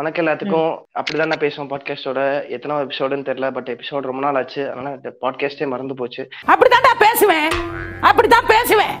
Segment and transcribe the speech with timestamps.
[0.00, 0.70] வணக்கம் எல்லாத்துக்கும்.
[0.98, 4.62] அப்படிதான் நான் பேசுவோம் பாட்காஸ்டோட எத்தனை எபிசோடுன்னு தெரியல பட் எபிசோட் ரொம்ப நாள் ஆச்சு.
[4.70, 4.90] அதனால
[5.24, 6.22] பாட்காஸ்டே மறந்து போச்சு.
[6.52, 7.48] அப்படித்தான்டா பேசுவேன்.
[8.00, 8.94] அப்படித்தான் பேசுவேன்.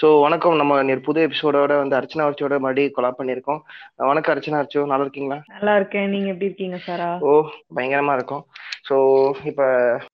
[0.00, 0.56] ஸோ வணக்கம்.
[0.56, 3.60] நம்ம புது எபிசோடோட வந்து அர்ச்சனா அர்ச்சியோட மறுபடியும் கொலா பண்ணியிருக்கோம்.
[4.10, 5.40] வணக்கம் அர்ச்சனா அர்ச்சியோ நல்லா இருக்கீங்களா?
[5.54, 6.08] நல்லா இருக்கேன்.
[6.14, 7.10] நீங்க எப்படி இருக்கீங்க சாரா?
[7.20, 7.32] ஓ
[7.76, 8.44] பயங்கரமா இருக்கும்.
[8.84, 8.96] ஸோ
[9.50, 9.66] இப்போ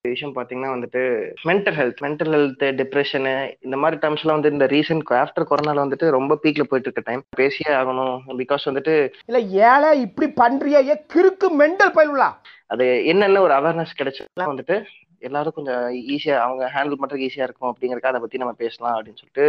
[0.08, 1.02] விஷயம் பார்த்தீங்கன்னா வந்துட்டு
[1.48, 3.34] மென்டல் ஹெல்த் மென்டல் ஹெல்த் டிப்ரெஷனு
[3.66, 7.72] இந்த மாதிரி டேர்ம்ஸ்லாம் வந்து இந்த ரீசெண்ட் ஆஃப்டர் கொரோனால வந்துட்டு ரொம்ப பீக்ல போயிட்டு இருக்க டைம் பேசியே
[7.80, 8.94] ஆகணும் பிகாஸ் வந்துட்டு
[9.28, 12.30] இல்ல ஏழை இப்படி பண்றிய ஏ கிறுக்கு மெண்டல் பயிலுலா.
[12.70, 14.76] அது என்னென்ன ஒரு அவேர்னஸ் கிடைச்சதுலாம் வந்துட்டு
[15.22, 15.82] எல்லாரும் கொஞ்சம்
[16.14, 19.46] ஈஸியா அவங்க ஹேண்டில் பண்றதுக்கு ஈஸியா இருக்கும் அப்படிங்கறக்க அதை பத்தி நம்ம பேசலாம் அப்படின்னு சொல்லிட்டு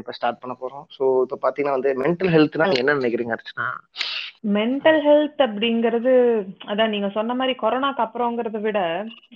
[0.00, 0.84] இப்ப ஸ்டார்ட் பண்ண போறோம்.
[0.96, 3.68] ஸோ இப்ப பாத்தீங்கன்னா வந்து மென்டல் ஹெல்த்னா என்ன நினைக்கிறீங்க அர்ச்சனா
[4.46, 6.12] மென்டல் ஹெல்த் அப்படிங்கிறது
[6.66, 8.80] அதான் நீங்க சொன்ன மாதிரி கொரோனாக்கு அப்புறங்கிறத விட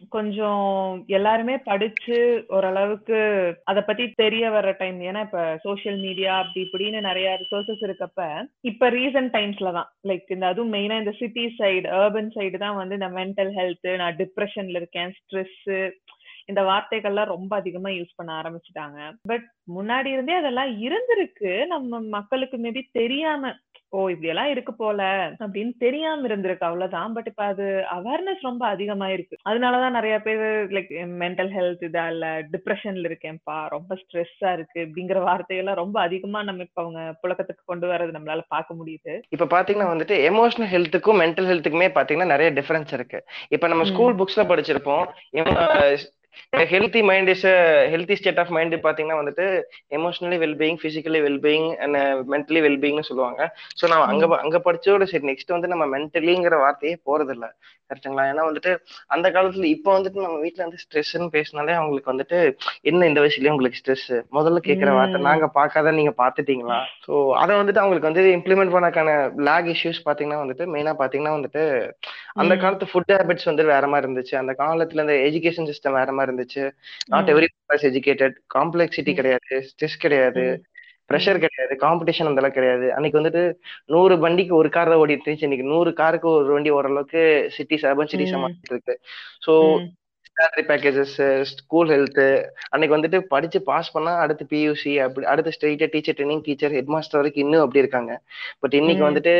[0.09, 0.67] கொஞ்சம்
[1.09, 3.19] எல்லாருமே படிச்சு ஓரளவுக்கு
[3.65, 8.29] அத பத்தி தெரிய வர்ற டைம் ஏன்னா இப்ப சோசியல் மீடியா அப்படி இப்படின்னு நிறைய ரிசோர்சஸ் இருக்கப்ப
[8.65, 9.91] இப்ப ரீசன்ட் டைம்ஸ்ல தான்.
[10.09, 14.17] லைக் இந்த அதுவும் மெயினா இந்த சிட்டி சைடு அர்பன் சைடு தான் வந்து இந்த மென்டல் ஹெல்த் நான்
[14.17, 15.61] டிப்ரெஷன்ல இருக்கேன் ஸ்ட்ரெஸ்
[16.51, 19.01] இந்த வார்த்தைகள்லாம் ரொம்ப அதிகமா யூஸ் பண்ண ஆரம்பிச்சுட்டாங்க.
[19.23, 21.53] பட் முன்னாடி இருந்தே அதெல்லாம் இருந்திருக்கு.
[21.67, 23.53] நம்ம மக்களுக்கு மேபி தெரியாம
[23.93, 25.03] ஓ இப்படி எல்லாம் இருக்கு போல
[25.39, 26.67] அப்படின்னு தெரியாம இருந்திருக்கு.
[26.69, 27.13] அவ்வளவுதான்.
[27.13, 29.37] பட் இப்ப அது அவேர்னஸ் ரொம்ப அதிகமா இருக்கு.
[29.49, 30.93] அதனாலதான் நிறைய பேர் லைக்
[31.23, 36.83] மென்டல் ஹெல்த் இதா இல்ல டிப்ரெஷன்ல இருக்கேன்ப்பா ரொம்ப ஸ்ட்ரெஸ்ஸா இருக்கு அப்படிங்கிற வார்த்தையெல்லாம் ரொம்ப அதிகமா நம்ம இப்ப
[36.83, 39.15] அவங்க புழக்கத்துக்கு கொண்டு வரது நம்மளால பார்க்க முடியுது.
[39.29, 43.21] இப்ப பாத்தீங்கன்னா வந்துட்டு எமோஷனல் ஹெல்த்துக்கும் மென்டல் ஹெல்த்துக்குமே பாத்தீங்கன்னா நிறைய டிஃபரன்ஸ் இருக்கு.
[43.49, 45.07] இப்ப நம்ம ஸ்கூல் புக்ஸ்ல படிச்சிருப்போம்.
[46.73, 47.47] Healthy mind is
[47.93, 49.47] healthy state of mind பாத்தீங்கன்னா வந்துட்டு
[49.99, 51.99] emotionally wellbeing physically wellbeing and
[52.35, 53.41] mentally வெல்பீயிங்னு சொல்லுவாங்க.
[53.81, 57.49] ஸோ நம்ம அங்க அங்க படிச்சோட சரி நெக்ஸ்ட் வந்து நம்ம மென்டலிங்கிற வார்த்தையே போறது இல்ல
[57.91, 58.73] கரெக்டுங்களா ஏன்னா வந்துட்டு
[59.15, 62.39] அந்த காலத்துல இப்போ வந்துட்டு நம்ம வீட்டுல வந்து ஸ்ட்ரெஸ்ன்னு பேசினாலே அவங்களுக்கு வந்துட்டு
[62.91, 64.05] என்ன இந்த வயசுலயே உங்களுக்கு ஸ்ட்ரெஸ்
[64.37, 66.79] முதல்ல கேட்கிற வார்த்தை நாங்க பார்க்காத நீங்க பாத்துட்டீங்களா?
[67.07, 67.13] ஸோ
[67.43, 69.11] அதை வந்துட்டு அவங்களுக்கு வந்து இம்ப்ளிமெண்ட் பண்ணக்கான
[69.49, 71.65] லேக் இஷ்யூஸ் பாத்தீங்கன்னா வந்துட்டு மெயினா பாத்தீங்கன்னா வந்துட்டு
[72.43, 74.35] அந்த காலத்து ஃபுட் ஹேபிட்ஸ் வந்து வேற மாதிரி இருந்துச்சு.
[74.43, 76.65] அந்த காலத்துல இந்த எஜுகேஷன் சிஸ்டம் வேற மாதிரி இருந்துச்சு.
[77.09, 77.49] நாட் எவ்ரி
[77.91, 79.55] எஜுகேட்டட் காம்ப்ளெக்சிட்டி கிடையாது.
[79.71, 80.45] ஸ்ட்ரெஸ் கிடையாது.
[81.11, 81.75] ப்ரெஷர் கிடையாது.
[81.77, 82.87] காம்படிஷன் அந்த அளவுக்கு கிடையாது.
[82.93, 83.43] அன்னைக்கு வந்துட்டு
[83.87, 85.49] நூறு வண்டிக்கு ஒரு கார் தான் ஓடிட்டு இருந்துச்சு.
[85.49, 87.23] இன்னைக்கு நூறு காருக்கு ஒரு வண்டி ஓரளவுக்கு
[87.57, 88.95] சிட்டிஸ் அர்பன் சிட்டிஸ் மாறிட்டு இருக்கு.
[89.47, 89.55] So
[90.37, 91.17] salary packages
[91.51, 92.21] school health
[92.71, 97.21] அன்னைக்கு வந்துட்டு படிச்சு பாஸ் பண்ணா அடுத்து பியூசி அப்படி அடுத்து ஸ்ட்ரெயிட்டா teacher training teacher head master
[97.21, 98.13] வரைக்கும் இன்னும் அப்படி இருக்காங்க.
[98.61, 99.35] பட் இன்னைக்கு வந்துட்டு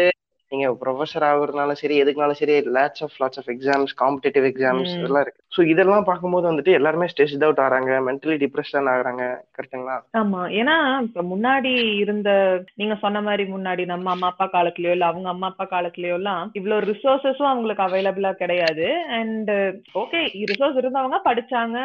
[0.53, 5.43] நீங்க ப்ரொஃபஸர் ஆகுறதுனால சரி எதுக்குனாலும் சரி lots of lots of exams competitive exams இதெல்லாம் இருக்கு.
[5.53, 9.23] ஸோ இதெல்லாம் பார்க்கும்போது வந்துட்டு எல்லாருமே ஸ்ட்ரெஸ் அவுட் ஆறாங்க மென்டலி டிப்ரெஷன் ஆகுறாங்க
[9.57, 10.41] கரெக்டுங்களா ஆமா.
[10.61, 11.73] ஏன்னா இப்ப முன்னாடி
[12.05, 12.31] இருந்த
[12.75, 16.87] நீங்க சொன்ன மாதிரி முன்னாடி நம்ம அம்மா அப்பா காலத்துலயோ இல்ல அவங்க அம்மா அப்பா காலத்துலயோ எல்லாம் இவ்வளவு
[16.91, 18.89] ரிசோர்சஸும் அவங்களுக்கு அவைலபிளா கிடையாது.
[19.21, 19.53] அண்ட்
[19.95, 20.23] ஓகே
[20.53, 21.79] ரிசோர்ஸ் இருந்தவங்க படிச்சாங்க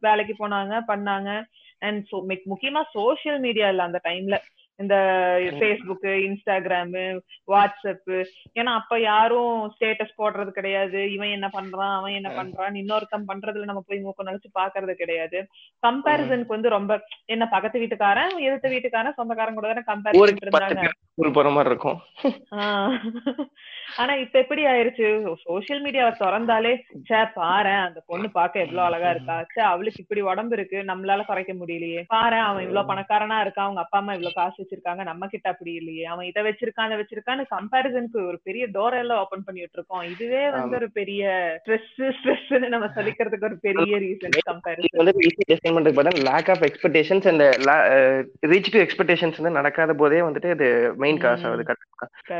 [0.00, 1.30] வேலைக்கு போனாங்க பண்ணாங்க.
[1.80, 2.10] அண்ட்
[2.46, 4.36] முக்கியமா சோசியல் மீடியா இல்ல அந்த டைம்ல
[4.76, 4.94] இந்த
[5.58, 6.94] ஃபேஸ்புக் இன்ஸ்டாகிராம்
[7.52, 8.12] வாட்ஸ்அப்
[8.54, 11.12] ஏன்னா அப்ப யாரும் ஸ்டேட்டஸ் போடுறது கிடையாது.
[11.12, 15.40] இவன் என்ன பண்றான் அவன் என்ன பண்றான் இன்னொருத்தன் பண்றதுல நம்ம போய் மூக்க நினைச்சு பாக்குறது கிடையாது.
[15.86, 20.88] கம்பேரிசனுக்கு வந்து ரொம்ப என்ன பக்கத்து வீட்டுக்காரன் எதிர்த்த வீட்டுக்காரன் சொந்தக்காரன் கூட தானே கம்பேரிசன் இருந்தாங்க.
[21.72, 22.00] இருக்கும்.
[24.00, 25.06] ஆனா இப்ப எப்படி ஆயிருச்சு?
[25.44, 26.72] சோசியல் மீடியாவை திறந்தாலே
[27.08, 29.36] சே பாரு அந்த பொண்ணு பாக்க எவ்வளவு அழகா இருக்கா?
[29.54, 32.02] சே அவளுக்கு இப்படி உடம்பு இருக்கு நம்மளால குறைக்க முடியலையே.
[32.14, 36.04] பாரு அவன் இவ்வளவு பணக்காரனா இருக்கான் அவங்க அப்பா அம்மா இவ்வளவு காசு வச்சிருக்காங்க நம்ம கிட்ட அப்படி இல்லையே.
[36.12, 40.04] அவன் இதை வச்சிருக்கான் அதை வச்சிருக்கான்னு கம்பாரிசனுக்கு ஒரு பெரிய டோர் எல்லாம் ஓபன் பண்ணி விட்டுருக்கோம்.
[40.14, 41.22] இதுவே வந்து ஒரு பெரிய
[41.62, 46.64] ஸ்ட்ரெஸ் ஸ்ட்ரெஸ்ன்னு நம்ம சொல்லிக்கிறதுக்கு ஒரு பெரிய ரீசன் கம்பாரிசன் வந்து ஈஸி டிசைன் பண்றது பார்த்தா lack of
[46.68, 47.44] expectations and
[48.52, 50.68] reach to expectations வந்து நடக்காத போதே வந்துட்டு இது
[51.04, 51.78] மெயின் காசு ஆகுது.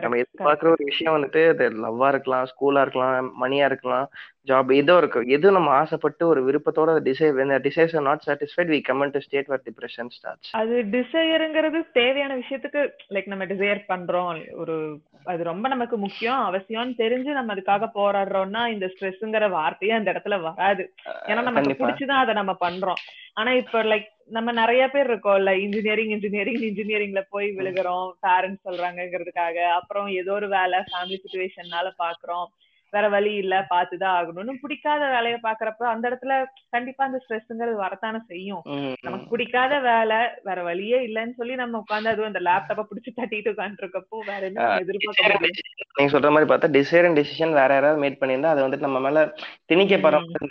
[0.04, 4.06] நம்ம எதிர்பார்க்குற ஒரு விஷயம் வந்துட்டு அது லவ்வா இருக்கலாம் ஸ்கூலா இருக்கலாம் மணியா இருக்கலாம்.
[4.48, 5.20] ஜாப் ஏதோ இருக்கு.
[5.26, 7.36] எது நம்ம ஆசைப்பட்டு ஒரு விருப்பத்தோட desire
[7.66, 12.82] desires are not satisfied we comment to state where depression starts அது டிசையருங்கிறது தேவையான விஷயத்துக்கு
[13.10, 14.30] லைக் நம்ம டிசைர் பண்றோம்.
[14.52, 14.76] ஒரு
[15.24, 20.86] அது ரொம்ப நமக்கு முக்கியம் அவசியம்னு தெரிஞ்சு நம்ம அதுக்காக போராடுறோம்னா இந்த ஸ்ட்ரெஸ்ங்கிற வார்த்தையே அந்த இடத்துல வராது.
[21.28, 23.00] ஏன்னா நமக்கு பிடிச்சுதான் அதை நம்ம பண்றோம்.
[23.34, 28.10] ஆனா இப்ப லைக் நம்ம நிறைய பேர் இருக்கோம்ல இன்ஜினியரிங் இன்ஜினியரிங் இன்ஜினியரிங்ல போய் விழுகிறோம்.
[28.26, 32.46] பேரண்ட்ஸ் சொல்றாங்கிறதுக்காக அப்புறம் ஏதோ ஒரு வேலை ஃபேமிலி சுச்சுவேஷன்னால பாக்குறோம்.
[32.92, 36.32] வேற வழி இல்ல பாத்துதான் ஆகணும்னு பிடிக்காத வேலையை பாக்குறப்ப அந்த இடத்துல
[36.70, 38.62] கண்டிப்பா அந்த ஸ்ட்ரெஸ்ங்கிறது வரத்தானே செய்யும்.
[39.02, 44.18] நமக்கு பிடிக்காத வேலை வேற வழியே இல்லைன்னு சொல்லி நம்ம உட்காந்து அதுவும் அந்த லேப்டாப்ப பிடிச்சி தட்டிட்டு உட்காந்துருக்கப்போ
[44.24, 45.52] வேற என்ன எதிர்பார்க்க
[45.96, 49.22] நீங்க சொல்ற மாதிரி பார்த்தா டிசைர் அண்ட் டிசிஷன் வேற யாராவது மேட் பண்ணியிருந்தா அது வந்துட்டு நம்ம மேல
[49.66, 50.50] திணிக்க பரவ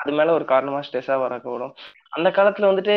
[0.00, 1.72] அது மேல ஒரு காரணமா ஸ்ட்ரெஸ்ஸா வரக்கூடும்.
[2.12, 2.94] அந்த காலத்துல வந்துட்டு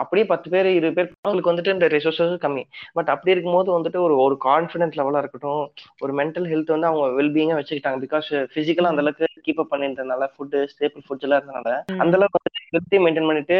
[0.00, 2.64] அப்படியே பத்து பேர் இருபது பேர் அவங்களுக்கு வந்துட்டு இந்த ரிசோர்ஸஸ் கம்மி.
[2.96, 5.62] பட் அப்படி இருக்கும்போது வந்துட்டு ஒரு ஒரு கான்பிடன்ஸ் லெவலா இருக்கட்டும்
[6.04, 8.00] ஒரு மென்டல் ஹெல்த் வந்து அவங்க வெல்பீங்கா வச்சுக்கிட்டாங்க.
[8.06, 11.70] பிகாஸ் பிசிக்கலா அந்த அளவுக்கு கீப் அப் பண்ணிருந்தனால ஃபுட் ஸ்டேபிள் ஃபுட்ஸ் எல்லாம் இருந்தனால
[12.04, 13.58] அந்த அளவுக்கு வந்துட்டு ஹெல்த்தி மெயின்டைன் பண்ணிட்டு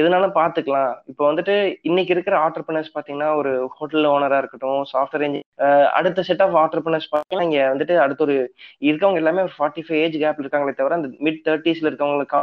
[0.00, 0.92] எதுனாலும் பாத்துக்கலாம்.
[1.12, 1.56] இப்போ வந்துட்டு
[1.90, 7.48] இன்னைக்கு இருக்கிற ஆண்டர்பனர்ஸ் பாத்தீங்கன்னா ஒரு ஹோட்டல் ஓனரா இருக்கட்டும் சாஃப்ட்வேர் இன்ஜினியர் அடுத்த செட் ஆஃப் ஆண்டர்பனர்ஸ் பாத்தீங்கன்னா
[7.48, 8.36] இங்க வந்துட்டு அடுத்த ஒரு
[8.88, 12.42] இருக்கவங்க எல்லாமே ஒரு ஃபார்ட்டி ஃபைவ் ஏஜ் கேப்ல இருக்காங்களே தவிர அந்த மிட் தேர்ட்டிஸ்ல இருக்கவங்களுக்கு.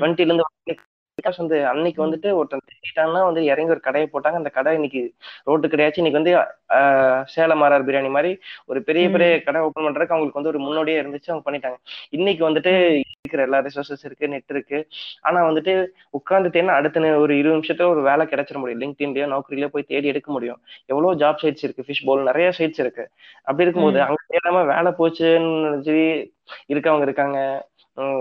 [0.00, 0.46] டுவெண்ட்டில இருந்து
[1.22, 2.58] பிகாஸ் வந்து அன்னைக்கு வந்துட்டு ஒருத்தன்
[3.12, 4.32] வந்து இறங்கி ஒரு கடையை போட்டாங்க.
[4.32, 5.14] அந்த கடை இன்னைக்கு
[5.44, 6.02] ரோட்டு கடையாச்சு.
[6.02, 6.46] இன்னைக்கு வந்து
[7.26, 11.20] சேலம் ஆர்ஆர் பிரியாணி மாதிரி ஒரு பெரிய பெரிய கடை ஓப்பன் பண்றதுக்கு அவங்களுக்கு வந்து ஒரு முன்னோடியே இருந்துச்சு.
[11.26, 11.76] அவங்க பண்ணிட்டாங்க.
[12.10, 14.88] இன்னைக்கு வந்துட்டு இருக்கிற எல்லா ரிசோர்சஸ் இருக்கு நெட் இருக்கு.
[15.20, 15.86] ஆனா வந்துட்டு
[16.18, 18.80] உட்காந்துட்டேன்னா அடுத்த நே- ஒரு இருபது நிமிஷத்துல ஒரு வேலை கிடைச்சிட முடியும்.
[18.80, 20.60] லிங்க்டின்லயோ நௌக்கரிலயோ போய் தேடி எடுக்க முடியும்.
[20.86, 21.84] எவ்வளவு ஜாப் சைட்ஸ் இருக்கு?
[21.86, 23.10] ஃபிஷ் போல் நிறைய சைட்ஸ் இருக்கு.
[23.42, 26.34] அப்படி இருக்கும்போது அங்க தேடாம வேலை போச்சுன்னு சொல்லி
[26.68, 27.68] இருக்கவங்க இருக்காங்க.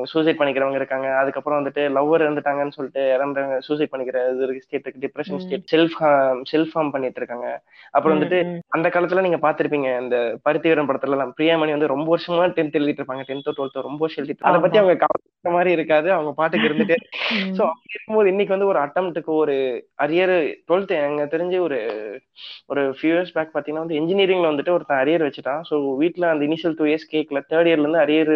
[0.06, 1.08] சூசைட் பண்ணிக்கிறவங்க இருக்காங்க.
[1.20, 5.98] அதுக்கப்புறம் வந்துட்டு லவ்வர் இருந்துட்டாங்கன்னு சொல்லிட்டு இறந்தவங்க சூசைட் பண்ணிக்கிற இது ஸ்டேட் இருக்கு depression state self
[6.52, 7.48] self harm பண்ணிட்டு இருக்காங்க.
[7.94, 8.40] அப்புறம் வந்துட்டு.
[8.70, 13.02] அந்த காலத்துல நீங்க பாத்திருப்பீங்க இந்த பருத்தி வீரன் படத்துல எல்லாம் பிரியாமணி வந்து ரொம்ப வருஷமா டென்த் எழுதிட்டு
[13.02, 13.26] இருப்பாங்க.
[13.30, 14.80] டென்த்தோ டுவெல்த்தோ ரொம்ப வருஷம் எழுதிட்டு அதை பத்தி.
[14.82, 16.08] அவங்க கவலைப்படுற மாதிரி இருக்காது.
[16.12, 16.98] அவங்க பாட்டுக்கு இருந்துட்டு.
[17.58, 19.56] சோ அப்படி இருக்கும்போது இன்னைக்கு வந்து ஒரு அட்டம்ப்ட்டுக்கு ஒரு
[20.00, 20.36] அரியர்
[20.68, 21.78] டுவெல்த் எனக்கு தெரிஞ்சு ஒரு
[22.68, 25.62] ஒரு ஃபியூ இயர்ஸ் பேக் பாத்தீங்கன்னா வந்து இன்ஜினியரிங்ல வந்துட்டு ஒருத்தன் அரியர் வச்சுட்டான்.
[25.70, 28.32] ஸோ வீட்ல அந்த இனிஷியல் டூ இயர்ஸ் கேட்கல தேர்ட் இயர்ல இருந்து அரியர்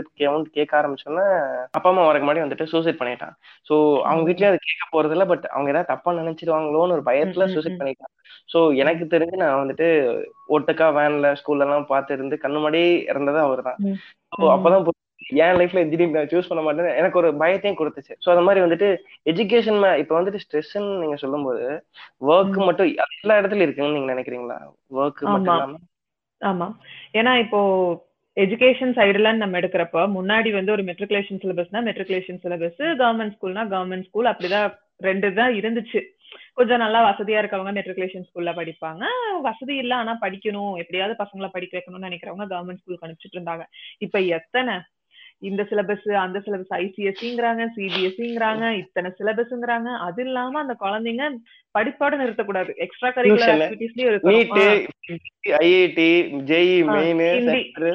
[0.58, 1.26] கேட்க ஆரம்பிச்சோன்னா
[1.74, 3.34] அப்பா அம்மா வரக்கு முன்னாடி வந்துட்டு சூசைட் பண்ணிட்டான்
[3.68, 7.80] ஸோ அவங்க வீட்லயும் அது கேட்க போறது இல்ல பட் அவங்க ஏதாவது தப்பா நினைச்சிருவாங்களோன்னு ஒரு பயத்துல சூசைட்.
[7.80, 8.14] பண்ணிட்டான்
[8.50, 9.88] ஸோ எனக்கு தெரிஞ்சு நான் வந்துட்டு
[10.50, 12.82] ஒட்டுக்கா வேன்ல ஸ்கூல்ல எல்லாம் பார்த்து இருந்து கண்ணு முன்னாடி
[13.12, 13.98] இறந்தது அவர் தான் ம்.
[14.32, 15.00] ஸோ அப்பதான்
[15.40, 18.88] என் லைஃப்ல திடீர்னு நான் சூஸ் பண்ண மாட்டேன்னு எனக்கு ஒரு பயத்தையும் கொடுத்துச்சு ஸோ அந்த மாதிரி வந்துட்டு
[19.26, 21.64] எஜுகேஷன் இப்போ வந்துட்டு ஸ்ட்ரெஸ்ன்னு நீங்க சொல்லும்போது
[22.30, 22.58] ஒர்க்.
[22.68, 24.58] மட்டும் எல்லா இடத்துலயும் இருக்குன்னு நீங்க நினைக்கிறீங்களா
[24.96, 25.56] ஒர்க் மட்டும்.
[25.56, 25.80] இல்லாம
[26.42, 26.68] ஆமா
[27.14, 27.60] ஏன்னா இப்போ
[28.38, 34.26] எஜுகேஷன் சைடுல நம்ம எடுக்கிறப்ப முன்னாடி வந்து ஒரு மெட்ரிகுலேஷன் சிலபஸ்னா மெட்ரிகுலேஷன் சிலபஸ் கவர்மெண்ட் ஸ்கூல்னா கவர்மெண்ட் ஸ்கூல்
[34.26, 36.02] அப்படிதான் ரெண்டு தான் இருந்துச்சு.
[36.54, 39.04] கொஞ்சம் நல்லா வசதியா இருக்கவங்க மெட்ரிகுலேஷன் ஸ்கூல்ல படிப்பாங்க.
[39.42, 40.74] வசதி இல்ல ஆனா படிக்கணும்.
[40.78, 43.66] எப்படியாவது பசங்களை படிக்க வைக்கணும்னு நினைக்கிறவங்க கவர்மெண்ட் ஸ்கூலுக்கு அனுப்பிச்சிட்டு இருந்தாங்க.
[43.98, 44.76] இப்ப எத்தனை?
[45.40, 51.26] இந்த சிலபஸ் அந்த சிலபஸ் ஐசிஎஸ்சிங்கிறாங்க சிபிஎஸ்சிங்கிறாங்க இத்தனை சிலபஸ்ங்கிறாங்க அது இல்லாம அந்த குழந்தைங்க
[51.76, 52.72] படிப்போட நிறுத்தக்கூடாது.
[52.78, 54.10] எக்ஸ்ட்ரா கரிக்குலர் ஆக்டிவிட்டிஸ்லயும்
[55.62, 56.10] ஐஐடி
[56.84, 57.22] ஆ, மெயின்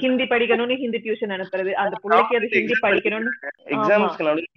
[0.00, 1.72] ஹிந்தி படிக்கணும்னு ஹிந்தி டியூஷன் அனுப்புறது.
[1.82, 3.30] அந்த பிள்ளைக்கு அது ஹிந்தி படிக்கணும்னு.
[3.74, 4.50] எக்ஸாம்ஸ்க்கு நடுவில்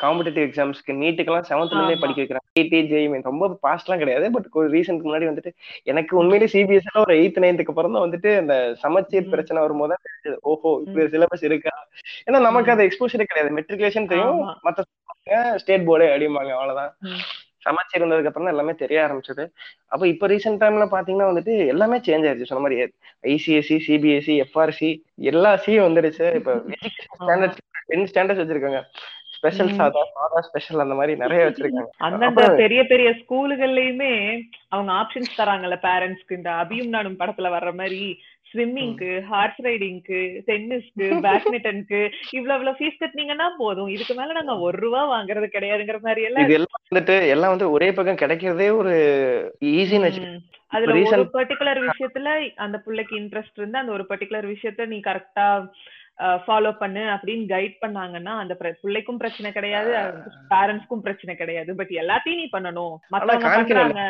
[0.00, 2.00] காம்படிட்டிவ் எக்ஸாம்ஸ்க்கு நீட்டுக்கெல்லாம் செவன்த்ல இருந்தே.
[2.00, 2.46] படிக்க வைக்கிறாங்க.
[2.56, 4.26] ஐடி ஜெய் மெயின் ரொம்ப பாஸ்ட்லாம் கிடையாது.
[4.30, 5.52] பட் ஒரு ரீசனுக்கு முன்னாடி வந்துட்டு
[5.84, 9.30] எனக்கு உண்மையிலேயே சிபிஎஸ்ல ஒரு எயித் நைன்த்துக்கு அப்புறம் தான் வந்துட்டு அந்த சமச்சீர்.
[9.30, 10.04] பிரச்சனை வரும்போது தான்
[10.44, 11.74] ஓஹோ இப்படி சிலபஸ் இருக்கா?
[12.26, 13.56] ஏன்னா நமக்கு அது எக்ஸ்போஷரே கிடையாது.
[13.58, 14.38] மெட்ரிகுலேஷன் தெரியும்.
[14.66, 14.86] மத்த
[15.56, 16.52] ஸ்டேட் போர்டு அடிம்பாங்க.
[16.56, 16.92] அவ்வளவுதான்.
[17.66, 17.68] ம்.
[17.68, 19.44] சமச்சீர் இருந்ததுக்கு அப்புறம் தான் எல்லாமே தெரிய ஆரம்பிச்சது.
[19.88, 22.50] அப்ப இப்ப ரீசெண்ட் டைம்ல பாத்தீங்கன்னா வந்துட்டு எல்லாமே சேஞ்ச் ஆயிருச்சு.
[22.50, 22.78] சொன்ன மாதிரி
[23.24, 24.90] ஐசிஎஸ்சி சிபிஎஸ்சி எஃப்ஆர்சி
[25.32, 28.80] எல்லா சியும் வந்துடுச்சு இப்ப எஜுகேஷன் ஸ்டாண்டர்ட்ஸ் டென் ஸ்டாண்டர்ட்ஸ் வச்சிருக்காங்க.
[29.36, 29.70] ஸ்பெஷல்.
[29.70, 31.90] சாதா சாதா ஸ்பெஷல் அந்த மாதிரி நிறைய வச்சிருக்காங்க.
[31.98, 34.12] அந்தந்த பெரிய பெரிய ஸ்கூலுகள்லயுமே
[34.68, 38.18] அவங்க ஆப்ஷன்ஸ் தராங்கல்ல பேரண்ட்ஸ்க்கு இந்த அபியும் நானும் படத்துல வர்ற மாதிரி.
[38.56, 42.00] ஸ்விம்மிங்க்கு ஹார்ஸ் ரைடிங்க்கு டென்னிஸ்க்கு பேட்மிண்டனுக்கு
[42.36, 43.90] இவ்வளவு இவ்வளவு ஃபீஸ் கட்டினீங்கன்னா போதும்.
[43.94, 47.90] இதுக்கு மேல நாங்க ஒரு ரூபா வாங்குறது கிடையாதுங்கிற மாதிரி எல்லாம் இது எல்லாம் வந்துட்டு எல்லாம் வந்து ஒரே
[47.98, 48.94] பக்கம் கிடைக்கிறதே ஒரு
[49.74, 50.12] ஈஸின்னு.
[50.76, 52.30] அதுல ஒரு பர்டிகுலர் விஷயத்துல
[52.64, 55.46] அந்த பிள்ளைக்கு இன்ட்ரெஸ்ட் இருந்து அந்த ஒரு பர்டிகுலர் விஷயத்த நீ கரெக்டா
[56.44, 59.92] ஃபாலோ பண்ணு அப்படின்னு கைட் பண்ணாங்கன்னா அந்த பிள்ளைக்கும் பிரச்சனை கிடையாது
[60.52, 61.70] பேரண்ட்ஸ்க்கும் பிரச்சனை கிடையாது.
[61.80, 62.94] பட் எல்லாத்தையும் நீ பண்ணணும்.
[63.14, 64.02] மத்தவங்க பண்றாங்க.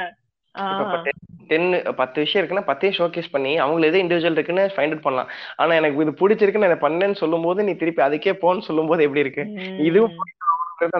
[1.50, 1.68] டென்
[2.00, 5.30] பத்து விஷயம் இருக்குன்னா பத்தையும் ஷோகேஸ் பண்ணி அவங்களுக்கு எது இண்டிவிஜுவல் இருக்குன்னு ஃபைண்ட் அவுட் பண்ணலாம்.
[5.60, 9.24] ஆனா எனக்கு இது பிடிச்சிருக்குன்னு நான் பண்ணேன்னு சொல்லும் போது நீ திருப்பி அதுக்கே போன்னு சொல்லும் போது எப்படி
[9.24, 9.44] இருக்கு?
[9.88, 10.16] இதுவும்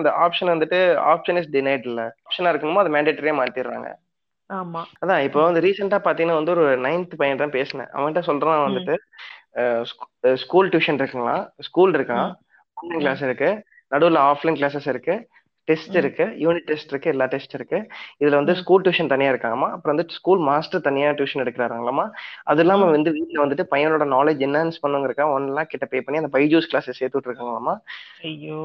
[0.01, 0.79] அந்த ஆப்ஷன் வந்துட்டு
[1.13, 2.01] ஆப்ஷன் இஸ் டினைட் இல்ல.
[2.27, 3.89] ஆப்ஷனா இருக்கணுமோ அதை மேண்டேட்டரியா மாத்திடுறாங்க.
[4.49, 4.81] ஆமா.
[5.01, 7.89] அதான் இப்போ வந்து ரீசெண்டா பாத்தீங்கன்னா வந்து ஒரு நைன்த் பையன் தான் பேசினேன்.
[7.95, 8.95] அவன்கிட்ட சொல்றான் வந்துட்டு
[10.43, 12.29] ஸ்கூல் டியூஷன் இருக்குங்களா ஸ்கூல் இருக்கான்
[12.77, 13.49] ஆன்லைன் கிளாஸ் இருக்கு?
[13.93, 15.15] நடுவுல ஆஃப்லைன் கிளாஸஸ் இருக்கு.
[15.67, 15.95] டெஸ்ட்.
[16.01, 17.79] இருக்கு யூனிட் டெஸ்ட் இருக்கு எல்லா டெஸ்ட் இருக்கு
[18.21, 18.55] இதுல வந்து.
[18.61, 22.05] ஸ்கூல் டியூஷன் தனியா இருக்காங்கம்மா அப்புறம் வந்து ஸ்கூல் மாஸ்டர் தனியா டியூஷன் எடுக்கிறாங்களாமா
[22.43, 22.89] அது இல்லாம.
[22.95, 26.99] வந்து வீட்ல வந்துட்டு பையனோட நாலேஜ் என்ஹான்ஸ் பண்ணுங்கிறக்கா ஒன் லேக் கிட்ட பே பண்ணி அந்த பைஜூஸ் கிளாஸஸ்
[27.01, 27.75] சேர்த்து விட்டுருக்காங்களாமா
[28.31, 28.61] ஐயோ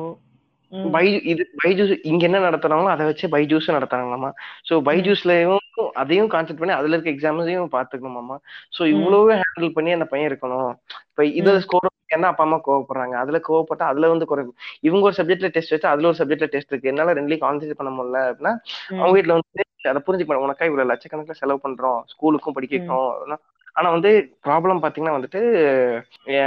[0.72, 4.30] உம் பை இது பைஜூஸ் இங்க என்ன நடத்துறாங்களோ அதை வச்சு பைஜூஸ் நடத்துறாங்களாமா.
[4.68, 5.60] சோ பைஜூஸ்லயும்
[6.02, 8.36] அதையும் கான்சென்ட் பண்ணி அதுல இருக்க எக்ஸாம்ஸையும் பாத்துக்கணுமாமா.
[8.76, 10.70] சோ இவ்வளவு ஹேண்டில் பண்ணி அந்த பையன் இருக்கணும்.
[11.10, 11.58] இப்ப இதுல.
[11.66, 13.14] ஸ்கோர் என்ன அப்பா அம்மா கோவப்படுறாங்க?
[13.22, 14.42] அதுல கோவப்பட்டா அதுல வந்து குறை
[14.80, 16.90] இவங்க ஒரு சப்ஜெக்ட்ல டெஸ்ட் வச்சு அதுல ஒரு சப்ஜெக்ட்ல டெஸ்ட் இருக்கு.
[16.92, 18.54] என்னால ரெண்டுலயும் கான்சென்ட்ரேட் பண்ண முடியல அப்படின்னா
[19.00, 22.00] அவங்க வீட்ல வந்து அதை புரிஞ்சுக்க உனக்கா இவ்வளவு லட்சக்கணக்கில் செலவு பண்றோம்.
[22.12, 23.40] ஸ்கூலுக்கும் படிக்க வைக்கிறோம்.
[23.76, 24.10] ஆனா வந்து
[24.46, 25.40] ப்ராப்ளம் பாத்தீங்கன்னா வந்துட்டு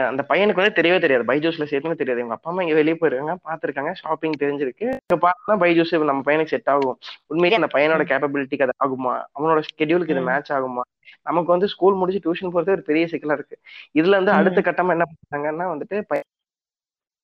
[0.10, 1.24] அந்த பையனுக்கு வந்து தெரியவே தெரியாது.
[1.24, 2.22] பைஜூஸ்ல சேர்த்துன்னு தெரியாது.
[2.22, 4.88] இவங்க அப்பா அம்மா இங்க வெளியே போயிருக்காங்க பாத்துருக்காங்க ஷாப்பிங் தெரிஞ்சிருக்கு.
[5.04, 6.98] இங்க பார்த்தா பைஜூஸ் நம்ம பையனுக்கு செட் ஆகும்.
[7.28, 8.04] உண்மையிலே அந்த பையனோட.
[8.12, 9.16] கேப்பபிலிட்டிக்கு அது ஆகுமா?
[9.38, 10.24] அவனோட ஸ்கெடியூலுக்கு இது.
[10.30, 10.84] மேட்ச் ஆகுமா?
[11.24, 13.56] நமக்கு வந்து ஸ்கூல் முடிச்சு டியூஷன் போறது ஒரு பெரிய சிக்கலா இருக்கு.
[13.96, 14.38] இதுல வந்து ம்.
[14.38, 15.98] அடுத்த கட்டமா என்ன பண்ணாங்கன்னா வந்துட்டு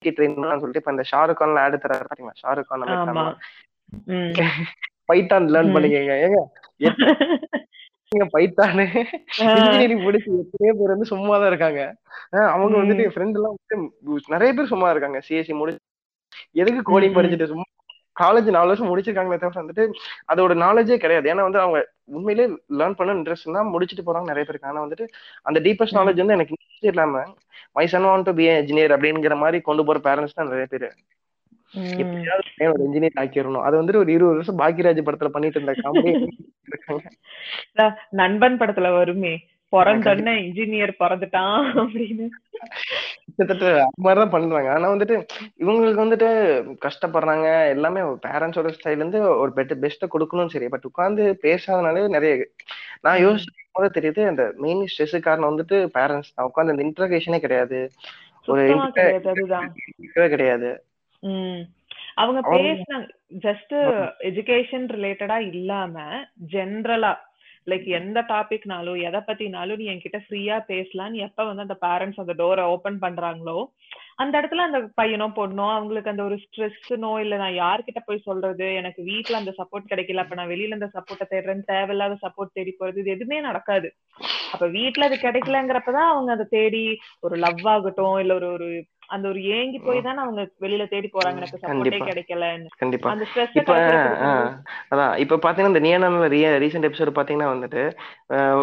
[0.01, 2.35] ட்ரெயின் சொல்லிட்டு இப்ப இந்த ஷாருக் கான்ல ஆடு தர பாத்தீங்களா?
[2.41, 2.85] Shahrukh Khan
[5.09, 5.73] Python learn.
[5.75, 6.13] பண்ணிக்கங்க.
[6.25, 6.39] ஏங்க
[8.33, 8.83] பைத்தானு
[9.41, 11.81] இன்ஜினியரிங் படிச்சு எத்தனையோ பேர் வந்து சும்மா தான் இருக்காங்க
[12.53, 15.19] அவங்க வந்துட்டு ஃப்ரெண்ட் எல்லாம் வந்துட்டு நிறைய பேர் சும்மா இருக்காங்க.
[15.27, 15.79] சிஎஸ்சி முடிச்சு
[16.61, 17.65] எதுக்கு கோடிங் படிச்சுட்டு சும்மா
[18.21, 19.83] காலேஜ் நாலு வருஷம் முடிச்சிருக்காங்களே தவிர வந்துட்டு
[20.31, 21.29] அதோட நாலேஜே கிடையாது.
[21.33, 21.79] ஏன்னா வந்து அவங்க
[22.17, 22.47] உண்மையிலேயே
[22.79, 24.69] லேர்ன் பண்ண இன்ட்ரெஸ்ட் தான் முடிச்சுட்டு போறாங்க நிறைய பேருக்கு.
[24.71, 25.05] ஆனா வந்துட்டு
[25.49, 27.23] அந்த டீப்பஸ்ட் நாலேஜ் வந்து எனக்கு interest இல்லாம
[27.77, 30.87] my son want to be engineer அப்படிங்கிற மாதிரி கொண்டு போற பேரண்ட்ஸ் தான் நிறைய பேர்.
[32.03, 36.11] எப்படியாவது ஒரு இன்ஜினியர் ஆக்கிடணும் அது வந்துட்டு ஒரு இருபது வருஷம் பாக்கியராஜ் படத்துல பண்ணிட்டு இருந்த காமெடி
[38.09, 39.33] நண்பன் படத்துல வருமே
[39.71, 42.25] பிறந்தோடனே இன்ஜினியர் பிறந்துட்டான் அப்படின்னு.
[43.25, 45.15] கிட்டத்தட்ட மாதிரிதான் பண்றாங்க ஆனா வந்துட்டு
[45.59, 46.29] இவங்களுக்கு வந்துட்டு
[46.85, 47.47] கஷ்டப்படுறாங்க.
[47.69, 50.67] எல்லாமே பேரண்ட்ஸோட ஸ்டைல இருந்து ஒரு பெட் பெஸ்ட்டை கொடுக்கணும் சரி.
[50.67, 52.33] பட் உட்காந்து பேசாதனாலே நிறைய
[53.01, 57.79] நான் யோசிச்சு போது தெரியுது அந்த மெயின் ஸ்ட்ரெஸ் காரணம் வந்துட்டு பேரண்ட்ஸ் தான் உட்காந்து அந்த இன்டர்கேஷனே கிடையாது.
[58.47, 58.63] ஒரு
[60.29, 60.69] கிடையாது
[62.17, 63.07] அவங்க பேசினாங்க.
[63.43, 63.75] ஜஸ்ட்
[64.29, 65.95] எஜுகேஷன் ரிலேட்டடா இல்லாம
[66.53, 67.13] ஜென்ரலா
[67.67, 72.63] லைக் எந்த டாபிக்னாலும் எதை பத்தினாலும் நீ என்கிட்ட ஃப்ரீயா பேசலாம் எப்ப வந்து அந்த பேரண்ட்ஸ் அந்த டோரை
[72.73, 73.57] ஓபன் பண்றாங்களோ
[74.17, 78.67] அந்த இடத்துல அந்த பையனோ பொண்ணோ அவங்களுக்கு அந்த ஒரு ஸ்ட்ரெஸ்னோ இல்ல நான் யார்கிட்ட போய் சொல்றது?
[78.73, 83.01] எனக்கு வீட்ல அந்த சப்போர்ட் கிடைக்கல அப்ப நான் வெளியில அந்த சப்போர்ட்டை தேடுறேன் தேவையில்லாத சப்போர்ட் தேடி போறது
[83.03, 83.89] இது எதுவுமே நடக்காது.
[84.53, 86.83] அப்ப வீட்ல அது கிடைக்கலங்கிறப்பதான் அவங்க அதை தேடி
[87.21, 88.69] ஒரு லவ் ஆகட்டும் இல்ல ஒரு ஒரு
[89.11, 92.67] அந்த ஒரு ஏங்கி போய் தானே அவங்க வெளியில தேடி போறாங்க எனக்கு சப்போர்ட்டே கிடைக்கலன்னு.
[92.81, 93.09] கண்டிப்பா.
[93.11, 93.73] அந்த ஸ்ட்ரெஸ் இப்ப
[94.91, 96.29] அதான் இப்ப பாத்தீங்கன்னா இந்த நியனான
[96.63, 97.81] ரீசெண்ட் எபிசோட் பாத்தீங்கன்னா வந்துட்டு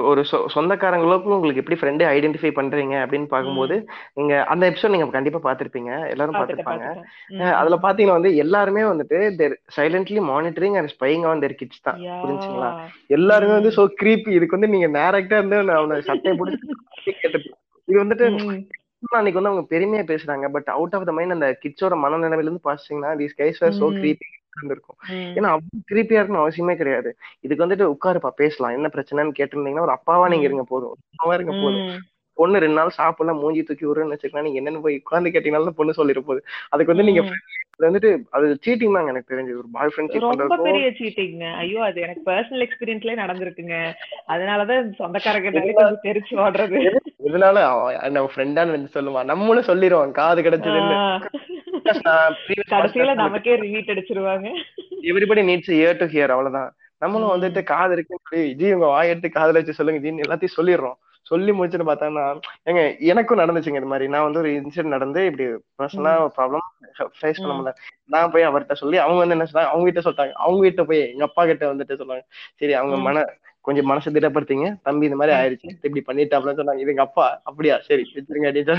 [0.09, 0.23] ஒரு
[0.55, 3.77] சொந்தக்காரங்களுக்கும் உங்களுக்கு எப்படி ஃப்ரெண்டை ஐடென்டிஃபை பண்றீங்க அப்படின்னு பார்க்கும்போது
[4.19, 6.37] நீங்க அந்த எபிசோட் நீங்க கண்டிப்பா பார்த்திருப்பீங்க எல்லாரும்
[7.41, 12.01] ஆஹ் அதுல பாத்தீங்கன்னா வந்து எல்லாருமே வந்துட்டு their silently monitoring and spying on their kids தான்.
[12.23, 12.71] புரிஞ்சுங்களா?
[13.17, 14.33] எல்லாருமே வந்து சோ creepy.
[14.39, 16.35] இதுக்கு வந்து நீங்க டேரக்டா இருந்து அவனை சட்டையை
[17.17, 17.39] கேட்டு
[17.89, 18.25] இது வந்துட்டு
[19.03, 20.51] அன்னைக்கு வந்து அவங்க பெருமையா பேசுறாங்க.
[20.51, 24.27] But out of the mind அந்த கிட்ஸோட மனநிலைமையில இருந்து பாத்தீங்கன்னா these guys are so creepy
[24.57, 24.99] இருந்திருக்கும்.
[25.35, 27.17] ஏன்னா அவ்வளவு கிரீப்பியா இருக்கணும் அவசியமே கிடையாது.
[27.41, 28.73] இதுக்கு வந்துட்டு உட்காருப்பா பேசலாம்.
[28.73, 30.97] என்ன பிரச்சனைன்னு கேட்டிருந்தீங்கன்னா ஒரு அப்பாவா நீங்க இருங்க போதும்.
[31.11, 31.87] அம்மாவா இருங்க போதும்.
[32.41, 36.23] பொண்ணு ரெண்டு நாள் சாப்பிடல மூஞ்சி தூக்கி விடுறேன்னு வச்சுக்கலாம் நீங்க என்னன்னு போய் உட்காந்து கேட்டீங்கனாலும் பொண்ணு சொல்லிட
[36.27, 36.43] போகுது.
[36.73, 37.23] அதுக்கு வந்து நீங்க
[37.87, 39.53] வந்துட்டு அது சீட்டிங் தாங்க எனக்கு தெரிஞ்சு.
[39.61, 43.77] ஒரு பாய் ஃப்ரெண்ட் ரொம்ப பெரிய சீட்டிங்க ஐயோ அது எனக்கு பர்சனல் எக்ஸ்பீரியன்ஸ்லயே நடந்திருக்குங்க.
[44.35, 46.81] அதனாலதான் சொந்தக்காரங்கிட்டாலே கொஞ்சம் தெரிச்சு ஓடுறது
[47.29, 47.59] இதனால
[48.17, 50.47] நம்ம ஃப்ரெண்டான்னு வந்து சொல்லுவான் நம்மளும் சொல்லிடுவோம் காது
[52.47, 54.49] previous கடைசியில நமக்கே rivet அடிச்சிருவாங்க
[55.11, 56.71] everybody needs ear to hear அவ்வளவுதான்
[57.03, 60.97] நம்மளும் வந்துட்டு காது இருக்குன்னு சொல்லி ஜி உங்க வாய் எடுத்து காதுல வச்சு சொல்லுங்க ஜின்னு எல்லாத்தையும் சொல்லிடுறோம்
[61.31, 62.25] சொல்லி முடிச்சுட்டு பார்த்தோம்னா
[62.71, 64.07] ஏங்க எனக்கும் நடந்துச்சுங்க இது மாதிரி.
[64.15, 65.47] நான் வந்து ஒரு இன்சிடென்ட் நடந்து இப்படி
[65.81, 66.65] பர்சனலா ப்ராப்ளம்
[67.19, 67.73] ஃபேஸ் பண்ண முடியல.
[68.15, 69.73] நான் போய் அவர்கிட்ட சொல்லி அவங்க வந்து என்ன சொன்னாங்க?
[69.73, 70.35] அவங்க வீட்டுல சொல்லிட்டாங்க.
[70.45, 72.25] அவங்க வீட்டுல போய் எங்க அப்பா கிட்ட வந்துட்டு சொன்னாங்க.
[72.61, 73.25] சரி அவங்க மன
[73.69, 74.69] கொஞ்சம் மனசு திடப்படுத்திங்க.
[74.83, 76.83] தம்பி இந்த மாதிரி ஆயிடுச்சு இப்படி பண்ணிட்டாப்லன்னு சொன்னாங்க.
[76.85, 77.27] இது எங்க அப்பா.
[77.45, 77.77] அப்படியா?
[77.89, 78.77] சரி வச்சிருங்க அப்படின்னு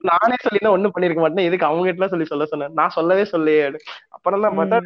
[0.00, 3.64] நானே சொல்லியிருந்தா ஒண்ணும் பண்ணிருக்க மாட்டேன் எதுக்கு அவங்க வீட்டுல சொல்லி சொல்ல சொன்னேன் நான் சொல்லவே சொல்லியே
[4.08, 4.80] அப்புறம் தான் பார்த்தா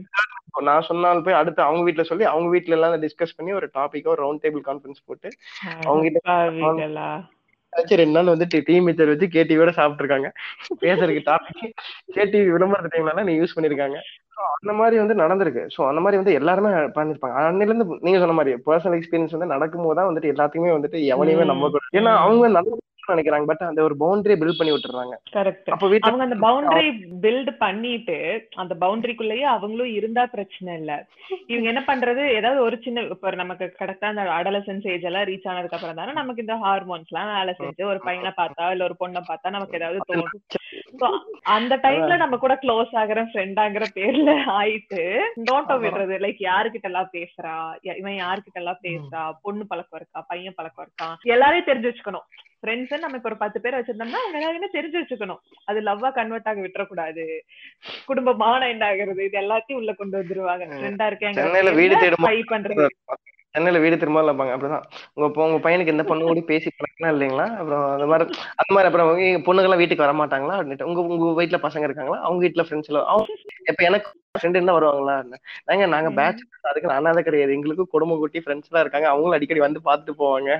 [0.62, 4.42] நான் சொன்னால் போய் அடுத்து அவங்க வீட்ல சொல்லி அவங்க வீட்ல எல்லாம் டிஸ்கஸ் பண்ணி ஒரு டாபிக்கோ ரவுண்ட்
[4.44, 5.30] டேபிள் கான்ஃபரன்ஸ் போட்டு
[5.86, 6.20] அவங்க கிட்ட
[7.96, 10.28] ரெண்டு நாள் வந்து டீ மிச்சர் வச்சு கேடிவியோட சாப்பிட்டுருக்காங்க.
[10.80, 11.74] பேசுறதுக்கு டாபிக்
[12.14, 13.98] கேடிவி விளம்பரத்து டைம்ல நீ யூஸ் பண்ணிருக்காங்க.
[14.56, 15.62] அந்த மாதிரி வந்து நடந்திருக்கு.
[15.74, 17.36] சோ அந்த மாதிரி வந்து எல்லாருமே பண்ணிருப்பாங்க.
[17.42, 21.52] அன்னில இருந்து நீங்க சொன்ன மாதிரி பர்சனல் எக்ஸ்பீரியன்ஸ் வந்து நடக்கும்போது தான் வந்துட்டு எல்லாத்தையுமே வந்துட்டு எவனையுமே ம்,
[21.52, 21.96] நம்ப கூடாது.
[21.98, 22.12] ஏன்னா.
[22.24, 22.76] அவங்க நல்ல
[23.10, 23.46] நினைக்கிறாங்க.
[23.50, 25.14] பட் அந்த ஒரு பவுண்டரியை பில்ட் பண்ணி விட்டுறாங்க.
[25.34, 26.88] கரெக்ட் அப்ப வீட்டுல அவங்க அந்த பவுண்டரி
[27.22, 28.16] பில்ட் பண்ணிட்டு
[28.62, 30.92] அந்த பவுண்டரிக்குள்ளேயே அவங்களும் இருந்தா பிரச்சனை இல்ல.
[31.48, 32.22] இவங்க என்ன பண்றது?
[32.34, 36.44] ஏதாவது ஒரு சின்ன இப்ப நமக்கு கரெக்டா அந்த அடலசன்ஸ் ஏஜ் எல்லாம் ரீச் ஆனதுக்கு அப்புறம் தானே நமக்கு
[36.44, 40.30] இந்த ஹார்மோன்ஸ் எல்லாம் வேலை செஞ்சு ஒரு பையனை பார்த்தா இல்ல ஒரு பொண்ணை பார்த்தா நமக்கு ஏதாவது தோணும்.
[41.54, 45.02] அந்த டைம்ல நம்ம கூட க்ளோஸ் ஆகுற ஃப்ரெண்டாங்கிற பேர்ல ஆயிட்டு
[45.50, 46.14] டோன்ட்டோ விடுறது.
[46.24, 47.54] லைக் யாருக்கிட்ட எல்லாம் பேசுறா
[48.00, 49.22] இவன் யாருக்கிட்ட எல்லாம் பேசுறா?
[49.42, 50.24] பொண்ணு பழக்கம் இருக்கா?
[50.28, 51.08] பையன் பழக்கம் இருக்கா?
[51.34, 52.26] எல்லாரையும் தெரிஞ்சு வச்சுக்கணும்.
[52.62, 55.40] ஃப்ரெண்ட்ஸ் நம்ம இப்ப ஒரு பத்து பேர் வச்சிருந்தோம்னா அவங்க எல்லாரையுமே தெரிஞ்சு வச்சுக்கணும்.
[55.64, 57.26] அது லவ்வா கன்வெர்ட் ஆக விட்டுறக்கூடாது.
[58.04, 59.24] குடும்பமான என்ன ஆகுறது.
[59.28, 60.66] இது எல்லாத்தையும் உள்ள கொண்டு வந்துருவாங்க.
[60.72, 61.08] ஃப்ரெண்டா
[61.74, 62.86] வீடு இருக்கேன் ஸ்பை பண்றது.
[63.54, 64.84] சென்னையில வீடு திரும்ப இருப்பாங்க அப்படிதான்.
[65.14, 67.46] உங்க உங்க பையனுக்கு எந்த பொண்ணு கூட பேசி பழக்கலாம் இல்லைங்களா?
[67.56, 68.24] அப்புறம் அந்த மாதிரி
[68.60, 70.56] அந்த மாதிரி அப்புறம் உங்க பொண்ணுங்கெல்லாம் வீட்டுக்கு வர மாட்டாங்களா?
[70.58, 72.18] அப்படின்ட்டு உங்க உங்க வீட்டுல பசங்க இருக்காங்களா?
[72.20, 73.36] அவங்க வீட்டுல ஃப்ரெண்ட்ஸ் எல்லாம் அவங்க
[73.72, 75.14] இப்ப எனக்கு ஃப்ரெண்ட் இருந்தா வருவாங்களா?
[75.64, 76.10] நாங்க நாங்க.
[76.18, 77.52] பேட்ச் அதுக்கு நானா தான் கிடையாது.
[77.52, 79.08] எங்களுக்கும் குடும்ப குட்டி ஃப்ரெண்ட்ஸ் எல்லாம் இருக்காங்க.
[79.08, 80.50] அவங்களும் அடிக்கடி வந்து பார்த்துட்டு போவாங்க.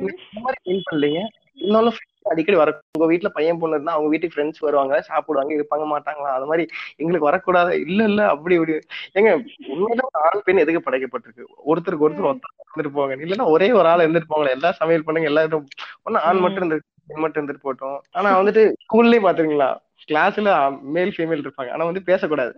[0.00, 1.22] இந்த மாதிரி ஃபீல் பண்ணலீங்க?
[1.58, 6.30] Friends அடிக்கடி வர உங்க வீட்டுல பையன் பொண்ணு இருந்தா அவங்க வீட்டுக்கு ஃப்ரெண்ட்ஸ் வருவாங்க சாப்பிடுவாங்க இருப்பாங்க மாட்டாங்களா?
[6.36, 6.64] அது மாதிரி
[6.96, 7.72] எங்களுக்கு வரக்கூடாது.
[7.86, 8.74] இல்ல இல்ல அப்படி இப்படி.
[9.12, 9.30] ஏங்க
[9.74, 11.46] உண்மையில ஆண் பெண் எதுக்கு படைக்கப்பட்டிருக்கு?
[11.66, 13.16] ஒருத்தருக்கு ஒருத்தர் ஒருத்தர் இருந்துட்டு போவாங்க.
[13.26, 15.66] இல்லைன்னா ஒரே ஒரு ஆள் இருந்துட்டு போவாங்க எல்லா சமையல் பண்ணுங்க எல்லாரும்.
[16.02, 16.78] ஒன்னும் ஆண் மட்டும் இருந்து
[17.08, 19.70] பெண் மட்டும் இருந்துட்டு போட்டோம் ஆனா வந்துட்டு ஸ்கூல்லயே பாத்துருங்களா
[20.08, 20.52] கிளாஸ்ல
[20.94, 21.70] மேல் ஃபீமேல் இருப்பாங்க.
[21.74, 22.52] ஆனா வந்து பேசக்கூடாது.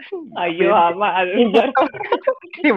[0.44, 1.08] ஐயோ ஆமா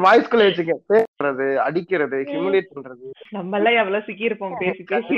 [0.03, 0.73] வாய்ஸ்குள்ள வச்சுக்க.
[0.91, 3.05] பேசுறது அடிக்கிறது ஹியூமிலேட் பண்றது.
[3.37, 5.15] நம்ம எல்லாம் எவ்வளவு சிக்கி இருப்போம் பேசி பேசி.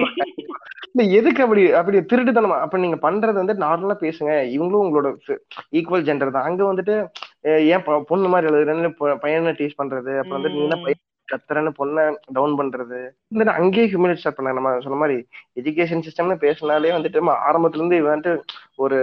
[0.91, 2.57] இல்ல எதுக்கு அப்படி அப்படி திருட்டுத்தனமா?
[2.65, 4.33] அப்ப நீங்க பண்றது வந்து நார்மலா பேசுங்க.
[4.55, 5.09] இவங்களும் உங்களோட
[5.79, 6.47] ஈக்குவல் ஜெண்டர் தான்.
[6.49, 6.95] அங்க வந்துட்டு
[7.73, 8.91] ஏன் பொண்ணு மாதிரி எழுதுறேன்னு
[9.25, 10.13] பையனை டீஸ் பண்றது.
[10.21, 11.03] அப்புறம் வந்துட்டு நீ என்ன பையன்?
[11.27, 12.03] கத்துறன்னு பொண்ணை
[12.35, 12.99] டவுன் பண்றது.
[13.33, 15.17] இல்ல அங்கேயே ஹியூமிலேட் ஸ்டார்ட் பண்ணாங்க நம்ம சொன்ன மாதிரி
[15.59, 18.33] எஜுகேஷன் சிஸ்டம்னு பேசினாலே வந்துட்டு ஆரம்பத்துல இருந்து வந்துட்டு
[18.79, 18.97] ஒரு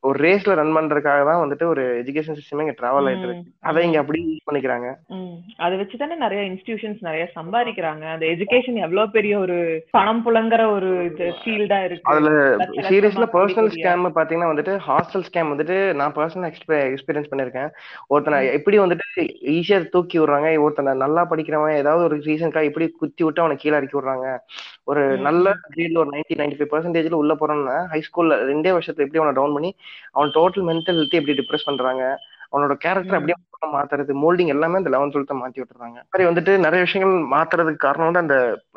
[0.00, 3.98] ஒரு ரேஸ்ல ரன் பண்றதுக்காக தான் வந்துட்டு ஒரு எஜுகேஷன் சிஸ்டமே இங்க டிராவல் ஆயிட்டு இருக்கு அதை இங்க
[4.02, 4.88] அப்படி யூஸ் பண்ணிக்கிறாங்க.
[5.58, 9.56] அதை வச்சுதானே நிறைய இன்ஸ்டிடியூஷன்ஸ் நிறைய சம்பாதிக்கிறாங்க அந்த எஜுகேஷன் எவ்வளவு பெரிய ஒரு
[9.96, 10.90] பணம் புழங்குற ஒரு
[11.38, 12.30] ஃபீல்டா இருக்கு அதுல
[12.88, 13.70] சீரியஸ்ல பர்சனல்.
[13.74, 17.70] ஸ்கேம் பாத்தீங்கன்னா வந்துட்டு ஹாஸ்டல் ஸ்கேம் வந்துட்டு நான் பர்சனல் எக்ஸ்பீரியன்ஸ் பண்ணிருக்கேன்
[18.12, 23.44] ஒருத்தனை எப்படி வந்துட்டு ஈஸியா தூக்கி விடுறாங்க ஒருத்தனை நல்லா படிக்கிறவன் ஏதாவது ஒரு ரீசன்க்கா எப்படி குத்தி விட்டு
[23.44, 24.26] அவனை கீழே இறக்கி விடுறாங்க
[24.90, 25.46] ஒரு நல்ல.
[25.72, 29.52] கிரேட்ல ஒரு நைன்டி நைன்டி ஃபைவ் பர்சன்டேஜ்ல உள்ள போறான்னா ஹை ஸ்கூல்ல ரெண்டே வருஷத்துல எப்படி அவனை டவுன்
[29.52, 29.70] பண்ணி
[30.12, 32.02] அவன் டோட்டல் மென்டல் ஹெல்த் எப்படி டிப்ரெஸ் பண்றாங்க
[32.52, 33.18] அவனோட கேரக்டர்.
[33.18, 33.36] அப்படியே
[33.72, 35.98] மாத்துறது மோல்டிங் எல்லாமே அந்த லெவன்த் டுவெல்த் மாத்தி விட்டுறாங்க.
[36.12, 38.36] சரி வந்துட்டு நிறைய விஷயங்கள் மாத்துறதுக்கு காரணம் வந்து அந்த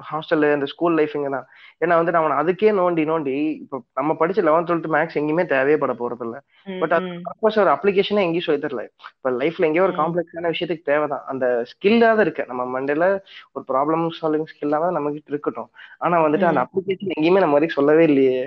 [0.09, 1.45] ஹாஸ்டல் அந்த ஸ்கூல் லைஃப்ங்க தான்.
[1.81, 6.25] ஏன்னா வந்து அவன் அதுக்கே நோண்டி நோண்டி இப்போ நம்ம படிச்ச லெவன்த் டுவெல்த் மேக்ஸ் எங்கேயுமே தேவைப்பட போறது
[6.27, 6.37] இல்ல
[6.81, 7.07] பட் அது
[7.55, 8.83] ஒரு அப்ளிகேஷனே எங்கேயும் சொல்லி தரல.
[9.17, 9.95] இப்ப லைஃப்ல எங்கேயோ ஒரு.
[10.01, 12.45] காம்ப்ளெக்ஸான விஷயத்துக்கு தேவைதான் அந்த ஸ்கில்லாத இருக்கு.
[12.47, 13.07] நம்ம மண்டையில
[13.55, 15.69] ஒரு ப்ராப்ளம் சால்விங் ஸ்கில்லாத நம்ம கிட்ட இருக்கட்டும்.
[15.99, 16.63] ஆனா வந்துட்டு அந்த.
[16.67, 18.39] அப்ளிகேஷன் எங்கேயுமே நம்ம வரைக்கும் சொல்லவே இல்லையே.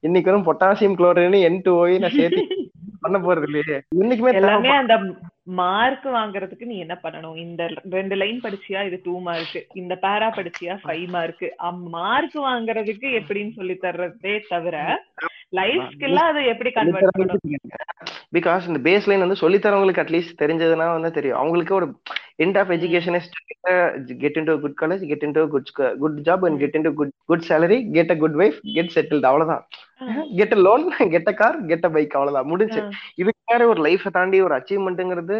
[0.00, 2.42] இன்னைக்கு வரும் பொட்டாசியம் குளோரைன் என் டூ ஓய் நான் சேர்த்து
[3.04, 4.96] பண்ண போறது இல்லையே இன்னைக்குமே எல்லாமே அந்த
[5.60, 7.36] மார்க் வாங்குறதுக்கு நீ என்ன பண்ணணும்?
[7.44, 7.62] இந்த
[7.94, 8.80] ரெண்டு லைன் படிச்சியா?
[8.88, 10.74] இது டூ மார்க் இந்த பேரா படிச்சியா?
[10.82, 11.46] ஃபைவ் மார்க்
[11.96, 14.76] மார்க் வாங்குறதுக்கு எப்படின்னு சொல்லி தர்றதே தவிர
[15.58, 17.72] லைஃப் ஸ்கில்லா அதை எப்படி கன்வெர்ட் பண்ணணும்?
[18.36, 21.40] பிகாஸ் இந்த பேஸ் லைன் வந்து சொல்லித்தரவங்களுக்கு அட்லீஸ்ட் தெரிஞ்சதுன்னா வந்து தெரியும்.
[21.40, 21.88] அவங்களுக்கு ஒரு
[22.38, 23.18] end of education
[24.20, 27.92] get into good college get into good good job and get into good good salary
[27.92, 29.64] get a good wife get settled அவ்வளவுதான்.
[30.36, 32.46] Get a loan get a car get a bike அவ்வளவுதான்.
[32.46, 32.80] முடிஞ்சு.
[33.14, 35.36] இதுக்கு வேற ஒரு லைஃபை தாண்டி ஒரு அச்சீவ்மெண்ட்டுங்கிறது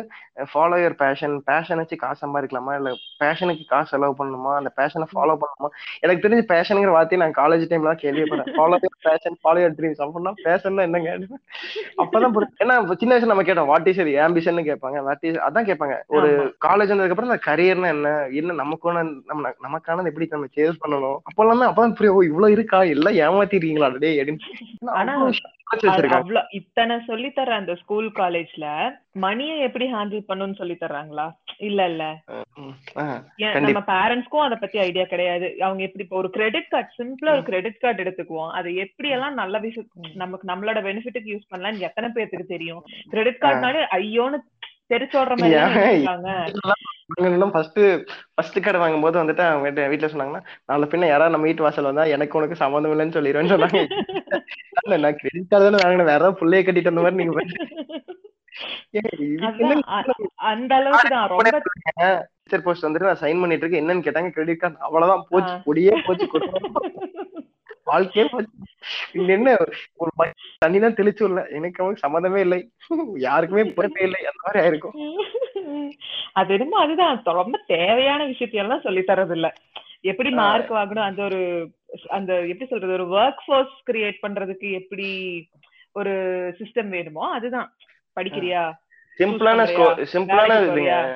[0.53, 2.73] ஃபாலோ யுவர் பேஷன் பேஷன் வச்சு காசு சம்பாதிக்கலாமா?
[2.77, 4.53] இல்ல பேஷனுக்கு காசு செலவு பண்ணணுமா?
[4.57, 5.69] அந்த பேஷனை ஃபாலோ பண்ணணுமா?
[6.01, 10.35] எனக்கு தெரிஞ்ச பேஷனுங்கிற வார்த்தையை நான் காலேஜ் டைம்ல கேள்விப்படுறேன் follow your passion follow your dreams அப்படின்னா
[10.45, 11.11] பேஷன்னா என்னங்க?
[12.03, 12.35] அப்பதான்.
[12.63, 15.01] ஏன்னா சின்ன வயசுல நம்ம கேட்டோம் வாட் இஸ் இது ஆம்பிஷன் கேட்பாங்க.
[15.03, 15.97] வாட் இஸ் அதான் கேட்பாங்க.
[16.09, 16.49] ஒரு ஆமா.
[16.83, 18.11] காலேஜ் வந்ததுக்கு அப்புறம் அந்த கரியர்னா என்ன?
[18.41, 21.19] என்ன நமக்கான நம்ம நமக்கானது எப்படி நம்ம சேஸ் பண்ணணும்?
[21.29, 22.81] அப்பெல்லாம் அப்பதான் புரியும் இவ்வளவு இருக்கா?
[22.95, 25.51] எல்லாம் ஏமாத்திருக்கீங்களா டே அப்படின்னு.
[26.59, 28.67] இத்தனை சொல்லி தர அந்த ஸ்கூல் காலேஜ்ல
[29.25, 31.27] மணியை எப்படி ஹேண்டில் பண்ணணும்னு சொல்லி தர்றாங்களா?
[31.69, 32.05] இல்ல இல்ல.
[33.67, 35.49] நம்ம பேரண்ட்ஸ்க்கும் அத பத்தி ஐடியா கிடையாது.
[35.67, 38.53] அவங்க எப்படி இப்போ ஒரு கிரெடிட் கார்டு சிம்பிளா ஒரு கிரெடிட் கார்டு எடுத்துக்குவோம்.
[38.59, 39.89] அதை எப்படி எல்லாம் நல்ல விஷயம்
[40.25, 42.83] நமக்கு நம்மளோட பெனிஃபிட்டுக்கு யூஸ் பண்ணலாம்னு எத்தனை பேருக்கு தெரியும்?
[43.15, 44.41] கிரெடிட் கார்டுனாலே ஐயோன்னு
[44.93, 46.05] தெரிச்சோடுற மாதிரி
[47.51, 47.81] ஃபர்ஸ்ட்
[48.35, 52.03] ஃபர்ஸ்ட் கடை வாங்கும்போது வந்துட்டு அவங்க வீட்டு- வீட்டுல சொன்னாங்கன்னா நாளை பின்ன யாராவது நம்ம வீட்டு வாசல் வந்தா
[52.03, 54.03] எனக்கு உனக்கு சம்மந்தம் இல்லைன்னு சொல்லிடுவேன்னு சொன்னாங்க.
[54.85, 55.97] இல்ல, நான் கிரெடிட் கார்டு தானே வாங்கினேன்.
[55.97, 57.45] வேற ஏதாவது புள்ளைய கட்டிட்டு வந்த மாதிரி நீங்க
[60.35, 63.73] அந்த அளவுக்கு போஸ்ட் வந்துட்டு நான் சைன் பண்ணிட்டு இருக்கேன்.
[63.73, 65.25] என்னன்னு கேட்டாங்க கிரெடிட் கார்டு அவ்வளவுதான்.
[65.29, 65.59] போச்சு.
[65.65, 66.83] பொடியே போச்சு குடும்பம்.
[67.93, 68.29] வாழ்க்கையே
[69.13, 69.57] என்ன
[69.95, 72.71] ஒரு பை- தண்ணிதான் தெளிச்சு இல்ல எனக்கு அவனுக்கு சம்மந்தமே இல்லை.
[73.15, 74.27] யாருக்குமே பொறுப்பே இல்லை.
[74.27, 75.89] அந்த மாதிரி ஆயிருக்கும்.
[76.33, 77.21] அது என்னமோ அதுதான்.
[77.25, 79.53] ரொம்ப தேவையான விஷயத்தையெல்லாம் சொல்லி தரது இல்ல
[80.01, 80.31] எப்படி.
[80.31, 80.99] மார்க் வாங்கணும்?
[80.99, 81.71] அந்த ஒரு
[82.09, 82.93] அந்த எப்படி சொல்றது?
[82.93, 85.49] ஒரு ஒர்க் ஃபோர்ஸ் கிரியேட் பண்றதுக்கு எப்படி
[85.93, 86.11] ஒரு
[86.59, 87.31] சிஸ்டம் வேணுமோ?
[87.31, 87.77] அதுதான்.
[88.21, 88.73] படிக்கிறியா?
[89.19, 90.05] சிம்பிளான?
[90.13, 91.15] சிம்பிளான?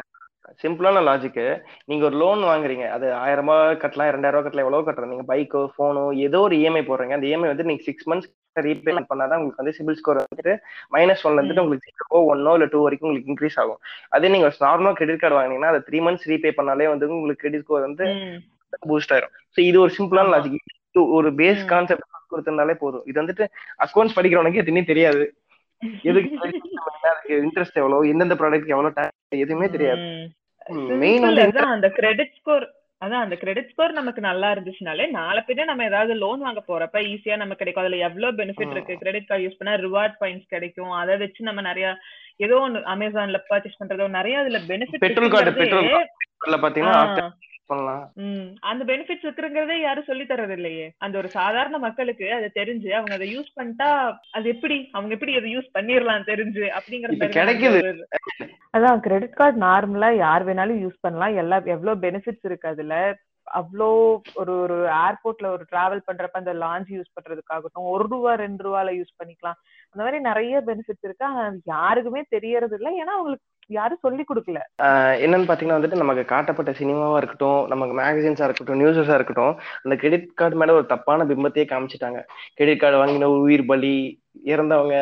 [0.63, 1.45] சிம்பிளான லாஜிக்கு
[1.91, 2.85] நீங்க ஒரு லோன் வாங்குறீங்க.
[2.97, 6.83] அது ஆயிரம் ரூபாய் கட்டலாம் ரெண்டாயிரம் ரூபாய் கட்டலாம் எவ்வளவு கட்டுறோம் நீங்க பைக்கோ போனோ ஏதோ ஒரு இஎம்ஐ
[6.89, 7.17] போடுறீங்க.
[7.19, 8.31] அந்த இஎம்ஐ வந்து நீங்க சிக்ஸ் மந்த்ஸ்
[8.69, 10.53] ரீபேமெண்ட் பண்ணாதான் உங்களுக்கு வந்து சிபில் ஸ்கோர் வந்துட்டு
[10.95, 13.81] மைனஸ் ஒன்ல இருந்துட்டு உங்களுக்கு ஜீரோ ஒன்னோ இல்ல டூ வரைக்கும் உங்களுக்கு இன்க்ரீஸ் ஆகும்.
[14.17, 17.87] அதே நீங்க நார்மலா கிரெடிட் கார்டு வாங்குனீங்கன்னா அதை த்ரீ மந்த்ஸ் ரீபே பண்ணாலே வந்து உங்களுக்கு கிரெடிட் ஸ்கோர்
[17.89, 18.07] வந்து.
[18.91, 19.35] பூஸ்ட் ஆயிரும்.
[19.57, 20.33] ஸோ இது ஒரு சிம்பிளான.
[20.35, 21.65] லாஜிக் ஒரு பேஸ்.
[21.73, 23.05] கான்செப்ட் கொடுத்திருந்தாலே போதும்.
[23.11, 23.45] இது வந்துட்டு
[23.87, 25.25] அக்கௌண்ட்ஸ் படிக்கிறவனுக்கு எதுவுமே தெரியாது.
[26.11, 26.31] எதுக்கு
[27.47, 30.03] இன்ட்ரெஸ்ட் எவ்வளவு எந்தெந்த ப்ராடக்ட் எவ்வளவு tax எதுவுமே தெரியாது.
[31.03, 32.65] மெயின் வந்து அந்த கிரெடிட் ஸ்கோர்
[33.03, 37.37] அதான் அந்த கிரெடிட் ஸ்கோர் நமக்கு நல்லா இருந்துச்சுனாலே நாளை பின்ன நம்ம ஏதாவது லோன் வாங்க போறப்ப ஈஸியா
[37.37, 37.85] நமக்கு கிடைக்கும்.
[37.85, 38.73] அதுல எவ்வளவு பெனிஃபிட்.
[38.75, 38.95] இருக்கு?
[39.03, 40.93] கிரெடிட் கார்டு யூஸ் பண்ணா ரிவார்ட் பாயிண்ட்ஸ் கிடைக்கும்.
[41.01, 41.89] அதை வச்சு நம்ம நிறைய
[42.47, 47.29] ஏதோ ஒன்னு அமேசான்ல பர்ச்சேஸ் பண்றதோ நிறைய அதுல பெனிஃபிட் பெட்ரோல் கார்டு பெட்ரோல் பாத்தீங்கன்னா
[47.73, 48.05] பண்ணலாம்.
[48.71, 53.29] அந்த பெனிஃபிட்ஸ் இருக்குங்கிறதே யாரும் சொல்லி தரது இல்லையே அந்த ஒரு சாதாரண மக்களுக்கு அது தெரிஞ்சு அவங்க அதை
[53.37, 53.89] யூஸ் பண்ணிட்டா
[54.39, 54.79] அது எப்படி?
[54.93, 57.81] அவங்க எப்படி அதை யூஸ் பண்ணிரலாம் தெரிஞ்சு அப்படிங்கிற இப்ப மாதிரி தான் கிடைக்குது.
[58.77, 61.37] அதான் கிரெடிட் கார்டு நார்மலா யார் வேணாலும் யூஸ் பண்ணலாம்.
[61.43, 62.95] எல்லா எவ்வளவு பெனிஃபிட்ஸ் இருக்கு அதுல.
[63.47, 63.89] அவ்வளோ
[64.35, 69.19] ஒரு ஒரு ஏர்போர்ட்ல ஒரு டிராவல் பண்றப்ப அந்த லாஞ்ச் யூஸ் பண்றதுக்காகட்டும் ஒரு ரூபா ரெண்டு ரூபால யூஸ்
[69.21, 69.59] பண்ணிக்கலாம்.
[69.93, 71.25] அந்த மாதிரி நிறைய பெனிஃபிட்ஸ் இருக்கு.
[71.25, 74.59] ஆனா யாருக்குமே தெரியறது இல்ல ஏன்னா அவங்களுக்கு யாரும் சொல்லி கொடுக்கல.
[75.25, 79.55] என்னன்னு பாத்தீங்கன்னா வந்துட்டு நமக்கு காட்டப்பட்ட சினிமாவா இருக்கட்டும் நமக்கு மேகசின்ஸா இருக்கட்டும் நியூஸஸா இருக்கட்டும்
[79.85, 82.21] அந்த கிரெடிட் கார்டு மேல ஒரு தப்பான பிம்பத்தையே காமிச்சிட்டாங்க.
[82.55, 84.97] கிரெடிட் கார்டு வாங்கின உயிர் பலி இறந்தவங்க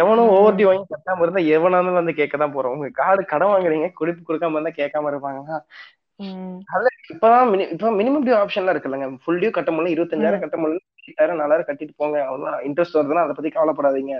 [0.00, 0.34] எவனும் ம்.
[0.36, 2.74] ஓவர்டி வாங்கி கட்டாம இருந்தா எவனாலும் வந்து கேட்க தான் போறோம்.
[2.76, 5.58] உங்க கார்டு கடன் வாங்குறீங்க குறிப்பு கொடுக்காம இருந்தா கேட்காம இருப்பாங்களா
[6.20, 9.18] இப்பதான் இப்ப மினிமம் டியூ ஆப்ஷன்லாம் இருக்குல்லங்க.
[9.24, 10.78] ஃபுல் டியூ கட்ட முடியல இருபத்தஞ்சாயிரம் கட்ட முடியல
[11.10, 12.24] எட்டாயிரம் நாலாயிரம் கட்டிட்டு போங்க.
[12.24, 12.60] அவ்வளவுதான்.
[12.62, 14.14] இன்ட்ரெஸ்ட் வருதுன்னா அதை பத்தி கவலைப்படாதீங்க.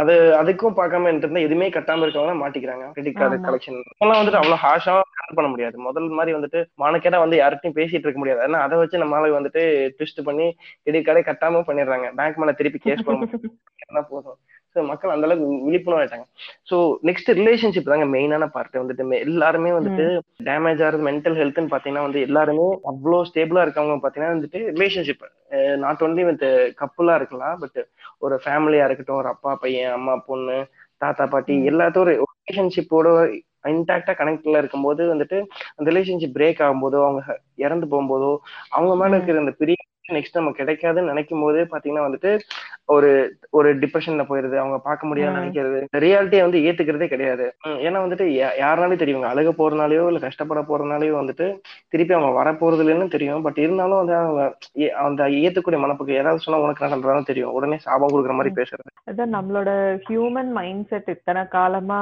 [0.00, 2.84] அது அதுக்கும் பார்க்காம இருந்தா எதுவுமே கட்டாம இருக்கவங்க மாட்டிக்கிறாங்க.
[2.90, 3.36] Credit card.
[3.46, 5.78] கலெக்ஷன் இப்பெல்லாம் வந்துட்டு அவ்வளவு ஹாஷா ஹேண்டில் பண்ண முடியாது.
[5.78, 8.40] முதல் மாதிரி வந்துட்டு மானக்கேடா வந்து யார்கிட்டயும் பேசிட்டு இருக்க முடியாது.
[8.46, 9.62] ஏன்னா அதை வச்சு நம்மளால வந்துட்டு
[9.98, 10.46] ட்விஸ்ட் பண்ணி
[10.82, 12.08] கிரெடிட் கார்டே கட்டாம பண்ணிடுறாங்க.
[12.14, 13.50] பேங்க் மேல திருப்பி கேஸ் போட முடியும்
[14.10, 14.38] போதும்.
[14.76, 16.26] ஸோ மக்கள் அந்த அளவுக்கு விழிப்புணர்வு ஆயிட்டாங்க
[16.68, 16.76] ஸோ
[17.08, 20.06] நெக்ஸ்ட் ரிலேஷன்ஷிப் தாங்க மெயினான பார்ட் வந்துட்டு எல்லாருமே வந்துட்டு
[20.46, 25.24] டேமேஜ் ஆகிறது மென்டல் ஹெல்த்னு பாத்தீங்கன்னா வந்து எல்லாருமே அவ்வளோ ஸ்டேபிளா இருக்கவங்க பாத்தீங்கன்னா வந்துட்டு ரிலேஷன்ஷிப்
[25.80, 26.46] நாட் ஒன்லி வித்
[26.80, 27.80] கப்புலா இருக்கலாம் பட்
[28.20, 30.58] ஒரு ஃபேமிலியா இருக்கட்டும் ஒரு அப்பா பையன் அம்மா பொண்ணு
[31.02, 31.64] தாத்தா பாட்டி ம்.
[31.70, 33.08] எல்லாத்தோட ரிலேஷன்ஷிப்போட
[33.70, 35.36] இன்டாக்டா கனெக்ட்ல இருக்கும்போது வந்துட்டு
[35.72, 37.22] அந்த ரிலேஷன்ஷிப் பிரேக் ஆகும்போதோ அவங்க
[37.58, 38.30] இறந்து போகும்போதோ
[38.70, 39.16] அவங்க மேல.
[39.16, 39.76] இருக்கிற அந்த பெரிய
[40.12, 42.30] நெக்ஸ்ட் நம்ம கிடைக்காதுன்னு நினைக்கும் போது பாத்தீங்கன்னா வந்துட்டு
[42.86, 43.10] ஒரு
[43.50, 44.56] ஒரு டிப்ரெஷன்ல போயிருது.
[44.56, 45.44] அவங்க பார்க்க முடியாதுன்னு ம்.
[45.44, 45.78] நினைக்கிறது.
[45.96, 47.44] ரியாலிட்டியை வந்து ஏத்துக்கிறதே கிடையாது.
[47.86, 48.26] ஏன்னா வந்துட்டு
[48.62, 49.10] யாருனாலும் தெரியும்.
[49.12, 51.46] இவங்க அழுக போறதுனாலயோ இல்ல கஷ்டப்பட போறதுனாலயோ வந்துட்டு
[51.88, 53.42] திருப்பி அவங்க வர போறது இல்லைன்னு தெரியும்.
[53.42, 54.42] பட் இருந்தாலும் வந்து அவங்க
[54.98, 57.52] அந்த ஏத்துக்கூடிய மனப்புக்கு யாராவது சொன்னா உனக்கு பண்றாலும் தெரியும்.
[57.52, 58.54] உடனே சாபம் கொடுக்குற மாதிரி.
[58.54, 58.90] பேசுறது.
[59.10, 59.70] அதான் நம்மளோட
[60.08, 62.00] ஹியூமன் மைண்ட் செட் இத்தனை காலமா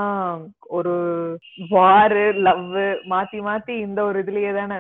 [0.69, 0.95] ஒரு
[1.71, 2.65] வாரு லவ்
[3.11, 4.77] மாத்தி மாத்தி இந்த ஒரு இதுலயே தானே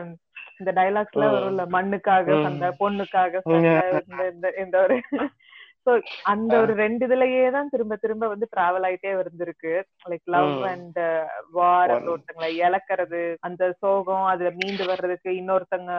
[0.61, 1.35] இந்த டைலாக்ஸ்ல ம்.
[1.35, 2.43] வரும்ல மண்ணுக்காக.
[2.43, 4.97] சண்டை பொண்ணுக்காக சண்டை இந்த ஒரு
[5.87, 5.91] சோ
[6.31, 9.73] அந்த ஒரு ரெண்டு இதுலயே தான் திரும்ப திரும்ப வந்து டிராவல் ஆயிட்டே இருந்திருக்கு
[10.11, 10.51] லைக் லவ்.
[10.71, 10.99] அண்ட்
[11.57, 12.11] வார் அந்த.
[12.13, 15.93] ஒருத்தங்களை இழக்கிறது அந்த சோகம் அதுல மீண்டு வர்றதுக்கு இன்னொருத்தங்க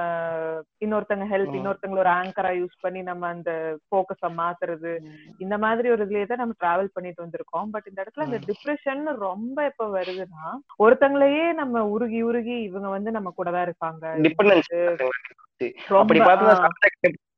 [0.82, 1.56] இன்னொருத்தங்க ஹெல்ப்.
[1.60, 3.52] இன்னொருத்தங்கள ஒரு ஆங்கரா யூஸ் பண்ணி நம்ம அந்த
[3.94, 4.94] போக்கஸ மாத்துறது
[5.40, 7.70] இந்த மாதிரி ஒரு இதுலயே தான் நம்ம டிராவல் பண்ணிட்டு வந்திருக்கோம்.
[7.74, 10.46] பட் இந்த இடத்துல இந்த டிப்ரெஷன் ரொம்ப எப்ப வருதுன்னா
[10.80, 14.06] ஒருத்தங்களையே நம்ம உருகி உருகி இவங்க வந்து நம்ம கூட தான் இருப்பாங்க.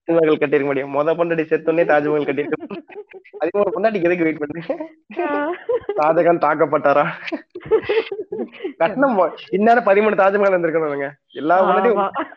[0.07, 0.93] தாஜ்மஹால் கட்டிருக்க முடியும்.
[0.95, 2.79] மொத பொண்டாட்டி செத்தோடனே தாஜ்மஹால் கட்டிருக்க
[3.41, 4.75] அதே ஒரு பொண்டாட்டிக்கு எதுக்கு வெயிட் பண்ணுங்க
[5.97, 7.05] ஷாஜகான் தாக்கப்பட்டாரா?
[8.79, 9.17] கட்டணம்
[9.57, 11.09] இந்நேரம் பதிமூணு தாஜ்மஹால் இருந்திருக்கணுங்க
[11.41, 11.75] எல்லா ஆமா.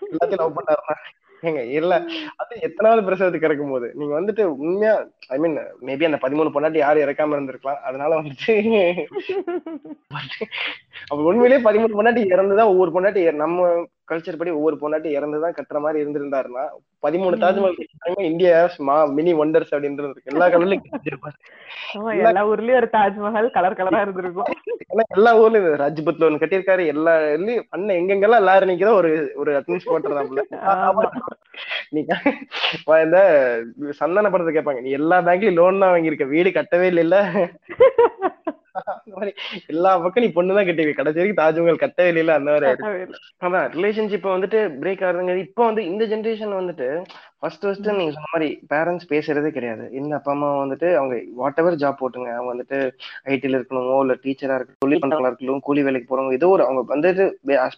[0.06, 0.96] எல்லாத்தையும் லவ் பண்ணாருன்னா.
[1.42, 1.94] ஏங்க இல்ல.
[2.42, 3.86] அது எத்தனாவது பிரசவத்துக்கு இறக்கும் போது.
[3.94, 4.94] நீங்க வந்துட்டு உண்மையா
[5.28, 7.80] ஐ மீன் மேபி அந்த பதிமூணு பொண்டாட்டி யாரும் இறக்காம இருந்திருக்கலாம்.
[7.88, 8.54] அதனால வந்துட்டு
[11.10, 13.68] அப்ப உண்மையிலேயே பதிமூணு பொண்டாட்டி இறந்துதான் ஒவ்வொரு பொண்டாட்டி நம்ம
[14.08, 16.64] கல்ச்சர் படி ஒவ்வொரு பொண்டாட்டி இறந்துதான் கட்டுற மாதிரி இருந்திருந்தாருன்னா
[17.02, 17.40] பதிமூணு.
[17.42, 20.14] தாஜ்மஹால் இந்தியா மா மினி ஒண்டர்ஸ் அப்படின்றது.
[20.30, 20.46] எல்லா
[21.96, 24.48] ஆமா, எல்லா ஊர்லயும் ஒரு தாஜ்மஹால் கலர் கலரா இருந்திருக்கும்
[24.90, 29.90] ஏன்னா எல்லா ஊர்லயும் ராஜ்பத்ல ஒண்ணு கட்டியிருக்காரு எல்லா இதுலயும் அண்ணன் எங்கெங்கெல்லாம் எல்லாரும் நிக்கிறோ ஒரு ஒரு அட்மின்ஸ்
[29.90, 30.42] போட்டுறாப்புல.
[31.94, 32.12] நீங்க
[33.04, 33.18] இந்த
[34.00, 38.65] சந்தான படத்தை கேட்பாங்க நீ எல்லா பேங்க்லயும் லோன் தான் வாங்கியிருக்க வீடு கட்டவே இல்ல அந்த மாதிரி
[39.66, 43.20] எல்லா பக்கம் நீ பொண்ணுதான் கட்டிவி கடைசி வரைக்கும் தாஜ்மஹால் கட்டவே இல்ல அந்த மாதிரி ஆயிடுச்சு.
[43.44, 46.88] அதான் ரிலேஷன்ஷிப் வந்துட்டு பிரேக் ஆகுதுங்க இப்போ வந்து இந்த ஜென்ரேஷன் வந்துட்டு
[47.42, 49.84] ஃபர்ஸ்ட் ஃபர்ஸ்ட் நீங்க சொன்ன மாதிரி பேரண்ட்ஸ் பேசுறதே கிடையாது.
[49.98, 52.30] இந்த அப்பா அம்மா வந்துட்டு அவங்க வாட் எவர் ஜாப் போட்டுங்க.
[52.34, 52.78] அவங்க வந்துட்டு
[53.32, 57.26] ஐடில இருக்கணுமோ இல்ல டீச்சரா இருக்கணும் தொழில் பண்றவங்களா இருக்கணும் கூலி வேலைக்கு போறவங்க ஏதோ ஒரு அவங்க வந்துட்டு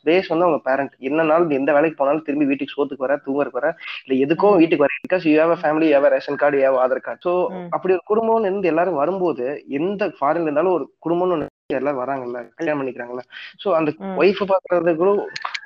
[0.06, 3.70] பேஸ் வந்து அவங்க பேரண்ட் என்ன நாள் எந்த வேலைக்கு போனாலும் திரும்பி வீட்டுக்கு சோத்துக்கு வர தூங்கறதுக்கு வர
[4.04, 4.58] இல்ல எதுக்கோ ம்.
[4.62, 4.94] வீட்டுக்கு வர.
[5.06, 7.34] Because you have family have ration card have Aadhaar card so.
[7.76, 9.46] அப்படி ஒரு குடும்பம்னு இருந்து எல்லாரும் வரும்போது
[9.78, 13.22] எந்த ஃபாரின்ல இருந்தாலும் ஒரு குடும்பம்னு எல்லாரும் வராங்கல்ல கல்யாணம் பண்ணிக்கிறாங்கல்ல.
[13.62, 13.90] சோ அந்த.
[14.20, 15.10] ஒய்ஃப் பாக்குறது கூட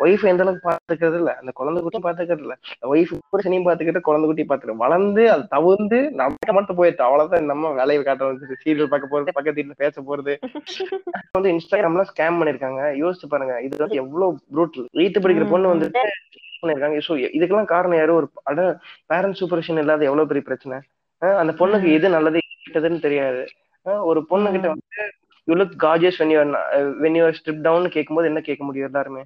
[0.02, 1.32] ஒய்ஃப் எந்த அளவுக்கு பாத்துக்கிறது இல்ல.
[1.40, 2.54] அந்த குழந்தை குட்டி பாத்துக்கிறது இல்ல.
[2.90, 8.02] ஒய்ஃப் புருஷனையும் பாத்துக்கிட்டு குழந்தை குட்டி பாத்துக்கிட்டு வளர்ந்து அது தவிர்ந்து நமக்கு மட்டும் போயிடுச்சு அவ்வளவுதான் நம்ம வேலையை
[8.02, 10.34] காட்ட வந்து சீரியல் பார்க்க போறது பக்கத்து வீட்டுல பேச போறது.
[11.36, 12.82] வந்து இன்ஸ்டாகிராம்ல ஸ்கேம் பண்ணிருக்காங்க.
[13.02, 13.54] யோசிச்சு பாருங்க.
[13.66, 15.72] இது வந்து எவ்வளவு ப்ரூட்டல் எயித்து படிக்கிற பொண்ணு.
[15.72, 16.02] வந்துட்டு
[16.62, 16.98] பண்ணிருக்காங்க.
[17.06, 18.60] ஸோ இதுக்கெல்லாம் காரணம் யாரும் ஒரு அட
[19.10, 20.76] பேரண்ட் சூப்பர்விஷன் இல்லாத எவ்வளவு பெரிய பிரச்சனை?
[21.40, 21.88] அந்த பொண்ணுக்கு.
[21.96, 23.42] எது நல்லது கெட்டதுன்னு தெரியாது.
[24.06, 24.68] ஒரு பொண்ணு கிட்ட.
[24.68, 25.04] வந்து
[25.48, 26.50] you look gorgeous when you're
[27.02, 29.22] when you're strip down கேட்கும்போது என்ன கேட்க முடியும் எல்லாருமே?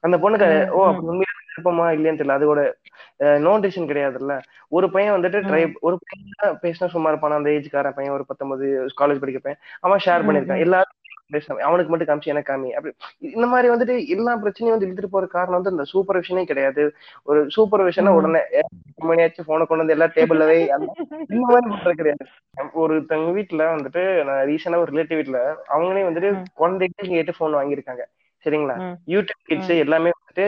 [0.00, 2.38] அந்த பொண்ணுக்கு ஓ உண்மையில விருப்பமா இல்லையான்னு தெரியல.
[2.38, 2.60] அதோட
[3.38, 4.34] நோ டிசிஷன் கிடையாதுல்ல.
[4.68, 5.62] ஒரு பையன் வந்துட்டு ட்ரை.
[5.80, 7.38] ஒரு பையன் பேசினா சும்மா இருப்பான்?
[7.38, 8.66] அந்த ஏஜ்கார பையன் ஒரு பத்தொன்பது
[9.00, 9.60] காலேஜ் படிக்க பையன்.
[9.80, 10.64] அவன் ஷேர் பண்ணிருக்கான்.
[10.66, 10.94] எல்லாரும்
[11.66, 12.68] அவனுக்கு மட்டும் காமிச்சு எனக்கு காமி.
[12.70, 12.92] அப்படி
[13.28, 16.84] இந்த மாதிரி வந்துட்டு எல்லா பிரச்சனையும் வந்து இழுத்துட்டு போற காரணம் வந்து இந்த சூப்பர்விஷனே கிடையாது.
[17.22, 18.18] ஒரு சூப்பர்விஷனா ம்.
[18.18, 18.42] உடனே
[19.04, 20.86] மணியாச்சும் போனை கொண்டு வந்து எல்லா டேபிள்ல வை அந்த
[21.28, 22.24] இந்த மாதிரி பண்றது கிடையாது.
[22.82, 26.30] ஒருத்தவங்க வீட்டுல வந்துட்டு நான் ரீசெண்டா ஒரு ரிலேட்டிவ் வீட்டுல அவங்களே வந்துட்டு.
[26.54, 28.04] குழந்தைக்கு கேட்டு போன் வாங்கியிருக்காங்க.
[28.46, 28.76] சரிங்களா.
[29.14, 30.46] யூடியூப் கிட்ஸ் எல்லாமே வந்துட்டு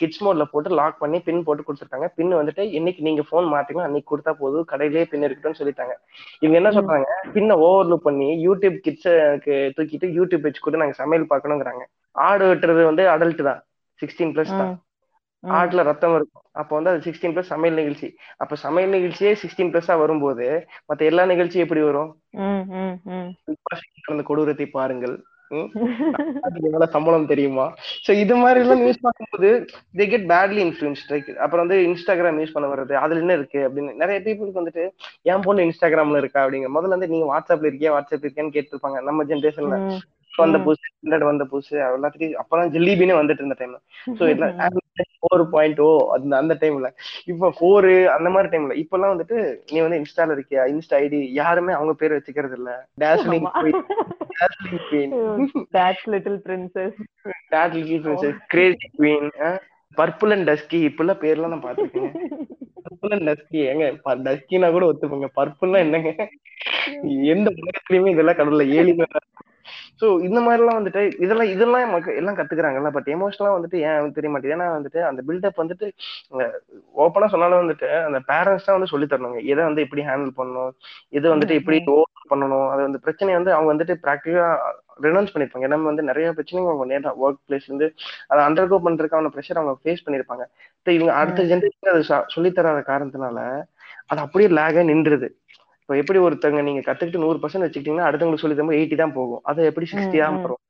[0.00, 4.10] கிட்ஸ் மோட்ல போட்டு லாக் பண்ணி பின் போட்டு கொடுத்துருக்காங்க பின் வந்துட்டு என்னைக்கு நீங்க போன் மாத்தீங்களோ அன்னைக்கு
[4.10, 4.66] கொடுத்தா போதும்.
[4.72, 5.94] கடையிலேயே பின் இருக்கட்டும்னு சொல்லிட்டாங்க.
[6.42, 6.72] இவங்க என்ன.
[6.78, 7.08] சொல்றாங்க?
[7.36, 11.84] பின்ன ஓவர்லுக் பண்ணி யூடியூப் கிட்ஸுக்கு தூக்கிட்டு யூடியூப் வச்சு கூட நாங்க சமையல் பார்க்கணுங்கிறாங்க
[12.28, 13.60] ஆடு வெட்டுறது வந்து அடல்ட் தான்.
[14.00, 14.74] சிக்ஸ்டீன் பிளஸ் தான்.
[15.44, 16.44] ஆட்டுல ரத்தம் இருக்கும்.
[16.60, 18.08] அப்போ வந்து அது சிக்ஸ்டீன் பிளஸ் சமையல் நிகழ்ச்சி.
[18.42, 20.46] அப்ப சமையல் நிகழ்ச்சியே சிக்ஸ்டீன் பிளஸ்ஸா வரும்போது
[20.88, 22.10] மத்த எல்லா நிகழ்ச்சியும் எப்படி வரும்.
[23.46, 25.16] பிக் பாஸ் நடந்த கொடூரத்தை பாருங்கள்.
[26.68, 27.66] எவ்வளவு சம்பளம் தெரியுமா?
[28.06, 29.50] சோ இது மாதிரி எல்லாம் நியூஸ் பார்க்கும்போது
[29.98, 31.02] தே கெட் பேட்லி இன்ஃபுளுன்ஸ்
[31.44, 34.84] அப்புறம் வந்து இன்ஸ்டாகிராம் யூஸ் பண்ண வர்றது அதுல என்ன இருக்கு அப்படின்னு நிறைய பீப்புளுக்கு வந்துட்டு
[35.32, 36.42] என் பொண்ணு இன்ஸ்டாகிராம்ல இருக்கா?
[36.44, 37.92] அப்படிங்க முதல்ல வந்து நீங்க வாட்ஸ்அப்ல இருக்கியா?
[37.96, 39.00] வாட்ஸ்அப் இருக்கியான்னு கேட்டிருப்பாங்க.
[39.10, 39.78] நம்ம ஜென்ரேஷன்ல
[40.38, 40.58] வந்த.
[40.64, 43.74] புதுசு ஹண்ட்ரட் வந்த புதுசு எல்லாத்துக்கும் அப்பதான் ஜில்லிபினே வந்துட்டு இருந்த டைம்
[44.18, 44.48] சோ இதுல
[45.16, 46.88] ஃபோர் பாயிண்ட் ஓ அந்த அந்த டைம்ல
[47.26, 49.36] இப்ப ஃபோரு அந்த மாதிரி டைம்ல இப்பெல்லாம் வந்துட்டு
[49.68, 50.62] நீ வந்து இன்ஸ்டால இருக்கியா?
[50.72, 52.70] இன்ஸ்டா ஐடி யாருமே அவங்க பேர் வச்சுக்கிறது இல்ல.
[52.98, 53.48] Dazzling
[54.34, 55.14] dazzling queen
[55.72, 56.92] That's little princess.
[57.52, 59.28] That little princess crazy queen
[59.96, 62.12] purple and dusky இப்பெல்லாம் பேர்லாம் நான் பாத்துருக்கேன்
[62.84, 63.86] பர்பிள் டஸ்கி ஏங்க
[64.28, 65.28] டஸ்கினா கூட ஒத்துப்போங்க.
[65.38, 66.10] பர்பிள்னா என்னங்க?
[67.34, 68.94] எந்த உலகத்துலயுமே இதெல்லாம் கடவுள ஏழி
[70.00, 72.90] சோ இந்த மாதிரி எல்லாம் வந்துட்டு இதெல்லாம் இதெல்லாம் மக்கள் எல்லாம் கத்துக்கிறாங்கல்ல.
[72.94, 74.56] பட் எமோஷனலா வந்துட்டு ஏன் தெரிய மாட்டேங்குது?
[74.56, 75.86] ஏன்னா வந்துட்டு அந்த பில்டப் வந்துட்டு
[77.04, 79.40] ஓப்பனா சொன்னாலும் வந்துட்டு அந்த பேரண்ட்ஸ் தான் வந்து சொல்லி தரணுங்க.
[79.52, 80.72] எதை வந்து எப்படி ஹேண்டில் பண்ணணும்?
[81.18, 82.66] இது வந்துட்டு எப்படி ஓவர் பண்ணணும்?
[82.72, 84.50] அது வந்து பிரச்சனை வந்து அவங்க வந்துட்டு ப்ராக்டிக்கலா
[85.06, 85.66] ரெனவுன்ஸ் பண்ணிருப்பாங்க.
[85.68, 87.86] ஏன்னா வந்து நிறைய பிரச்சனைங்க அவங்க நேரம் ஒர்க் பிளேஸ் வந்து
[88.32, 90.44] அதை அண்டர்கோ பண்றதுக்கான ப்ரெஷர் அவங்க ஃபேஸ் பண்ணிருப்பாங்க.
[90.80, 92.04] இப்ப இவங்க அடுத்த ஜென்ரேஷன் அது
[92.36, 93.38] சொல்லி தராத காரணத்தினால
[94.10, 95.28] அது அப்படியே லேக நின்றுது.
[95.82, 99.42] இப்போ எப்படி ஒருத்தங்க நீங்க கத்துக்கிட்டு நூறு பர்சன்ட் வச்சுக்கிட்டீங்கன்னா அடுத்தவங்களுக்கு சொல்லி தரும்போது எயிட்டி தான் போகும்.
[99.50, 100.62] அது எப்படி சிக்ஸ்டியா வரும்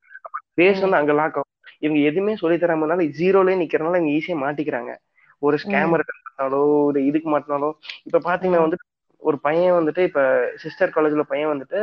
[0.59, 1.51] பேஸ் வந்து அங்க லாக் ஆகும்.
[1.85, 4.91] இவங்க எதுவுமே சொல்லி தராமனால ஜீரோலயே நிக்கிறனால இவங்க ஈஸியா மாட்டிக்கிறாங்க.
[5.41, 7.69] ஒரு ஸ்கேமர் மாட்டினாலோ ஒரு இதுக்கு மாட்டினாலோ
[8.07, 8.77] இப்ப பாத்தீங்கன்னா வந்து
[9.29, 10.21] ஒரு பையன் வந்துட்டு இப்ப
[10.63, 11.79] சிஸ்டர் காலேஜ்ல பையன் வந்துட்டு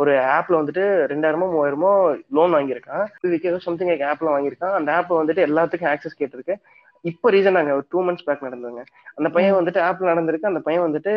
[0.00, 1.92] ஒரு ஆப்ல வந்துட்டு ரெண்டாயிரமோ மூவாயிரமோ
[2.38, 3.58] லோன் வாங்கியிருக்கான்.
[3.68, 4.74] சம்திங் ஆப்ல வாங்கியிருக்கான்.
[4.80, 6.56] அந்த ஆப் வந்துட்டு எல்லாத்துக்கும் ஆக்சஸ் கேட்டிருக்கு.
[7.04, 8.82] இப்போ ரீசனாங்க ஒரு டூ மந்த்ஸ் பேக் நடந்ததுங்க.
[9.18, 10.50] அந்த பையன் வந்துட்டு ஆப்ல நடந்திருக்கு.
[10.50, 11.12] அந்த பையன் வந்துட்டு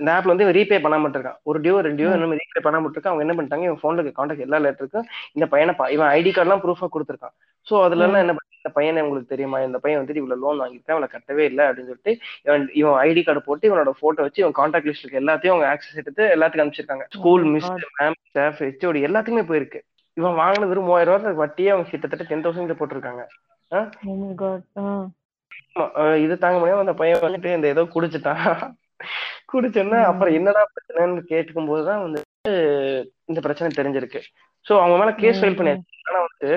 [0.00, 3.24] இந்த ஆப்ல வந்து ரீபே பண்ணாம இருக்கான் ஒரு டியோ ரெண்டு டியோ என்ன ரீபே பண்ணாம இருக்கான் அவங்க
[3.26, 3.66] என்ன பண்ணிட்டாங்க?
[3.68, 7.34] இவன் போன்ல கான்டாக்ட் எல்லா லெட்டருக்கும் இந்த பையனை இவன் ஐடி கார்டுலாம் ப்ரூஃபா கொடுத்துருக்கான்.
[7.66, 9.58] சோ அதுல எல்லாம் என்ன பண்ணி இந்த பையனை உங்களுக்கு தெரியுமா?
[9.66, 12.12] இந்த பையன் வந்துட்டு இவ்வளவு லோன் வாங்கியிருக்கான் அவளை கட்டவே இல்லை அப்படின்னு சொல்லிட்டு
[12.46, 16.00] இவன் இவன் ஐடி கார்டு போட்டு இவனோட போட்டோ வச்சு இவன் கான்டாக்ட் லிஸ்ட் இருக்கு எல்லாத்தையும் அவங்க ஆக்சஸ்
[16.02, 17.06] எடுத்து எல்லாத்துக்கும் அனுப்பிச்சிருக்காங்க.
[17.16, 17.70] School miss
[18.00, 19.80] ma'am staff HOD எல்லாத்துக்குமே போயிருக்கு.
[20.16, 23.24] இவன் வாங்கினது வெறும் மூவாயிரம் ரூபாய் வட்டியே அவங்க கிட்டத்தட்ட டென் தௌசண்ட் போட்டிருக்காங்க.
[26.24, 28.44] இது தாங்க முடியாம அந்த பையன் வந்துட்டு இந்த ஏதோ குடிச்சிட்டான்.
[29.52, 32.52] குடிச்சோன்னா அப்புறம் என்னடா பிரச்சனைன்னு கேட்டுக்கும் போதுதான் வந்துட்டு
[33.30, 34.20] இந்த பிரச்சனை தெரிஞ்சிருக்கு.
[34.66, 35.96] சோ அவங்க மேல கேஸ் ஃபைல் பண்ணியாச்சு.
[36.08, 36.50] ஆனா வந்து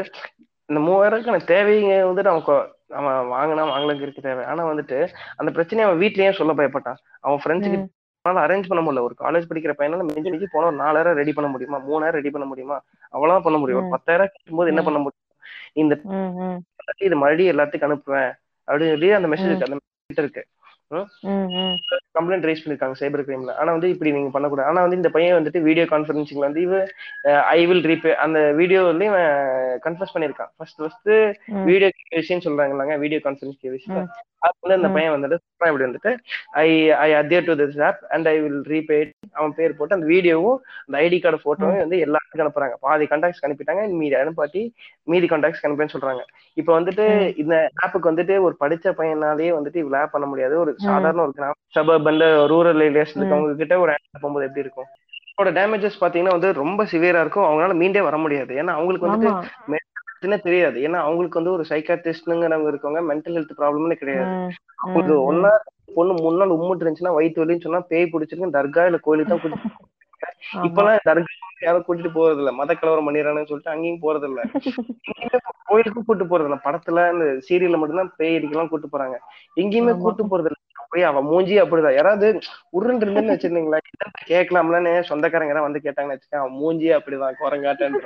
[0.69, 4.43] இந்த மூவாயிரம் எனக்கு தேவைங்க வந்துட்டு அவன் அவன் வாங்கினா வாங்கலங்க இருக்கு தேவை.
[4.52, 4.97] ஆனா வந்துட்டு
[5.39, 6.99] அந்த பிரச்சனையை அவன் வீட்லயே சொல்ல பயப்பட்டான்.
[7.26, 7.80] அவன் ஃப்ரெண்ட்ஸுக்கு
[8.43, 9.06] அரேஞ்ச் பண்ண முடியல.
[9.08, 11.78] ஒரு காலேஜ் படிக்கிற பையனால மிஞ்சி மிஞ்சி போன ஒரு நாலாயிரம் ரெடி பண்ண முடியுமா?
[11.89, 12.78] மூணாயிரம் ரெடி பண்ண முடியுமா?
[13.15, 13.82] அவ்வளவுதான் பண்ண முடியும்.
[13.82, 15.30] ஒரு பத்தாயிரம் கேட்கும்போது என்ன பண்ண முடியும்?
[15.82, 15.93] இந்த
[17.08, 18.32] இது மறுபடியும் எல்லாத்துக்கும் அனுப்புவேன்.
[18.67, 19.78] அப்படின்னு சொல்லி அந்த மெசேஜ் அந்த
[20.23, 20.43] இருக்கு.
[22.17, 24.69] கம்ப்ளைண்ட் ரைஸ் பண்ணிருக்காங்க சைபர் கிரைம்ல ஆனா வந்து இப்படி நீங்க பண்ணக்கூடாது.
[24.71, 26.82] ஆனா வந்து இந்த பையன் வந்துட்டு வீடியோ கான்பரன்சிங்ல வந்து இவ
[27.58, 29.17] ஐ வில் ரீபே அந்த வீடியோலயும்
[29.86, 30.51] கன்ஃபர்ஸ் பண்ணிருக்கான்.
[30.58, 31.12] ஃபர்ஸ்ட் ஃபர்ஸ்ட்
[31.71, 33.89] வீடியோ கேவிசின்னு சொல்றாங்களாங்க வீடியோ கான்பரன்ஸ் கேவிசி
[34.43, 36.12] அது வந்து அந்த பையன் வந்துட்டு இப்படி வந்துட்டு
[36.62, 36.67] I
[37.06, 38.97] I adhere to this app and I will repay
[39.34, 42.75] அவன் பேர் போட்டு அந்த வீடியோவும் அந்த ஐடி கார்டு போட்டோவும் வந்து எல்லாத்துக்கும் அனுப்புறாங்க.
[42.86, 44.63] பாதி கான்டாக்ட்ஸ் அனுப்பிட்டாங்க மீதி அனுப்பாட்டி
[45.08, 46.23] மீதி கான்டாக்ட்ஸ் அனுப்புன்னு சொல்றாங்க.
[46.58, 47.06] இப்ப வந்துட்டு
[47.43, 50.60] இந்த ஆப்புக்கு வந்துட்டு ஒரு படிச்ச பையனாலேயே வந்துட்டு இவ்வளவு ஆப் பண்ண முடியாது.
[50.60, 54.89] ஒரு சாதாரண ஒரு கிராம சபர்பன்ல ரூரல் ஏரியாஸ் இருக்கவங்க கிட்ட ஒரு ஆப் போகும்போது எப்படி இருக்கும்?
[55.29, 57.47] இதோட டேமேஜஸ் பாத்தீங்கன்னா வந்து ரொம்ப சிவியரா இருக்கும்.
[57.47, 58.53] அவங்களால மீண்டே வர முடியாது.
[58.62, 59.32] ஏன்னா அவங்களுக்கு வந்துட்டு
[60.45, 60.77] தெரியாது.
[60.79, 64.31] ஏன்னா அவங்களுக்கு வந்து ஒரு சைக்காட்டிஸ்ட்ங்கிறவங்க இருக்கவங்க மென்டல் ஹெல்த் ப்ராப்ளம்னு கிடையாது.
[64.79, 65.51] அவங்களுக்கு ஒன்னா
[65.97, 69.71] பொண்ணு மூணு நாள் உம்முட்டு இருந்துச்சுன்னா வயிற்று வலின்னு சொன்னா பேய் பிடிச்சிருக்கு தர்கா இல்ல கோயிலுக்கு தான் கூட்டிட்டு
[70.63, 74.41] இப்பெல்லாம் தர்கா யாரும் கூட்டிட்டு போறது இல்ல மத கலவரம் பண்ணிடுறாங்கன்னு சொல்லிட்டு அங்கேயும் போறது இல்ல
[75.65, 79.15] கோயிலுக்கும் கூட்டு போறது இல்ல படத்துல இந்த சீரியல்ல மட்டும்தான் பேய் அடிக்கலாம் கூட்டு போறாங்க.
[79.57, 80.59] எங்கேயுமே கூட்டு போறது இல்ல
[80.91, 81.97] போய் அவ மூஞ்சி அப்படிதான்.
[81.97, 82.27] யாராவது
[82.77, 83.79] உருண்டு இருந்துன்னு வச்சிருந்தீங்களா?
[84.31, 88.01] கேட்கலாம்லன்னு சொந்தக்காரங்க வந்து கேட்டாங்கன்னு வச்சுக்கேன் அவன் மூஞ்சி அப்படிதான் குரங்காட்டேன்னு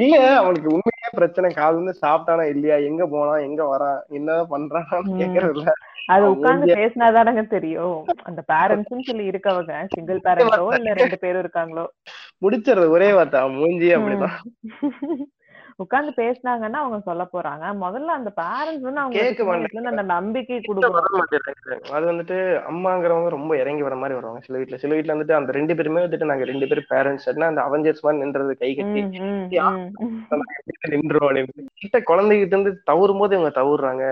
[0.00, 2.78] இல்ல அவனுக்கு உண்மையா பிரச்சனை வந்து சாப்பிட்டானா இல்லையா?
[2.90, 3.44] எங்க போனான்?
[3.48, 4.00] எங்க வரான்?
[4.18, 5.74] என்ன பண்றான்னு கேக்குறது இல்ல
[6.14, 7.96] அது உட்கார்ந்து பேசினாதானங்க தெரியும்.
[8.28, 11.86] அந்த பேரண்ட்ஸ் சொல்லி இருக்கவங்க சிங்கிள் பேரண்ட்ஸோ இல்ல ரெண்டு பேரும் இருக்காங்களோ?
[12.44, 14.36] முடிச்சிடுறது ஒரே வார்த்தை மூஞ்சி அப்படிதான்.
[15.78, 17.64] உட்கார்ந்து பேசினாங்கன்னா அவங்க சொல்ல போறாங்க.
[17.82, 21.90] முதல்ல அந்த பேரண்ட்ஸ் வந்து அவங்க அந்த நம்பிக்கை கொடுக்கணும்.
[21.92, 22.36] அது வந்துட்டு
[22.70, 26.24] அம்மாங்கிறவங்க ரொம்ப இறங்கி வர மாதிரி வருவாங்க சில வீட்டுல சில வீட்டுல வந்துட்டு அந்த ரெண்டு பேருமே வந்துட்டு
[26.24, 29.02] நாங்க ரெண்டு பேரும் பேரண்ட்ஸ் அந்த அவஞ்சர்ஸ் மாதிரி நின்றது கை கட்டி
[30.94, 31.46] நின்றோம்?
[31.74, 34.02] கிட்ட குழந்தைகிட்ட இருந்து தவறும் போது இவங்க தவறுறாங்க.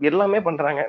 [0.00, 0.88] எல்லாமே பண்றாங்க.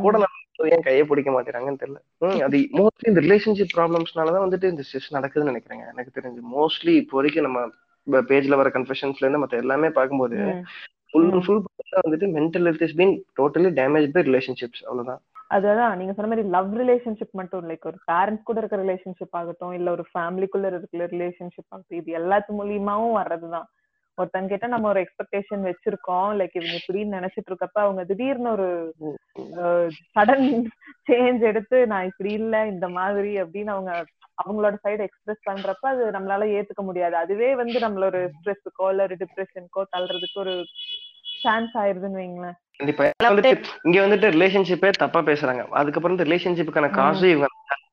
[0.00, 0.24] கூட
[0.62, 1.98] ஏன் கையை பிடிக்க மாட்டேறாங்கன்னு தெரியல.
[2.42, 5.84] அது மோஸ்ட்லி இந்த ரிலேஷன்ஷிப் ப்ராப்ளம்ஸ்னாலதான் வந்துட்டு இந்த ஸ்ட்ரெஸ் நடக்குதுன்னு நினைக்கிறேங்க.
[5.92, 7.60] எனக்கு தெரிஞ்சு மோஸ்ட்லி இப்போ வரைக்கும் நம்ம
[8.12, 10.64] பேஜ்ல வர கன்ஃபெஷன்ஸ்ல இருந்து மத்த எல்லாமே பார்க்கும்போது
[11.10, 11.62] ஃபுல் ஃபுல்
[12.08, 15.20] வந்துட்டு mental health is been totally damage by relationships அவ்வளவுதான்.
[15.54, 15.96] அதான்.
[15.96, 20.04] நீங்க சொன்ன மாதிரி லவ் ரிலேஷன்ஷிப் மட்டும் லைக் ஒரு பேரண்ட்ஸ் கூட இருக்கிற ரிலேஷன்ஷிப் ஆகட்டும் இல்ல ஒரு
[20.18, 23.64] ஃபேமிலிக்குள்ள இருக்கிற ரிலேஷன்ஷிப் ஆகட்டும் இது எல்லாத்து மூலியமாவும் வர்றதுதான்.
[24.18, 26.30] ஒருத்தன் கிட்ட நம்ம ஒரு எக்ஸ்பெக்டேஷன் வச்சிருக்கோம்.
[26.38, 28.68] லைக் இவங்க இப்படின்னு நினைச்சிட்டு இருக்கப்ப அவங்க திடீர்னு ஒரு
[30.16, 30.46] சடன்
[31.08, 33.92] சேஞ்ச் எடுத்து நான் இப்படி இல்ல இந்த மாதிரி அப்படின்னு அவங்க
[34.42, 37.16] அவங்களோட சைடு எக்ஸ்பிரஸ் பண்றப்ப அது நம்மளால ஏத்துக்க முடியாது.
[37.16, 40.54] அதுவே வந்து நம்மள ஒரு ஸ்ட்ரெஸ்க்கோ இல்ல ஒரு டிப்ரெஷனுக்கோ தள்ளுறதுக்கு ஒரு
[41.42, 42.56] சான்ஸ் ஆயிருதுன்னு வைங்களேன்.
[42.76, 43.04] கண்டிப்பா.
[43.28, 43.52] வந்துட்டு
[43.82, 45.62] இங்க வந்துட்டு ரிலேஷன்ஷிப்பே தப்பா பேசுறாங்க.
[45.80, 47.48] அதுக்கப்புறம் இந்த ரிலேஷன்ஷிப்புக்கான காசு இவங்க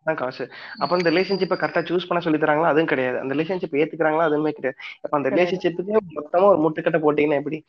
[0.05, 0.43] தான் காசு
[0.77, 4.75] அப்ப அந்த ரிலேஷன்ஷிப்பை கரெக்டா சூஸ் பண்ண சொல்லி தராங்களா அதுவும் கிடையாது அந்த ரிலேஷன்ஷிப் ஏத்துக்கிறாங்களா அதுவுமே கிடையாது
[5.03, 5.29] அப்ப அந்த.
[5.33, 7.59] ரிலேஷன்ஷிப்புக்கு மொத்தமா ஒரு முட்டுக்கட்டை போட்டீங்கன்னா எப்படி.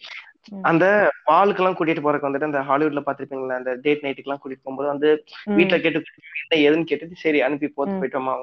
[0.64, 0.84] அந்த
[1.26, 5.10] பாலுக்கு எல்லாம் கூட்டிட்டு போறதுக்கு வந்துட்டு அந்த ஹாலிவுட்ல பாத்திருப்பீங்களா அந்த டேட் நைட்டுக்கு எல்லாம் கூட்டிட்டு போகும்போது வந்து.
[5.58, 6.02] வீட்டுல கேட்டு
[6.42, 8.00] என்ன ஏதுன்னு கேட்டுட்டு சரி அனுப்பி போட்டு ம்.
[8.00, 8.34] போயிட்டோமா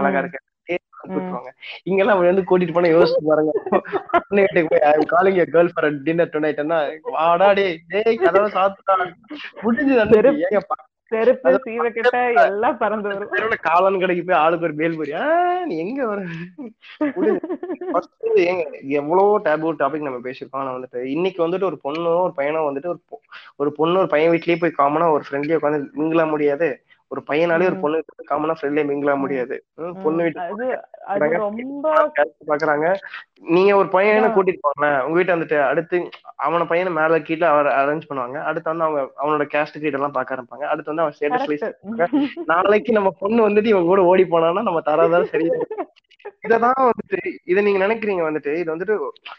[0.00, 0.20] அழகா.
[0.22, 0.38] இருக்க
[1.06, 1.50] விட்டுருவாங்க
[1.88, 3.52] இங்கெல்லாம் அவன் வந்து கூட்டிட்டு போனா யோசிச்சு பாருங்க
[4.14, 6.78] பொண்ணு வீட்டுக்கு போய் I calling girl for dinner டுநைட்னா
[7.14, 8.96] வாடா டேய் டேய் கதவை சாத்துடா.
[10.12, 10.42] செருப்பு.
[10.46, 10.60] ஏங்க
[11.12, 13.30] செருப்பு சீவக்கிட்ட எல்லாம் பறந்து வரும்.
[13.32, 15.22] தெருவுல காளான் கடைக்கு போய் ஆளுக்கு ஒரு பேல் போறியா?
[15.64, 16.20] நீ எங்க வர?
[18.50, 20.62] ஏங்க எவ்வளவோ டேபு டாபிக் நம்ம பேசியிருக்கோம்.
[20.62, 23.00] ஆனா வந்துட்டு இன்னைக்கு வந்துட்டு ஒரு பொண்ணோ ஒரு பையனோ வந்துட்டு ஒரு
[23.56, 26.68] ஒரு பொண்ணு ஒரு பையன் வீட்லயே போய் காமனா ஒரு ஃப்ரெண்ட்லியா உட்காந்து மிங்கிள முடியாது.
[27.10, 27.76] ஒரு பையனாலே ஒரு.
[27.82, 29.56] பொண்ணு காமனா ஃப்ரெண்ட்லியா மிங்கிள முடியாது.
[30.02, 30.40] பொண்ணு வீட்டு
[32.50, 32.86] பாக்குறாங்க.
[33.48, 34.28] நீங்க ஒரு பையனை.
[34.30, 35.98] கூட்டிட்டு போங்க உங்க வீட்டு வந்துட்டு அடுத்து
[36.44, 38.38] அவன பையனை மேல கீழே அவர் அரேஞ்ச் பண்ணுவாங்க.
[38.48, 40.66] அடுத்து வந்து அவங்க அவனோட கேஸ்ட் கீட் எல்லாம் பாக்க ஆரம்பிப்பாங்க.
[40.72, 41.66] அடுத்து வந்து அவன் ஸ்டேட்டஸ்
[42.52, 45.48] நாளைக்கு நம்ம பொண்ணு வந்துட்டு இவங்க கூட ஓடி போனான்னா நம்ம தராதான் சரி
[46.44, 48.94] இததான் வந்துட்டு இதை நீங்க நினைக்கிறீங்க வந்துட்டு இது வந்துட்டு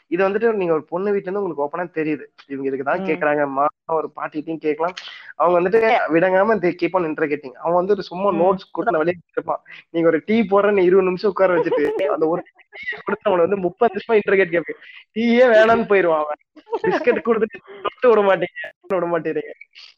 [0.09, 2.23] இது வந்துட்டு நீங்க ஒரு பொண்ணு வீட்டுல இருந்து உங்களுக்கு ஓப்பனா தெரியுது.
[2.47, 3.07] இவங்க இதுக்கு தான் ம்.
[3.09, 4.95] கேக்குறாங்க மா ஒரு பாட்டிட்டையும் கேட்கலாம்.
[5.35, 5.79] அவங்க வந்துட்டு
[6.13, 8.29] விடங்காம கீப் ஆன் இன்டர்கேட்டிங் அவன் வந்து ஒரு சும்மா.
[8.31, 12.81] நோட்ஸ் கூட வெளியே இருப்பான் நீங்க ஒரு டீ போடுறன்னு இருபது நிமிஷம் உட்கார வச்சுட்டு அந்த ஒரு டீ
[13.05, 14.81] கொடுத்து அவனை வந்து முப்பது நிமிஷமா இன்டர்கேட் கேட்பேன்
[15.15, 16.41] டீயே வேணாம்னு போயிருவான் அவன்.
[16.83, 18.59] பிஸ்கட் கொடுத்துட்டு தொட்டு விட மாட்டீங்க.
[18.93, 19.53] விட மாட்டேறீங்க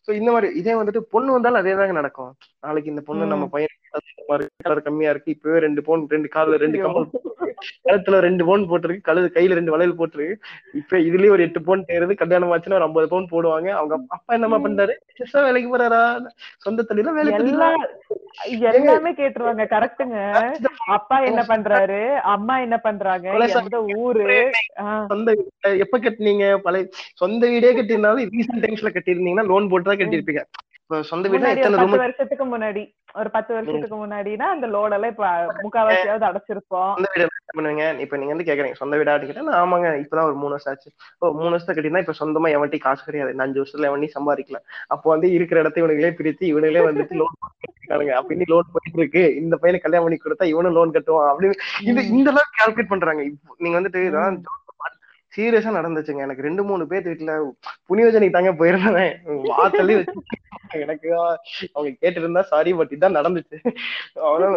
[0.05, 2.31] சோ இந்த மாதிரி இதே வந்துட்டு பொண்ணு வந்தாலும் அதே தாங்க நடக்கும்.
[2.65, 3.47] நாளைக்கு இந்த பொண்ணு நம்ம.
[3.55, 3.77] பையன்
[4.65, 5.33] கலர் கம்மியா இருக்கு.
[5.35, 7.07] இப்பவே ரெண்டு பவுன் ரெண்டு கால்ல ரெண்டு கம்மல்
[7.87, 9.07] கழுத்துல ரெண்டு பவுன் போட்டிருக்கு.
[9.07, 10.35] கழுது கையில ரெண்டு வளையல் போட்டிருக்கு.
[10.79, 13.69] இப்ப இதுலயே ஒரு எட்டு பவுன் தேருது கல்யாணம் ஆச்சுன்னா ஒரு ஐம்பது பவுன் போடுவாங்க.
[13.79, 14.93] அவங்க அப்பா என்னமா பண்றாரு?
[15.47, 16.01] வேலைக்கு போறாரா?
[16.65, 17.69] சொந்த தொழில வேலை எல்லா
[18.77, 19.63] எல்லாமே கேட்டுருவாங்க.
[19.75, 20.17] கரெக்ட்டுங்க
[20.97, 22.01] அப்பா என்ன பண்றாரு?
[22.35, 23.27] அம்மா என்ன பண்றாங்க?
[23.61, 24.25] எந்த ஊரு?
[25.11, 25.35] சொந்த
[25.85, 26.45] எப்ப கட்டினீங்க?
[26.65, 26.83] பழைய
[27.21, 30.43] சொந்த வீடே கட்டியிருந்தாலும் ரீசெண்ட் டைம்ஸ்ல கட்டியிருந்தீங்கன்னா லோன் போட்டு தான் கட்டியிருப்பீங்க.
[30.47, 30.70] இப்ப
[31.09, 32.83] சொந்த ஒரு எத்தனை ரூம் வருஷத்துக்கு முன்னாடி
[33.19, 35.27] ஒரு பத்து வருஷத்துக்கு முன்னாடினா அந்த லோட் எல்லாம் இப்ப
[35.63, 36.91] முக்காவாசியாவது அடைச்சிருப்போம்.
[36.95, 37.85] சொந்த வீடு என்ன பண்ணுவீங்க?
[38.05, 40.89] இப்ப நீங்க வந்து கேக்குறீங்க சொந்த வீடா கேட்டா ஆமாங்க இப்பதான் ஒரு மூணு வருஷம் ஆச்சு.
[41.21, 43.33] ஓ மூணு வருஷத்தை கட்டினா இப்ப சொந்தமா எவன்ட்டி காசு கிடையாது.
[43.35, 44.61] இந்த அஞ்சு வருஷத்துல எவன்ட்டி சம்பாதிக்கல
[44.95, 47.37] அப்போ வந்து இருக்கிற இடத்த இவனுங்களே பிரித்து இவனுங்களே வந்துட்டு லோன்
[47.81, 49.23] இருக்கானுங்க அப்ப இன்னி லோன் போயிட்டு இருக்கு.
[49.41, 51.29] இந்த பையனை கல்யாணம் பண்ணி கொடுத்தா இவனும் லோன் கட்டுவான்.
[51.33, 51.57] அப்படின்னு
[51.89, 53.23] இது இந்த அளவுக்கு கால்குலேட் பண்றாங்க.
[53.31, 54.01] இப்போ நீங்க வந்துட்டு
[55.35, 56.21] சீரியஸா நடந்துச்சுங்க.
[56.27, 57.33] எனக்கு ரெண்டு மூணு பேர் வீட்டுல
[57.89, 59.13] புனியோஜனைக்கு தாங்க போயிருந்தேன்.
[59.51, 60.19] வாசலே வச்சு
[60.85, 61.09] எனக்கு
[61.75, 63.57] அவங்க கேட்டு இருந்தா சாரி பட் இதான் நடந்துச்சு.
[64.29, 64.53] அதனால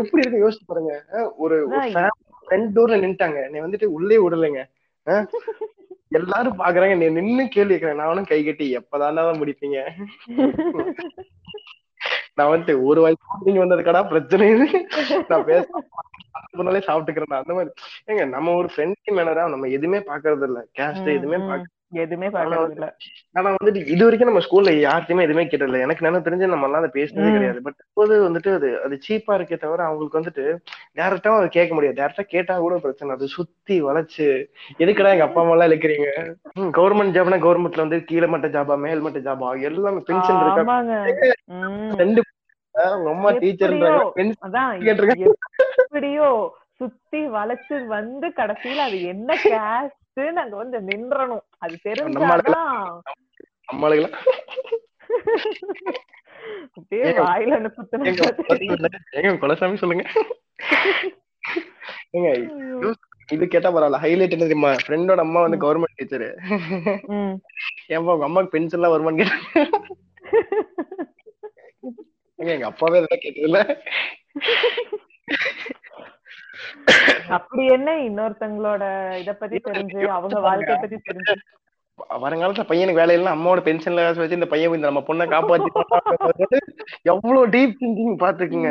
[0.00, 0.92] எப்படி இருக்கு யோசிச்சு பாருங்க.
[1.44, 1.56] ஒரு
[2.44, 4.62] ஃப்ரெண்ட் டோர்ல நின்ட்டாங்க நீ வந்துட்டு உள்ளே விடலைங்க.
[6.18, 6.94] எல்லாரும் பாக்குறாங்க.
[7.00, 9.78] நீ நின்னு கேள்வி கேட்கிறேன் நானும் கை கட்டி எப்பதாண்டா முடிப்பீங்க?
[12.38, 14.46] நான் வந்துட்டு ஒரு வயசு நீங்க வந்ததுக்கடா பிரச்சனை
[15.28, 15.66] நான் பேச
[16.52, 17.70] முன்னாலே சாப்பிட்டுக்கிறேன் அந்த மாதிரி.
[18.06, 21.38] ஏங்க நம்ம ஒரு ஃப்ரெண்ட்லி மேனரா நம்ம எதுவுமே பாக்குறது இல்ல கேஸ்ட் எதுவுமே.
[21.48, 22.86] பாக்க எதுவுமே இல்ல.
[23.36, 25.80] ஆனா வந்துட்டு இது வரைக்கும் நம்ம ஸ்கூல்ல யார்ட்டையுமே எதுவுமே கேட்டதில்ல.
[25.80, 27.32] எனக்கு நினைவு தெரிஞ்சு நம்ம எல்லாம் அதை பேசினதே.
[27.34, 27.62] கிடையாது.
[27.62, 30.44] பட் இப்போது வந்துட்டு அது அது சீப்பா இருக்கே தவிர அவங்களுக்கு வந்துட்டு
[31.00, 31.98] டேரக்டா அதை கேட்க முடியாது.
[32.00, 34.28] டேரக்டா கேட்டா கூட பிரச்சனை அது சுத்தி வளைச்சு
[34.78, 36.08] எதுக்குடா எங்க அப்பா அம்மா எல்லாம் இழுக்கிறீங்க
[36.78, 40.76] கவர்மெண்ட் ஜாப்னா கவர்மெண்ட்ல வந்து கீழே மட்ட ஜாபா மேல் மட்ட ஜாபா எல்லாமே பென்ஷன் இருக்கா.
[42.02, 42.22] ரெண்டு
[42.74, 44.92] உங்க அம்மா டீச்சர்ன்றாங்க
[45.80, 46.28] எப்படியோ,
[46.76, 49.34] சுத்தி வளைச்சு வந்து கடைசியில அது என்ன
[50.16, 51.44] கேஸ்ட் அங்க வந்து நின்றணும்.
[51.64, 54.14] அது தெரிஞ்சாதான் நம்மளுக்கெல்லாம்
[56.76, 57.54] அப்படியே வாயில.
[59.18, 60.04] எங்க குலசாமி சொல்லுங்க.
[63.34, 64.02] இது கேட்டா பரவாயில்ல.
[64.04, 64.70] ஹைலைட் என்ன தெரியுமா?
[64.84, 66.26] ஃப்ரெண்டோட அம்மா வந்து கவர்மெண்ட் டீச்சர்.
[67.94, 69.50] ஏன்பா உங்க அம்மாக்கு பென்ஷன் எல்லாம் வருமான்னு கேட்டாங்க
[72.54, 72.98] எங்க அப்பாவே
[73.30, 73.70] இதெல்லாம்
[77.28, 78.84] அப்படி என்ன இன்னொருத்தங்களோட
[79.18, 81.34] இத பத்தி தெரிஞ்சு அவங்க வாழ்க்கை பத்தி தெரிஞ்சு?
[82.20, 85.70] வருங்காலத்துல பையனுக்கு வேலை இல்ல அம்மாவோட பென்ஷன்ல வச்சு இந்த பையன் இந்த நம்ம பொண்ணை காப்பாத்தி
[87.02, 88.70] எவ்வளவு டீப் திங்கிங் பாத்துக்குங்க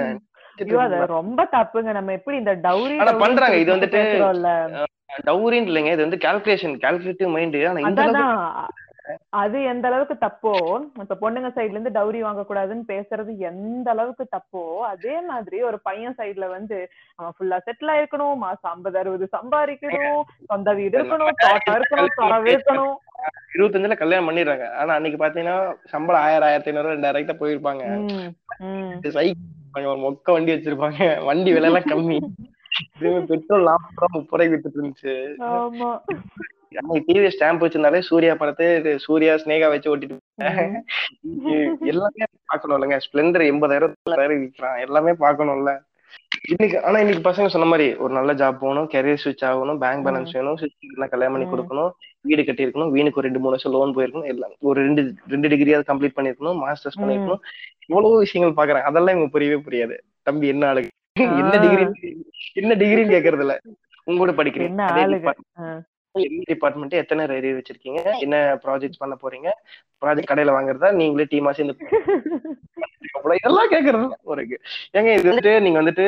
[1.07, 1.91] ரொம்ப தப்புங்க.
[1.91, 4.87] நம்ம எப்படி இந்த டவுரி பண்றாங்க, இது வந்துட்டு-
[5.27, 5.91] டவுரின்னு இல்லைங்க.
[5.91, 8.01] இது வந்து கால்குலேஷன் கால்குலேட்டிவ் மைண்ட் ஆனா இந்த
[9.41, 10.51] அது எந்த அளவுக்கு தப்போ
[11.03, 16.17] இப்ப பொண்ணுங்க சைடுல இருந்து டவுரி வாங்க கூடாதுன்னு பேசுறது எந்த அளவுக்கு தப்போ அதே மாதிரி ஒரு பையன்
[16.19, 16.77] சைடுல வந்து
[17.19, 20.21] அவன் ஃபுல்லா செட்டில் ஆயிருக்கணும் மாசம் ஐம்பது அறுபது சம்பாதிக்கணும்.
[20.51, 21.33] சொந்த வீடு இருக்கணும்.
[21.43, 22.13] தோட்டம் இருக்கணும்.
[22.19, 22.95] துறவு இருக்கணும்.
[23.55, 24.67] இருபத்தஞ்சுல கல்யாணம் பண்ணிடுறாங்க.
[24.81, 25.57] ஆனா அன்னைக்கு பாத்தீங்கன்னா
[25.93, 27.83] சம்பளம் ஆயிரம் ஆயிரத்தி ஐநூறு ரெண்டாயிரம் கிட்ட போயிருப்பாங்க.
[29.17, 31.01] சைக்கிள் ஒரு மொக்க வண்டி வச்சிருப்பாங்க.
[31.29, 32.19] வண்டி விலை எல்லாம் கம்மி
[33.29, 35.15] பெட்ரோல் நாற்பது ரூபா முப்பது ரூபாய்க்கு வித்துட்டு இருந்துச்சு.
[37.07, 40.17] டிவி ஸ்டாம்ப் வச்சிருந்தாலே சூர்யா படத்தை சூர்யா ஸ்னேகா வச்சு ஓட்டிட்டு
[41.91, 45.73] எல்லாமே பார்க்கணும் இல்லைங்க ஸ்பிளெண்டர் எண்பதாயிரம் விற்கிறான் எல்லாமே பார்க்கணும்ல.
[46.51, 48.87] இன்னைக்கு ஆனா இன்னைக்கு பசங்க சொன்ன மாதிரி ஒரு நல்ல ஜாப் போகணும்.
[48.93, 49.79] கெரியர் ஸ்விட்ச் ஆகணும்.
[49.83, 50.05] பேங்க்.
[50.07, 50.57] பேலன்ஸ் வேணும்.
[51.13, 51.47] கல்யாணம் பண்ணி.
[51.51, 51.91] கொடுக்கணும்.
[52.29, 52.91] வீடு கட்டியிருக்கணும்.
[52.95, 54.29] வீணுக்கு ஒரு ரெண்டு மூணு வருஷம் லோன் போயிருக்கணும்.
[54.33, 55.03] எல்லாம் ஒரு ரெண்டு
[55.33, 56.99] ரெண்டு டிகிரியாவது கம்ப்ளீட் பண்ணிருக்கணும் மாஸ்டர்ஸ்.
[57.01, 57.41] பண்ணிருக்கணும்
[57.89, 59.97] இவ்வளவு விஷயங்கள் பாக்குறாங்க அதெல்லாம் இவங்க புரியவே புரியாது.
[60.29, 60.89] தம்பி என்ன ஆளுங்க?
[61.41, 61.53] என்ன.
[61.63, 61.85] டிகிரி
[62.61, 63.55] என்ன டிகிரின்னு கேக்குறது இல்ல
[64.07, 64.75] உங்களோட படிக்கிறீங்க
[66.27, 67.99] என்ன டிபார்ட்மெண்ட் எத்தனை ரெடி வச்சிருக்கீங்க?
[68.19, 69.49] என்ன ப்ராஜெக்ட் பண்ண போறீங்க?
[70.01, 70.89] ப்ராஜெக்ட் கடையில வாங்குறதா?
[70.99, 71.75] நீங்களே டீமா சேர்ந்து
[73.37, 74.41] இதெல்லாம் கேக்குறது ஒரு
[74.93, 76.05] ஏங்க இது வந்துட்டு நீங்க வந்துட்டு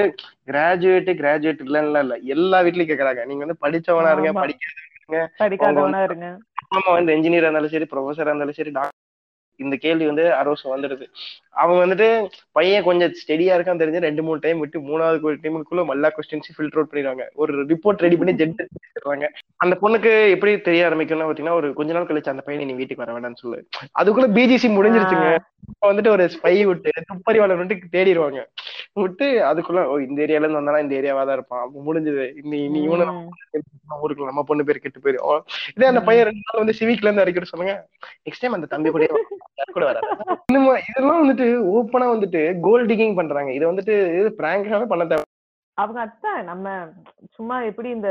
[0.48, 2.16] கிராஜுவேட் கிராஜுவேட் இல்லன்னு இல்ல.
[2.28, 3.22] எல்லா வீட்லயும் கேக்குறாங்க.
[3.26, 4.44] நீங்க வந்து படிச்சவனா இருங்க ஆமா.
[4.44, 6.28] படிக்காத படிக்காதவனா இருங்க.
[6.68, 9.00] அம்மா வந்து இன்ஜினியரா இருந்தாலும் சரி ப்ரொஃபஸரா இருந்தாலும் சரி டாக்டர்
[9.60, 11.06] இந்த கேள்வி வந்து அரோஸ் வந்துடுது.
[11.56, 12.08] அவங்க வந்துட்டு
[12.52, 16.80] பையன் கொஞ்சம் ஸ்டெடியா இருக்கான்னு தெரிஞ்சு ரெண்டு மூணு டைம் விட்டு மூணாவது ஒரு டைமுக்குள்ள எல்லா கொஸ்டின்ஸையும் ஃபில்டர்
[16.80, 17.26] அவுட் பண்ணிடுவாங்க.
[17.34, 19.28] ஒரு ரிப்போர்ட் ரெடி பண்ணி ஜெட் எடுத்துறாங்க
[19.58, 23.14] அந்த பொண்ணுக்கு எப்படி தெரிய ஆரம்பிக்கும்னா பாத்தீங்கன்னா ஒரு கொஞ்ச நாள் கழிச்சு அந்த பையனை நீ வீட்டுக்கு வர
[23.18, 23.60] வேண்டாம்னு சொல்லு.
[24.00, 25.30] அதுக்குள்ள பிஜிசி முடிஞ்சிருச்சுங்க.
[25.88, 28.40] வந்துட்டு ஒரு ஸ்பை விட்டு துப்பறிவாளர் வந்துட்டு தேடிடுவாங்க.
[29.02, 30.80] விட்டு அதுக்குள்ள ஓ இந்த ஏரியால இருந்து வந்தானா?
[30.80, 31.64] இந்த ஏரியாவா தான் இருப்பான்.
[31.88, 32.26] முடிஞ்சது.
[32.42, 33.30] இன்னி நீ இவனு ம்.
[34.04, 35.42] ஊருக்குள்ள நம்ம பொண்ணு பேர் கெட்டு போயிரும்.
[35.76, 37.74] இதே அந்த பையன் ரெண்டு நாள் வந்து சிவிக்ல இருந்து அடிக்கிட்டு சொல்லுங்க
[38.26, 39.08] நெக்ஸ்ட் டைம் அந்த தம்பி கூட
[39.76, 40.02] கூட மாதிரி
[40.90, 41.43] இதெல்லாம் வந்துட்டு
[41.76, 43.52] ஓப்பனா வந்துட்டு கோல் டிகிங் பண்றாங்க.
[43.54, 45.26] இது வந்துட்டு இது பிராங்காவே பண்ண தேவை
[45.78, 46.66] அவங்க அத்தான் நம்ம
[47.32, 48.10] சும்மா எப்படி இந்த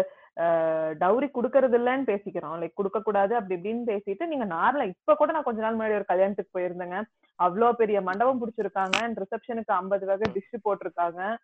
[1.02, 2.56] டவுரி குடுக்கறது இல்லைன்னு பேசிக்கிறோம்.
[2.60, 6.04] லைக் கொடுக்க கூடாது அப்படி இப்படின்னு பேசிட்டு நீங்க நார்மலா இப்ப கூட நான் கொஞ்ச நாள் முன்னாடி ஒரு
[6.04, 7.02] கல்யாணத்துக்கு போயிருந்தேங்க.
[7.38, 8.98] அவ்வளோ பெரிய மண்டபம் பிடிச்சிருக்காங்க.
[9.22, 11.36] ரிசப்ஷனுக்கு ஐம்பது வகை டிஷ் போட்டிருக்காங்க.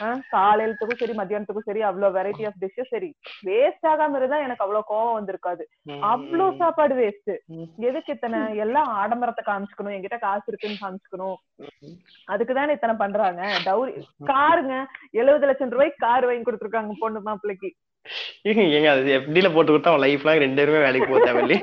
[0.00, 3.14] ஆஹ் காலையிலத்துக்கும் சரி மத்தியானத்துக்கும் சரி அவ்வளவு வெரைட்டி ஆஃப் டிஷ்ஷும் சரி
[3.46, 5.64] வேஸ்ட் ஆகாம இருந்தா எனக்கு அவ்வளவு கோவம் வந்திருக்காது.
[5.86, 7.32] அவ்வளோ சாப்பாடு வேஸ்ட்
[7.76, 9.94] எதுக்கு இத்தனை எல்லாம் ஆடம்பரத்தை காமிச்சுக்கணும்?
[9.96, 11.38] என்கிட்ட காசு இருக்குன்னு காமிச்சுக்கணும்.
[12.28, 13.42] அதுக்குதானே இத்தனை பண்றாங்க?
[13.64, 13.94] டவுரி
[14.26, 14.84] காருங்க.
[15.10, 17.72] எழுபது லட்சம் ரூபாய்க்கு கார் வாங்கி கொடுத்துருக்காங்க பொண்ணு மாப்பிள்ளைக்கு.
[18.50, 21.58] ஏங்க அது எப்படில போட்டு கொடுத்தா அவன் லைஃப் லாங் ரெண்டு பேருமே வேலைக்கு போக தேவையில்லை.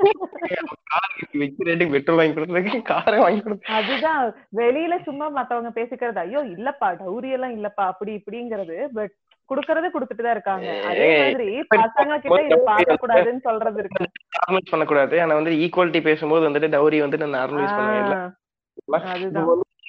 [1.94, 4.20] பெட்ரோல் வாங்கி கொடுத்துருக்கு காரை வாங்கி கொடுத்து அதுதான்.
[4.60, 6.20] வெளியில சும்மா மத்தவங்க பேசிக்கிறது?
[6.26, 8.76] ஐயோ இல்லப்பா டவுரி எல்லாம் இல்லப்பா அப்படி இப்படிங்கிறது.
[8.98, 9.14] பட்
[9.50, 10.70] குடுக்கறது குடுத்துட்டு தான் இருக்காங்க.
[10.88, 14.06] அதே மாதிரி பசங்க கிட்ட இது பார்க்க கூடாதுன்னு சொல்றது இருக்கு.
[14.36, 15.16] நார்மலைஸ் பண்ணக்கூடாது.
[15.24, 18.26] ஆனா வந்து ஈக்குவாலிட்டி பேசும்போது வந்துட்டு டவுரி வந்துட்டு நார்மலைஸ் பண்ணுவேன்.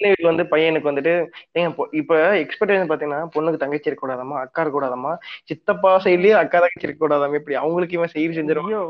[0.02, 1.14] வீட்டுல வந்து பையனுக்கு வந்துட்டு
[1.56, 5.12] ஏங்க இப்ப எக்ஸ்பெக்டேஷன் பாத்தீங்கன்னா பொண்ணுக்கு தங்கச்சி இருக்க கூடாதாமா அக்கா இருக்க கூடாதாமா
[5.50, 8.82] சித்தப்பா சைட்லயே அக்கா தங்கச்சி இருக்க கூடாதாமா இப்படி அவங்களுக்கு இவன் செய்தி ஐயோ.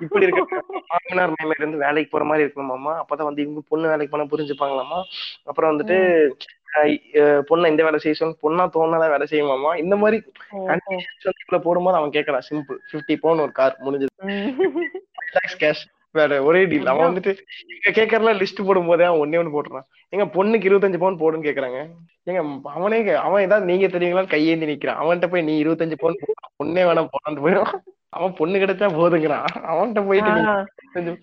[0.00, 0.56] இப்படி இருக்க
[0.88, 4.98] மாமனார் மாமியார் இருந்து வேலைக்கு போற மாதிரி இருக்கணுமாமா அப்பதான் வந்து இவங்க பொண்ணு வேலைக்கு போனா புரிஞ்சுப்பாங்களாமா
[5.46, 5.98] அப்புறம் வந்துட்டு
[7.48, 10.18] பொண்ணை இந்த வேலை செய்ய சொல்லி பொண்ணா தோணாதான் வேலை செய்யுமாமா இந்த மாதிரி
[10.50, 10.64] ஓஹோ.
[10.70, 14.12] கண்டிஷன்ஸ் வந்து இவ்வளவு போடும்போது அவன் கேட்கறான் சிம்பிள் பிப்டி பவுன் ஒரு கார் முடிஞ்சது.
[15.60, 17.32] கேஷ் வேற ஒரே டீல் அவன் வந்துட்டு
[17.72, 19.86] இங்க கேட்கறல லிஸ்ட் போடும் போதே அவன் ஒன்னே ஒண்ணு போட்டுறான்.
[20.12, 21.80] எங்க பொண்ணுக்கு இருபத்தஞ்சு பவுன் போடுன்னு கேக்குறாங்க.
[22.28, 22.40] ஏங்க
[22.76, 25.00] அவனே அவன் ஏதாவது நீங்க தெரியுங்களான்னு கையேந்தி நிக்கிறான்.
[25.02, 27.70] அவன்கிட்ட போய் நீ இருபத்தஞ்சு பவுன் போடு, பொண்ணே வேணாம் போடான்னு போயிடும்.
[28.16, 29.46] அவன் பொண்ணு கிடைச்சா போதுங்கிறான்.
[29.72, 31.14] அவன்கிட்ட போயிட்டு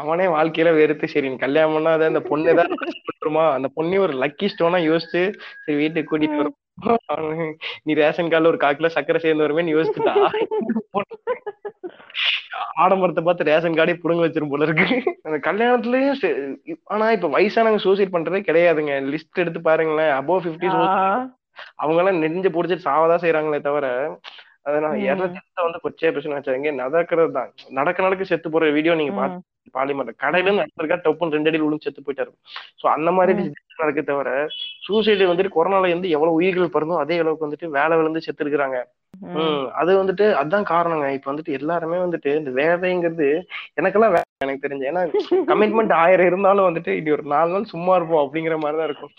[0.00, 2.74] அவனே வாழ்க்கையில வெறுத்து சரி நீ கல்யாணம் பண்ணாத அந்த பொண்ணு ஏதாவது
[3.56, 5.22] அந்த பொண்ணே ஒரு லக்கி ஸ்டோனா யோசிச்சு
[5.64, 6.56] சரி வீட்டுக்கு கூட்டிட்டு வரும்.
[7.86, 10.14] நீ ரேஷன் கார்டுல ஒரு கால் கிலோ சக்கரை சேர்ந்து வருமேன்னு யோசிச்சுட்டா?
[12.82, 14.86] ஆடம்பரத்தை பார்த்து ரேஷன் கார்டே புடுங்க வச்சிரும் போல இருக்கு
[15.26, 16.18] அந்த கல்யாணத்துலயும்
[16.92, 20.68] ஆனா இப்ப வயசானவங்க சூசைட் பண்றதே கிடையாதுங்க லிஸ்ட் எடுத்து பாருங்களேன் அபோவ் பிப்டி.
[21.80, 23.86] அவங்க எல்லாம் நெஞ்சு புடிச்சிட்டு சாவதான் செய்யறாங்களே தவிர
[24.66, 24.92] அதனால.
[25.04, 25.26] இறந்து
[25.58, 29.14] வந்து கொச்சையா பிரச்சனை வச்சாங்க நடக்கிறது தான் நடக்க நடக்க செத்து போற வீடியோ நீங்க.
[29.18, 29.46] பாத்து
[30.22, 32.32] கடையில இருந்து நடந்திருக்கா டப்புன்னு ரெண்டு அடி விழுந்து செத்து போயிட்டாரு
[32.80, 33.42] சோ அந்த மாதிரி
[33.82, 34.30] நடக்க தவிர
[34.86, 38.78] சூசைடு வந்துட்டு கொரோனால இருந்து எவ்வளவு உயிர்கள் பிறந்தோ அதே அளவுக்கு வந்துட்டு வேலை விழுந்து செத்து இருக்கிறாங்க.
[39.80, 41.06] அது வந்துட்டு அதான் காரணங்க.
[41.10, 43.28] இப்ப வந்துட்டு எல்லாருமே வந்துட்டு இந்த வேலைங்கிறது
[43.80, 44.86] எனக்கெல்லாம் எனக்கு தெரிஞ்சு.
[44.90, 45.02] ஏன்னா
[45.50, 49.12] கமிட்மெண்ட் ஆயிரம் இருந்தாலும் வந்துட்டு இனி ஒரு நாலு நாள் சும்மா இருப்போம் அப்படிங்கிற மாதிரிதான் இருக்கும்.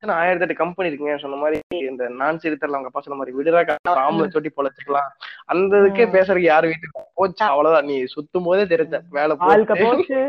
[0.00, 1.18] ஏன்னா ஆயிரத்தி எட்டு கம்பெனி இருக்குங்க.
[1.18, 5.10] சொன்ன மாதிரி இந்த நான் சிரித்தர்ல அவங்க அப்பா சொன்ன மாதிரி விடுறா ஆம்பளை சொட்டி பொழைச்சிக்கலாம்
[5.44, 6.06] அந்த இதுக்கே.
[6.14, 7.44] பேசுறதுக்கு யாரு வீட்டுக்கு போச்சு?
[7.44, 7.88] அவ்வளவுதான்.
[7.90, 9.36] நீ சுத்தும் போதே தெரிஞ்ச வேலை
[9.76, 10.20] போச்சு.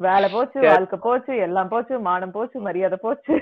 [0.00, 3.34] வேலை போச்சு வாழ்க்கை போச்சு எல்லாம் போச்சு மானம் போச்சு மரியாதை போச்சு.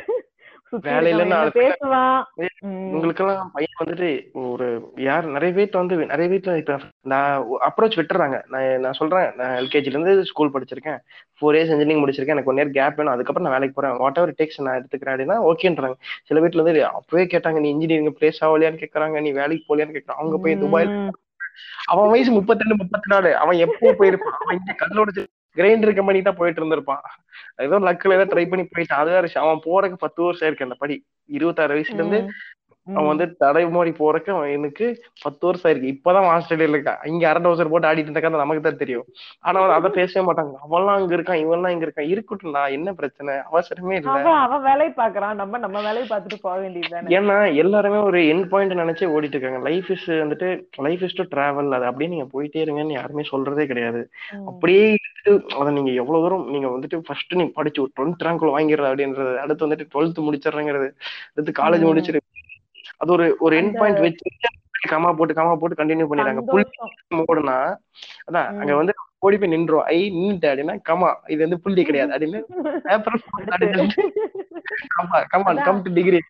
[0.72, 2.22] சுத்தி வேலை இருக்கவன் இல்லைன்னா என்ன நாலு பேர் பேசுவான்
[2.60, 2.92] உம்.
[2.92, 8.42] உங்களுக்கெல்லாம் பையன் வந்துட்டு ஒரு யார் நிறைய வீட்டுல வந்து நிறைய வீட்டுல இப்ப நான் அப்ரோச் விட்டுறாங்க.
[8.48, 10.98] நான் நான் சொல்றேன் நான் எல்கேஜில இருந்து ஸ்கூல் படிச்சிருக்கேன்.
[11.36, 12.36] ஃபோர் இயர்ஸ் இன்ஜினியரிங் முடிச்சிருக்கேன்.
[12.36, 13.12] எனக்கு ஒன் இயர் கேப் வேணும்.
[13.12, 13.98] அதுக்கப்புறம் நான் வேலைக்கு போறேன்.
[13.98, 15.94] வாட் எவர் டேக்ஸ் நான் எடுத்துக்கிறேன் அப்படின்னா ஓகேன்றாங்க
[16.24, 19.20] சில வீட்டுல வந்து அப்பவே கேட்டாங்க நீ இன்ஜினியரிங் பிளேஸ் ஆகலையான்னு கேக்குறாங்க.
[19.20, 20.20] நீ வேலைக்கு போலியான்னு கேக்குறாங்க.
[20.22, 21.10] அவங்க போய் துபாயில்.
[21.86, 23.36] அவன் வயசு முப்பத்தி ரெண்டு முப்பத்தி நாலு.
[23.36, 24.38] அவன் எப்போ போயிருப்பான்?
[24.40, 25.24] அவன் இங்க கல்லோட
[25.56, 27.04] கிரைண்டர் கம்பெனி தான் போயிட்டு இருந்திருப்பான்.
[27.56, 29.02] ஏதோ லக்கில் ஏதோ ட்ரை பண்ணி போயிட்டான்.
[29.02, 30.96] அதுதான் அவன் போறதுக்கு பத்து வருஷம் இருக்கு அந்த படி.
[31.36, 32.20] இருபத்தாறு வயசுல இருந்து
[32.86, 34.86] அவன் வந்து தடைமாறி போறதுக்கு அவன் எனக்கு
[35.22, 35.92] பத்து வருஷம் ஆயிருக்கு.
[35.92, 39.06] இப்பதான் ஆஸ்திரேலியால இருக்கான் இங்க அரை டவுசர் போட்டு ஆடிட்டு இருந்த கதை நமக்கு தான் தெரியும்.
[39.44, 42.08] ஆனா அவன் அதை பேசவே மாட்டாங்க அவன்லாம் அங்க இருக்கான் இவன்லாம் இங்க இருக்கான்.
[42.12, 43.34] இருக்கட்டும்டா என்ன பிரச்சனை?
[43.48, 44.16] அவசரமே இல்ல.
[44.42, 49.10] அவன் வேலையை பாக்குறான் நம்ம நம்ம வேலையை பார்த்துட்டு போக வேண்டியதுதானே ஏன்னா எல்லாருமே ஒரு என் பாயிண்ட் நினைச்சு
[49.14, 49.62] ஓடிட்டு இருக்காங்க.
[49.68, 54.02] லைஃப் இஸ் வந்துட்டு லைஃப் இஸ் டு டிராவல் அது அப்படியே நீங்க போயிட்டே இருங்கன்னு யாருமே சொல்றதே கிடையாது.
[54.46, 54.84] அப்படியே
[55.56, 59.66] அதை நீங்க எவ்வளவு தூரம் நீங்க வந்துட்டு ஃபர்ஸ்ட் நீ படிச்சு ஒரு டுவெல்த் ரேங்க்ல வாங்கிடுற அப்படின்றது அடுத்து
[59.66, 60.88] வந்துட்டு டுவெல்த் முடிச்சிடுறேங்கிறது
[61.30, 61.90] அடுத்து காலேஜ் ம்.
[63.00, 64.30] அது ஒரு ஒரு எண்ட் பாயிண்ட் வச்சு
[64.88, 66.42] கமா போட்டு கமா போட்டு கண்டினியூ பண்ணிடுறாங்க.
[66.48, 66.64] புல்
[67.24, 67.56] ஓடுனா
[68.26, 68.72] அதான் அங்க.
[68.80, 72.12] வந்து ஓடி போய் நின்றோம் ஐ நின்னுட்டு அப்படின்னா கமா இது வந்து புள்ளி கிடையாது.
[72.14, 72.40] அப்படின்னு
[74.94, 75.18] கமா
[75.52, 75.64] அதான்.
[75.64, 76.20] கம் டு டிகிரி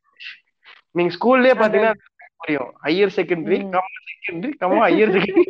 [0.95, 1.95] நீங்க ஸ்கூல்லயே பாத்தீங்கன்னா
[2.41, 2.71] புரியும்.
[2.85, 3.59] Higher secondary.
[3.75, 5.45] Comma secondary comma higher secondary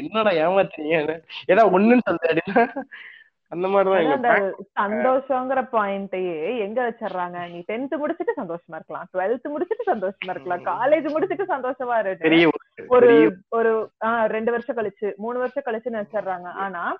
[0.00, 0.96] என்னடா ஏமாத்துறீங்க?
[1.50, 2.64] ஏன்னா ஒண்ணுன்னு சொல்ல அப்படின்னா.
[3.50, 7.50] அந்த மாதிரிதான் சந்தோஷங்கிற பாயிண்டையே எங்க வச்சிடுறாங்க?
[7.50, 9.06] நீ டென்த் முடிச்சிட்டு சந்தோஷமா இருக்கலாம்.
[9.12, 10.64] டுவெல்த் முடிச்சிட்டு சந்தோஷமா இருக்கலாம்.
[10.64, 12.50] காலேஜ் முடிச்சிட்டு சந்தோஷமா இருக்கு
[12.88, 13.90] ஒரு ஒரு
[14.26, 16.48] ரெண்டு வருஷம் கழிச்சு மூணு வருஷம் கழிச்சுன்னு வச்சிடுறாங்க.
[16.64, 16.96] ஆனா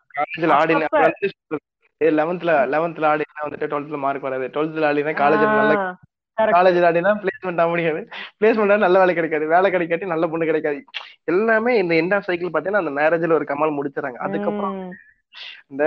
[2.01, 4.47] லெவன்த்ல லெவன்த்ல ஆடினா வந்துட்டு டுவெல்த்ல மார்க் வராது.
[4.47, 5.95] டுவெல்த்ல ஆடினா காலேஜ்ல நல்ல.
[6.39, 8.09] காலேஜ்ல ஆடினா பிளேஸ்மெண்ட் ஆக முடியாது.
[8.41, 9.47] பிளேஸ்மெண்ட் நல்ல வேலை கிடைக்காது.
[9.47, 10.85] வேலை கிடைக்காட்டி நல்ல பொண்ணு கிடைக்காது.
[11.25, 14.19] எல்லாமே இந்த எண்ட் ஆஃப் சைக்கிள் பாத்தீங்கன்னா அந்த மேரேஜ்ல ஒரு கமால் முடிச்சிடறாங்க.
[14.27, 14.91] அதுக்கப்புறம்.
[15.69, 15.85] இந்த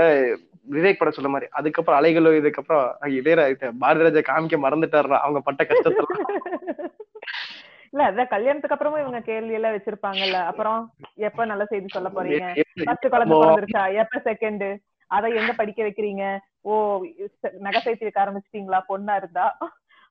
[0.67, 1.49] விவேக் படம் சொல்ல மாதிரி.
[1.51, 2.85] அதுக்கப்புறம் அலைகளோ இதுக்கப்புறம்
[3.19, 6.27] இளையராஜா பாரதி ராஜா காமிக்க மறந்துட்டாரா அவங்க பட்ட கஷ்டத்தெல்லாம்.
[7.93, 10.37] இல்ல அதான் கல்யாணத்துக்கு அப்புறமும் இவங்க கேள்வி எல்லாம் வச்சிருப்பாங்கல்ல.
[10.45, 10.79] அப்புறம்
[11.15, 12.45] எப்ப நல்ல செய்தி சொல்ல போறீங்க?
[12.87, 13.83] ஃபர்ஸ்ட் குழந்தை பிறந்துருச்சா?
[13.93, 14.65] எப்ப செகண்ட்
[15.11, 16.23] அத எங்க படிக்க வைக்கிறீங்க?
[16.61, 16.71] ஓ
[17.59, 18.79] நகை சேர்த்து வைக்க ஆரம்பிச்சிட்டீங்களா?
[18.89, 19.45] பொண்ணா இருந்தா?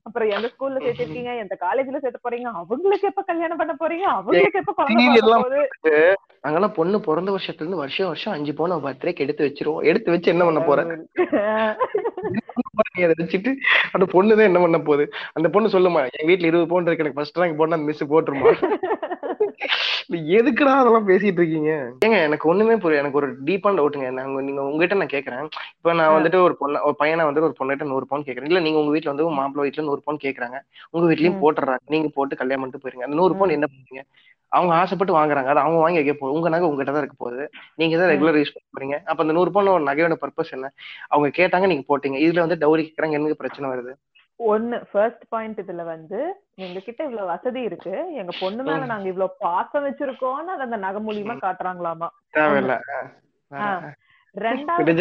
[0.07, 1.33] அப்புறம் எந்த ஸ்கூல்ல சேர்த்திருக்கீங்க?
[1.37, 2.51] எந்த காலேஜ்ல சேர்த்து போறீங்க?
[2.53, 4.07] அவங்களுக்கு எப்ப கல்யாணம் பண்ண போறீங்க?
[4.13, 6.05] அவங்களுக்கு எப்ப குழந்தை
[6.41, 9.85] அங்கெல்லாம் பொண்ணு பிறந்த வருஷத்துல இருந்து வருஷம் வருஷம் அஞ்சு பவுன் பர்த்டேக்கு எடுத்து வச்சிருவோம்.
[9.85, 10.81] எடுத்து வச்சு என்ன பண்ண போற?
[12.97, 13.51] அதை வச்சுட்டு
[13.93, 15.05] அந்த பொண்ணு என்ன பண்ண போகுது?
[15.33, 17.05] அந்த பொண்ணு சொல்லுமா என் வீட்டுல இருபது பவுன் இருக்கு.
[17.05, 18.53] எனக்கு ஃபர்ஸ்ட் ரேங்க் போனா மிஸ் போட்டுருமா?
[20.37, 21.73] எதுக்குடா அதெல்லாம் பேசிட்டு இருக்கீங்க?
[22.07, 25.45] ஏங்க எனக்கு ஒண்ணுமே புரியல எனக்கு ஒரு டீப்பான டவுட்டுங்க நாங்க நீங்க உங்ககிட்ட நான் கேக்குறேன்.
[25.77, 26.15] இப்ப நான்.
[26.17, 28.45] வந்துட்டு ஒரு பொண்ணு ஒரு பையனை வந்து ஒரு பொண்ணுகிட்ட நூறு பவுன் கேக்குறேன்.
[28.45, 30.59] இல்ல நீங்க உங்க வீட்டுல வந்து மாப்பிள்ளை வீட்டுல நூறு பவுன் கேக்குறாங்க.
[30.91, 31.39] உங்க வீட்லயும்.
[31.45, 33.09] போட்டுறாங்க நீங்க போட்டு கல்யாணம் பண்ணிட்டு போயிருங்க.
[33.09, 33.49] அந்த நூறு பவுன்.
[33.49, 34.05] என்ன பண்ணுவீங்க?
[34.51, 35.53] அவங்க ஆசைப்பட்டு வாங்குறாங்க.
[35.53, 36.37] அது அவங்க வாங்கி வைக்க போகுது.
[36.37, 37.51] உங்க நகை உங்ககிட்ட தான் இருக்க போகுது.
[37.75, 38.09] நீங்க தான்.
[38.09, 39.05] ரெகுலர் யூஸ் பண்ண போறீங்க.
[39.05, 40.73] அப்ப அந்த நூறு பவுன் ஒரு நகையோட பர்பஸ் என்ன?
[41.09, 42.27] அவங்க கேட்டாங்க நீங்க போட்டீங்க.
[42.27, 43.11] இதுல வந்து டவுரி கேக்குறாங்க.
[43.11, 43.95] எனக்கு பிரச்சனை வருது.
[44.49, 47.91] ஒண்ணு ஃபர்ஸ்ட் பாயிண்ட் இதுல வந்து எங்க கிட்ட இவ்வளவு வசதி இருக்கு.
[47.91, 52.09] எங்க பொண்ணு மேல நாங்க இவ்வளவு பாசம் வச்சிருக்கோம்னு அதை அந்த நகை மூலியமா காட்டுறாங்களாமா.
[52.35, 52.81] தேவையில்ல.
[54.37, 54.93] ரெண்டாவது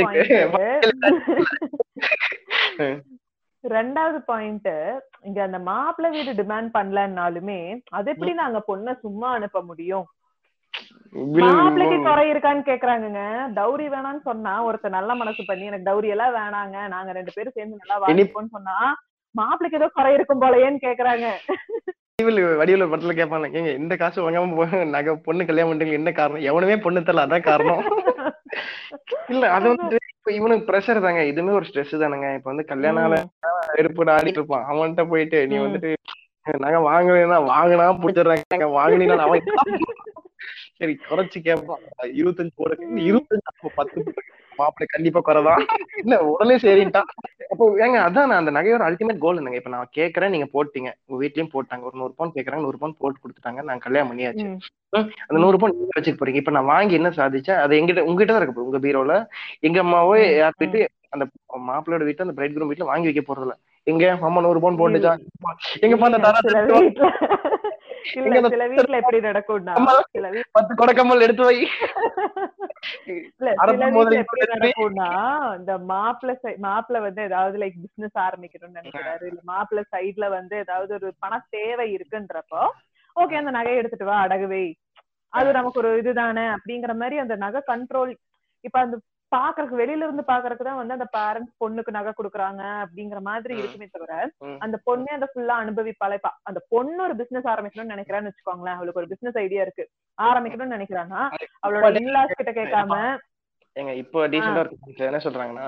[3.64, 4.70] ரெண்டாவது பாயிண்ட்
[5.24, 7.60] இங்க அந்த மாப்பிள்ளை வீடு டிமாண்ட் பண்ணலன்னாலுமே
[7.98, 10.08] அது எப்படி நாங்க பொண்ண சும்மா அனுப்ப முடியும்?
[11.42, 13.22] மாப்பிள்ளைக்கு குறை இருக்கான்னு கேக்குறாங்கங்க.
[13.58, 17.82] டௌரி வேணாம்னு சொன்னா ஒருத்தர் நல்ல மனசு பண்ணி எனக்கு டௌரி எல்லாம் வேணாங்க நாங்க ரெண்டு பேரும் சேர்ந்து
[17.82, 18.78] நல்லா வாழ்ப்போம்னு சொன்னா
[19.36, 21.26] மாப்பிள்ளைக்கு ஏதோ குறை இருக்கும் போலயேன்னு கேக்குறாங்க.
[22.60, 23.50] வடிவில் ஒரு படத்துல கேட்பாங்க
[23.82, 26.46] இந்த காசு வாங்காம நகை பொண்ணு கல்யாணம் பண்றீங்க என்ன காரணம்?
[26.50, 27.82] எவனுமே பொண்ணு தரல அதான் காரணம்.
[29.28, 31.22] இல்ல அது வந்து இப்ப இவனுக்கு ப்ரெஷர் தாங்க.
[31.24, 32.34] இதுவுமே ஒரு ஸ்ட்ரெஸ் தானுங்க.
[32.34, 33.18] இப்ப வந்து கல்யாணம் ஆல
[33.74, 34.66] வெறுப்பு ஆடிட்டு இருப்பான்.
[34.70, 35.58] அவன்கிட்ட போயிட்டு நீ.
[35.58, 35.92] வந்துட்டு
[36.60, 39.46] நகை வாங்கலைன்னா வாங்கினா பிடிச்சிடுறாங்க வாங்கினா அவன்
[40.80, 41.82] சரி குறைச்சு கேட்பான்
[42.14, 44.22] இருபத்தஞ்சு போட இருபத்தஞ்சு பத்து போடு.
[44.60, 45.62] மாப்பிள்ளை கண்டிப்பா குறைதான்.
[46.02, 47.10] இல்ல உடனே சரின்ட்டான்.
[47.52, 50.90] அப்போ ஏங்க அதான் நான் அந்த நகையோட அல்டிமேட் கோல் என்னங்க இப்ப நான் கேக்குறேன் நீங்க போட்டீங்க.
[51.06, 51.84] உங்க வீட்லயும் போட்டாங்க.
[51.90, 53.64] ஒரு நூறு பவுன் கேக்குறாங்க நூறு பவுன் போட்டு கொடுத்துட்டாங்க.
[53.70, 54.48] நான் கல்யாணம் பண்ணியாச்சு.
[55.28, 56.42] அந்த நூறு பவுன் நீங்க வச்சுட்டு போறீங்க.
[56.44, 59.16] இப்ப நான் வாங்கி என்ன சாதிச்சேன் அது எங்கிட்ட உங்ககிட்ட தான் இருக்கு உங்க பீரோல.
[59.68, 60.82] எங்க அம்மாவோ யார் வீட்டு
[61.16, 61.26] அந்த
[61.68, 63.56] மாப்பிள்ளையோட வீட்டுல அந்த பிரைட் குரூம் வீட்டுல வாங்கி வைக்க போறது இல்ல
[63.88, 64.06] எங்க?
[64.28, 65.14] அம்மா நூறு பவுன் போட்டுச்சா?
[65.82, 66.36] எங்க அந்த தர
[68.52, 69.76] சில வீட்ல எப்படி நடக்கும்னா.
[70.12, 71.58] சில பத்து கொடைக்கம்மல் எடுத்து வை.
[74.22, 75.10] எப்படி நடக்கும்னா
[75.58, 79.26] இந்த மாப்பிள்ளை மாப்பிள்ளை வந்து ஏதாவது லைக் பிசினஸ் ஆரம்பிக்கணும்னு நினைக்கிறாரு.
[79.26, 82.64] இல்ல மாப்பிள்ளை சைடுல வந்து ஏதாவது ஒரு பண தேவை இருக்குன்றப்போ
[83.16, 84.66] ஓகே அந்த நகையை எடுத்துட்டு வா அடகு வை.
[85.34, 86.46] அது நமக்கு ஒரு இதுதானே?
[86.56, 88.12] அப்படிங்கிற மாதிரி அந்த நகை கண்ட்ரோல்
[88.64, 88.96] இப்ப அந்த
[89.32, 93.54] பாக்குறதுக்கு வெளியில இருந்து பாக்குறதுக்கு தான் வந்து அந்த பேரண்ட்ஸ் பொண்ணுக்கு நகை கொடுக்குறாங்க அப்படிங்கிற மாதிரி.
[93.62, 94.14] இருக்குமே தவிர.
[94.66, 98.78] அந்த பொண்ணே அந்த ஃபுல்லா அனுபவிப்பாளே இப்ப அந்த பொண்ணு ஒரு பிசினஸ் ஆரம்பிக்கணும்னு நினைக்கிறான்னு வச்சுக்கோங்களேன்.
[98.80, 99.86] அவளுக்கு ஒரு பிசினஸ் ஐடியா இருக்கு.
[100.18, 101.24] ஆரம்பிக்கணும்னு நினைக்கிறான்னா
[101.66, 103.02] அவளோட இன்லாஸ் கிட்ட கேட்காம
[103.76, 105.66] ஏங்க இப்போ டீசெண்டா இருக்கு என்ன சொல்றாங்கன்னா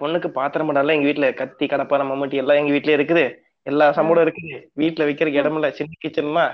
[0.00, 3.24] பொண்ணுக்கு பாத்திரம் படால எங்க வீட்ல கத்தி கடப்பான மம்மட்டி எல்லாம் எங்க வீட்லயே இருக்குது.
[3.66, 4.58] எல்லா சம்பளம் இருக்குது.
[4.80, 6.44] வீட்ல வைக்கிறதுக்கு இடம் இல்ல சின்ன கிச்சன்மா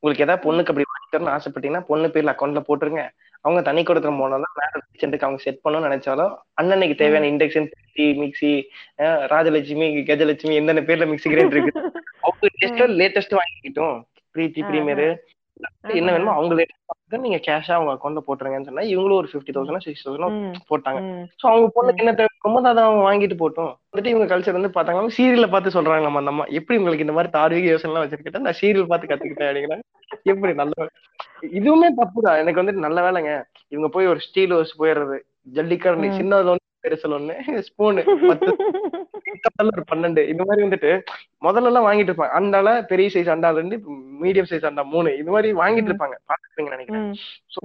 [0.00, 3.02] உங்களுக்கு ஏதாவது பொண்ணுக்கு அப்படி வாங்கி தரணும்னு ஆசைப்பட்டீங்கன்னா பொண்ணு பேர்ல அக்கௌண்ட்ல போட்டுருங்க.
[3.44, 4.54] அவங்க தனி கொடுத்துரும் போனாலும்
[4.92, 6.32] கிச்சனுக்கு அவங்க செட் பண்ணணும்னு நினைச்சாலும்
[6.62, 7.68] அண்ணனுக்கு தேவையான இண்டக்ஷன்
[8.20, 8.52] மிக்சி
[9.32, 11.72] ராஜலட்சுமி கஜலட்சுமி எந்தெந்த பேர்ல மிக்சி கிரைண்டர் இருக்கு?
[12.26, 13.96] அவங்க லேட்டஸ்ட் வாங்கிக்கிட்டோம்.
[14.34, 15.06] பிரீத்தி பிரீமியர்
[15.94, 20.08] என்ன வேணுமோ அவங்க லேட்டஸ்ட் நீங்க கேஷா அவங்க அக்கௌண்ட்ல போட்டுருங்கன்னு சொன்னா இவங்களும் ஒரு ஃபிஃப்டி தௌசண்ட் சிக்ஸ்
[20.08, 21.00] தௌசண்ட் போட்டாங்க.
[21.42, 23.72] சோ அவங்க பொண்ணுக்கு என்ன தேவை ரொம்ப அதை அவங்க வாங்கிட்டு போட்டோம்.
[23.92, 27.32] வந்துட்டு இவங்க கல்ச்சர் வந்து பாத்தாங்கன்னா சீரியல்ல பார்த்து சொல்றாங்க நம்ம அந்த அம்மா எப்படி உங்களுக்கு இந்த மாதிரி
[27.32, 29.50] தார்வீக யோசனை எல்லாம் வச்சிருக்கேன் நான் சீரியல் பார்த்து கத்துக்கிட்டேன்?
[29.50, 29.84] அப்படிங்கிறாங்க
[30.22, 30.72] எப்படி நல்ல
[31.42, 33.42] இதுவுமே தப்புதான் எனக்கு வந்துட்டு நல்ல வேலைங்க.
[33.68, 35.18] இவங்க போய் ஒரு ஸ்டீல் ஹவுஸ் போயிடுறது.
[35.54, 36.18] ஜல்லிக்கரண்டி ம்.
[36.18, 38.56] சின்னதுல ஒண்ணு பெருசுல ஒண்ணு ஸ்பூனு பத்து
[39.64, 40.22] கப்பல்ல ஒரு பன்னெண்டு.
[40.28, 40.90] இந்த மாதிரி வந்துட்டு
[41.46, 42.34] முதல்ல எல்லாம் வாங்கிட்டு இருப்பாங்க.
[42.40, 43.76] அண்டால பெரிய சைஸ் அண்டால இருந்து
[44.22, 45.10] மீடியம் சைஸ் அண்டா மூணு.
[45.18, 45.90] இது மாதிரி வாங்கிட்டு.
[45.90, 46.16] இருப்பாங்க.
[46.30, 47.08] பாத்துருப்பீங்க நினைக்கிறேன்.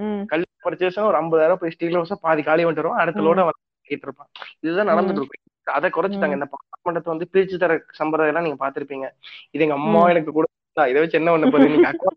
[0.03, 0.23] ம்.
[0.31, 4.31] கல்யாணம் பர்ச்சேஸ் ஒரு ஐம்பதாயிரம் போய் ஸ்டீல் ஹவுஸ் பாதி காலி வந்துட்டு வரும் அடுத்த லோட வாங்கிட்டு இருப்பான்
[4.59, 5.45] இதுதான் நடந்துட்டு இருக்கும்.
[5.77, 6.37] அதை குறைச்சிட்டாங்க.
[6.39, 6.47] இந்த
[6.87, 9.07] பண்டத்தை வந்து பிரிச்சு தர சம்பிரதாயம் எல்லாம் நீங்க பாத்திருப்பீங்க.
[9.51, 10.47] இது எங்க அம்மா எனக்கு கூட
[10.91, 11.47] இதை வச்சு என்ன பண்ண?
[11.49, 12.11] போகுது நீங்க அக்கா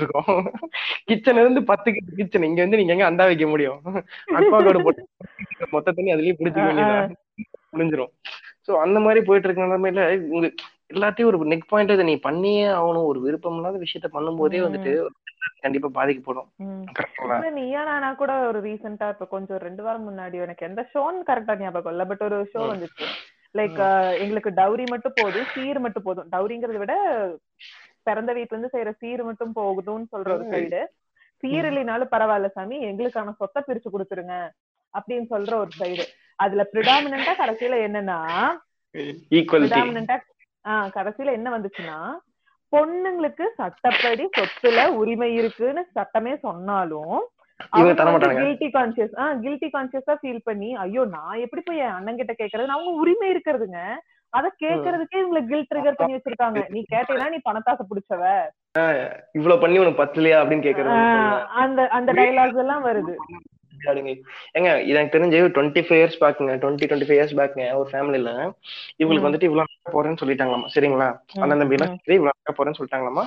[0.00, 0.40] இருக்கோம்
[1.08, 3.78] கிச்சன்ல இருந்து பத்து கிச்சன் இங்க வந்து நீங்க எங்க அண்டா வைக்க முடியும்?
[4.36, 5.02] அக்வாகோட போட்டு
[5.70, 6.96] மொத்த தண்ணி அதுலயே புடிச்சுக்க வேண்டியதா
[7.72, 8.12] முடிஞ்சிரும்.
[8.70, 10.02] சோ அந்த மாதிரி போயிட்டு இருக்க நிலைமையில
[10.34, 10.46] உங்க
[10.92, 13.08] எல்லாத்தையும் ஒரு நெக் பாயிண்ட் இதை நீ பண்ணியே ஆகணும்.
[13.10, 14.92] ஒரு விருப்பம் இல்லாத விஷயத்த பண்ணும்போதே வந்துட்டு
[15.64, 16.48] கண்டிப்பா பாதிக்கப்படும்.
[17.58, 21.92] நீயா நானா கூட ஒரு ரீசெண்டா இப்ப கொஞ்சம் ரெண்டு வாரம் முன்னாடி எனக்கு எந்த ஷோன்னு கரெக்டா ஞாபகம்
[21.94, 22.04] இல்ல.
[22.10, 22.62] பட் ஒரு ஷோ.
[22.72, 23.06] வந்துச்சு.
[23.58, 23.80] லைக்
[24.22, 26.28] எங்களுக்கு டவுரி மட்டும் போதும் சீர் மட்டும் போதும்.
[26.34, 26.94] டவுரிங்கிறத விட
[28.02, 30.46] பிறந்த வீட்ல இருந்து செய்யற சீர் மட்டும் போகுதுன்னு சொல்ற ஒரு.
[30.54, 30.80] சைடு
[31.42, 32.78] சீர் இல்லைனாலும் பரவாயில்ல சாமி.
[32.90, 34.36] எங்களுக்கான சொத்தை பிரிச்சு கொடுத்துருங்க.
[34.94, 36.04] அப்படின்னு சொல்ற ஒரு சைடு
[36.40, 38.18] அதுல ப்ரிடாமினா கடைசியில என்னன்னா
[40.64, 41.98] ஆஹ் கடைசியில என்ன வந்துச்சுன்னா
[42.72, 47.16] பொண்ணுங்களுக்கு சட்டப்படி சொத்துல உரிமை இருக்குன்னு சட்டமே சொன்னாலும்.
[48.40, 52.74] கில்ட்டி கான்சியஸ் ஆஹ் கில்ட்டி கான்சியஸா ஃபீல் பண்ணி ஐயோ நான் எப்படி போய் என் அண்ணன் கிட்ட கேக்குறது
[52.76, 53.80] அவங்க உரிமை இருக்கிறதுங்க.
[54.32, 56.60] அத கேக்குறதுக்கே இவங்களை கில் ட்ரிகர் பண்ணி வச்சிருக்காங்க.
[56.68, 58.22] நீ கேட்டீங்கன்னா நீ பணத்தாசை பிடிச்சவ.
[59.38, 61.00] இவ்வளவு பண்ணி உனக்கு பத்தலையா அப்படின்னு கேக்குறது
[61.62, 63.14] அந்த அந்த டைலாக்ஸ் எல்லாம் வருது.
[63.80, 64.12] அப்படிங்க
[64.56, 68.30] ஏங்க இது எனக்கு தெரிஞ்சு டுவெண்ட்டி ஃபைவ் இயர்ஸ் பேக்குங்க டுவெண்ட்டி டுவெண்ட்டி ஃபைவ் இயர்ஸ் பேக்குங்க ஒரு ஃபேமிலில
[69.00, 69.26] இவங்களுக்கு.
[69.26, 71.08] வந்துட்டு இவ்வளவு நகை போறேன்னு சொல்லிட்டாங்களாமா சரிங்களா?
[71.42, 71.94] அண்ணன் தம்பி எல்லாம்.
[72.04, 73.24] சரி இவ்வளவு நகை போறேன்னு சொல்லிட்டாங்களாமா?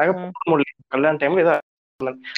[0.00, 0.72] நகை போட முடியல.
[0.88, 1.54] கல்யாண டைம்ல ஏதோ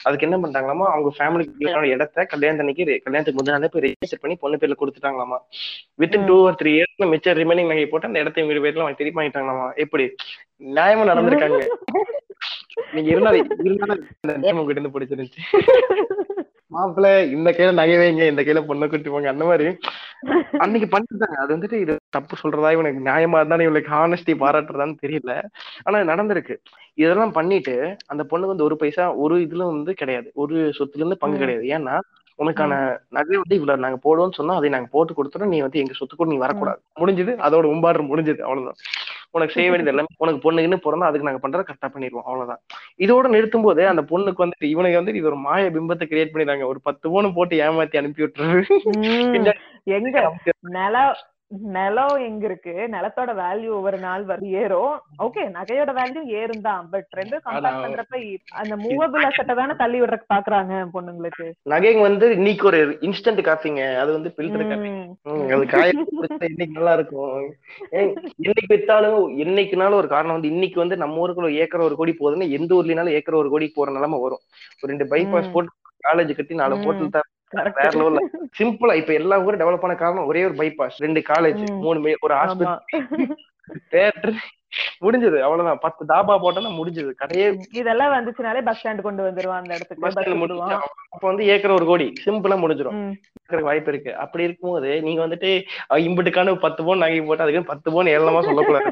[0.05, 5.39] அதுக்கு என்ன பண்றாங்களாமா அவங்க ஃபேமிலிக்கு இடத்த கல்யாணத்தன்னைக்கு கல்யாணத்துக்கு நாளே போய் ரெஜிஸ்டர் பண்ணி பொண்ணு பேர்ல கொடுத்துட்டாங்களாமா?
[6.01, 6.27] ம்.
[6.27, 9.69] டூ ஆர் த்ரீ இயர்ஸ்ல மிச்சம் ரிமைனிங் நகை போட்டு அந்த இடத்த இவங்க பேர்ல அவங்க திருப்பி வாங்கிட்டாங்களாமா?
[9.77, 10.07] எப்படி?
[10.71, 11.61] நியாயமா நடந்திருக்காங்க.
[12.95, 14.05] நீங்க இருந்தாலும் இருந்தாலும்
[14.53, 15.41] உங்ககிட்ட இருந்து பிடிச்சிருந்துச்சு.
[16.75, 19.67] மாப்பிள்ள இந்த கையில நகை வைங்க இந்த கையில பொண்ணை கூட்டி போங்க அந்த மாதிரி.
[20.59, 25.35] அன்னைக்கு பண்ணிட்டாங்க அது வந்துட்டு இது தப்பு சொல்றதா இவனுக்கு நியாயமா இருந்தாலும் இவனுக்கு ஹானஸ்டி பாராட்டுறதான்னு தெரியல.
[25.83, 26.57] ஆனா நடந்திருக்கு.
[26.95, 30.31] இதெல்லாம் பண்ணிட்டு அந்த பொண்ணு வந்து ஒரு பைசா ஒரு இதுல வந்து கிடையாது.
[30.35, 31.39] ஒரு சொத்துல இருந்து பங்கு.
[31.39, 31.67] கிடையாது.
[31.77, 31.97] ஏன்னா
[32.39, 36.17] உனக்கான நகை வந்து இவ்வளவு நாங்க போடுவோம்னு சொன்னா அதை நாங்க போட்டு கொடுத்துறோம் நீ வந்து எங்க சொத்து
[36.17, 36.81] கூட நீ வரக்கூடாது.
[37.01, 37.33] முடிஞ்சது.
[37.37, 38.41] அதோட உம்பாடு முடிஞ்சது.
[38.41, 38.75] அவ்வளவுதான்.
[39.31, 42.25] உனக்கு செய்ய வேண்டியது எல்லாமே உனக்கு பொண்ணுக்குன்னு பிறந்தா அதுக்கு நாங்க பண்றதை கரெக்டா பண்ணிடுவோம்.
[42.25, 42.61] அவ்வளவுதான்.
[42.99, 46.65] இதோட நிறுத்தும் போது அந்த பொண்ணுக்கு வந்துட்டு இவனுக்கு வந்து இது ஒரு மாய பிம்பத்தை கிரியேட் பண்ணிடுறாங்க.
[46.67, 48.25] ஒரு பத்து பவுன் போட்டு ஏமாத்தி அனுப்பி.
[48.25, 49.53] பின்னாடி
[49.85, 50.33] எங்க?
[50.61, 51.17] நிலம்
[51.75, 52.73] நிலம் எங்க இருக்கு?
[52.95, 54.95] நிலத்தோட வேல்யூ ஒவ்வொரு நாள் வரை ஏறும்.
[55.25, 58.21] ஓகே நகையோட வேல்யூ ஏறும் தான் பட் ரெண்டும் கம்பேர் பண்றப்ப
[58.61, 61.47] அந்த மூவபிள் அசட்டை தானே தள்ளி விடுறதுக்கு பாக்குறாங்க பொண்ணுங்களுக்கு.
[61.73, 63.83] நகைங்க வந்து இன்னைக்கு ஒரு இன்ஸ்டன்ட் காஃபிங்க.
[64.03, 64.93] அது வந்து ஃபில்டர் காஃபி.
[65.57, 65.93] அது காய
[66.53, 67.37] இன்னைக்கு நல்லா இருக்கும்.
[68.45, 72.51] என்னைக்கு வித்தாலும் என்னைக்குனாலும் ஒரு காரணம் வந்து இன்னைக்கு வந்து நம்ம ஊருக்குள்ள ஒரு ஏக்கர் ஒரு கோடி போகுதுன்னா
[72.61, 74.45] எந்த ஊர்லனாலும் ஏக்கர் ஒரு கோடி போற நிலைமை வரும்.
[74.81, 75.53] ஒரு ரெண்டு பைபாஸ்.
[75.55, 75.73] போட்டு
[76.09, 76.83] காலேஜ் கட்டி நாலு.
[76.87, 77.29] ஹோட்டல் தான்.
[77.57, 78.23] வேற லெவல்ல
[78.59, 81.63] சிம்பிளா இப்ப எல்லா ஊரும் டெவலப் ஆன காரணம் ஒரே ஒரு பைபாஸ் ரெண்டு காலேஜ்.
[81.87, 83.35] மூணு ஒரு ஹாஸ்பிட்டல்
[83.93, 84.35] தேட்டர்
[85.05, 85.81] முடிஞ்சது அவ்வளவுதான்.
[85.85, 87.11] பத்து தாபா போட்டோம்னா முடிஞ்சது.
[87.21, 87.47] கடையே
[87.81, 90.05] இதெல்லாம் வந்துச்சுனாலே பஸ் ஸ்டாண்ட் கொண்டு வந்துருவான் அந்த இடத்துக்கு.
[90.05, 90.73] பஸ் ஸ்டாண்ட்
[91.15, 92.07] அப்ப வந்து ஏக்கர் ஒரு கோடி.
[92.25, 94.13] சிம்பிளா முடிஞ்சிடும் வாய்ப்பு இருக்கு.
[94.25, 95.51] அப்படி இருக்கும்போது நீங்க வந்துட்டு
[96.07, 98.91] இம்புட்டுக்கான பத்து பவுன் நகை போட்டு அதுக்கு பத்து பவுன் ஏழமா சொல்லக்கூடாது.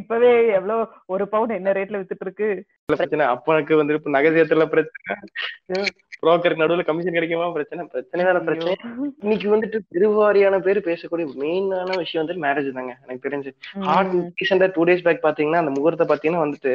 [0.00, 0.82] இப்பவே எவ்வளவு
[1.12, 2.48] ஒரு பவுன் என்ன ரேட்ல வித்துட்டு இருக்கு?
[2.92, 3.26] பிரச்சனை.
[3.34, 5.86] அப்பனுக்கு வந்து இப்ப நகை சேர்த்துல பிரச்சனை.
[6.22, 7.46] புரோக்கருக்கு நடுவுல கமிஷன் கிடைக்குமா?
[7.54, 8.74] பிரச்சனை பிரச்சனை வேற பிரச்சனை.
[9.22, 13.50] இன்னைக்கு வந்துட்டு பெருவாரியான பேர் பேசக்கூடிய மெயினான விஷயம் வந்து மேரேஜ் தாங்க எனக்கு தெரிஞ்சு.
[13.88, 14.14] ஹார்ட்.
[14.40, 16.72] ரீசெண்டா டூ டேஸ் பேக் பாத்தீங்கன்னா அந்த முகூர்த்த பாத்தீங்கன்னா வந்துட்டு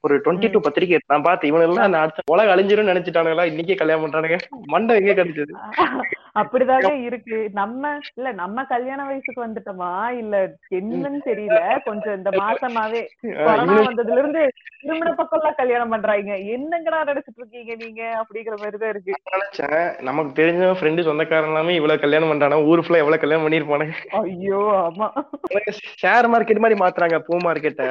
[0.00, 3.46] ஒரு டுவெண்ட்டி டூ பத்திரிக்கை நான் பார்த்து இவன் எல்லாம் அந்த அடுத்த உலக அழிஞ்சிரும் நினைச்சிட்டானுங்களா?
[3.52, 4.38] இன்னைக்கே கல்யாணம் பண்றானுங்க.
[4.74, 5.54] மண்டை எங்க கிடைச்சது?
[6.36, 7.38] அப்படிதாங்க இருக்கு.
[7.54, 9.90] நம்ம இல்ல நம்ம கல்யாண வயசுக்கு வந்துட்டோமா?
[10.20, 10.36] இல்ல
[10.78, 11.58] என்னன்னு தெரியல.
[11.84, 13.02] கொஞ்சம் இந்த மாசமாவே
[13.40, 14.42] கொரோனா வந்ததுல இருந்து
[14.80, 16.20] திருமண பக்கம் எல்லாம் கல்யாணம் பண்றாங்க
[16.54, 18.02] என்னங்கடா நினைச்சிட்டு இருக்கீங்க நீங்க?
[18.22, 19.14] அப்படிங்கிற மாதிரிதான் இருக்கு.
[20.02, 22.58] நமக்கு தெரிஞ்ச ஃப்ரெண்டு சொந்தக்காரன் எல்லாமே இவ்வளவு கல்யாணம் பண்றானா?
[22.68, 25.08] ஊர் ஃபுல்லா எவ்வளவு கல்யாணம் பண்ணிருப்பானுங்க ஐயோ ஆமா.
[26.00, 27.84] ஷேர் மார்க்கெட் மாதிரி மாத்துறாங்க பூ மார்க்கெட்ட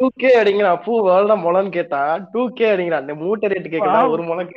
[0.00, 2.00] டூ கே அடிங்களா பூ வேர்ல்டா முளம்னு கேட்டா
[2.32, 4.02] டூ கே அடிங்களா அந்த மூட்டை ரேட்டு கேக்குதா.
[4.14, 4.50] ஒரு முளம்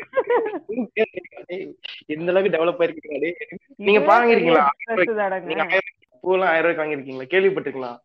[2.09, 3.37] எந்த அளவுக்கு டெவலப் ஆயிருக்கீங்க டேய்.
[3.87, 4.65] நீங்க வாங்கிருக்கீங்களா.
[5.49, 7.97] நீங்க ஆயிரம் பூ எல்லாம் ஆயிரம் ரூபாய்க்கு வாங்கிருக்கீங்களா கேள்விப்பட்டிருக்கலாம்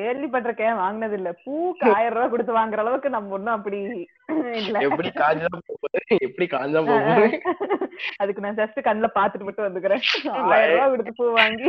[0.00, 0.76] கேள்விப்பட்டிருக்கேன்.
[0.80, 3.78] வாங்கினது இல்ல பூக்கு ஆயிரம் ரூபாய் கொடுத்து வாங்குற அளவுக்கு நம்ம ஒண்ணும் அப்படி
[4.88, 6.00] எப்படி காஞ்சா போகுது?
[6.26, 7.24] எப்படி காஞ்சா போகுது?
[8.22, 10.04] அதுக்கு நான் ஜஸ்ட் கண்ணுல பாத்துட்டு மட்டும் வந்துக்கிறேன்.
[10.52, 11.66] ஆயிரம் ரூபாய் கொடுத்து பூ வாங்கி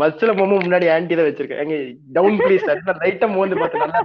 [0.00, 1.62] பஸ்ல போகும்போது முன்னாடி ஆன்டி தான் வச்சிருக்கேன்.
[1.64, 1.76] எங்க
[2.16, 2.66] டவுன் ப்ளீஸ்
[3.02, 4.00] லைட்டா மோந்து பார்த்து நல்லா.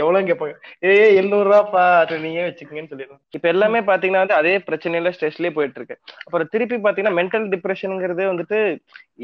[0.00, 5.12] எவ்வளவு கேட்பாங்க ஏ எழுநூறு ரூபாப்பா அது நீங்க வச்சுக்கீங்கன்னு சொல்லிடுவோம் இப்ப எல்லாமே பாத்தீங்கன்னா வந்து அதே பிரச்சனையில
[5.16, 8.58] ஸ்ட்ரெஸ்லயே போயிட்டு இருக்கு அப்புறம் திருப்பி பாத்தீங்கன்னா மென்டல் டிப்ரெஷனுங்கிறது வந்துட்டு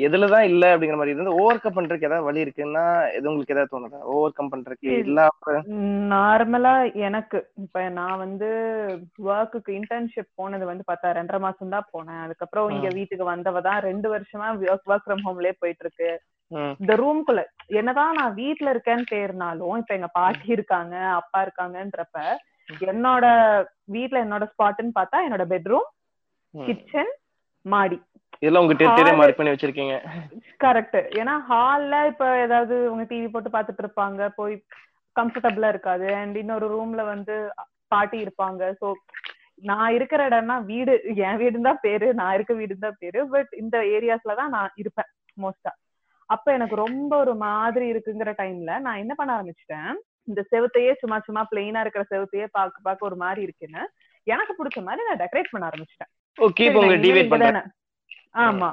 [0.06, 2.84] எதுலதான் இல்ல அப்படிங்கிற மாதிரி இது வந்து ஓவர் கம் பண்றதுக்கு ஏதாவது வழி இருக்குன்னா
[3.16, 4.00] எது உங்களுக்கு ஏதாவது தோணுதா?
[4.14, 5.54] ஓவர் கம் பண்றதுக்கு இல்லாம
[6.12, 6.74] நார்மலா
[7.08, 7.38] எனக்கு.
[7.64, 8.48] இப்ப நான் வந்து
[9.30, 12.22] ஒர்க்குக்கு இன்டர்ன்ஷிப் போனது வந்து பார்த்தா ரெண்டரை மாசம் தான் போனேன்.
[12.26, 16.10] அதுக்கப்புறம் இங்க வீட்டுக்கு வந்தவ தான் ரெண்டு வருஷமா ஒர்க் ஃப்ரம் ஹோம்லயே போயிட்டு இருக்கு
[16.80, 17.40] இந்த ரூம்குள்ள
[17.78, 22.20] என்னதான் நான் வீட்ல இருக்கேன்னு பேர்னாலும் இப்ப எங்க பாட்டி இருக்காங்க அப்பா இருக்காங்கன்றப்ப
[22.90, 23.26] என்னோட
[23.86, 25.86] வீட்ல என்னோட ஸ்பாட்னு பார்த்தா என்னோட பெட்ரூம்.
[26.54, 27.12] கிச்சன்
[27.66, 27.98] மாடி.
[28.42, 29.94] இதெல்லாம் உங்க டெரிட்டரியா மார்க் பண்ணி வச்சிருக்கீங்க.
[30.64, 34.54] கரெக்ட் ஏன்னா ஹால்ல இப்ப ஏதாவது உங்க டிவி போட்டு பாத்துட்டு இருப்பாங்க போய்
[35.16, 36.08] கம்ஃபர்டபுளா இருக்காது.
[36.20, 37.36] அண்ட் இன்னொரு ரூம்ல வந்து
[37.94, 38.62] பாட்டி இருப்பாங்க.
[38.80, 38.86] சோ
[39.62, 40.92] நான் இருக்கிற இடம்னா வீடு
[41.26, 45.10] என் வீடு தான் பேரு நான் இருக்க வீடு தான் பேரு பட் இந்த ஏரியாஸ்ல தான் நான் இருப்பேன்
[45.36, 45.72] மோஸ்டா
[46.30, 49.90] அப்ப எனக்கு ரொம்ப ஒரு மாதிரி இருக்குங்கிற டைம்ல நான் என்ன பண்ண ஆரம்பிச்சிட்டேன்
[50.28, 53.82] இந்த செவுத்தையே சும்மா சும்மா பிளெயினா இருக்கிற செவுத்தையே பார்க்க பார்க்க ஒரு மாதிரி இருக்குன்னு
[54.26, 56.10] எனக்கு பிடிச்ச மாதிரி நான் டெக்கரேட் பண்ண ஆரம்பிச்சிட்டேன்.
[58.42, 58.70] ஆமா.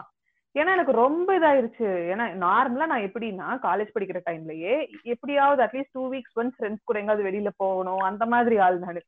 [0.56, 1.88] ஏன்னா எனக்கு ரொம்ப இதாயிருச்சு.
[2.12, 4.76] ஏன்னா நார்மலா நான் எப்படின்னா காலேஜ் படிக்கிற டைம்லயே
[5.14, 9.02] எப்படியாவது at least two weeks once friends கூட எங்காவது வெளியில போகணும் அந்த மாதிரி ஆள் நானு.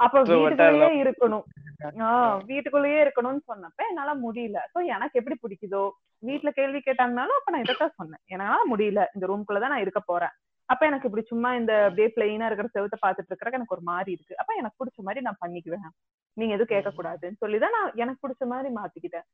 [0.00, 1.02] அப்ப So, வீட்டுக்குள்ளேயே.
[1.02, 1.42] இருக்கணும்.
[1.82, 4.58] ஆஹ் வீட்டுக்குள்ளேயே இருக்கணும்னு சொன்னப்ப என்னால முடியல.
[4.74, 8.22] சோ எனக்கு எப்படி பிடிக்குதோ வீட்ல கேள்வி கேட்டாங்கனாலும் அப்ப நான் இதைத்தான் சொன்னேன்.
[8.26, 9.04] என்னால முடியல.
[9.14, 10.28] இந்த ரூம்குள்ளதான் நான் இருக்க போறேன்.
[10.64, 14.38] அப்ப எனக்கு இப்படி சும்மா இந்த அப்படியே பிளெயினா இருக்கிற செவத்தை பாத்துட்டு இருக்கிற எனக்கு ஒரு மாதிரி இருக்கு.
[14.38, 16.04] அப்ப எனக்கு பிடிச்ச மாதிரி நான் பண்ணிக்குவேன்.
[16.32, 19.24] நீங்க எதுவும் கேட்க கூடாதுன்னு சொல்லிதான் நான் எனக்கு பிடிச்ச மாதிரி மாத்திக்கிட்டேன்.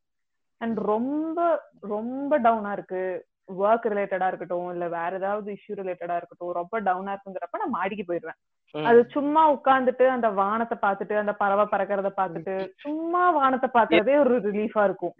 [0.56, 3.26] அண்ட் ரொம்ப ரொம்ப டவுனா இருக்கு.
[3.48, 8.38] ஒர்க் ரிலேட்டடா இருக்கட்டும் இல்ல வேற ஏதாவது இஷ்யூ ரிலேட்டடா இருக்கட்டும் ரொம்ப டவுனா இருக்குங்கிறப்ப நான் மாடிக்கு போயிடுவேன்.
[8.74, 14.84] அது சும்மா உட்கார்ந்துட்டு அந்த வானத்தை பார்த்துட்டு அந்த பறவை பறக்கறத பார்த்துட்டு சும்மா வானத்தை பார்க்கறதே ஒரு ரிலீஃபா
[14.84, 15.14] இருக்கும்.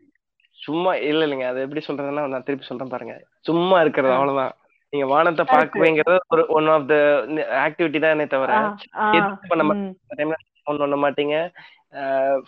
[0.58, 1.46] சும்மா இல்ல இல்லைங்க.
[1.46, 3.14] அது எப்படி சொல்றதுன்னா நான் திருப்பி சொல்றேன் பாருங்க.
[3.40, 4.14] சும்மா இருக்கிறது.
[4.14, 4.54] அவ்வளவுதான்.
[4.92, 5.52] நீங்க வானத்தை Correct.
[5.54, 6.96] பார்க்குவீங்கிறது ஒரு ஒன் ஆஃப் த
[7.62, 11.36] ஆக்டிவிட்டி தானே தவிர ஆ, எதுவும் பண்ண ம், டைம்ல ஃபோன் பண்ண மாட்டீங்க.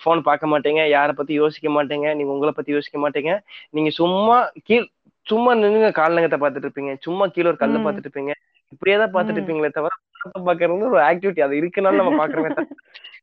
[0.00, 0.80] ஃபோன் பார்க்க மாட்டீங்க.
[0.88, 2.14] யாரை பத்தி யோசிக்க மாட்டீங்க.
[2.14, 3.32] நீங்க உங்களை பத்தி யோசிக்க மாட்டீங்க.
[3.70, 4.86] நீங்க சும்மா கீழ்
[5.28, 7.82] சும்மா நின்னுங்க கால்நகத்தை பார்த்துட்டு இருப்பீங்க சும்மா கீழே ஒரு கல்லை ம்.
[7.84, 8.32] பார்த்துட்டு இருப்பீங்க
[8.72, 9.40] இப்படியே தான் பார்த்துட்டு ம்.
[9.40, 12.50] இருப்பீங்களே தவிர வானத்தை பார்க்கறது ஒரு ஆக்டிவிட்டி அது இருக்குனால நம்ம பாக்குறோமே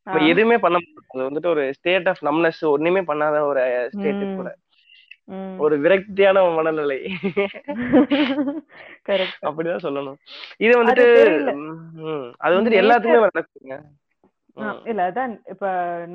[0.07, 3.61] நம்ம எதுவுமே பண்ண மாட்டோம் அது வந்துட்டு ஒரு ஸ்டேட் ஆஃப் நம்னஸ் ஒண்ணுமே பண்ணாத ஒரு
[3.93, 4.19] ஸ்டேட்.
[4.35, 4.49] கூட.
[5.59, 6.97] ஒரு விரக்தியான மனநிலை.
[9.47, 10.17] அப்படிதான் சொல்லணும்
[10.59, 11.05] இது வந்துட்டு
[12.41, 13.77] அது வந்துட்டு எல்லாத்துக்குமே நடக்குங்க.
[14.85, 15.65] இல்ல அதான் இப்ப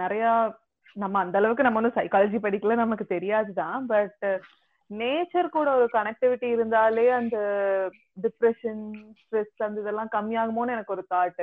[0.00, 0.24] நிறைய
[0.96, 4.24] நம்ம அந்த அளவுக்கு நம்ம ஒன்னும் சைக்காலஜி படிக்கல நமக்கு தெரியாதுதான் பட்
[4.90, 7.36] நேச்சர் கூட ஒரு கனெக்டிவிட்டி இருந்தாலே அந்த
[8.24, 8.82] டிப்ரெஷன்
[9.20, 11.42] ஸ்ட்ரெஸ் அந்த இதெல்லாம் கம்மியாகுமோன்னு எனக்கு ஒரு தாட்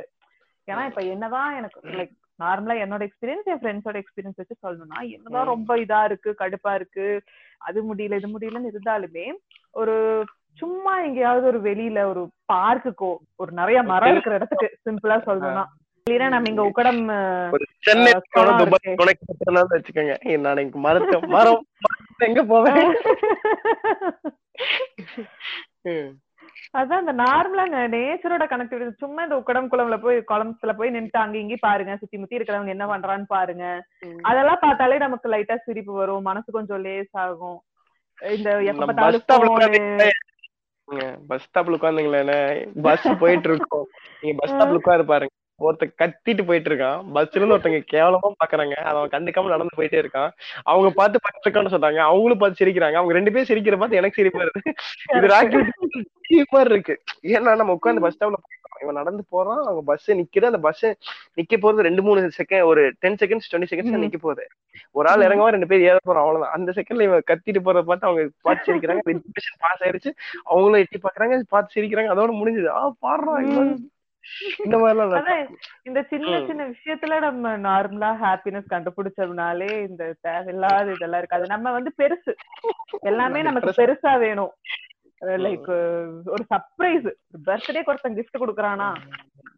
[0.67, 5.47] ஏன்னா இப்ப என்னதான் எனக்கு லைக் நார்மலா என்னோட எக்ஸ்பீரியன்ஸ் என் ஃப்ரெண்ட்ஸோட எக்ஸ்பீரியன்ஸ் வச்சு சொல்லணும்னா என்னதான்.
[5.47, 7.05] ரொம்ப இதா இருக்கு கடுப்பா இருக்கு
[7.61, 9.25] அது முடியல இது முடியலன்னு இருந்தாலுமே
[9.73, 9.95] ஒரு
[10.61, 12.21] சும்மா எங்கேயாவது ஒரு வெளியில ஒரு
[12.51, 15.65] பார்க்குக்கோ ஒரு நிறைய மரம் இருக்கிற இடத்துக்கு சிம்பிளா சொல்லணும்னா
[16.33, 17.01] நம்ம இங்க உக்கடம்
[17.85, 18.11] சென்னை
[19.73, 20.13] வச்சுக்கோங்க.
[20.45, 21.65] நான் மரத்த மரம்
[22.27, 22.93] எங்க போவேன்.
[26.79, 31.65] அதான் இந்த நார்மலா நேச்சரோட கனெக்டிவிட்டி சும்மா இந்த உக்கடம் குளம்ல போய் குளத்துல போய் நின்னுட்டு அங்க இங்கேயும்
[31.67, 31.93] பாருங்க.
[32.01, 33.65] சுத்தி முத்தி இருக்கிறவங்க என்ன பண்றான்னு பாருங்க.
[34.29, 36.27] அதெல்லாம் பார்த்தாலே நமக்கு லைட்டா சிரிப்பு வரும்.
[36.29, 37.59] மனசு கொஞ்சம் லேஸ் ஆகும்.
[38.37, 39.25] இந்த எப்ப பார்த்தாலும்.
[41.29, 42.39] பஸ் ஸ்டாப்ல உட்காந்துங்களே
[42.85, 43.87] பஸ் போயிட்டு இருக்கோம்.
[44.21, 45.33] நீங்க பஸ் ஸ்டாப்ல உட்காரு பாருங்க.
[45.59, 48.71] ஒருத்தன் கத்திட்டு போயிட்டு இருக்கான் பஸ்ல இருந்து ஒருத்தங்க கேவலமா பாக்குறாங்க.
[48.71, 50.29] அவன் கண்டுக்காம நடந்து போயிட்டே இருக்கான்.
[50.63, 51.95] அவங்க பார்த்து பட்டிருக்கான்னு சொல்றாங்க.
[51.95, 52.93] அவங்களும் பார்த்து சிரிக்கிறாங்க.
[52.93, 54.73] அவங்க ரெண்டு பேரும் சிரிக்கிற பார்த்து எனக்கு சிரிப்பா இருக்கு.
[55.13, 57.01] இது ராக்கி மாதிரி இருக்கு.
[57.21, 58.33] ஏன்னா நம்ம உட்காந்து பஸ் ஸ்டாப்ல
[58.81, 59.57] இவன் நடந்து போறான்.
[59.57, 60.45] அவங்க பஸ் நிக்குது.
[60.45, 64.47] அந்த பஸ் நிக்க போறது ரெண்டு மூணு செகண்ட் ஒரு டென் செகண்ட்ஸ் டுவெண்ட்டி செகண்ட்ஸ் நிக்க போகுது.
[64.91, 66.51] ஒரு ஆள் இறங்கவா ரெண்டு பேர் ஏற போறோம் அவ்வளவுதான்.
[66.51, 69.19] அந்த செகண்ட்ல இவன் கத்திட்டு போறத பார்த்து அவங்க பார்த்து சிரிக்கிறாங்க.
[69.59, 70.11] பாஸ் ஆயிடுச்சு.
[70.43, 71.41] அவங்களும் எட்டி பாக்குறாங்க.
[71.49, 72.11] பார்த்து சிரிக்கிறாங்க.
[72.13, 72.69] அதோட முடிஞ்சது.
[72.79, 73.75] ஆஹ் பாடுறான்
[74.63, 75.47] இந்த மாதிரிலாம்
[75.83, 76.43] இந்த சின்ன.
[76.47, 81.45] சின்ன விஷயத்துல நம்ம நார்மலா ஹாப்பினஸ் கண்டுபிடிச்சோம்னாலே இந்த தேவையில்லாத இதெல்லாம் இருக்காது.
[81.47, 82.33] நம்ம வந்து பெருசு.
[83.01, 84.19] எல்லாமே நமக்கு பெருசா.
[84.19, 84.51] வேணும்.
[85.21, 85.69] லைக்
[86.25, 87.07] ஒரு சர்ப்ரைஸ்
[87.45, 88.89] பர்த்டேக்கு ஒருத்தன் gift கொடுக்குறானா?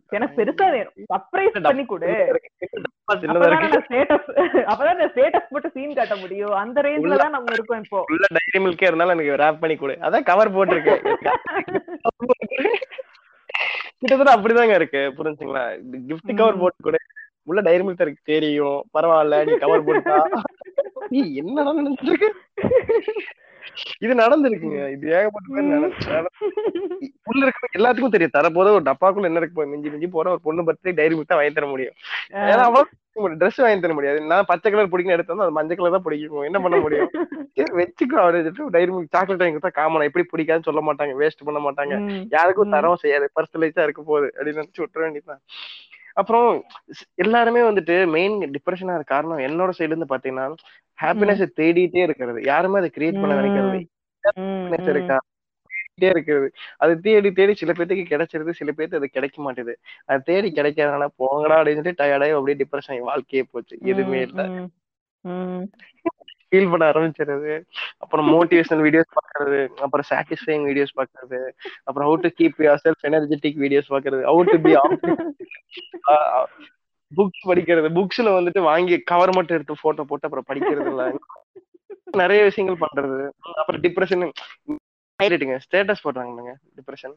[0.10, 0.94] எனக்கு பெருசா வேணும்.
[1.14, 2.08] சர்ப்ரைஸ் பண்ணி கொடு
[3.12, 6.52] அப்பதான் ஸ்டேட்டஸ் போட்டு சீன் காட்ட முடியும்.
[6.54, 8.04] அந்த ரேஞ்ச்ல தான் நம்ம இருக்கோம் இப்போ.
[8.08, 9.98] உள்ள டைரி மில்கே இருந்தாலும் எனக்கு ரேப் பண்ணி கொடு.
[10.02, 11.04] அதான் கவர் போட்டிருக்கேன்.
[14.02, 15.02] கிட்டத்தட்ட அப்படிதாங்க இருக்கு.
[15.18, 15.64] புரிஞ்சுங்களா?
[16.08, 16.58] Gift cover.
[16.58, 17.00] போட்டு கொடு
[17.44, 18.22] உள்ள டைரி மில்க் இருக்கு.
[18.24, 18.84] தெரியும்.
[18.94, 20.18] பரவாயில்ல நீ கவர் போட்டா
[21.10, 22.28] நீ என்னடா நினைச்சிட்டு இருக்க?
[24.06, 24.82] இது நடந்திருக்குங்க.
[24.96, 26.30] இது ஏகப்பட்ட பேர்
[27.32, 28.36] உள்ள இருக்க எல்லாத்துக்கும் தெரியும்.
[28.38, 31.68] தரப்போத ஒரு டப்பாக்குள்ள என்ன இருக்கு மிஞ்சி மிஞ்சி போற ஒரு பொண்ணு பர்த்டே டைரி தான் வாங்கி தர
[31.68, 31.96] முடியும்.
[32.46, 32.98] ஏன்னா அவ்வளவு
[33.40, 34.20] ட்ரெஸ் வாங்கி தர முடியாது.
[34.32, 36.46] நான் பச்சை கலர் பிடிக்கும் எடுத்தா அது மஞ்சள் கலர் தான் பிடிக்கும்.
[36.50, 37.12] என்ன பண்ண முடியும்?
[37.80, 38.38] வச்சுக்கோ அவரு
[38.76, 41.96] டைரி மில்க் சாக்லேட் வாங்கி கொடுத்தா காமன் எப்படி பிடிக்காதுன்னு சொல்ல மாட்டாங்க வேஸ்ட் பண்ண மாட்டாங்க.
[42.32, 42.76] யாருக்கும் ம்.
[42.76, 43.28] தரவும் செய்யாது.
[43.38, 45.42] பர்சனலைஸா இருக்க போகுது அப்படின்னு நினைச்சு விட்டுற வேண்டியதுதான்.
[46.14, 46.64] அப்புறம்
[47.16, 50.56] எல்லாருமே வந்துட்டு மெயின் டிப்ரெஷனா இருக்க காரணம் என்னோட சைடுல இருந்து பாத்தீங்கன்னா
[51.02, 52.42] ஹாப்பினஸ் தேடிட்டே இருக்கிறது.
[52.44, 53.88] யாருமே அதை கிரியேட் பண்ண நினைக்கிறது.
[54.90, 55.18] இருக்கா?
[55.70, 56.52] தேடிட்டே இருக்கிறது.
[56.78, 59.76] அது தேடி தேடி சில பேத்துக்கு கிடைச்சிருது சில பேருக்கு அது கிடைக்க மாட்டேது.
[60.06, 63.78] அது தேடி கிடைக்காதனால போங்கடா அப்படின்னு சொல்லி டயர்டாயி அப்படியே டிப்ரெஷன் வாழ்க்கையே போச்சு.
[63.82, 64.68] எதுவுமே இல்ல.
[66.52, 67.54] ஃபீல் பண்ண ஆரம்பிச்சிருது
[67.98, 69.60] அப்புறம் மோட்டிவேஷனல் வீடியோஸ் பாக்குறது.
[69.86, 71.40] அப்புறம் சாட்டிஸ்ஃபைங் வீடியோஸ் பாக்குறது.
[71.84, 74.74] அப்புறம் how to keep yourself energetic videos பாக்குறது ஹவு டு பி
[77.12, 77.88] புக்ஸ் படிக்கிறது.
[77.98, 81.06] புக்ஸ்ல வந்துட்டு வாங்கி கவர் மட்டும் எடுத்து போட்டோ போட்டு அப்புறம் படிக்கிறது இல்ல
[82.22, 83.18] நிறைய விஷயங்கள் பண்றது.
[83.62, 84.26] அப்புறம் டிப்ரெஷன்
[85.66, 87.16] ஸ்டேட்டஸ் போடுறாங்க டிப்ரெஷன்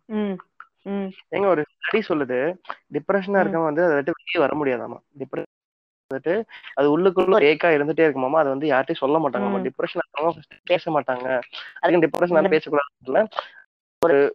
[1.36, 2.38] எங்க ஒரு ஸ்டடி சொல்லுது
[2.96, 3.40] டிப்ரெஷனா.
[3.42, 4.98] இருக்கவங்க வந்து அதை விட்டு வெளியே வர முடியாதாமா?
[5.20, 5.51] டிப்ரெஷன்
[6.12, 6.34] வந்துட்டு
[6.76, 9.66] அது உள்ளுக்குள்ள ஒரு ஏக்கா இருந்துட்டே இருக்குமாமா அதை வந்து யார்ட்டையும் சொல்ல மாட்டாங்கம்மா ம்.
[9.68, 10.08] டிப்ரெஷன்
[10.70, 11.26] பேச மாட்டாங்க
[11.80, 12.52] அதுக்கு டிப்ரெஷன்.
[12.54, 13.22] பேசக்கூடாதுல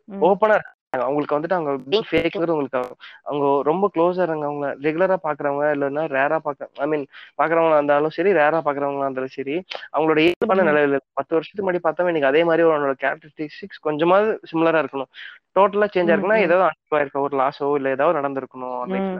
[0.10, 0.22] ம்.
[0.28, 0.58] ஓப்பனா
[0.98, 1.72] அவங்களுக்கு வந்துட்டு அவங்க
[2.06, 2.80] ஃபேக்ங்கிறது உங்களுக்கு
[3.26, 7.04] அவங்க ரொம்ப க்ளோஸா இருங்க அவங்க ரெகுலரா பாக்குறவங்க இல்லைன்னா ரேரா பாக்க ஐ மீன்
[7.40, 9.56] பாக்குறவங்களா இருந்தாலும் சரி ரேரா பாக்குறவங்களா இருந்தாலும் சரி
[9.90, 10.66] அவங்களோட இயல்பான.
[10.70, 15.12] நிலையில பத்து வருஷத்துக்கு முன்னாடி பார்த்தா இன்னைக்கு அதே மாதிரி அவனோட கேரக்டரிஸ்டிக்ஸ் கொஞ்சமாவது சிமிலரா இருக்கணும்
[15.56, 16.40] டோட்டலா சேஞ்ச் ஆயிருக்குன்னா.
[16.46, 19.20] ஏதாவது அனுபவம் இருக்க ஒரு லாஸோ இல்ல ஏதாவது நடந்திருக்கணும் ம்.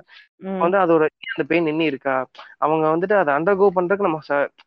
[0.62, 2.16] வந்து அதோட அந்த பெயின் நின்னு இருக்கா?
[2.60, 4.20] அவங்க வந்துட்டு அதை அண்டர்கோ பண்றதுக்கு நம்ம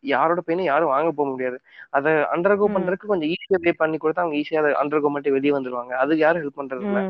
[0.09, 1.59] யாரோட பெயினும் யாரும் வாங்க போக முடியாது.
[1.91, 2.67] அதை அண்டர்கோ.
[2.75, 5.93] பண்றதுக்கு கொஞ்சம் ஈஸியா பே பண்ணி கொடுத்தா அவங்க ஈஸியா அதை அண்டர்கோ மட்டும் வெளியே வந்துருவாங்க.
[6.03, 7.03] அதுக்கு யாரும் ஹெல்ப் பண்றது இல்ல.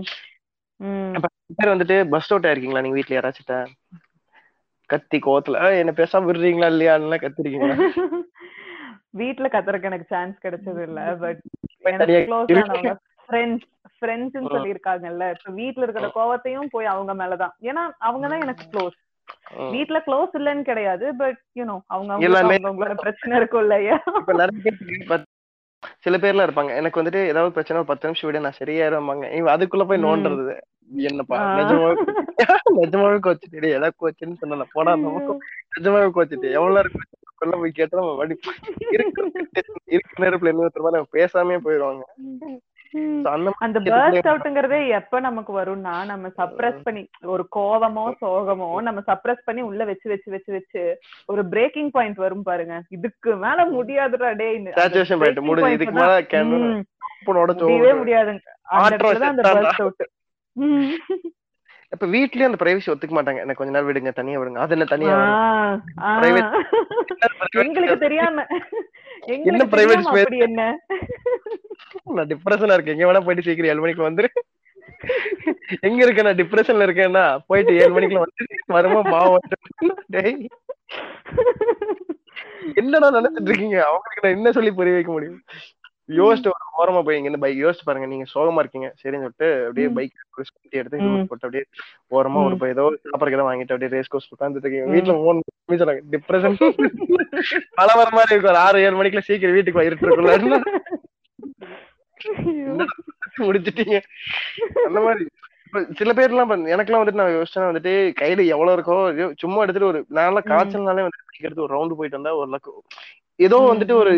[1.59, 3.73] பேர் வந்துட்டு பஸ் அவுட் ஆயிருக்கீங்களா நீங்க வீட்ல யாராச்சும்
[4.91, 7.75] கத்தி கோவத்துல "ஏய், என்ன பேசாம விடுறீங்களா இல்லையான்னு கத்திருக்கீங்களா
[9.15, 11.41] வீட்ல கத்துறதுக்கு எனக்கு சான்ஸ் கிடைச்சது இல்ல பட்
[13.29, 13.67] ஃப்ரெண்ட்ஸ்
[14.01, 14.51] ஃப்ரெண்ட்ஸ்னு.
[14.53, 18.97] சொல்லி இருக்காங்கல்ல இப்ப வீட்ல இருக்கிற கோவத்தையும் போய் அவங்க மேலதான் ஏன்னா அவங்க தான் எனக்கு க்ளோஸ்.
[19.73, 23.97] வீட்ல க்ளோஸ் இல்லைன்னு கிடையாது பட் யூனோ அவங்க அவங்களோட பிரச்சனை இருக்கும் இல்லையா
[26.03, 29.85] சில பேர்லாம் இருப்பாங்க எனக்கு வந்துட்டு ஏதாவது பிரச்சனை ஒரு பத்து நிமிஷம் விட நான் சரியாயிருவாங்க இவன் அதுக்குள்ள
[29.85, 30.05] போய்.
[30.05, 30.55] நோண்டுறது
[31.05, 31.37] என்னப்பா.
[31.59, 31.95] நிஜமாவே
[32.79, 35.41] நிஜமாவே கோச்சிட்டு ஏதாவது கோச்சுன்னு சொன்னல போடா அந்த பக்கம்
[35.75, 38.37] நிஜமாவே கோச்சிட்டு எவ்வளவு நேரம் கோச்சுக்குள்ள போய் கேட்டா நம்ம வடி
[38.91, 39.25] இருக்கு
[39.93, 42.05] இருக்கு நேரத்துல என்ன ஒருத்தர் நம்ம பேசாமே போயிடுவாங்க
[43.59, 49.63] அந்த பர்ஸ்ட் அவுட்ங்கிறதே எப்ப நமக்கு வரும்னா நம்ம சப்ரஸ் பண்ணி ஒரு கோவமோ சோகமோ நம்ம சப்ரஸ் பண்ணி
[49.63, 52.83] உள்ள வச்சு வச்சு வச்சு வச்சு ஒரு பிரேக்கிங் பாயிண்ட் வரும் பாருங்க.
[52.89, 54.31] இதுக்கு மேல முடியாதுடா
[57.95, 58.41] முடியாதுங்க.
[59.43, 60.09] பர்ஸ்ட் அவுட்
[61.93, 63.41] இப்ப வீட்லயும் அந்த பிரைவசி ஒத்துக்க மாட்டாங்க.
[63.41, 64.59] எனக்கு கொஞ்ச நேரம் விடுங்க தனியா விடுங்க.
[64.59, 65.17] அது என்ன தனியா
[67.51, 68.47] எங்களுக்கு தெரியாம.
[69.27, 69.65] என்ன?
[70.07, 70.79] அப்படி என்ன?
[72.05, 72.99] நான் டிப்ரெஷனா இருக்கேன்.
[72.99, 74.31] எங்க வேணா போயிட்டு சீக்கிரம் ஏழு மணிக்கு வந்துரு.
[75.81, 76.23] எங்க இருக்க?
[76.23, 79.39] நான் டிப்ரெஷன்ல இருக்கேன்னா போயிட்டு ஏழு மணிக்குள்ள வந்து வருமா மாவு
[82.75, 83.77] என்னடா நினைச்சிட்டு இருக்கீங்க?
[83.87, 85.39] அவங்களுக்கு நான் என்ன சொல்லி புரிய வைக்க முடியும்?
[86.09, 88.07] யோசிச்சு ஒரு ஓரமா போய் இங்க பைக் யோசிச்சு பாருங்க.
[88.07, 88.89] நீங்க சோகமா இருக்கீங்க.
[89.03, 89.87] சரின்னு சொல்லிட்டு அப்படியே.
[89.89, 90.13] பைக்
[90.49, 91.03] ஸ்கூட்டி எடுத்து ம்.
[91.03, 91.65] helmet போட்டு அப்படியே
[92.11, 94.87] ஓரமா ஒரு ஏதோ சாப்பிட்ற ஏதோ வாங்கிட்டு அப்படியே ரேஸ் கோர்ஸ் உட்காந்துட்டு இருக்கீங்க.
[94.95, 96.57] வீட்டுல மூணு சொன்னாங்க டிப்ரெஷன்
[97.79, 98.53] மழை வர மாதிரி இருக்கும்.
[98.53, 100.61] ஒரு ஆறு ஏழு மணிக்குள்ள சீக்கிரம் வீட்டுக்கு இருட்டு இருக்குள்ள
[103.45, 103.97] முடிச்சிட்டீங்க
[104.87, 105.25] அந்த மாதிரி.
[105.99, 107.91] சில பேர்லாம் இப்ப எனக்கெல்லாம் வந்துட்டு நான் யோசிச்சேன் வந்துட்டு
[108.21, 108.97] கையில எவ்வளவு இருக்கோ
[109.43, 112.73] சும்மா எடுத்துட்டு ஒரு நல்லா காய்ச்சல்னாலே வந்து bike எடுத்து ஒரு ரவுண்டு போயிட்டு வந்தா ஒரு லக்கு
[113.39, 114.13] ஏதோ வந்துட்டு ஒரு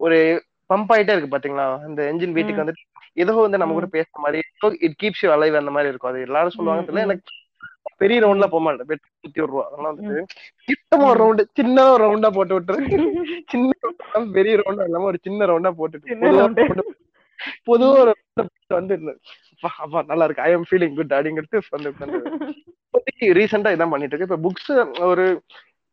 [0.00, 0.16] ஒரு
[0.70, 1.66] பம்ப் ஆயிட்டே இருக்கு பாத்தீங்களா?
[1.86, 2.62] அந்த என்ஜின் வீட்டுக்கு.
[2.62, 2.84] வந்துட்டு
[3.16, 4.40] ஏதோ வந்து நம்ம கூட பேசுற மாதிரி
[4.86, 6.12] இட் கீப்ஸ் யூ அலைவ் அந்த மாதிரி இருக்கும்.
[6.12, 7.06] அது எல்லாரும் சொல்லுவாங்க தெரியல.
[7.08, 7.34] எனக்கு
[8.00, 9.04] பெரிய ரவுண்ட்ல போக மாட்டேன் பெட்
[9.36, 10.16] ஒரு ரூபா அதெல்லாம் வந்துட்டு
[10.68, 11.18] கிட்டமா ஒரு.
[11.22, 12.78] ரவுண்டு சின்னதா ஒரு ரவுண்டா போட்டு விட்டுரு
[13.52, 13.70] சின்ன
[14.36, 16.84] பெரிய ரவுண்டா இல்லாம ஒரு சின்ன ரவுண்டா போட்டுட்டு சின்ன
[17.64, 18.12] பொதுவா ஒரு
[18.70, 18.94] வந்து
[19.56, 21.90] அப்பா அப்பா நல்லா இருக்கு ஐ எம் ஃபீலிங் குட் அப்படிங்கிறது வந்து
[22.86, 24.70] இப்போதைக்கு ரீசெண்டா இதான் பண்ணிட்டு இருக்கு இப்ப புக்ஸ்
[25.08, 25.26] ஒரு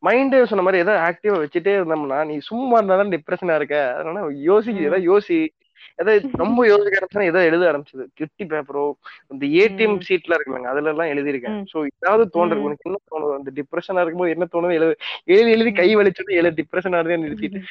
[0.03, 4.17] மைண்ட் சொன்ன மாதிரி ஏதோ ஆக்டிவா வச்சுட்டே இருந்தோம்னா நீ சும்மா இருந்தாலும் டிப்ரெஷனா இருக்க அதனால
[4.47, 4.87] யோசிக்க ம்.
[4.89, 5.37] ஏதோ யோசி
[5.99, 8.83] ஏதோ ரொம்ப யோசிக்க ஆரம்பிச்சா ஏதோ எழுத ஆரம்பிச்சது கிட்டி பேப்பரோ
[9.31, 9.97] இந்த ஏடிஎம்.
[10.07, 11.57] சீட்ல இருக்குங்க அதுல எல்லாம் எழுதியிருக்கேன்.
[11.71, 12.65] சோ ஏதாவது தோன்றது.
[12.67, 14.93] உனக்கு என்ன தோணுது அந்த டிப்ரெஷனா இருக்கும்போது என்ன தோணுது எழுது
[15.27, 17.61] எழுதி எழுதி கை வலிச்சுட்டு எழுத டிப்ரெஷனா இருந்தே நிறுத்திட்டு.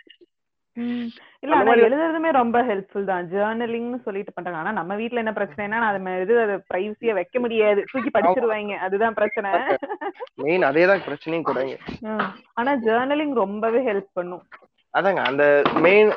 [0.77, 3.25] இல்ல அந்த ஆனா எழுதுறதுமே ரொம்ப ஹெல்ப்ஃபுல் தான்.
[3.33, 4.59] ஜேர்னலிங்னு சொல்லிட்டு பண்றாங்க.
[4.59, 7.81] ஆனா நம்ம வீட்ல என்ன பிரச்சனைனா அது மாதிரி அது பிரைவசியா வைக்க முடியாது.
[7.93, 9.51] தூக்கி படிச்சிருவாங்க அதுதான் பிரச்சனை.
[10.45, 12.27] மெயின் அதேதான் பிரச்சனையும் ம்.
[12.55, 14.45] ஆனா ஜேர்னலிங் ரொம்பவே ஹெல்ப் பண்ணும்.
[14.95, 15.45] அதாங்க அந்த
[15.81, 16.11] மெயின்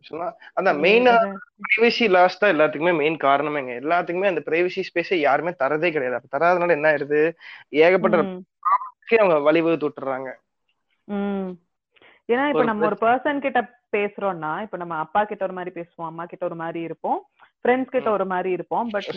[0.00, 1.12] சொன்னா அதான் மெயினா
[1.64, 3.72] பிரைவசி லாஸ் தான் எல்லாத்துக்குமே மெயின் காரணமேங்க.
[3.82, 6.18] எல்லாத்துக்குமே அந்த பிரைவசி ஸ்பேஸை யாருமே தரதே கிடையாது.
[6.18, 7.20] அப்ப தராதனால என்ன ஆயிருது
[7.82, 8.18] ஏகப்பட்ட
[9.18, 10.30] அவங்க வழிவகுத்து விட்டுறாங்க.
[12.28, 13.60] ஏன்னா இப்ப நம்ம ஒரு பர்சன் கிட்ட
[13.92, 17.18] பேசுறோம்னா இப்ப நம்ம அப்பா கிட்ட ஒரு மாதிரி பேசுவோம் அம்மா கிட்ட ஒரு மாதிரி இருப்போம்
[17.64, 19.08] ஃப்ரெண்ட்ஸ் கிட்ட ஒரு மாதிரி இருப்போம் பட்.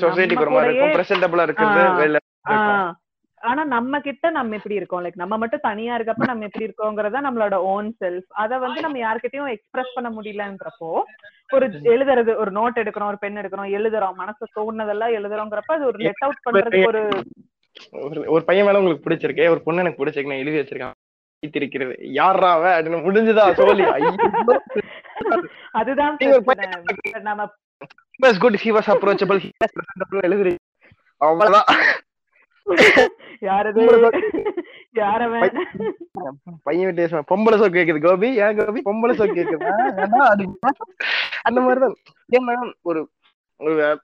[3.41, 5.03] ஆனா நம்ம கிட்ட நம்ம எப்படி இருக்கோம்?
[5.03, 9.51] லைக் நம்ம மட்டும் தனியா இருக்கப்ப நம்ம எப்படி இருக்கோங்கிறதா நம்மளோட ஓன் செல்ஃப் அத வந்து நம்ம யார்கிட்டயும்
[9.51, 10.89] எக்ஸ்பிரஸ் பண்ண முடியலன்றப்போ
[11.49, 16.23] ஒரு எழுதுறது ஒரு நோட் எடுக்கிறோம் ஒரு பென் எடுக்கிறோம் எழுதுறோம் மனசு தோணுனதெல்லாம் எழுதுறோங்கிறப்ப அது ஒரு லெட்
[16.23, 17.03] அவுட் பண்றதுக்கு ஒரு
[18.05, 20.95] ஒரு- ஒரு பையன் மேல உங்களுக்கு பிடிச்சிருக்கு ஒரு பொண்ணு எனக்கு பிடிச்சிருக்கு நான் எழுதி வச்சிருக்கேன்.
[21.51, 22.81] இருக்கிறது யாரா அவ?
[22.81, 23.83] அப்படின்னு முடிஞ்சுதா சோலி
[25.71, 26.17] அதுதான்
[27.21, 27.49] நம்ம
[28.39, 30.57] good he was approachable he was presentable எழுதுறீங்க
[31.17, 31.77] அவ்வளவுதான்.
[33.41, 33.81] யாரது?
[34.95, 35.55] யாரவன்
[36.63, 37.31] பையன் விட்டு பேசுவான்.
[37.35, 38.35] பொம்பளை சோக்கு கேக்குது கோபி.
[38.35, 38.81] ஏன் கோபி?
[38.85, 39.63] பொம்பளை சோக்கு கேக்குது.
[41.41, 41.95] அந்த மாதிரிதான்.
[42.31, 43.09] ஏன்னா ஒரு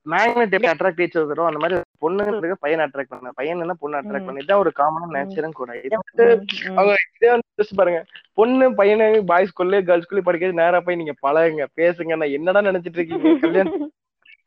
[0.10, 3.32] மேக்னெட் எப்படி அட்ராக்ட் ஈச் அதரோ அந்த மாதிரி பொண்ணுங்களுக்கு பையன் அட்ராக்ட் பண்ண.
[3.34, 4.26] பையன் என்ன பொண்ணு அட்ராக்ட்.
[4.26, 4.34] பண்ண.
[4.34, 5.80] இதான் ஒரு காமனான நேச்சரும் கூட.
[5.80, 6.46] இது வந்து.
[6.76, 7.46] அவங்க இதே வந்து
[7.76, 8.06] பாருங்க.
[8.34, 11.66] பொண்ணு பையனு பாய்ஸ் ஸ்கூல்ல கேர்ள்ஸ் ஸ்கூல்ல படிக்கிறது நேரா போய் நீங்க பழகுங்க.
[11.76, 12.08] பேசுங்க.
[12.08, 13.34] நான் என்னடா நினைச்சிட்டு இருக்கீங்க?
[13.42, 13.92] கல்யாணம்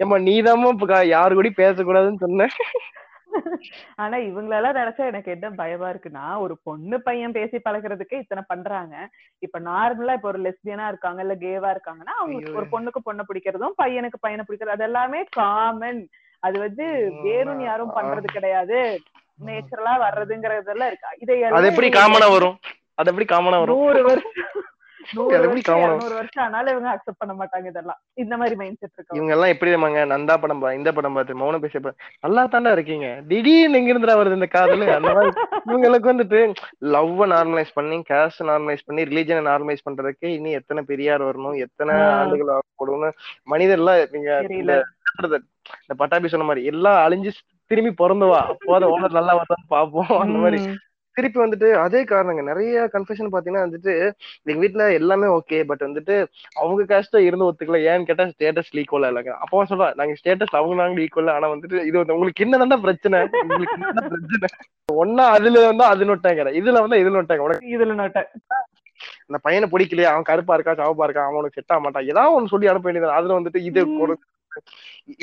[0.04, 0.18] ஏமா
[0.86, 2.48] க- யாரு கூட பேசக்கூடாதுன்னு சொன்னேன்.
[3.98, 8.94] ஆனா இவங்களெல்லாம் நினைச்சா எனக்கு என்ன பயமா இருக்குன்னா ஒரு பொண்ணு பையன் பேசி பழகுறதுக்கே இத்தனை பண்றாங்க.
[9.42, 12.54] இப்ப நார்மலா இப்ப ஒரு லெஸ்பியனா இருக்காங்க இல்ல கேவா இருக்காங்கன்னா அவங்க ஐயோ.
[12.54, 16.00] ஒரு பொண்ணுக்கு பொண்ணு பிடிக்கிறதும் பையனுக்கு பையனை பிடிக்கிறது அது எல்லாமே காமன்
[16.42, 16.84] அது வந்து
[17.24, 18.78] வேணும்னு யாரும் பண்றது கிடையாது.
[19.40, 22.56] நேச்சுரலா வர்றதுங்கிறதெல்லாம் இருக்கா இதை அது எப்படி காமனா வரும்?
[22.98, 23.78] அது எப்படி காமனா வரும்?
[23.78, 24.36] நூறு வருஷம்
[30.06, 33.22] நந்தா படம் பா இந்த படம் பார்த்து மௌன பேச நல்லா தாண்டா இருக்கீங்க.
[33.28, 34.86] திடீர்னு எங்க வருது இந்த காதல்?
[34.88, 35.30] அந்த மாதிரி
[35.70, 41.58] இவங்களுக்கு வந்துட்டு லவ் நார்மலைஸ் பண்ணி கேஸ்ட் நார்மலைஸ் பண்ணி ரிலீஜனை நார்மலைஸ் பண்றதுக்கு இனி எத்தனை பெரியார் வரணும்?
[41.58, 41.94] எத்தனை.
[42.00, 43.10] ஆண்டுகள் ஆகணும்னு
[43.50, 44.44] மனிதர்லாம் நீங்க
[45.82, 47.30] இந்த பட்டாபி சொன்ன மாதிரி எல்லாம் அழிஞ்சு
[47.66, 50.60] திரும்பி பிறந்துவா அப்போ அதை ஓனர் நல்லா வருதான்னு பாப்போம் அந்த மாதிரி.
[51.20, 52.42] திருப்பி வந்துட்டு அதே காரணங்க.
[52.50, 53.94] நிறைய கன்ஃபெஷன் பாத்தீங்கன்னா வந்துட்டு
[54.50, 56.16] எங்க வீட்ல எல்லாமே ஓகே பட் வந்துட்டு
[56.60, 57.80] அவங்க காஸ்ட இருந்து ஒத்துக்கல.
[57.92, 61.96] ஏன்னு கேட்டா ஸ்டேட்டஸ் ஈக்குவலா இல்லைங்க அப்போ சொல்றா நாங்க ஸ்டேட்டஸ் அவங்க நாங்க ஈக்குவல் ஆனா வந்துட்டு இது
[62.02, 63.20] வந்து உங்களுக்கு என்னதான்டா பிரச்சனை.
[63.42, 64.50] உங்களுக்கு என்ன பிரச்சனை.
[65.02, 68.22] ஒன்னா அதுல வந்து அது நொட்டாங்க இதுல வந்து இது நொட்டாங்க உனக்கு இதுல நோட்ட.
[69.28, 70.10] அந்த பையனை பிடிக்கலையா?
[70.12, 70.72] அவன் கருப்பா இருக்கா?
[70.80, 71.22] சவப்பா இருக்கா?
[71.28, 72.08] அவனுக்கு செட் ஆக மாட்டான்.
[72.12, 73.82] ஏதாவது ஒன்னு சொல்லி அனுப்ப வேண்டியது அதுல வந்துட்டு இது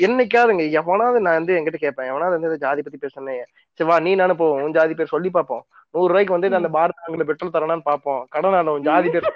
[0.04, 2.08] என்னைக்காவதுங்க எவனாவது நான் வந்து என்கிட்ட கேட்பேன்.
[2.12, 3.42] எவனாவது வந்து இந்த ஜாதி பத்தி பேசுனேன்
[3.80, 4.62] சரி வா நீ நானும் போவோம்.
[4.64, 5.62] உன் ஜாதி பேர் சொல்லி பார்ப்போம்.
[5.94, 6.98] நூறு ரூபாய்க்கு வந்து அந்த பாரத்
[7.28, 9.28] பெட்ரோல் தரனான்னு பாப்போம் கடன் நான் உன் ஜாதி பேர்.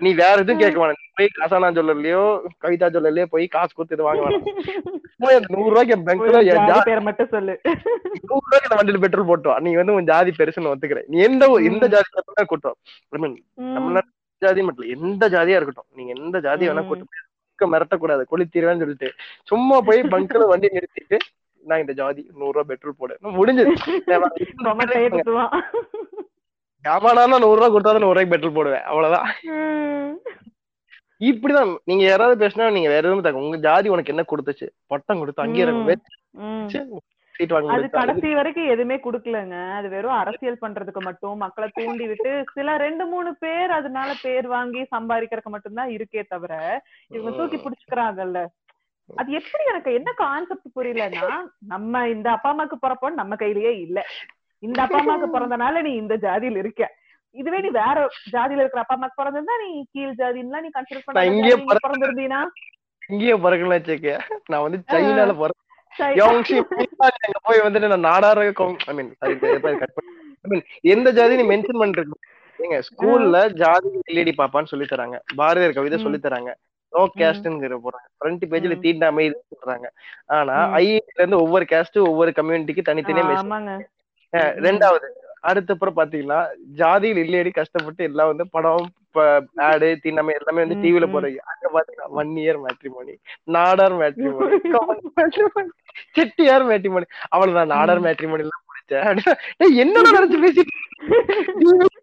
[0.00, 1.00] நீ வேற எதுவும் கேட்க வேணாம்.
[1.00, 2.22] நீ போய் கசானா ஜுவல்லர்லயோ
[2.62, 4.46] கவிதா ஜுவல்லர்லயோ போய் காசு கொடுத்து இது வாங்க வேணாம்.
[5.54, 5.94] நூறு ரூபாய்க்கு
[7.32, 7.54] சொல்லு.
[8.22, 9.56] நூறு ரூபாய்க்கு அந்த வண்டியில பெட்ரோல் போட்டு வா.
[9.64, 12.76] நீ வந்து உன் ஜாதி பெருசுன்னு ஒத்துக்கிற நீ எந்த எந்த ஜாதி பேர் கூட்டம்
[13.12, 13.74] ஐ மீன் ம்.
[13.76, 14.10] தமிழ்நாடு
[14.42, 15.88] ஜாதி மட்டும் எந்த ஜாதியா இருக்கட்டும்.
[15.94, 16.88] நீங்க எந்த ஜாதி வேணா ம்.
[16.88, 18.22] கூட்டு போய் இருக்க மிரட்டக்கூடாது.
[18.30, 19.08] கொளுத்திடுவேன்னு சொல்லிட்டு
[19.48, 21.18] சும்மா போய் பங்க்ல வண்டி நிறுத்திட்டு
[21.64, 23.14] நான் இந்த ஜாதி நூறு ரூபாய் பெட்ரோல் போடு.
[23.38, 23.74] முடிஞ்சது.
[26.84, 28.86] எவனாலும் நூறு ரூபாய் கொடுத்தா நூறு ரூபாய்க்கு பெட்ரோல் போடுவேன்.
[28.90, 29.28] அவ்வளவுதான்.
[31.30, 34.66] இப்படிதான் நீங்க யாராவது பேசினா நீங்க வேற எதுவும் தாங்க உங்க ஜாதி உனக்கு என்ன கொடுத்துச்சு?
[34.92, 35.66] பட்டம் கொடுத்து அங்கேயே
[37.74, 39.56] அது கடைசி வரைக்கும் எதுவுமே குடுக்கலங்க.
[39.78, 44.82] அது வெறும் அரசியல் பண்றதுக்கு மட்டும் மக்களை தூண்டி விட்டு சில ரெண்டு மூணு பேர் அதனால பேர் வாங்கி
[44.94, 46.52] சம்பாதிக்கிறதுக்கு மட்டும்தான் இருக்கே தவிர
[47.10, 48.40] இவங்க தூக்கி பிடிச்சுக்கிறாங்கல்ல.
[49.10, 51.30] அது எப்படி எனக்கு என்ன கான்செப்ட் புரியலன்னா
[51.72, 53.98] நம்ம இந்த அப்பா அம்மாக்கு பிறப்போம் நம்ம கையிலேயே இல்ல.
[54.62, 56.82] இந்த அப்பா அம்மாக்கு பிறந்தனால நீ இந்த ஜாதியில இருக்க.
[57.34, 57.96] இதுவே நீ வேற
[58.34, 62.40] ஜாதியில இருக்கிற அப்பா அம்மாக்கு பிறந்திருந்தா நீ கீழ் ஜாதின்லாம் நீ கன்சிடர் பண்ண பிறந்திருந்தீனா?
[63.10, 64.10] இங்கேயே பிறக்கல வச்சுக்க.
[64.50, 65.60] நான் வந்து சைனால பிறந்தேன்
[67.44, 68.38] போய் வந்துட்டு நான் நாடார
[68.84, 68.96] ஐ
[70.50, 72.16] மீன் எந்த ஜாதி நீ மென்ஷன் பண்றது
[72.58, 75.16] ஏங்க ஸ்கூல்ல ஜாதி லேடி பாப்பான்னு சொல்லி தராங்க.
[75.36, 75.98] பாரதியார் கவிதை.
[76.02, 76.50] சொல்லி தராங்க.
[76.94, 78.76] நோ கேஸ்ட்ங்கிற போறாங்க ஃப்ரண்ட் பேஜ்ல.
[78.84, 79.86] தீண்டாமை இது சொல்றாங்க
[80.36, 80.56] ஆனா.
[80.78, 83.86] ஐஐடில இருந்து ஒவ்வொரு கேஸ்ட் ஒவ்வொரு கம்யூனிட்டிக்கு தனித்தனியா மெசேஜ்
[84.64, 85.08] ரெண்டாவது
[85.44, 86.38] அடுத்தப்புறம் பாத்தீங்கன்னா
[86.78, 88.86] ஜாதியில் இல்லையடி கஷ்டப்பட்டு எல்லாம் வந்து படம்
[89.64, 91.06] ஆடு தீண்டாமை எல்லாமே வந்து டிவில.
[91.12, 93.14] போறீங்க அங்க பாத்தீங்கன்னா one year matrimony
[93.48, 94.58] Nadar matrimony
[96.16, 98.06] Chettiar matrimony அவ்வளவுதான் நாடார் ம்.
[98.06, 100.72] மேட்ரிமோனி எல்லாம் டேய், என்னடா நினைச்சு பேசிட்டு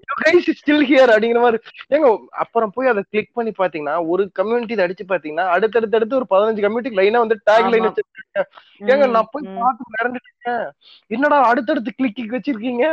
[0.58, 1.60] ஸ்டில் ஹியர் அப்படிங்கிற மாதிரி.
[1.90, 6.66] ஏங்க அப்புறம் போய் அதை கிளிக் பண்ணி பாத்தீங்கன்னா ஒரு கம்யூனிட்டி அடிச்சு பாத்தீங்கன்னா அடுத்தடுத்து அடுத்து ஒரு பதினஞ்சு
[6.66, 7.88] கம்யூனிட்டி லைனா வந்து டேக் லைன்.
[7.88, 8.44] வச்சிருக்காங்க.
[8.92, 9.48] ஏங்க நான் போய்.
[9.60, 10.66] பார்த்து மிரண்டுட்டேன்
[11.08, 12.86] என்னடா அடுத்தடுத்து கிளிக் வச்சிருக்கீங்க?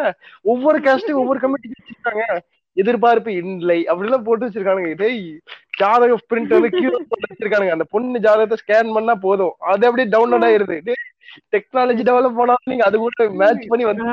[0.43, 2.25] ஒவ்வொரு காஸ்டும் ஒவ்வொரு கமிட்டி வச்சிருக்காங்க.
[2.79, 3.87] எதிர்பார்ப்பு இல்லை.
[3.91, 4.95] அப்படிலாம் போட்டு வச்சிருக்கானுங்க.
[4.95, 5.41] டேய்
[5.79, 6.91] ஜாதக பிரிண்ட் வந்து கியூ
[7.25, 7.71] வச்சிருக்கானுங்க.
[7.71, 9.55] அந்த பொண்ணு ஜாதகத்தை ஸ்கேன் பண்ணா போதும்.
[9.73, 10.81] அது அப்படியே டவுன்லோட் ஆயிருது.
[10.81, 10.95] டேய்
[11.55, 14.05] டெக்னாலஜி டெவலப் பண்ணாலும் நீங்க அது கூட மேட்ச் பண்ணி வந்து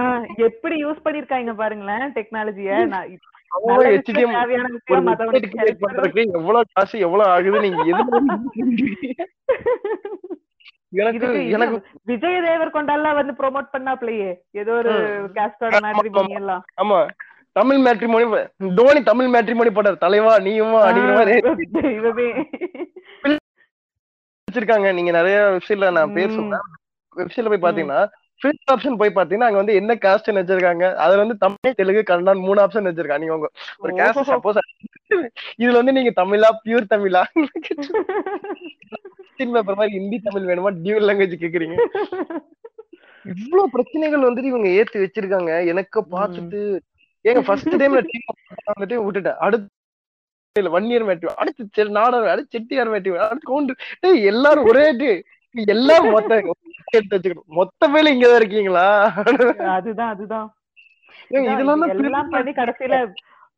[0.48, 2.72] எப்படி யூஸ் பண்ணிருக்காங்க பாருங்களேன் டெக்னாலஜிய
[6.34, 7.82] எவ்வளவு காசு எவ்வளவு ஆகுது நீங்க
[10.94, 14.40] எனக்கு எனக்கு இது விஜய் தேவர் கொண்டாலாம் வந்து ப்ரோமோட் பண்ணாப்லயே.
[14.54, 15.28] ஏதோ ஒரு.
[15.36, 15.76] கேஸ்டோட
[16.36, 17.08] எல்லாம் ஆமா.
[17.56, 18.26] தமிழ் மேட்ரிமோனி
[18.80, 20.04] தோனி தமிழ் மேட்ரிமோனி போட்டார்.
[20.06, 21.36] தலைவா நீயுமா அப்படிங்கிற மாதிரி
[24.48, 26.36] வச்சிருக்காங்க நீங்க நிறைய வெப்சைட்ல நான் பேர்
[27.22, 28.02] வெப்சைட்ல போய் பாத்தீங்கன்னா
[28.42, 30.86] ஃபில்ட் ஆப்ஷன் போய் பாத்தீங்கன்னா அங்க வந்து என்ன காஸ்ட் வச்சிருக்காங்க.
[31.04, 33.24] அதுல வந்து தமிழ் தெலுங்கு கன்னடம் மூணு ஆப்ஷன் வச்சிருக்காங்க.
[33.24, 33.50] நீங்க உங்க
[33.84, 34.30] ஒரு காஸ்ட்.
[34.32, 34.60] சப்போஸ்
[35.62, 37.22] இதுல வந்து நீங்க தமிழா பியூர் தமிழா?
[39.54, 40.72] பேப்பர் மாதிரி ஹிந்தி தமிழ் வேணுமா?
[40.84, 41.78] டியூல் லாங்குவேஜ் கேக்குறீங்க.
[43.34, 45.52] இவ்வளவு பிரச்சனைகள் வந்துட்டு இவங்க ஏத்தி வச்சிருக்காங்க.
[45.72, 46.62] எனக்கு பார்த்துட்டு
[47.26, 49.40] ஏங்க ஃபர்ஸ்ட் டைம் வந்துட்டு விட்டுட்டேன்.
[49.46, 49.70] அடுத்து
[50.56, 55.12] இல்ல ஒன் இயர் மேட்ரிவ் அடுத்து நாடர் அடுத்து செட்டியார் மேட்ரிவ் அடுத்து கவுண்டர் டேய் எல்லாரும் ஒரே டே
[55.56, 56.38] எல்லாரும் மொத்த
[56.98, 57.50] எடுத்து வச்சுக்கணும்.
[57.60, 58.86] மொத்த பேர்ல இங்கதான் இருக்கீங்களா?
[59.76, 60.48] அதுதான் அதுதான்.
[61.52, 62.96] இதெல்லாம் எல்லாம் பண்ணி கடைசியில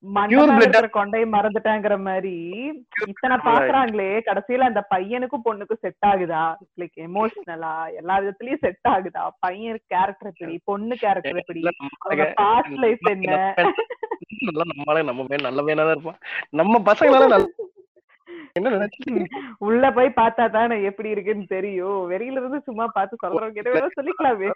[0.04, 2.34] மேல கொண்டைய மறந்துட்டாங்கிற மாதிரி
[3.08, 6.44] இத்தனை பாக்குறாங்களே கடைசியில அந்த பையனுக்கும் பொண்ணுக்கும் செட் ஆகுதா?
[6.82, 9.24] லைக் எமோஷனலா எல்லா விதத்துலயும் செட் ஆகுதா?
[9.46, 10.56] பையன் கேரக்டர் எப்படி?
[10.66, 11.64] பொண்ணு கேரக்டர் எப்படி?
[12.42, 13.40] பாஸ்ட் லைஃப் என்ன?
[14.48, 16.22] நல்லா நம்மளால நம்ம பையன் நல்ல பையனா தான் இருப்பான்
[16.54, 17.48] நம்ம பசங்களால நல்ல
[18.56, 19.26] என்ன நினைச்சு
[19.66, 22.00] உள்ள போய் பார்த்தா தானே எப்படி இருக்குன்னு தெரியும்.
[22.12, 24.50] வெளியில இருந்து சும்மா பார்த்து சொல்றவங்க சொல்லிக்கலாமே.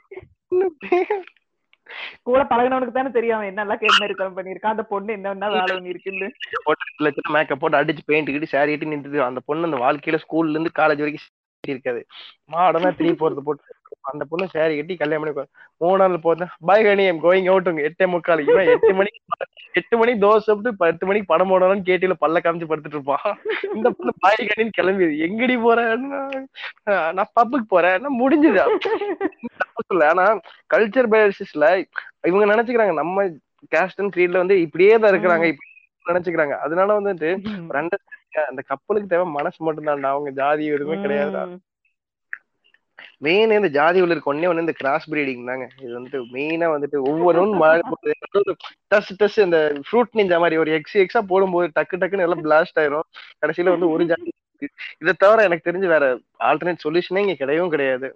[2.24, 6.30] கூட பழகினவனுக்கு தானே தெரியும் அவன் என்னெல்லாம் கேட்டு மாதிரி பண்ணிருக்கான் அந்த பொண்ணு என்ன வேலை பண்ணிருக்குன்னு
[7.06, 10.78] லட்சம் மேக்கப் போட்டு அடிச்சு பெயிண்ட் கிட்டு சாரி கட்டி நின்றுது அந்த பொண்ணு அந்த வாழ்க்கையில ஸ்கூல்ல இருந்து
[10.80, 11.30] காலேஜ் வரைக்கும்
[11.74, 12.00] இருக்காது.
[12.50, 13.80] மாடனா திரும்பி போறது போட்டு
[14.10, 15.52] அந்த பொண்ணு சாரி கட்டி கல்யாணம் பண்ணி.
[15.82, 18.46] மூணு நாள் போதேன் பாய் கணி எம் கோயிங் அவுட்டுங்க எட்டே முக்கால்.
[18.50, 19.20] இவன் எட்டு மணிக்கு
[19.80, 23.30] எட்டு மணிக்கு தோசை சாப்பிட்டு பத்து மணிக்கு படம் போடணும்னு கேட்டில பல்ல காமிச்சு படுத்துட்டு இருப்பான்.
[23.76, 26.22] இந்த பொண்ணு பாய் கணின்னு கிளம்பி எங்கடி போறேன்னா
[27.18, 28.10] நான் பப்புக்கு போறேன்.
[28.22, 28.60] முடிஞ்சுது?
[30.12, 30.26] ஆனா
[30.74, 31.66] கல்ச்சர் பேசிஸ்ல
[32.30, 33.26] இவங்க நினைச்சுக்கிறாங்க நம்ம
[33.74, 35.48] கேஸ்ட் அண்ட் கிரீட்ல வந்து இப்படியே தான் இருக்கிறாங்க
[36.06, 36.56] நினைச்சுக்கிறாங்க.
[36.66, 37.32] அதனால வந்துட்டு
[38.50, 41.44] அந்த கப்பலுக்கு தேவை மனசு மட்டும் அவங்க ஜாதி எதுவுமே கிடையாதுடா.
[41.50, 41.60] உம்
[43.22, 45.66] மெயின் இந்த ஜாதி உள்ள இருக்க ஒன்னே ஒண்ணு இந்த கிராஸ் பிரீடிங் தாங்க.
[45.84, 47.54] இது வந்துட்டு மெயினா வந்துட்டு ஒவ்வொன்றும்
[48.92, 49.58] டஸ் டஸ் இந்த
[49.88, 53.08] ஃப்ரூட் நிஞ்சா மாதிரி ஒரு எக்ஸ் எக்ஸா போடும்போது டக்கு டக்குன்னு எல்லாம் பிளாஸ்ட் ஆயிரும்.
[53.42, 54.32] கடைசியில வந்து ஒரு ஜாதி
[55.02, 56.06] இதை தவிர எனக்கு தெரிஞ்சு வேற
[56.50, 58.08] ஆல்டர்னேட் சொல்யூஷனே இங்க கிடையவும் கிடையாது.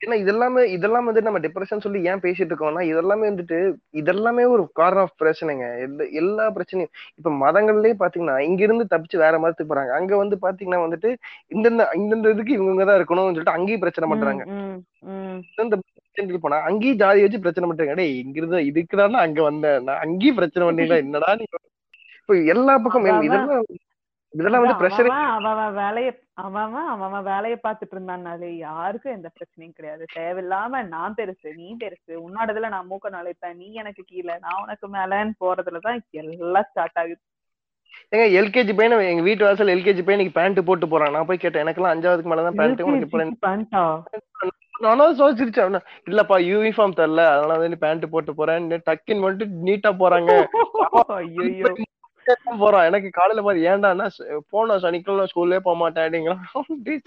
[0.00, 3.58] ஏன்னா இதெல்லாமே இதெல்லாம் வந்து நம்ம டிப்ரெஷன் சொல்லி ஏன் பேசிட்டு இருக்கோம்னா இதெல்லாமே வந்துட்டு
[4.00, 5.66] இதெல்லாமே ஒரு காரணம் ஆஃப் பிரச்சனைங்க
[6.20, 11.10] எல்லா- பிரச்சனையும் இப்ப மதங்கள்லயே பாத்தீங்கன்னா இங்க இருந்து தப்பிச்சு வேற மதத்துக்கு போறாங்க அங்க வந்து பாத்தீங்கன்னா வந்துட்டு
[11.52, 14.44] இந்தந்த இந்தந்த இதுக்கு இவங்க தான் இருக்கணும்னு சொல்லிட்டு அங்கேயும் பிரச்சனை பண்றாங்க
[16.42, 20.66] போனா அங்கேயும் ஜாதி வச்சு பிரச்சனை பண்றாங்க டேய் இங்க இருந்து இதுக்குதான் அங்க வந்தேன் நான் அங்கேயும் பிரச்சனை
[20.66, 21.46] பண்ணீங்களா என்னடா நீ
[22.20, 23.04] இப்ப எல்லா பக்கம்.
[23.26, 23.66] இதெல்லாம்
[24.34, 25.10] இதெல்லாம் வந்து பிரஷர்
[25.76, 30.04] வேலைய அவன் அவன் வேலைய பாத்துட்டு இருந்தானாலே யாருக்கும் எந்த பிரச்சனையும் கிடையாது.
[30.16, 35.40] தேவையில்லாம நான் பெருசு நீ பெருசு உன்னோடதுல நான் மூக்க நுழைப்பேன் நீ எனக்கு கீழே நான் உனக்கு மேலன்னு
[35.44, 37.20] போறதுலதான் எல்லாம் ஸ்டார்ட் ஆகுது.
[38.12, 41.14] ஏங்க எல்கேஜி பையன் எங்க வீட்டு வாசல் எல்கேஜி பையன் இன்னைக்கு பேண்ட் போட்டு போறான்.
[41.14, 43.82] நான் போய் கேட்டேன் எனக்கெல்லாம் அஞ்சாவதுக்கு மேலதான் பேண்ட் உனக்கு இப்ப பண்ணிட்டா
[44.84, 45.78] நானும் சோசிச்சிருச்சேன் அவன,
[46.08, 50.32] இல்லப்பா யூனிஃபார்ம் தரல அதனால வந்து பேண்ட் போட்டு போறேன் டக்கின் வந்துட்டு நீட்டா போறாங்க.
[51.18, 51.70] ஐயோ
[52.60, 54.06] போறான் எனக்கு காலையில மாதிரி ஏன்டான்னா
[54.52, 56.42] போனா சனிக்கிழமை ஸ்கூல்லே போக மாட்டேன் அப்படிங்கிறான்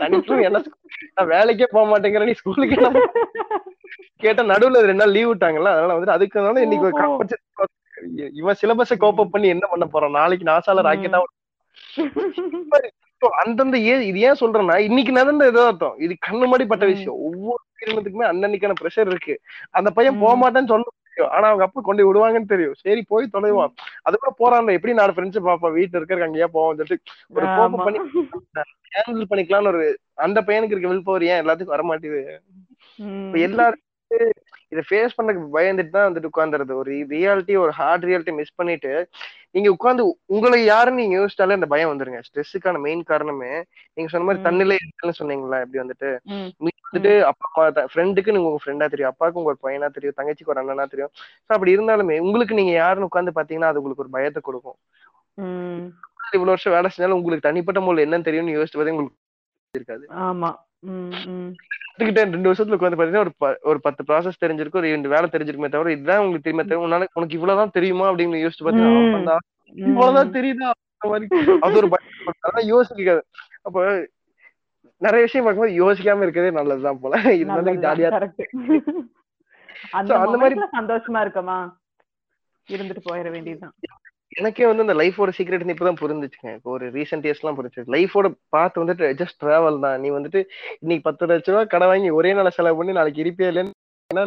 [0.01, 0.61] சனிக்கிழமை என்ன?
[1.15, 3.03] நான் வேலைக்கே போக மாட்டேங்கிற நீ ஸ்கூலுக்கு என்ன
[4.23, 6.87] கேட்டா நடுவுல ரெண்டு நாள் லீவ் விட்டாங்கல்ல அதனால வந்து அதுக்குனால இன்னைக்கு
[8.39, 11.21] இவன் சிலபஸ கோப் அப் பண்ணி என்ன பண்ண போறான் நாளைக்கு நாசால ராக்கெட்டா
[13.41, 15.95] அந்தந்த ஏ இது ஏன் சொல்றேன்னா இன்னைக்கு நடந்த ஏதோ அர்த்தம்.
[15.99, 16.85] இது கண்ணு மாடி பட்ட.
[16.91, 17.17] விஷயம்.
[17.25, 19.33] ஒவ்வொரு உயிரினத்துக்குமே அன்னன்னைக்கான ப்ரெஷர் இருக்கு.
[19.77, 20.19] அந்த பையன்.
[20.21, 20.85] போக மாட்டேன்னு சொல்ல
[21.19, 21.33] முடியும்.
[21.35, 22.75] ஆனா அவங்க அப்பா கொண்டு விடுவாங்கன்னு தெரியும்.
[22.81, 26.97] சரி போய் தொலைவான் அது கூட போறான் எப்படி நாலு ஃப்ரெண்ட்ஸ் பாப்பா வீட்டுல இருக்க அங்கேயே போவோம் சொல்லிட்டு
[27.35, 27.85] ஒரு கோபம் ஆமா.
[27.87, 27.99] பண்ணி
[28.93, 29.83] ஹேண்டில் பண்ணிக்கலாம்னு ஒரு
[30.19, 32.23] அந்த பையனுக்கு இருக்க வில் பவர் ஏன் எல்லாத்துக்கும் வர மாட்டேங்குது
[32.99, 33.25] ம்.
[33.25, 33.85] இப்ப எல்லாருமே
[34.71, 38.91] இதை ஃபேஸ் பண்ணக்கு பயந்துட்டு தான் வந்துட்டு உட்காந்துருது ஒரு ரியாலிட்டி ஒரு ஹார்ட் ரியாலிட்டி மிஸ் பண்ணிட்டு
[39.55, 40.03] நீங்க உட்காந்து
[40.35, 42.19] உங்களை யாருன்னு நீங்க யோசிச்சாலே அந்த பயம் வந்துருங்க.
[42.27, 43.51] ஸ்ட்ரெஸ்ஸுக்கான மெயின் காரணமே
[43.95, 44.41] நீங்க சொன்ன மாதிரி.
[44.47, 45.59] தன்னிலை இருக்குன்னு சொன்னீங்களா?
[45.65, 46.09] இப்படி வந்துட்டு.
[46.65, 47.63] மீன் வந்துட்டு அப்பா
[47.93, 49.11] ஃப்ரெண்டுக்கு நீங்க உங்க ஃப்ரெண்டா தெரியும்.
[49.11, 50.17] அப்பாவுக்கு உங்க ஒரு பையனா தெரியும்.
[50.19, 51.13] தங்கச்சிக்கு ஒரு அண்ணனா தெரியும்.
[51.45, 54.77] ஸோ அப்படி இருந்தாலுமே உங்களுக்கு நீங்க யாருன்னு உட்காந்து பாத்தீங்கன்னா அது உங்களுக்கு ஒரு பயத்தை கொடுக்கும்.
[56.37, 59.17] இவ்வளவு வருஷம் வேலை செஞ்சாலும் உங்களுக்கு தனிப்பட்ட முறையில் என்னன்னு தெரியும்னு யோசிச்சு உங்களுக்கு
[59.73, 60.05] இருக்காது.
[60.27, 60.49] ஆமா.
[60.85, 64.75] கத்துக்கிட்டே ரெண்டு வருஷத்துல உட்காந்து பாத்தீங்கன்னா ஒரு ஒரு பத்து ப்ராசஸ் தெரிஞ்சிருக்கும்.
[64.75, 66.69] ஒரு ரெண்டு வேலை தெரிஞ்சிருக்குமே தவிர இதுதான் உங்களுக்கு தெரியுமே?
[66.69, 68.11] தவிர உன்னால உனக்கு இவ்வளவுதான் தெரியுமா?
[68.11, 69.27] அப்படின்னு யோசிச்சு ம்.
[69.75, 70.69] இவ்வளவுதான் தெரியுதா?
[71.59, 73.21] அது ஒரு அதான் யோசிக்காது.
[73.61, 74.07] அப்ப
[74.97, 77.21] நிறைய விஷயம் பார்க்கும்போது யோசிக்காம இருக்கதே நல்லதுதான் போல.
[77.45, 78.89] நல்லதுதான், ஜாலியா correct.
[79.91, 81.73] அந்த மாதிரி- சந்தோஷமா இருக்கமா?
[82.71, 83.73] இருந்துட்டு போயிட வேண்டியதுதான்.
[84.31, 86.49] எனக்கே வந்து அந்த லைஃபோட சீக்ரெட் இப்பதான் புரிஞ்சுச்சுங்க.
[86.57, 89.97] இப்போ ஒரு ரீசெண்ட் இயர்ஸ் எல்லாம் புரிஞ்சு லைஃபோட பார்த்து வந்துட்டு ஜஸ்ட் டிராவல் தான்.
[90.03, 90.41] நீ வந்துட்டு
[90.83, 93.75] இன்னைக்கு பத்து லட்ச ரூபா கடை வாங்கி ஒரே நாள் செலவு பண்ணி நாளைக்கு இருப்பியா இல்லைன்னு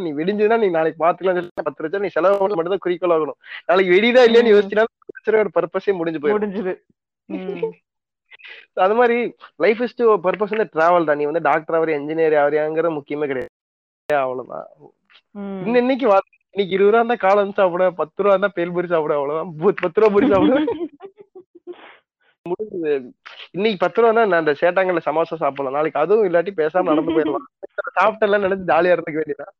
[0.06, 3.38] நீ வெடிஞ்சதுன்னா நீ நாளைக்கு பாத்துக்கலாம் பத்து லட்சம் நீ செலவு பண்ண மட்டும் தான் குறிக்கோள் ஆகணும்.
[3.70, 4.54] நாளைக்கு வெடிதா இல்லையான்னு ம்.
[4.56, 6.38] யோசிச்சினா பத்து லட்ச ரூபாயோட பர்பஸே முடிஞ்சு போயிடும்.
[6.38, 6.74] முடிஞ்சது.
[8.84, 9.16] அது மாதிரி
[9.64, 11.18] லைஃப் இஸ் டு பர்பஸ் வந்து டிராவல் தான்.
[11.20, 13.52] நீ வந்து டாக்டர் ஆவறியா இன்ஜினியர் ஆவறியாங்கிறது முக்கியமே கிடையாது.
[14.08, 14.68] அவ்வளவுதான்.
[15.82, 16.06] இன்னைக்கு
[16.54, 19.52] இன்னைக்கு இருபது ரூபா இருந்தா காலம் சாப்பிட பத்து ரூபா இருந்தா பேல்பூரி சாப்பிட அவ்வளவுதான்.
[19.82, 20.58] பத்து ரூபா பூரி சாப்பிட.
[22.46, 22.92] முடிஞ்சது.
[23.50, 25.76] இன்னைக்கு பத்து ரூபா தான் நான் அந்த சேட்டாங்கல்ல சமோசா சாப்பிடலாம்.
[25.78, 27.46] நாளைக்கு அதுவும் இல்லாட்டி பேசாம நடந்து போயிடலாம்.
[27.98, 29.54] சாப்பிட்டெல்லாம் நினைச்சு ஜாலியா இருந்துக்க வேண்டியதான்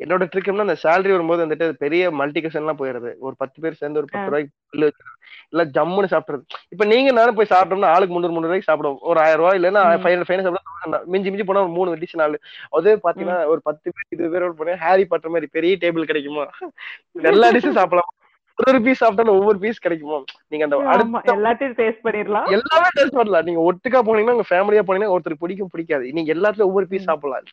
[0.00, 4.00] என்னோட ட்ரிக் என்ன அந்த சேலரி வரும்போது வந்துட்டு பெரிய மல்டிகேஷன் எல்லாம் போயிருது ஒரு பத்து பேர் சேர்ந்து
[4.00, 4.88] ஒரு பத்து ரூபாய்க்கு பில்லு
[5.52, 9.40] இல்ல ஜம்முன்னு சாப்பிடுறது இப்ப நீங்க நானும் போய் சாப்பிட்டோம்னா ஆளுக்கு முந்நூறு முந்நூறு ரூபாய்க்கு சாப்பிடுவோம் ஒரு ஆயிரம்
[9.42, 9.82] ரூபாய் இல்லைன்னா.
[10.02, 10.62] ஃபைவ் ஃபைவ் சாப்பிட
[11.06, 12.36] மிஞ்சி மிஞ்சி போனா ஒரு மூணு டிஷ் நாலு.
[12.70, 16.44] அதே பாத்தீங்கன்னா ஒரு பத்து பேர் இருபது பேரோட போனா ஹாரி பட்டுற மாதிரி பெரிய டேபிள் கிடைக்குமா?
[17.32, 18.10] எல்லா டிஷ்ஷும் சாப்பிடலாம்.
[18.58, 20.18] ஒரு ஒரு பீஸ் சாப்பிட்டாலும் ஒவ்வொரு பீஸ் கிடைக்குமோ?
[20.50, 22.46] நீங்க அந்த அடுத்த எல்லாத்தையும் டேஸ்ட் பண்ணிடலாம்.
[22.56, 23.46] எல்லாமே டேஸ்ட் பண்ணலாம்.
[23.48, 26.12] நீங்க ஒட்டுக்கா போனீங்கன்னா உங்க ஃபேமிலியா போனீங்கன்னா ஒருத்தருக்கு பிடிக்கும் பிடிக்காது.
[26.18, 27.08] நீங்க எல்லாத்துலயும் ஒவ்வொரு பீஸ்.
[27.08, 27.48] சாப்பிடலாம்.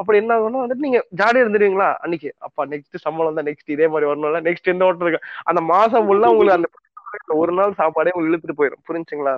[0.00, 1.88] அப்படி என்ன ஆகும்னா வந்துட்டு நீங்க ஜாலியா இருந்துருவீங்களா?
[2.04, 2.30] அன்னைக்கு.
[2.48, 4.42] அப்பா நெக்ஸ்ட் சம்பளம் தான் நெக்ஸ்ட் இதே மாதிரி வரணும்ல.
[4.48, 5.28] நெக்ஸ்ட் எந்த ஹோட்டல் இருக்கு?
[5.52, 9.34] அந்த மாசம் ஃபுல்லா உங்களுக்கு அந்த ஒரு நாள் சாப்பாடே உங்களுக்கு இழுத்துட்டு போயிடும் புரிஞ்சுங்களா?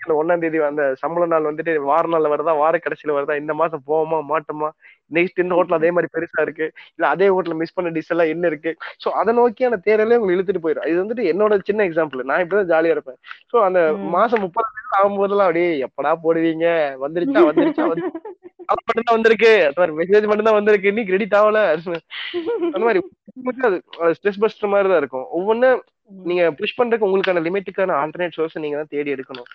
[0.00, 0.06] ம், ம்.
[0.06, 3.82] அந்த ஒண்ணாம் தேதி அந்த சம்பள நாள் வந்துட்டு வார நாள்ல வருதா வார கடைசியில வருதா இந்த மாசம்
[3.88, 4.68] போவோமா மாட்டோமா?
[5.10, 6.66] நெக்ஸ்ட் இந்த ஹோட்டல் அதே மாதிரி பெருசா இருக்கு.
[6.96, 8.72] இல்ல அதே ஹோட்டல்ல மிஸ் பண்ண டிஷ் எல்லாம் என்ன இருக்கு?
[9.02, 10.88] சோ அதை நோக்கியான தேடலே உங்களுக்கு இழுத்துட்டு போயிடும்.
[10.90, 13.18] இது வந்துட்டு என்னோட சின்ன எக்ஸாம்பிள் நான் இப்படிதான் ஜாலியா இருப்பேன்.
[13.52, 13.80] சோ அந்த.
[14.16, 16.66] மாசம் முப்பது நாள் ஆகும்போதெல்லாம் அப்படியே எப்படா போடுவீங்க?
[17.04, 18.08] வந்துருச்சா வந்துருச்சா வந்து
[18.70, 19.52] அது மட்டும் தான் வந்திருக்கு.
[20.00, 20.90] மெசேஜ் மட்டும் தான் வந்திருக்கு.
[20.92, 21.60] இன்னைக்கு கிரெடிட் ஆகல.
[22.68, 23.00] அந்த மாதிரி
[24.16, 25.26] ஸ்ட்ரெஸ் பஸ்டர் மாதிரி தான் இருக்கும்.
[25.38, 25.68] ஒவ்வொன்னு
[26.26, 29.48] நீங்க புஷ் பண்றதுக்கு உங்களுக்கான லிமிட்டுக்கான ஆல்டர்னேட் சோர்ஸ் நீங்க தான் தேடி எடுக்கணும்.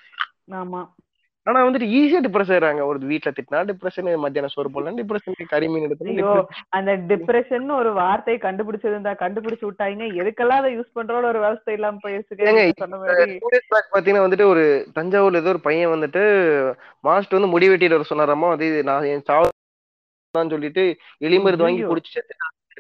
[0.47, 0.81] ஆமா.
[1.47, 2.81] ஆனா வந்துட்டு ஈஸியா டிப்ரெஸ் ஆயிடுறாங்க.
[2.85, 8.35] ஒரு வீட்ல திட்டினா டிப்ரெஷன் மத்தியானம் சோறு போடலாம் டிப்ரெஷன் கறிமீன் ஐயோ எடுத்து அந்த டிப்ரெஷன் ஒரு வார்த்தை
[8.37, 10.07] கண்டுபிடிச்சிருந்தா கண்டுபிடிச்சு விட்டாங்க.
[10.21, 11.99] எதுக்கெல்லாம் அதை யூஸ் பண்றோம்னு ஒரு விவசாயம் இல்லாம
[13.91, 14.63] பாத்தீங்கன்னா வந்துட்டு ஒரு
[14.95, 16.23] தஞ்சாவூர்ல ஏதோ ஒரு பையன் வந்துட்டு
[17.03, 19.51] மாஸ்டர் வந்து முடி வெட்டிட்டு வர சொன்னாராமா அது நான் என் சாவு
[20.33, 20.83] சொல்லிட்டு
[21.21, 21.83] எலிமருந்து வாங்கி.
[21.83, 22.19] குடிச்சு.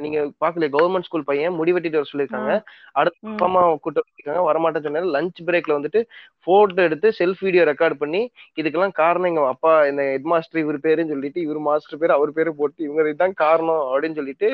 [0.01, 2.63] நீங்க பாக்கல கவர்மெண்ட் ஸ்கூல் பையன் முடி வெட்டிட்டு வர சொல்லியிருக்காங்க.
[2.91, 3.29] அடுத்து.
[3.29, 4.35] அப்பா அம்மா கூட்டு வந்திருக்காங்க.
[4.35, 5.05] வரமாட்டேன்னு சொன்னாரு.
[5.15, 6.03] லஞ்ச் பிரேக்ல வந்துட்டு
[6.43, 8.31] போட்டோ எடுத்து செல்ஃப் வீடியோ ரெக்கார்ட் பண்ணி
[8.61, 12.55] இதுக்கெல்லாம் காரணம் எங்க அப்பா இந்த ஹெட் மாஸ்டர் இவர் பேருன்னு சொல்லிட்டு இவர் மாஸ்டர் பேர் அவர் பேரு
[12.55, 14.49] போட்டு இவங்க இதுதான் காரணம் அப்படின்னு சொல்லிட்டு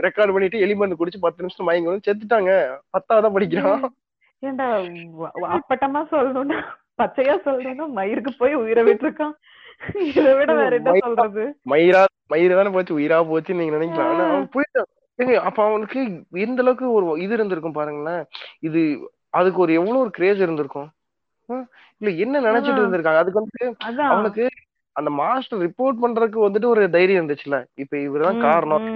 [0.00, 2.78] ரெக்கார்ட் பண்ணிட்டு எலிமருந்து குடிச்சு பத்து நிமிஷம் மயங்கி வந்து செத்துட்டாங்க.
[2.90, 3.94] பத்தாவது படிக்கிறான்.
[5.22, 6.64] வ- அப்பட்டமா சொல்லணும்னா
[7.02, 9.32] பச்சையா சொல்லணும்னா மயிருக்கு போய் உயிரை விட்டுருக்கான்.
[10.08, 11.44] இதை விட வேற என்ன சொல்றது?
[11.70, 12.00] மயிரா
[12.30, 14.88] மயிறு தானே போச்சு உயிரா போச்சுன்னு நீங்க நினைக்கலாம் ஆனா அவன் போயிட்டான்
[15.48, 16.00] அப்ப அவனுக்கு
[16.40, 18.22] எந்த அளவுக்கு ஒரு இது இருந்திருக்கும் பாருங்களேன்.
[18.60, 18.80] இது
[19.30, 20.88] அதுக்கு ஒரு எவ்வளவு ஒரு கிரேஸ் இருந்திருக்கும்?
[22.00, 22.82] இல்ல என்ன நினைச்சிட்டு.
[22.82, 23.22] இருந்திருக்காங்க?
[23.22, 23.60] அதுக்கு வந்து
[24.06, 24.44] அவனுக்கு
[24.96, 27.56] அந்த மாஸ்டர் ரிப்போர்ட் பண்றதுக்கு வந்துட்டு ஒரு தைரியம் இருந்துச்சுல.
[27.82, 28.86] இப்ப இவர்தான் காரணம்.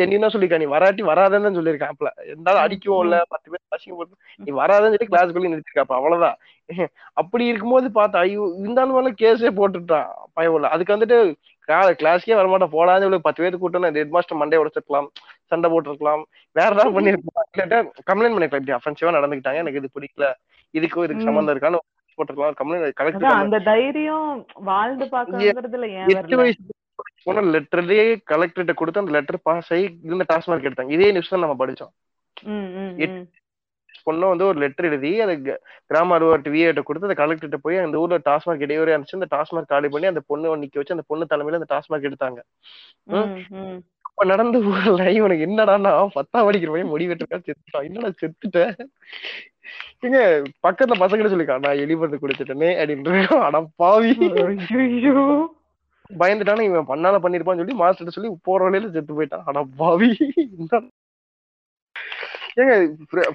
[0.00, 2.10] ஜென்யூனா சொல்லிருக்கா நீ வராட்டி வராதன்னு தான் சொல்லியிருக்காப்ல.
[2.30, 6.36] இருந்தாலும் ம், அடிக்குவோம்ல பத்து பேர் அசிங்கப்படுத்து நீ வராதன்னு சொல்லி கிளாஸ்க்குள்ளே நிறுத்திருக்காப்ப அவ்வளவுதான்.
[7.20, 10.68] அப்படி இருக்கும்போது பார்த்தா ஐயோ இருந்தாலும் மேல கேஸே போட்டுட்டான் பயவுல.
[10.74, 11.18] அதுக்கு வந்துட்டு
[11.98, 15.08] கிளாஸ்க்கே வரமாட்டேன் போடாது இவ்வளவு பத்து பேருக்கு கூட்டம் ஹெட் மாஸ்டர் மண்டே உடைச்சிருக்கலாம்.
[15.52, 16.22] சண்டை போட்டிருக்கலாம்.
[16.56, 17.48] வேற ஏதாவது பண்ணிருக்கலாம்
[18.10, 18.62] கம்ப்ளைண்ட் பண்ணிருக்கலாம்.
[18.62, 19.62] இப்படி அஃபென்சிவா நடந்துக்கிட்டாங்க.
[19.64, 20.28] எனக்கு இது பிடிக்கல.
[20.74, 21.26] இதுக்கும் இதுக்கு.
[21.28, 21.80] சம்மந்தம் இருக்கான்னு
[22.16, 22.56] போட்டிருக்கலாம்.
[22.60, 24.30] கம்ப்ளைண்ட் அதான் கலெக்டர் அந்த தைரியம்
[24.70, 26.80] வாழ்ந்து பாக்கணுங்கிறதுல ஏன் எட்டு வயசு
[27.26, 30.94] போன லெட்டர்லயே கலெக்டர்கிட்ட கொடுத்து அந்த லெட்டர் பாஸ் ஆகி இருந்த டாஸ்மார்க் எடுத்தாங்க.
[30.96, 31.92] இதே நியூஸ் தான் நம்ம படிச்சோம்.
[34.06, 35.34] பொண்ணு வந்து ஒரு லெட்டர் எழுதி அதை
[35.88, 39.18] கிராம அலுவலர் விஏட்ட கொடுத்து அந்த கலெக்டர்கிட்ட போய் அந்த ஊர்ல டாஸ்மார்க் இடையூறு இருந்துச்சு.
[39.18, 42.40] அந்த டாஸ்மார்க் காலி பண்ணி அந்த பொண்ணு நிக்க வச்சு அந்த பொண்ணு தலைமையில அந்த டாஸ்மார்க் எடுத்தாங்க.
[44.22, 47.86] அப்ப நடந்த ஊர்ல இவனுக்கு என்னடான்னா பத்தாம் படிக்கிற பையன் முடி வெட்டுறா செத்துட்டான்.
[47.88, 48.74] என்னடா செத்துட்டேன்
[50.04, 50.18] ஏங்க
[50.66, 54.12] பக்கத்துல பசங்க சொல்லிருக்கான் நான் எலிபந்து குடிச்சிட்டேனே அப்படின்னு அட பாவி.
[56.20, 59.44] பயந்துட்டானே இவன் பண்ணால பண்ணிருப்பான்னு சொல்லி மாஸ்டர் சொல்லி போற வழியில செத்து போயிட்டான்.
[59.50, 60.10] ஆனா பாவி.
[62.60, 62.76] ஏங்க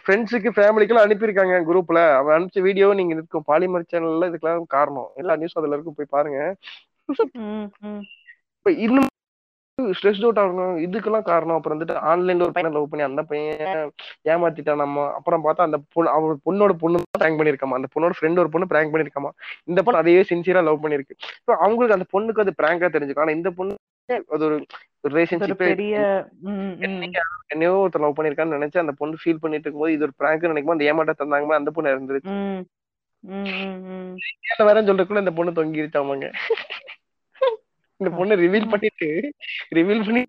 [0.05, 5.11] ஃப்ரெண்ட்ஸுக்கு ஃபேமிலிக்கெல்லாம் அனுப்பியிருக்காங்க குரூப்ல அவன் அனுப்பிச்ச வீடியோ நீங்க இருக்கும் பாலிமர் சேனல்ல இதுக்கெல்லாம் காரணம்.
[5.23, 5.99] எல்லா நியூஸ் அதுல இருக்கும்.
[5.99, 6.39] போய் பாருங்க.
[8.57, 9.11] இப்ப இன்னும்
[9.97, 10.75] ஸ்ட்ரெஸ் அவுட் ஆகணும்.
[10.85, 11.57] இதுக்கெல்லாம் காரணம்.
[11.57, 13.91] அப்புறம் வந்துட்டு ஆன்லைன்ல ஒரு பையனை லவ் பண்ணி அந்த பையன்
[14.33, 15.03] ஏமாத்திட்டான் நம்ம.
[15.17, 18.93] அப்புறம் பார்த்தா அந்த பொண்ணு அவன் பொண்ணோட பொண்ணு பிராங்க் பண்ணிருக்காமா அந்த பொண்ணோட ஃப்ரெண்ட் ஒரு பொண்ணு பிராங்க்
[18.93, 19.31] பண்ணிருக்காமா
[19.71, 23.25] இந்த பொண்ணு அதையே சின்சியரா லவ் பண்ணிருக்கு So அவங்களுக்கு அந்த பொண்ணுக்கு அது பிராங்கா தெரிஞ்சுக்கும்.
[23.25, 23.75] ஆனா இந்த பொண்ணு
[24.35, 24.57] அது ஒரு
[25.13, 25.95] ரிலேஷன்ஷிப் பெரிய.
[27.53, 30.87] என்னையோ ஒருத்தர் லவ் பண்ணிருக்கான்னு நினைச்சு அந்த பொண்ணு ஃபீல் பண்ணிட்டு இருக்கும்போது இது ஒரு பிராங்க் நினைக்கும் அந்த
[30.91, 32.35] ஏமாட்ட தந்தாங்க அந்த பொண்ணு இருந்துருச்சு.
[34.59, 36.27] வேற சொல்றதுக்குள்ள இந்த பொண்ணு தொங்கிருச்சாமாங்க.
[37.99, 39.07] இந்த பொண்ணு ரிவீல் பண்ணிட்டு
[39.77, 40.21] ரிவீல் பண்ணி.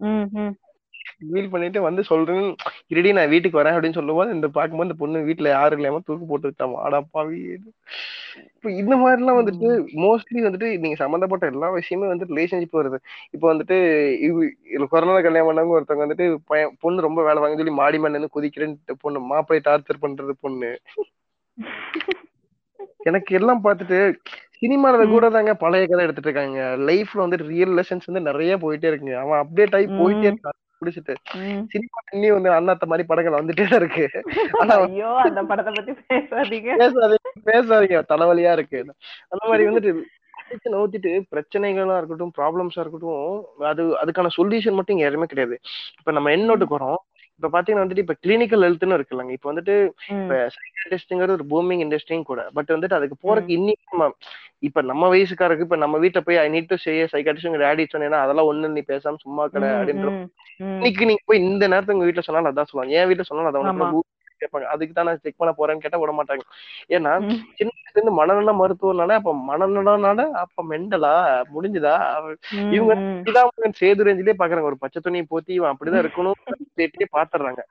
[1.23, 2.47] ரிவீல் பண்ணிட்டு வந்து சொல்றேன்
[2.93, 6.51] இருடி நான் வீட்டுக்கு வரேன் அப்படின்னு சொல்லும்போது இந்த பார்க்கும்போது இந்த பொண்ணு வீட்டுல யாரும் இல்லாம தூக்கு போட்டு
[6.51, 7.39] வச்சாமா ஆடாப்பாவி
[8.55, 9.69] இப்போ இந்த மாதிரி எல்லாம் வந்துட்டு
[10.05, 12.99] மோஸ்ட்லி வந்துட்டு நீங்க சம்மந்தப்பட்ட எல்லா விஷயமே வந்து ரிலேஷன்ஷிப் வருது.
[13.35, 13.77] இப்போ வந்துட்டு
[14.27, 16.27] இதுல கொரோனா கல்யாணம் பண்ணவங்க ஒருத்தவங்க வந்துட்டு
[16.85, 20.71] பொண்ணு ரொம்ப வேலை வாங்கி சொல்லி மாடி மேல இருந்து குதிக்கிறேன்னு பொண்ணு மாப்பிளை டார்ச்சர் பண்றது பொண்ணு.
[23.11, 23.99] எனக்கு எல்லாம் பார்த்துட்டு
[24.61, 26.61] சினிமால கூட தாங்க பழைய கதை எடுத்துட்டு இருக்காங்க.
[26.89, 29.17] லைஃப்ல வந்துட்டு ரியல் லெசன்ஸ் வந்து நிறைய போயிட்டே இருக்குங்க.
[29.25, 30.59] அவன் அப்டேட் ஆகி போயிட்டே இருக்கான்.
[30.83, 31.15] குடிச்சிட்டு.
[31.73, 34.05] சினிமா இன்னும் வந்து அண்ணாத்த மாதிரி படங்கள் வந்துட்டே இருக்கு.
[34.61, 36.71] ஆனா ஐயோ அந்த படத்தை பத்தி பேசாதீங்க.
[36.83, 38.01] பேசாதீங்க பேசாதீங்க.
[38.13, 38.81] தலைவலியா இருக்கு.
[39.31, 39.93] அந்த மாதிரி வந்துட்டு
[40.41, 43.33] அடிச்சு நவுத்திட்டு பிரச்சனைகளா இருக்கட்டும் ப்ராப்ளம்ஸா இருக்கட்டும்
[43.71, 45.57] அது அதுக்கான சொல்யூஷன் மட்டும் இங்க யாருமே கிடையாது.
[45.99, 47.01] இப்ப நம்ம எண்ணோட்டுக்கு வரோம்
[47.39, 49.75] இப்ப பாத்தீங்கன்னா வந்துட்டு இப்ப கிளினிக்கல் ஹெல்த்னு இருக்குல்லங்க இப்ப வந்துட்டு.
[50.15, 54.09] இப்ப சைக்காட்டிஸ்ட்ங்கிறது ஒரு பூமிங் இண்டஸ்ட்ரியும் கூட பட் வந்துட்டு அதுக்கு போறதுக்கு இன்னைக்கு
[54.61, 58.49] இப்ப நம்ம வயசுக்காரருக்கு இப்ப நம்ம வீட்டுல போய் I need to say psychiatrist daddy சொன்னேன்னா அதெல்லாம்
[58.49, 60.11] ஒண்ணு நீ பேசாம சும்மா கடை அப்படின்ற.
[60.71, 63.73] இன்னைக்கு நீங்க போய் இந்த நேரத்துல உங்க வீட்டுல சொன்னாலும் அதான் சொல்லுவாங்க என் வீட்டுல சொன்னாலும் அதை ஆமா.
[63.89, 64.07] உனக்கு
[64.41, 64.67] கேட்பாங்க.
[64.67, 66.45] அதுக்கு தான் நான் செக் பண்ண போறேன்னு கேட்டா விட மாட்டாங்க.
[66.91, 67.13] ஏன்னா.
[67.59, 71.15] சின்ன வயசுல இருந்து மனநல மருத்துவம்னாலே அப்ப மனநலனால அப்ப மெண்டலா
[71.55, 71.95] முடிஞ்சுதா?
[72.73, 73.23] இவங்க ம்.
[73.31, 73.51] இதான்
[73.81, 74.71] சேது ரேஞ்சிலே பாக்குறாங்க.
[74.71, 76.39] ஒரு பச்சை துணியை போத்தி இவன் அப்படிதான் இருக்கணும்
[77.17, 77.63] பாத்துறாங்க.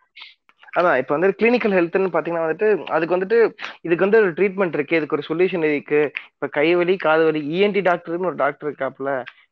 [0.74, 3.38] அதான் இப்ப வந்து கிளினிக்கல் ஹெல்த்னு பாத்தீங்கன்னா வந்துட்டு அதுக்கு வந்துட்டு
[3.82, 4.96] இதுக்கு வந்து ஒரு ட்ரீட்மெண்ட் இருக்கு.
[4.96, 6.00] இதுக்கு ஒரு சொல்யூஷன் இருக்கு.
[6.34, 9.12] இப்ப கை வலி காது வலி இஎன்டி டாக்டர்னு ஒரு டாக்டர் இருக்காப்ல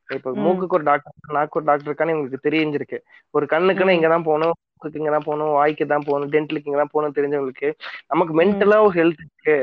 [0.10, 0.32] இப்ப.
[0.42, 2.98] மூக்குக்கு ஒரு டாக்டர் நாக்கு ஒரு டாக்டர் இருக்கான்னு உங்களுக்கு தெரிஞ்சிருக்கு.
[3.34, 3.96] ஒரு கண்ணுக்குன்னு.
[3.98, 4.56] இங்கதான் போகணும்.
[4.76, 7.70] மூக்குக்கு இங்கதான் போகணும் வாய்க்கு தான் போகணும் டென்டலுக்கு இங்கதான் போகணும் தெரிஞ்சவங்களுக்கு
[8.12, 9.58] நமக்கு மென்டலா ஒரு ஹெல்த் இருக்கு.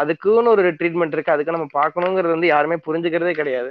[0.00, 1.34] அதுக்குன்னு ஒரு ட்ரீட்மெண்ட் இருக்கு.
[1.34, 3.70] அதுக்கு நம்ம பார்க்கணுங்கிறது வந்து யாருமே புரிஞ்சுக்கிறதே கிடையாது.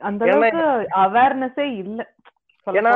[0.00, 0.64] அந்த அளவுக்கு
[1.04, 2.00] அவேர்னஸே இல்ல.
[2.66, 2.90] ஏன்னா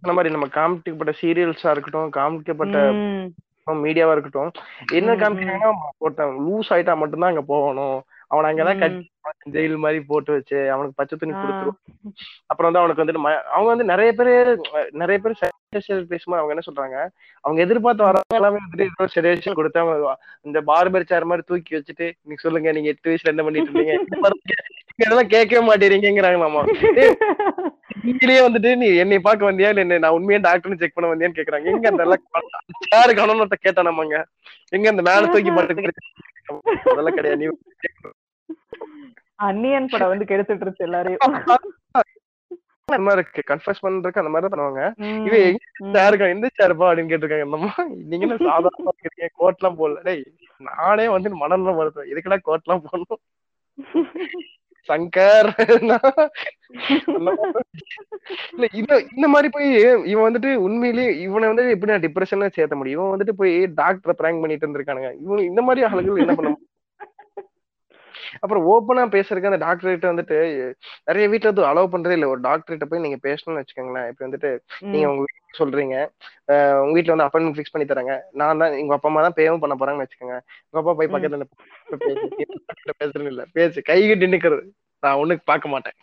[0.00, 2.78] அந்த மாதிரி நம்ம காமிக்கப்பட்ட சீரியல்ஸா இருக்கட்டும் காமிக்கப்பட்ட.
[3.84, 4.50] மீடியாவா இருக்கட்டும்
[4.98, 5.14] என்ன.
[5.22, 5.70] காமிக்கிறாங்கன்னா
[6.04, 7.98] ஒருத்தன் லூஸ் ஆயிட்டா மட்டும்தான் அங்க போகணும்.
[8.30, 8.80] அவனை அங்கதான்.
[8.82, 9.04] கட்டி
[9.54, 11.32] ஜெயில் மாதிரி போட்டு வச்சு அவனுக்கு பச்சை துணி.
[11.34, 11.78] கொடுத்துரும்
[12.50, 13.22] அப்புறம் வந்து அவனுக்கு வந்துட்டு
[13.54, 14.30] அவங்க வந்து நிறைய பேர்
[15.02, 15.36] நிறைய பேர்
[16.12, 16.96] பேசும்போது அவங்க என்ன சொல்றாங்க?
[17.44, 20.14] அவங்க எதிர்பார்த்து வரவங்க எல்லாமே வந்துட்டு ஏதோ செடேஷன் கொடுத்து அவங்க
[20.46, 23.96] இந்த பார்பர் சேர் மாதிரி தூக்கி வச்சுட்டு நீங்க சொல்லுங்க நீங்க எட்டு வயசுல என்ன பண்ணிட்டு இருந்தீங்க?
[24.98, 26.62] இதெல்லாம் கேட்கவே மாட்டேறீங்கிறாங்க நம்ம
[28.02, 29.70] நீங்களே வந்துட்டு நீ என்னை பார்க்க வந்தியா?
[29.72, 31.72] இல்ல என்ன நான் உண்மையா டாக்டர்னு செக் பண்ண வந்தியான்னு கேக்குறாங்க.
[31.72, 32.04] எங்க அந்த
[32.86, 34.18] சேரு கணவன் கேட்டா நம்மங்க
[34.76, 35.92] எங்க அந்த மேல தூக்கி மாட்டு
[36.90, 37.40] அதெல்லாம் கிடையாது.
[37.40, 37.46] நீ
[39.48, 41.24] அன்னியன் படம் வந்து கெடுத்துட்டு இருச்சு எல்லாரையும்
[43.16, 43.40] இருக்கு.
[43.50, 44.82] கன்ஃபர்ஸ் பண்றதுக்கு அந்த மாதிரி பண்ணுவாங்க.
[45.26, 45.64] இது எங்க.
[45.96, 47.46] சேருக்கா எந்த சேருப்பா அப்படின்னு கேட்டிருக்காங்க.
[47.46, 47.72] என்னம்மா
[48.10, 49.28] நீங்க என்ன சாதாரணமா இருக்கீங்க?
[49.40, 50.02] கோட்லாம் போடல.
[50.02, 50.22] டேய்
[50.68, 53.22] நானே வந்து மணல்ல மருத்துவம் இதுக்கடா கோட்லாம் போடணும்.
[54.88, 55.92] சங்கர் இல்ல
[58.80, 59.68] இந்த இந்த மாதிரி போய்
[60.12, 62.98] இவன் வந்துட்டு உண்மையிலேயே இவனை வந்து எப்படி நான் டிப்ரெஷன்ல சேர்த்த முடியும்?
[62.98, 65.10] இவன் வந்துட்டு போய் டாக்டரை பிராங்க் பண்ணிட்டு இருந்திருக்கானுங்க.
[65.24, 66.54] இவன் இந்த மாதிரி ஆளுகள் என்ன பண்ண?
[68.40, 70.38] அப்புறம் ஓப்பனா பேசுறதுக்கு அந்த டாக்டர் கிட்ட வந்துட்டு
[71.04, 72.28] நிறைய வீட்டுல வந்து அலோவ் பண்றதே இல்ல.
[72.28, 74.08] ஒரு டாக்டர் கிட்ட போய் நீங்க பேசணும்னு வச்சுக்கோங்களேன்.
[74.12, 74.50] இப்ப வந்துட்டு
[74.92, 75.06] நீங்க.
[75.12, 75.96] உங்க வீட்டுக்கு சொல்றீங்க.
[76.82, 78.14] உங்க வீட்ல வந்து அப்பாயின்மெண்ட் ஃபிக்ஸ் பண்ணி தராங்க.
[78.40, 80.38] நான் தான் எங்க அப்பா அம்மா தான் பேவும் பண்ண போறாங்கன்னு வச்சுக்கோங்க.
[80.68, 81.12] உங்க அப்பா போய்.
[81.14, 81.54] பக்கத்துல நின்னு
[82.06, 82.26] பேசு.
[82.38, 83.44] நீ பேசுறேன்னு இல்ல.
[83.58, 84.64] பேசு கை கட்டி நிக்கிறது.
[85.02, 85.96] நான் ஒண்ணுக்கு பார்க்க மாட்டேன்.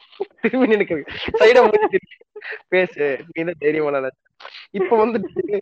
[0.44, 1.04] திரும்பி நினைக்கிறது
[1.40, 1.62] சைடா
[2.74, 3.06] பேசு.
[3.34, 4.10] நீ தான் தெரியுமா
[4.78, 5.58] இப்ப வந்துட்டு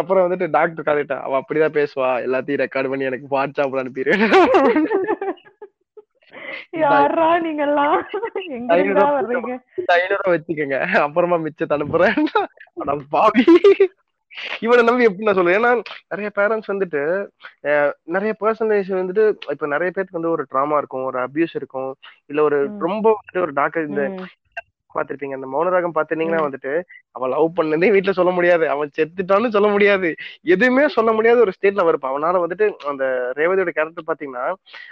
[0.00, 2.10] அப்புறம் வந்துட்டு டாக்டர் காலிட்டா அவ அப்படிதான் பேசுவா.
[2.26, 4.24] எல்லாத்தையும் ரெக்கார்ட் பண்ணி எனக்கு வாட்ஸ்அப்ல அனுப்பிடுவேன்
[6.70, 8.04] யாரா நீங்க எல்லாம்
[9.86, 10.78] ஐநூறு வச்சுக்கோங்க.
[10.96, 13.02] அப்புறமா மிச்சத்தை அனுப்புறேன்.
[13.10, 13.44] பாவி.
[14.60, 15.58] இவனை நம்பி எப்படி நான் சொல்லுவேன்?
[15.58, 17.02] ஏன்னா நிறைய பேரண்ட்ஸ் வந்துட்டு
[18.02, 21.94] நிறைய பர்சன்டேஜ் வந்துட்டு இப்ப நிறைய பேருக்கு வந்து ஒரு ட்ராமா இருக்கும் ஒரு அபியூஸ் இருக்கும்
[22.26, 22.58] இல்ல ஒரு.
[22.78, 24.02] ரொம்ப ஒரு டாக்டர் இந்த.
[24.94, 26.46] பாத்திருப்பீங்க அந்த மௌனராகம் பாத்திருந்தீங்கன்னா ம்.
[26.46, 26.72] வந்துட்டு
[27.16, 30.08] அவன் லவ் பண்ணதே வீட்டுல சொல்ல முடியாது அவன் செத்துட்டான்னு சொல்ல முடியாது
[30.52, 33.04] எதுவுமே சொல்ல முடியாத ஒரு ஸ்டேட்ல வருப்பான் அவனால வந்துட்டு அந்த
[33.38, 34.44] ரேவதியோட கேரக்டர் பாத்தீங்கன்னா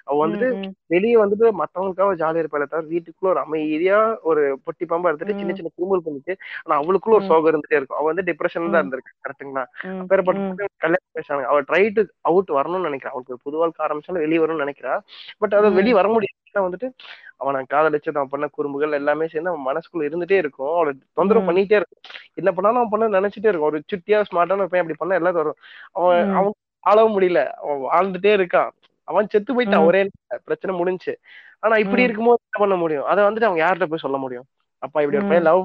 [0.05, 0.49] அவ வந்துட்டு.
[0.91, 5.57] வெளியே வந்துட்டு மத்தவங்களுக்காக ஜாலியா இருப்பாளே தவிர வீட்டுக்குள்ள ஒரு அமைதியா ஒரு பொட்டி பாம்பா இருந்துட்டு சின்ன.
[5.57, 6.33] சின்ன குறும்பல் பண்ணிட்டு
[6.63, 7.29] ஆனா அவளுக்குள்ள ஒரு.
[7.29, 8.83] சோகம் இருந்துட்டே இருக்கும் அவ வந்து டிப்ரெஷன் தான்.
[8.83, 10.05] இருந்திருக்கு கரெக்ட்டுங்களா ம்.
[10.11, 10.29] வேற ம்.
[10.29, 10.45] பட்டு
[10.79, 14.67] கல்யாணம் பேசுறாங்க அவ ட்ரை டு அவுட் வரணும்னு நினைக்கிறா அவளுக்கு ஒரு புது வாழ்க்கை ஆரம்பிச்சாலும் வெளியே வரணும்னு
[14.67, 14.95] நினைக்கிறா
[15.39, 15.71] பட் அதை.
[15.77, 16.89] வெளியே வர முடியாது ஏன்னா வந்துட்டு
[17.37, 21.47] அவனை காதலிச்சு அவன் பண்ண குறும்புகள் எல்லாமே சேர்ந்து அவன் மனசுக்குள்ள இருந்துட்டே இருக்கும் அவளை தொந்தரவு.
[21.49, 22.03] பண்ணிட்டே இருக்கும்
[22.35, 25.59] என்ன பண்ணாலும் அவன் பண்ண நினைச்சிட்டே இருக்கும் ஒரு சுட்டியா ஸ்மார்ட்டான பையன் அப்படி பண்ண எல்லாரும் வரும்
[25.93, 26.35] அவன்.
[26.35, 26.55] அவன்
[26.87, 28.71] வாழவும் முடியல அவன் வாழ்ந்துட்டே இருக்கான்
[29.09, 29.85] அவன் செத்து போயிட்டான்.
[29.85, 30.01] ஒரே.
[30.45, 31.15] பிரச்சனை முடிஞ்சுச்சு
[31.63, 32.03] ஆனா இப்படி.
[32.03, 34.47] இருக்கும்போது என்ன பண்ண முடியும் அதை வந்துட்டு அவங்க யார்கிட்ட போய் சொல்ல முடியும்
[34.83, 35.29] அப்பா இப்படி ஒரு.
[35.29, 35.63] பையன் லவ்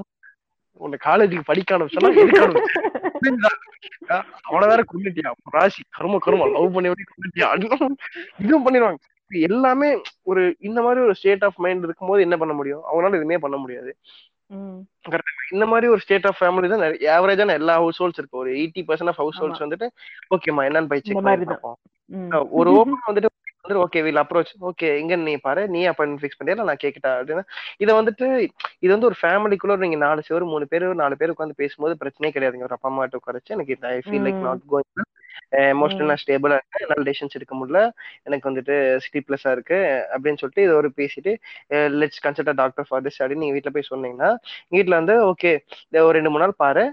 [0.82, 3.50] உன்னை காலேஜுக்கு படிக்க ஆரம்பிச்சா எதுக்கு ஆரம்பிச்சா?
[4.10, 7.48] அஹ் அவன வேற கொண்டுட்டியா ராசி கரும கரும லவ் பண்ணி எப்படி கொண்டுட்டியா
[8.38, 9.00] இதுவும் பண்ணிடுவாங்க
[9.48, 9.90] எல்லாமே
[10.32, 12.84] ஒரு இந்த மாதிரி ஒரு ஸ்டேட் ஆஃப் மைண்ட் இருக்கும்போது என்ன பண்ண முடியும்?
[12.90, 13.92] அவங்களால எதுவுமே பண்ண முடியாது.
[15.54, 16.84] இந்த மாதிரி ஒரு ஸ்டேட் ஆஃப் ஃபேமிலி தான்
[17.18, 18.38] ஆவரேஜான எல்லா ஹவுஸ் ஹோல்ஸ் இருக்கு.
[18.38, 19.88] ஒரு eighty percent of households வந்துட்டு
[20.36, 21.48] ஓகேம்மா என்னன்னு போய் செக் பண்ணி
[22.60, 23.30] ஒரு ஓப்பன் வந்துட்டு
[23.64, 27.44] வந்துட்டு ஓகே வில் அப்ரோச் ஓகே எங்க நீ பாரு நீ அப்பாயின்மெண்ட் ஃபிக்ஸ் பண்ணியா நான் கேக்கட்டா அப்படின்னு
[27.78, 28.28] இதை வந்துட்டு
[28.84, 32.68] இது வந்து ஒரு ஃபேமிலிக்குள்ள நீங்க நாலு பேர் மூணு பேர் நாலு பேர் உட்காந்து பேசும்போது பிரச்சனையே கிடையாதுங்க.
[32.70, 34.42] ஒரு அப்பா அம்மா கிட்ட உட்காரச்சு எனக்கு I feel like.
[34.48, 35.11] Not going
[35.74, 36.82] எமோஷனலா ஸ்டேபிளா இருக்கு.
[36.84, 37.82] என்னால டெசிஷன்ஸ் எடுக்க முடியல.
[38.24, 38.76] எனக்கு வந்துட்டு
[39.06, 39.80] ஸ்லீப்லெஸ்ஸா இருக்கு
[40.14, 41.34] அப்படின்னு சொல்லிட்டு இது ஒரு பேசிட்டு
[42.02, 44.32] let's consult doctor for this அப்படின்னு நீங்க வீட்ல போய் சொன்னீங்கன்னா
[44.76, 45.54] வீட்ல வந்து ஓகே
[46.06, 46.86] ஒரு ரெண்டு மூணு நாள் பாரு.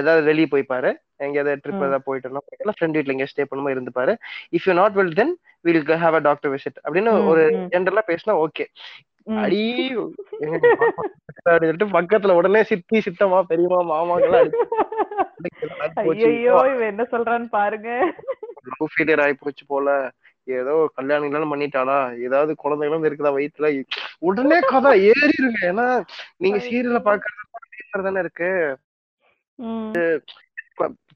[0.00, 0.90] ஏதாவது வெளியே போய் பாரு.
[1.24, 1.82] எங்கேயாவது ட்ரிப்.
[1.82, 4.12] ஏதாவது போயிட்டு இருந்தோம் ஃப்ரெண்ட் வீட்ல எங்கேயா ஸ்டே பண்ணுமோ இருந்து பாரு.
[4.56, 7.44] If you not well then will have a doctor visit அப்படின்னு ஒரு.
[7.74, 8.66] ஜென்ரலா பேசினா ஓகே.
[9.42, 9.60] அடி
[11.44, 14.50] சொல்லிட்டு பக்கத்துல உடனே சித்தி சித்தமா பெரியமா மாமாங்கெல்லாம்
[16.72, 17.88] இவன் என்ன சொல்றான்னு பாருங்க.
[18.70, 19.88] லவ் ஃபெயிலியர் ஆகி போச்சு போல.
[20.48, 21.98] ஏதோ கல்யாணம் எல்லாம் பண்ணிட்டாளா?
[22.22, 23.68] ஏதாவது குழந்தைகளும் இருக்குதா வயித்துல?
[24.18, 25.60] உடனே கதை ஏறிடுங்க.
[25.70, 25.86] ஏன்னா
[26.36, 27.42] நீங்க சீரியல பாக்குறது
[28.02, 28.50] தானே இருக்கு.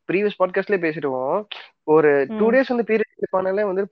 [0.08, 1.38] ப்ரீவியஸ் பாட்காஸ்ட்லயே பேசிடுவோம்.
[1.84, 2.46] ஒரு டூ.
[2.50, 3.82] டேஸ் வந்து பீரியட் பண்ணாலே வந்து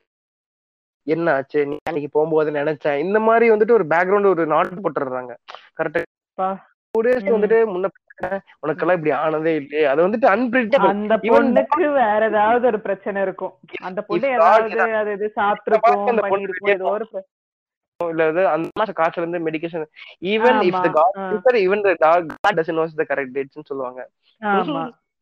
[1.07, 1.67] என்ன ஆச்சு?
[1.67, 5.35] நீ அன்னைக்கு போகும்போது நினைச்சேன் இந்த மாதிரி வந்துட்டு ஒரு பேக்ரவுண்ட் ஒரு நாட் போட்டுறாங்க
[5.79, 6.49] கரெக்டா.
[6.95, 7.27] Two days.
[7.35, 7.91] வந்துட்டு முன்ன
[8.63, 9.85] உனக்கெல்லாம் இப்படி ஆனதே இல்லையே.
[9.85, 13.55] அது வந்துட்டு அன்பிரிட்டபிள் அந்த பொண்ணுக்கு வேற ஏதாவது ஒரு பிரச்சனை இருக்கும்.
[13.83, 17.07] அந்த பொண்ணு ஏதாவது அது இது சாப்பிட்டுருக்கும் அந்த பொண்ணு ஏதோ ஒரு
[18.01, 19.85] இல்ல அது அந்த காய்ச்சல் இருந்து medication
[20.33, 21.59] even if the god.
[21.65, 24.01] Even the doc god doesn't knows the correct டேட்ஸ்னு சொல்லுவாங்க.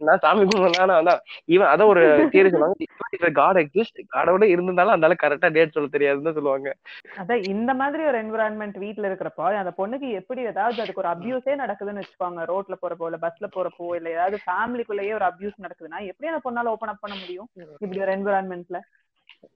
[0.00, 2.02] நான் சாமி கும்பிடலாம் அதான் ஈவன் அதான் ஒரு
[2.32, 3.30] தியரி சொல்லுவாங்க.
[3.32, 6.70] காட் எக்ஸிஸ்ட் காடோட இருந்திருந்தாலும் அந்த கரெக்டா டேட் சொல்ல தெரியாதுன்னு சொல்லுவாங்க.
[7.18, 12.02] அதான் இந்த மாதிரி ஒரு என்விரான்மெண்ட் வீட்ல இருக்கிறப்போ அந்த பொண்ணுக்கு எப்படி ஏதாவது அதுக்கு ஒரு அபியூஸே நடக்குதுன்னு
[12.02, 12.44] வச்சுக்கோங்க.
[12.52, 16.88] ரோட்ல போறப்போ இல்ல பஸ்ல போறப்போ இல்ல ஏதாவது ஃபேமிலிக்குள்ளேயே ஒரு அபியூஸ் நடக்குதுன்னா எப்படி அந்த பொண்ணால ஓபன்
[16.88, 17.48] அப் பண்ண முடியும்?
[17.80, 18.80] இப்படி ஒரு என்விரான்மெண்ட்ல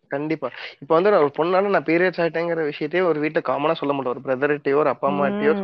[0.08, 0.48] கண்டிப்பா.
[0.80, 4.14] இப்ப வந்து ஒரு பொண்ணால நான் பீரியட்ஸ் ஆயிட்டேங்கிற விஷயத்தையே ஒரு வீட்டுல காமனா சொல்ல மாட்டேன்.
[4.14, 5.54] ஒரு பிரதர்கிட்டயோ ஒரு அப்பா அம்மாட்டையோ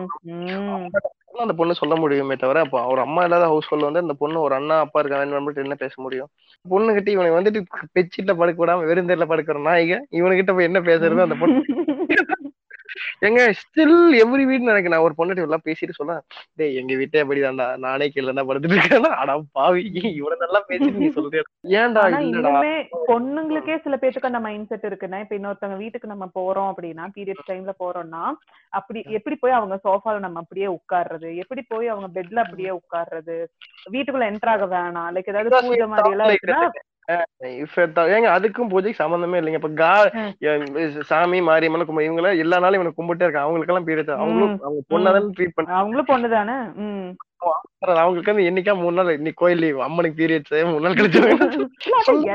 [1.40, 4.55] அந்த பொண்ணு சொல்ல முடியுமே தவிர அப்போ அவர் அம்மா இல்லாத ஹவுஸ் ஹோல்ல வந்து அந்த பொண்ணு ஒரு
[4.55, 5.24] அண்ணா அப்பா இருக்காங்க
[5.62, 6.28] என்ன பேச முடியும்?
[6.64, 7.60] பொண்ணு கிட்ட இவனை வந்துட்டு
[7.96, 11.26] பெட்ஷீட்ல படுக்க விடாம வெறுந்தேர்ல படுக்கிற நாய்க இவனுகிட்ட போய் என்ன பேசுறது?
[11.26, 11.59] அந்த பொண்ணு
[13.22, 16.14] எங்க ஸ்டில் எவ்ரி வீட் எனக்கு நான் ஒரு பொண்ணுகிட்ட எல்லாம் பேசிட்டு சொல்ல
[16.58, 19.82] டேய் எங்க வீட்டே அப்படிதான்டா நானே கீழே தான் படுத்துட்டு இருக்கேன் அடா பாவி
[20.12, 21.44] இவனை நல்லா பேசிட்டு நீ சொல்றியா
[21.78, 22.54] ஏன்டா இல்லடா?
[23.08, 27.74] பொண்ணுங்களுக்கே சில பேத்துக்கு அந்த மைண்ட் செட் இருக்குன்னா இப்ப இன்னொருத்தவங்க வீட்டுக்கு நம்ம போறோம் அப்படின்னா பீரியட்ஸ் டைம்ல
[27.80, 28.24] போறோம்னா
[28.72, 31.30] அப்படி எப்படி போய் அவங்க சோஃபால நம்ம அப்படியே உட்கார்றது?
[31.42, 33.38] எப்படி போய் அவங்க பெட்ல அப்படியே உட்கார்றது?
[33.90, 35.10] வீட்டுக்குள்ள என்டர் ஆக வேணாம்.
[35.14, 36.62] லைக் ஏதாவது பூஜை மாதிரி எல்லாம் இருக்குன்னா
[37.09, 39.60] ஏங்க அதுக்கும் பூஜைக்கு சம்பந்தமே இல்லைங்க.
[39.60, 39.93] இப்ப கா
[41.10, 43.47] சாமி மாரியம்மன் கும்ப இவங்க எல்லாம் எல்லா நாளும் இவனுக்கு கும்பிட்டே இருக்காங்க.
[43.47, 46.56] அவங்களுக்கு எல்லாம் பீரியட் அவங்களும் அவங்க பொண்ணாதான் ட்ரீட் பண்றாங்க அவங்களும் பொண்ணுதானே
[48.02, 49.16] அவங்களுக்கு வந்து என்னைக்கா மூணு நாள்.
[49.18, 51.20] இன்னைக்கு கோயில் அம்மனுக்கு பீரியட்ஸ் மூணு நாள் கழிச்சு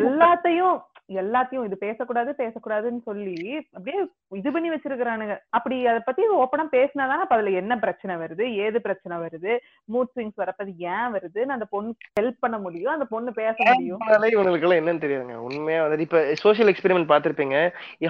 [0.01, 0.77] எல்லாத்தையும்
[1.21, 3.35] எல்லாத்தையும் இது பேசக்கூடாது பேசக்கூடாதுன்னு சொல்லி
[3.75, 3.99] அப்படியே
[4.39, 5.35] இது பண்ணி வச்சிருக்கிறானுங்க.
[5.57, 9.53] அப்படி அதை பத்தி ஓப்பனா பேசினாதானே அப்ப அதுல என்ன பிரச்சனை வருது ஏது பிரச்சனை வருது
[9.93, 14.03] மூட் ஸ்விங்ஸ் வரப்பது ஏன் வருதுன்னு அந்த பொண்ணு ஹெல்ப் பண்ண முடியும் அந்த பொண்ணு பேச முடியும்.
[14.33, 15.37] இவங்களுக்கு எல்லாம் என்னன்னு தெரியாதுங்க.
[15.49, 17.57] உண்மையா வந்துட்டு இப்ப social experiment பாத்திருப்பீங்க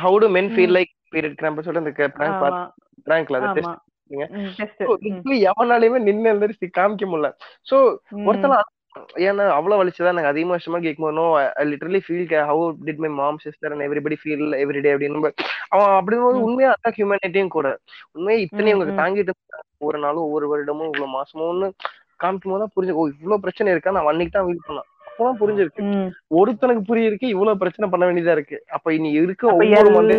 [0.05, 2.65] how to men feel like period cramp சொல்லிட்டு அந்த
[3.07, 3.39] பிராங்க்ல
[4.11, 7.29] literally எவனாலையுமே நின்னு எழுந்திரிச்சு காமிக்க முடியல.
[7.69, 7.77] சோ
[8.27, 8.55] ஒருத்தல
[9.23, 10.79] ஏன்னா அவ்வளவு வலிச்சுதான் எனக்கு அதிகமா வருஷமா
[11.55, 15.31] I literally feel how did my mom sister and everybody feel every day அப்படின்னு
[15.69, 16.39] அவன் அப்படிங்கும்போது.
[16.47, 17.67] உண்மையா அதான் ஹியூமனிட்டியும் கூட
[18.15, 18.95] உண்மையா இத்தனை இவங்க.
[19.01, 19.35] தாங்கிட்டு.
[19.77, 21.69] ஒவ்வொரு நாளும் ஒவ்வொரு வருடமும் இவ்வளவு மாசமும்னு
[22.19, 24.87] காமிக்கும் போது புரிஞ்சு ஓ இவ்வளவு பிரச்சனை இருக்கா நான் அன்னைக்கு தான் ஃபீல் பண்ணேன்
[25.19, 25.85] அப்பதான் புரிஞ்சிருக்கு.
[26.39, 28.57] ஒருத்தனுக்கு புரியிருக்கு இவ்வளவு பிரச்சனை பண்ண வேண்டியதா இருக்கு.
[28.75, 29.55] அப்ப இனி இருக்க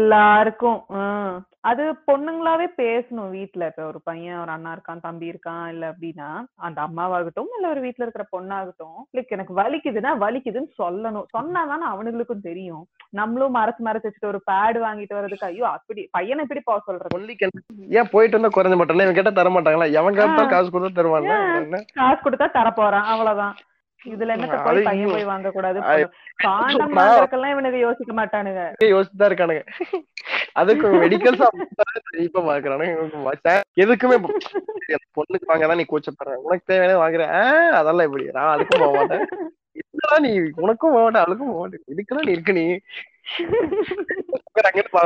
[0.01, 0.81] எல்லாருக்கும்
[1.71, 3.67] அது பொண்ணுங்களாவே பேசணும் வீட்ல.
[3.71, 6.29] இப்ப ஒரு பையன் ஒரு அண்ணா இருக்கான் தம்பி இருக்கான் இல்ல அப்படின்னா
[6.67, 11.27] அந்த அம்மாவாகட்டும் இல்ல ஒரு வீட்ல இருக்கிற பொண்ணாகட்டும் லைக் எனக்கு வலிக்குதுன்னா வலிக்குதுன்னு சொல்லணும்.
[11.37, 12.85] சொன்னாதானே அவனுங்களுக்கும் தெரியும்.
[13.21, 17.37] நம்மளும் மறைச்சு மறைச்சு வச்சுட்டு ஒரு பேட் வாங்கிட்டு வர்றதுக்கு ஐயோ அப்படி பையனை எப்படி போக சொல்றது?
[17.99, 19.89] ஏன் போயிட்டு வந்தா குறைஞ்ச மாட்டாங்களா இவன் கேட்டா தர மாட்டாங்களா?
[20.01, 20.19] எவன்.
[20.55, 23.55] காசு கொடுத்தா தருவாங்க காசு கொடுத்தா தர போறான் அவ்வளவுதான்.
[24.05, 25.81] இதுல என்னத்த போய் பையன் போய் வாங்க கூடாது
[26.37, 28.63] காண்டம் இவனுக்கு யோசிக்க மாட்டானுங்க.
[28.85, 29.65] யோசிச்சுதான் இருக்கானுங்க.
[30.53, 31.39] அதுக்கு மெடிக்கல்
[32.19, 34.17] இப்ப பாக்குறானுங்க எதுக்குமே
[35.17, 36.35] பொண்ணுக்கு வாங்கதான் நீ கூச்சப்படுற.
[36.49, 37.25] உனக்கு தேவையான வாங்குற.
[37.71, 38.25] அதெல்லாம் எப்படி?
[38.33, 39.27] நான் அதுக்கும் போக மாட்டேன்.
[40.21, 40.31] நீ?
[40.55, 41.85] உனக்கும் போக மாட்டேன் அவளுக்கும் போக மாட்டேன்.
[41.93, 42.67] இதுக்கெல்லாம் நீ இருக்கு நீ.
[44.77, 45.01] கிட்ட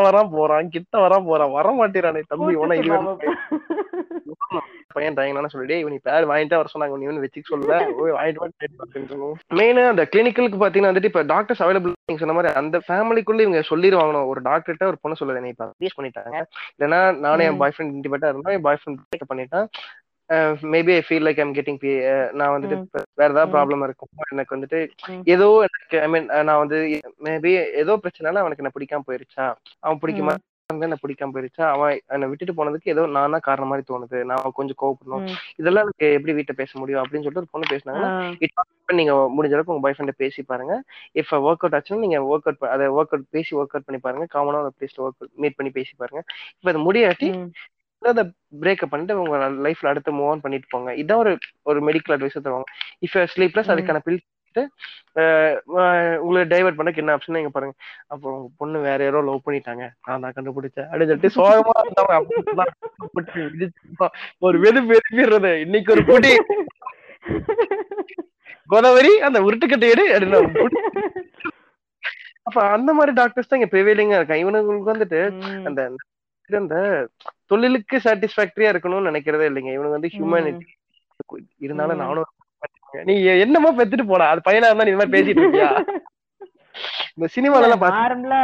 [0.00, 0.30] வரான்.
[0.30, 1.50] போறான் கிட்ட வரான் போறான்.
[1.50, 3.16] வர மாட்டேறானே தம்பி உன.
[4.94, 6.90] பையன் ட்ரைங்னா சொல்லி இவன் பேர் வாங்கிட்டு வர சொன்னாங்க.
[6.90, 7.90] வந்து வச்சுக்க சொல்ல.
[8.18, 14.26] வாங்கிட்டு மெயினா அந்த கிளினிக்கலுக்கு பாத்தீங்கன்னா வந்துட்டு இப்ப டாக்டர்ஸ் அவைலபிள் சொன்ன மாதிரி அந்த ஃபேமிலிக்குள்ள இவங்க சொல்லிடுவாங்க
[14.26, 15.54] ஒரு டாக்டர்கிட்ட ஒரு பொண்ணு சொல்லுது.
[15.64, 16.42] அப்யூஸ் பண்ணிட்டாங்க.
[16.78, 17.56] இல்லைன்னா நானே என்.
[17.56, 19.66] பாய் ஃப்ரெண்ட் இன்டிபேட்டா இருந்தா என் பாய் ஃப்ரெண்ட் பண்ணிட்டேன்.
[20.72, 21.80] Maybe I feel like I'm getting
[22.32, 22.78] நான் வந்துட்டு.
[22.80, 23.52] இப்ப வேற ஏதாவது.
[23.54, 24.80] ப்ராப்ளம் இருக்கும் எனக்கு வந்துட்டு
[25.12, 25.22] ம்.
[25.34, 26.78] ஏதோ எனக்கு ஐ மீன் நான் வந்து
[27.26, 27.52] மேபி
[27.82, 29.46] ஏதோ பிரச்சனைனா அவனுக்கு என்ன பிடிக்காம போயிருச்சா
[29.82, 30.34] அவன் பிடிக்குமா
[30.70, 34.78] என்ன பிடிக்காம போயிருச்சா அவன் என்னை விட்டுட்டு போனதுக்கு ஏதோ நான் தான் காரணம் மாதிரி தோணுது நான் கொஞ்சம்
[34.80, 35.22] கோவப்படணும்.
[35.56, 38.10] இதெல்லாம் எனக்கு எப்படி வீட்டை பேச முடியும் அப்படின்னு சொல்லிட்டு ஒரு பொண்ணு பேசினாங்கன்னா.
[38.46, 40.74] இப்ப நீங்க முடிஞ்ச அளவுக்கு உங்க பாய் ஃப்ரெண்ட பேசி பாருங்க
[41.14, 44.26] இஃப் ஒர்க் அவுட் ஆச்சுன்னா நீங்க ஒர்க் அவுட் அதை ஒர்க் அவுட் பேசி ஒர்க் அவுட் பண்ணி பாருங்க
[44.34, 46.22] காமனா ஒரு பிளேஸ்ல ஒர்க் மீட் பண்ணி பேசி பாருங்க
[46.52, 47.30] இப்ப அது முடியாட்டி.
[48.12, 48.22] அதை
[48.62, 50.90] பிரேக்கப் பண்ணிட்டு உங்க லைஃப்ல அடுத்து மூவ் ஆன் பண்ணிட்டு போங்க.
[51.02, 51.32] இதான் ஒரு
[51.70, 52.68] ஒரு மெடிக்கல் அட்வைஸ் தருவாங்க.
[53.06, 53.72] If sleepless.
[53.74, 54.24] அதுக்கான பில்
[56.22, 57.74] உங்களை டைவர்ட் பண்ணக்கு என்ன ஆப்ஷன் நீங்க பாருங்க.
[58.12, 59.84] அப்போ உங்க பொண்ணு வேற யாரோ லவ் பண்ணிட்டாங்க.
[60.06, 60.88] நான் தான் கண்டுபிடிச்சேன்.
[60.90, 62.16] அப்படின்னு சொல்லிட்டு சோகமா இருந்தவங்க
[63.14, 63.68] போட்டு
[64.46, 66.32] ஒரு வெது வெறுப்பிடுறது இன்னைக்கு ஒரு குடி.
[68.72, 70.06] கோதாவரி அந்த உருட்டுக்கட்டை எடு.
[72.48, 74.42] அப்ப அந்த மாதிரி டாக்டர்ஸ் தான் இங்க ப்ரிவேலிங்கா இருக்காங்க.
[74.44, 75.20] இவனுங்களுக்கு வந்துட்டு.
[75.68, 75.80] அந்த
[76.50, 76.76] அந்த
[77.50, 79.72] தொழிலுக்கு சாட்டிஸ்பாக்டரியா இருக்கணும்னு நினைக்கிறதே இல்லைங்க.
[79.72, 80.66] இவனுக்கு வந்து ஹியூமனிட்டி
[81.58, 82.02] இருந்தாலும் ம்.
[82.02, 82.34] நானும்
[83.04, 84.26] நீ என்னமோ பெத்துட்டு போடா.
[84.28, 85.70] அது பையனா இருந்தா நீ இந்த மாதிரி பேசிட்டு இருக்கியா?
[87.14, 88.40] இந்த சினிமால எல்லாம் நார்மலா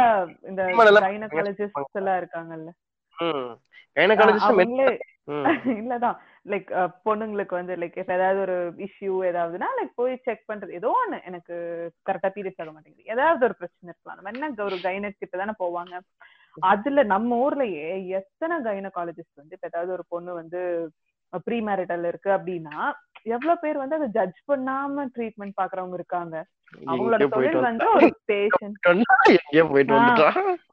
[0.49, 2.71] இந்த சினிமால எல்லாம் கைனகாலஜிஸ்ட் எல்லாம் இருக்காங்கல்ல
[3.97, 4.87] கைனகாலஜிஸ்ட் அவங்களே
[5.81, 6.17] இல்லதான்.
[6.45, 6.67] லைக்
[7.05, 10.71] பொண்ணுங்களுக்கு வந்து லைக் இப்ப ஏதாவது ஒரு இஷ்யூ ஏதாவதுன்னா லைக் போய் செக் பண்றது.
[10.71, 11.17] ஏதோ ஒண்ணு.
[11.25, 11.55] எனக்கு
[12.09, 13.09] கரெக்டா பீரியட்ஸ் ஆக மாட்டேங்குது.
[13.13, 14.17] ஏதாவது ஒரு பிரச்சனை இருக்கலாம்.
[14.17, 15.93] நம்ம என்ன ஒரு கைனக் கிட்ட தானே போவாங்க?
[16.63, 17.87] அதுல நம்ம ஊர்லயே
[18.19, 20.61] எத்தனை கைனகாலஜிஸ்ட் வந்து இப்ப ஏதாவது ஒரு பொண்ணு வந்து
[21.45, 22.77] ப்ரீ மேரிட்டல் இருக்கு அப்படின்னா
[23.25, 26.35] எவ்வளவு பேர் வந்து அதை ஜட்ஜ் பண்ணாம ட்ரீட்மெண்ட் பாக்குறவங்க இருக்காங்க.
[26.87, 28.77] அவங்களோட தொழில் வந்து ஒரு பேஷண்ட்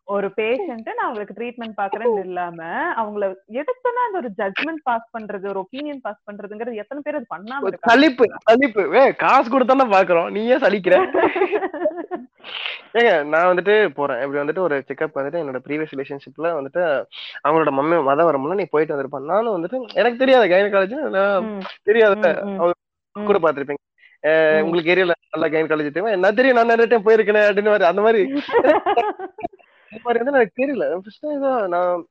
[0.09, 2.60] ஒரு பேஷண்ட் நான் அவங்களுக்கு ட்ரீட்மெண்ட் பாக்குறேன்னு இல்லாம
[3.01, 3.24] அவங்கள
[3.60, 8.27] எதுக்குன்னா அந்த ஒரு ஜட்மெண்ட் பாஸ் பண்றது ஒரு ஒப்பீனியன் பாஸ் பண்றதுங்கிறது எத்தனை பேர் அது பண்ணாம சலிப்பு
[8.47, 8.85] சலிப்பு.
[8.89, 10.28] வே காசு கொடுத்தானே பாக்குறோம்.
[10.31, 10.97] நீ ஏன் சலிக்கிற?
[12.97, 14.20] ஏங்க நான் வந்துட்டு போறேன்.
[14.23, 16.82] இப்படி வந்துட்டு ஒரு செக்அப் வந்துட்டு என்னோட ப்ரீவியஸ் ரிலேஷன்ஷிப்ல வந்துட்டு
[17.44, 20.98] அவங்களோட மம்மி மதம் வரும்போது நீ போயிட்டு வந்திருப்பான் நானும் வந்துட்டு எனக்கு தெரியாது கைனகாலஜி
[21.85, 22.16] தெரியாது
[23.16, 23.78] கூட ம்.
[24.62, 26.15] உங்களுக்கு ஏரியால நல்லா கைனகாலஜி தெரியும்?
[26.16, 28.23] என்ன தெரியும் நான் நிறைய டைம் போயிருக்கேன் அப்படின்னு அந்த மாதிரி.
[29.93, 30.85] இந்த மாதிரி வந்து எனக்கு தெரியல.
[31.01, 32.05] ஃபர்ஸ்ட் ஏதோ நான்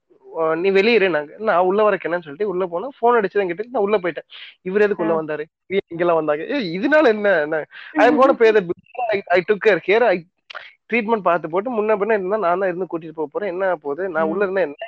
[0.57, 4.27] நீ வெளியிரு நாங்க நான் உள்ள வரக்கேன்னு சொல்லிட்டு உள்ள போனா போன் அடிச்சு கிட்ட நான் உள்ள போயிட்டேன்.
[4.61, 5.43] இவர் எதுக்கு உள்ள வந்தாரு?
[5.83, 6.43] இங்கெல்லாம் வந்தாங்க
[6.77, 7.61] இதனால என்ன
[7.99, 8.69] I gonna that
[9.31, 10.15] I took care care I
[10.89, 13.51] treatment பார்த்து போட்டு முன்ன பின்ன இருந்தா நான் தான் இருந்து கூட்டிட்டு போக போறேன்.
[13.53, 14.03] என்ன போகுது?
[14.09, 14.87] நான் உள்ள இருந்தா என்ன?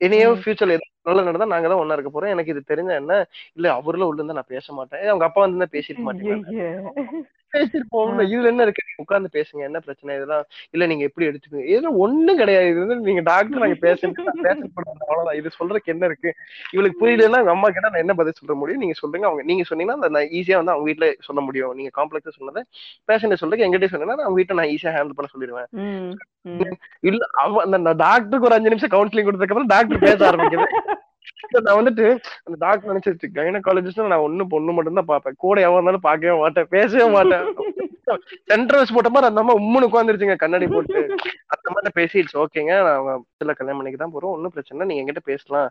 [0.00, 0.40] இனியோ ம்.
[0.42, 0.76] ஃபியூச்சர்ல
[1.08, 2.32] நல்ல நடந்தா நாங்க தான் ஒண்ணா இருக்க போறோம்.
[2.34, 3.14] எனக்கு இது தெரிஞ்ச என்ன?
[3.58, 5.02] இல்ல அவர்ல உள்ள இருந்தா நான் பேச மாட்டேன்.
[5.12, 7.24] அவங்க அப்பா வந்து பேசிருக்க மாட்டேங்க.
[7.54, 8.82] பேசிருப்போம் இதுல என்ன இருக்கு?
[9.02, 9.60] உட்கார்ந்து பேசுங்க.
[9.68, 10.16] என்ன பிரச்சனை?
[10.18, 12.66] இதெல்லாம் இல்ல நீங்க எப்படி எடுத்துக்கீங்க இதெல்லாம் ஒண்ணும் கிடையாது.
[12.72, 14.24] இது வந்து நீங்க டாக்டர் நாங்க பேசுறது
[15.06, 15.38] அவ்வளவுதான்.
[15.40, 16.30] இது சொல்றதுக்கு என்ன இருக்கு?
[16.74, 18.82] இவளுக்கு புரியலன்னா அவங்க அம்மா கிட்ட நான் என்ன பதில் சொல்ல முடியும்?
[18.84, 19.28] நீங்க சொல்லுங்க.
[19.30, 21.74] அவங்க நீங்க சொன்னீங்கன்னா நான் ஈஸியா வந்து அவங்க வீட்ல சொல்ல முடியும்.
[21.80, 22.62] நீங்க காம்ப்ளெக்ஸா சொன்னதை
[23.10, 25.70] பேஷண்ட் சொல்றதுக்கு எங்கிட்ட சொன்னீங்கன்னா அவங்க வீட்டை நான் ஈஸியா ஹேண்டில் பண்ண சொல்லிடுவேன்.
[27.10, 30.66] இல்ல அவ அந்த டாக்டருக்கு ஒரு அஞ்சு நிமிஷம் கவுன்சிலிங் கொடுத்ததுக்கு அப்புறம் டாக்டர் பேச ஆரம்பிக்குது.
[31.66, 32.06] நான் வந்துட்டு
[32.46, 36.72] அந்த டாக்டர் நினைச்சிருச்சு கைனகாலஜிஸ்ட் நான் ஒண்ணு பொண்ணு மட்டும் தான் பாப்பேன் கூட எவ்வளவு இருந்தாலும் பாக்கவே மாட்டேன்
[36.76, 37.46] பேசவே மாட்டேன்.
[38.50, 41.00] சென்ட்ரல்ஸ் போட்ட மாதிரி அந்த அம்மா உம்முன்னு உட்காந்துருச்சுங்க கண்ணாடி போட்டு.
[41.54, 44.34] அந்த மாதிரி பேசிடுச்சு ஓகேங்க அவங்க சில கல்யாணம் பண்ணிக்கு தான் போறோம்.
[44.36, 45.68] ஒன்னும் பிரச்சனை நீங்க என்கிட்ட பேசலாம்.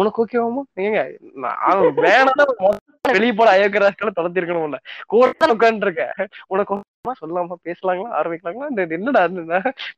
[0.00, 1.00] உனக்கு ஓகேவாமோ நீங்க
[1.44, 2.80] நான் வேணாம்
[3.16, 4.78] வெளியே போல அயோக்கியராஜ்களை தொடர்த்திருக்கணும் இல்ல.
[5.12, 6.14] கூட உட்காந்து இருக்கேன்
[6.52, 6.80] உனக்கு
[7.22, 8.12] சொல்லாமா பேசலாங்களா?
[8.20, 8.70] ஆரம்பிக்கலாங்களா?
[8.72, 9.22] இந்த என்னடா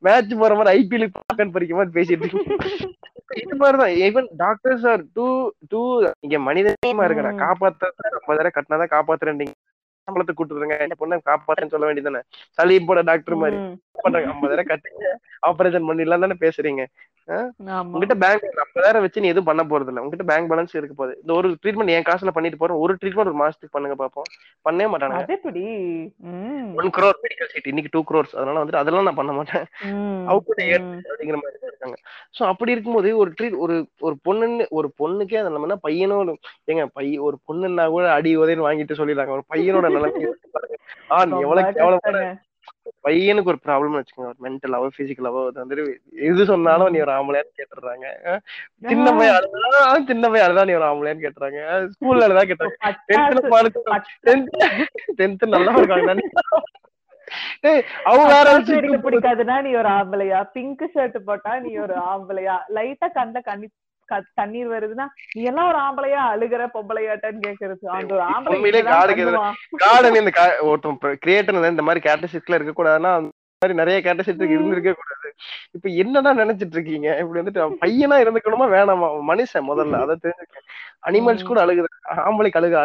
[0.05, 2.29] மேட்ச் போற மாதிரி ஐபிஎல் பாக்கன் பறிக்க மாதிரி பேசிட்டு
[3.29, 5.25] இது மாதிரிதான் even doctors are too
[5.69, 5.81] too
[6.19, 7.39] இங்க மனிதமா இருக்கடா ம்.
[7.39, 9.41] காப்பாத்த ஐம்பதாயிரம் கட்டினாதான் காப்பாத்துறேன்
[10.07, 12.21] சம்பளத்தை கூட்டுருங்க என்ன பொண்ணை காப்பாத்துறேன்னு சொல்ல வேண்டியதானே
[12.57, 13.57] சளி போட டாக்டர் மாதிரி.
[14.01, 14.31] பண்றாங்க.
[14.31, 15.05] ஐம்பதாயிரம் கட்டுங்க.
[15.47, 16.85] ஆபரேஷன் பண்ணிடலாம் தானே பேசுறீங்க.
[17.67, 20.01] உங்ககிட்ட பேங்க் ஐம்பதாயிரம் வச்சு நீ எதுவும் பண்ண போறது இல்ல.
[20.01, 21.17] உங்ககிட்ட பேங்க் பேலன்ஸ் இருக்க போகுது.
[21.21, 24.29] இந்த ஒரு ட்ரீட்மெண்ட் என் காசுல பண்ணிட்டு போறோம் ஒரு ட்ரீட்மெண்ட் ஒரு மாசத்துக்கு பண்ணுங்க பாப்போம்.
[24.69, 25.23] பண்ணவே மாட்டானுங்க.
[25.23, 25.63] அது எப்படி?
[26.17, 26.73] ம்.
[26.75, 28.31] ஒன் crore மெடிக்கல் சீட் இன்னைக்கு டூ crores.
[28.35, 29.65] அதனால வந்துட்டு அதெல்லாம் நான் பண்ண மாட்டேன்.
[30.25, 30.45] அவுட்.
[30.47, 31.97] அப்படிங்கிற மாதிரி தான் இருக்காங்க.
[32.39, 36.37] சோ அப்படி இருக்கும்போது ஒரு ட்ரீட் ஒரு ஒரு பொண்ணுன்னு ஒரு பொண்ணுக்கே அந்த நிலைமைனா பையனும்
[36.71, 39.33] ஏங்க பையன் ஒரு பொண்ணுன்னா கூட அடி உதவின்னு வாங்கிட்டு சொல்லிடுறாங்க.
[39.37, 40.75] ஒரு பையனோட நிலைமை யோசிச்சு பாருங்க.
[41.11, 42.45] ஆ நீ ரொம்ப எவ்வளவு கஷ்டங்க.
[43.03, 44.29] பையனுக்கு ஒரு ப்ராப்ளம் வச்சுக்கோங்க.
[44.29, 45.85] ஒரு மென்டலாவோ பிசிக்கலாவோ அது வந்துட்டு
[46.25, 48.07] எது சொன்னாலும் நீ ஒரு ஆம்பளையான்னு கேட்டுறாங்க
[48.85, 51.61] சின்ன பையன் அழுதா சின்ன பையன் அழுதா நீ ஒரு ஆம்பளையான்னு கேட்டுறாங்க
[51.93, 52.77] ஸ்கூல்ல அழுதா கேட்டுறாங்க
[53.53, 54.67] பட்டாசு- டென்த்ல
[55.17, 56.13] டென்த் நல்லா இருக்காங்க
[59.03, 60.39] பிடிக்காதுன்னா நீ ஒரு ஆம்பளையா?
[60.53, 62.55] பிங்க் ஷர்ட் போட்டா நீ ஒரு ஆம்பளையா?
[62.73, 63.67] லைட்டா கண்ட கண்ணி
[64.33, 67.85] தண்ணீர் வருதுன்னா நீ எல்லாம் ஒரு ஆம்பளையா அழுகிற பொம்பளையாட்டான்னு கேக்குறது.
[67.85, 68.65] அந்த ஒரு ஆம்பளை
[70.17, 73.29] இந்த ஒருத்தன் கிரியேட்டர் இந்த மாதிரி கேட்டசிஸ்ட்ல இருக்க கூடாதுன்னா அந்த
[73.65, 75.29] மாதிரி நிறைய கேட்டசிஸ்ட் இருந்திருக்கே கூடாது.
[75.71, 77.17] இப்ப என்னடா நினைச்சிட்டு இருக்கீங்க?
[77.17, 78.65] இப்படி வந்துட்டு பையனா இருந்துக்கணுமா?
[78.75, 79.07] வேணாமா?
[79.27, 80.55] மனுஷன் முதல்ல அதை தெரிஞ்சுக்க.
[81.07, 81.89] அனிமல்ஸ் கூட அழுகுது.
[82.15, 82.81] ஆம்பளைக்கு அழுகா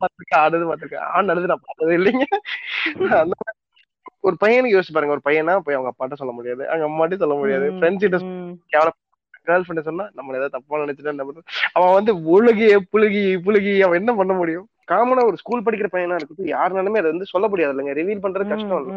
[0.00, 2.24] பார்த்திருக்கேன் ஆடுது பார்த்திருக்கேன் ஆண் அழுது நான் பார்த்தது இல்லைங்க.
[2.94, 3.56] அந்த மாதிரி.
[4.20, 5.16] ஒரு பையனுக்கு யோசிச்சு பாருங்க.
[5.16, 6.68] ஒரு பையனா போய் அவங்க அப்பாட்ட சொல்ல முடியாது.
[6.68, 7.70] அவங்க அம்மாட்டையும் சொல்ல முடியாது.
[7.70, 8.90] ஃப்ரெண்ட்ஸ் கிட்ட.
[9.48, 11.46] கேர்ள் ஃப்ரெண்ட் சொன்னா நம்ம ஏதாவது தப்பா நினைச்சிட்டா என்ன பண்றது?
[11.78, 14.66] அவன் வந்து ஒழுகி புழுகி புழுகி அவன் என்ன பண்ண முடியும்?
[14.92, 18.80] காமனா ஒரு ஸ்கூல் படிக்கிற பையனா இருக்கட்டும் யாருனாலுமே அதை வந்து சொல்ல முடியாது இல்லைங்க ரிவீல் பண்றது கஷ்டம்
[18.82, 18.92] இல்ல.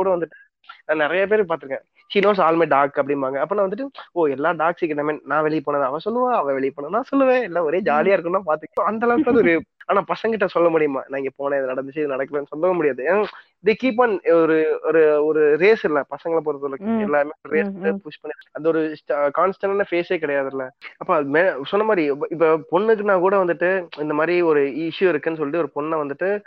[0.00, 0.36] கூட வந்துட்டு
[0.88, 3.38] நான் நிறைய பேர் பாத்திருக்கேன் she knows all my talk அப்படிம்பாங்க.
[3.42, 5.84] அப்ப நான் வந்துட்டு ஓ எல்லா டாக்ஸுக்கு என்ன நான் வெளியே போனது?
[5.88, 7.42] அவன் சொல்லுவா அவ வெளியே போனா நான் சொல்லுவேன்.
[7.48, 9.54] எல்லாம் ஒரே ஜாலியா இருக்கணும் பாத்துக்கோ அந்த அளவுக்கு அது ஒரு
[9.86, 11.02] ஆனா பசங்கிட்ட சொல்ல முடியுமா?
[11.08, 13.26] நான் இங்க போனேன் இது நடந்துச்சு இது நடக்கலன்னு சொல்லவே முடியாது.
[13.62, 16.98] தி கீப் ஆன் ஒரு ஒரு ஒரு ரேஸ் இல்ல பசங்களை பொறுத்த வரைக்கும்.
[17.02, 17.70] எல்லாமே ரேஸ்.
[18.02, 20.68] புஷ் பண்ணி அந்த ஒரு கான்ஸ்டன்டான ஃபேஸே கிடையாதுல்ல.
[20.96, 25.68] அப்ப அது மே- சொன்ன மாதிரி இப்ப- பொண்ணுக்குன்னா கூட வந்துட்டு இந்த மாதிரி ஒரு இஷ்யூ இருக்குன்னு சொல்லிட்டு
[25.68, 26.42] ஒரு பொண்ணை வந்துட்டு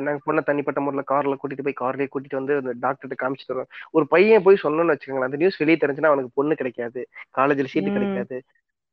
[0.00, 3.68] நாங்க பொண்ணை தனிப்பட்ட முறையில கார்ல கூட்டிட்டு போய் கார்லயே கூட்டிட்டு வந்து அந்த டாக்டர்கிட்ட காமிச்சிட்டு வருவோம்.
[3.90, 7.08] ஒரு பையன் போய் சொன்னோம்னு வச்சுக்கோங்களேன் அந்த நியூஸ் வெளியே தெரிஞ்சுன்னா அவனுக்கு பொண்ணு கிடைக்காது.
[7.36, 7.92] காலேஜ்ல சீட்டு.
[7.92, 8.42] கிடைக்காது.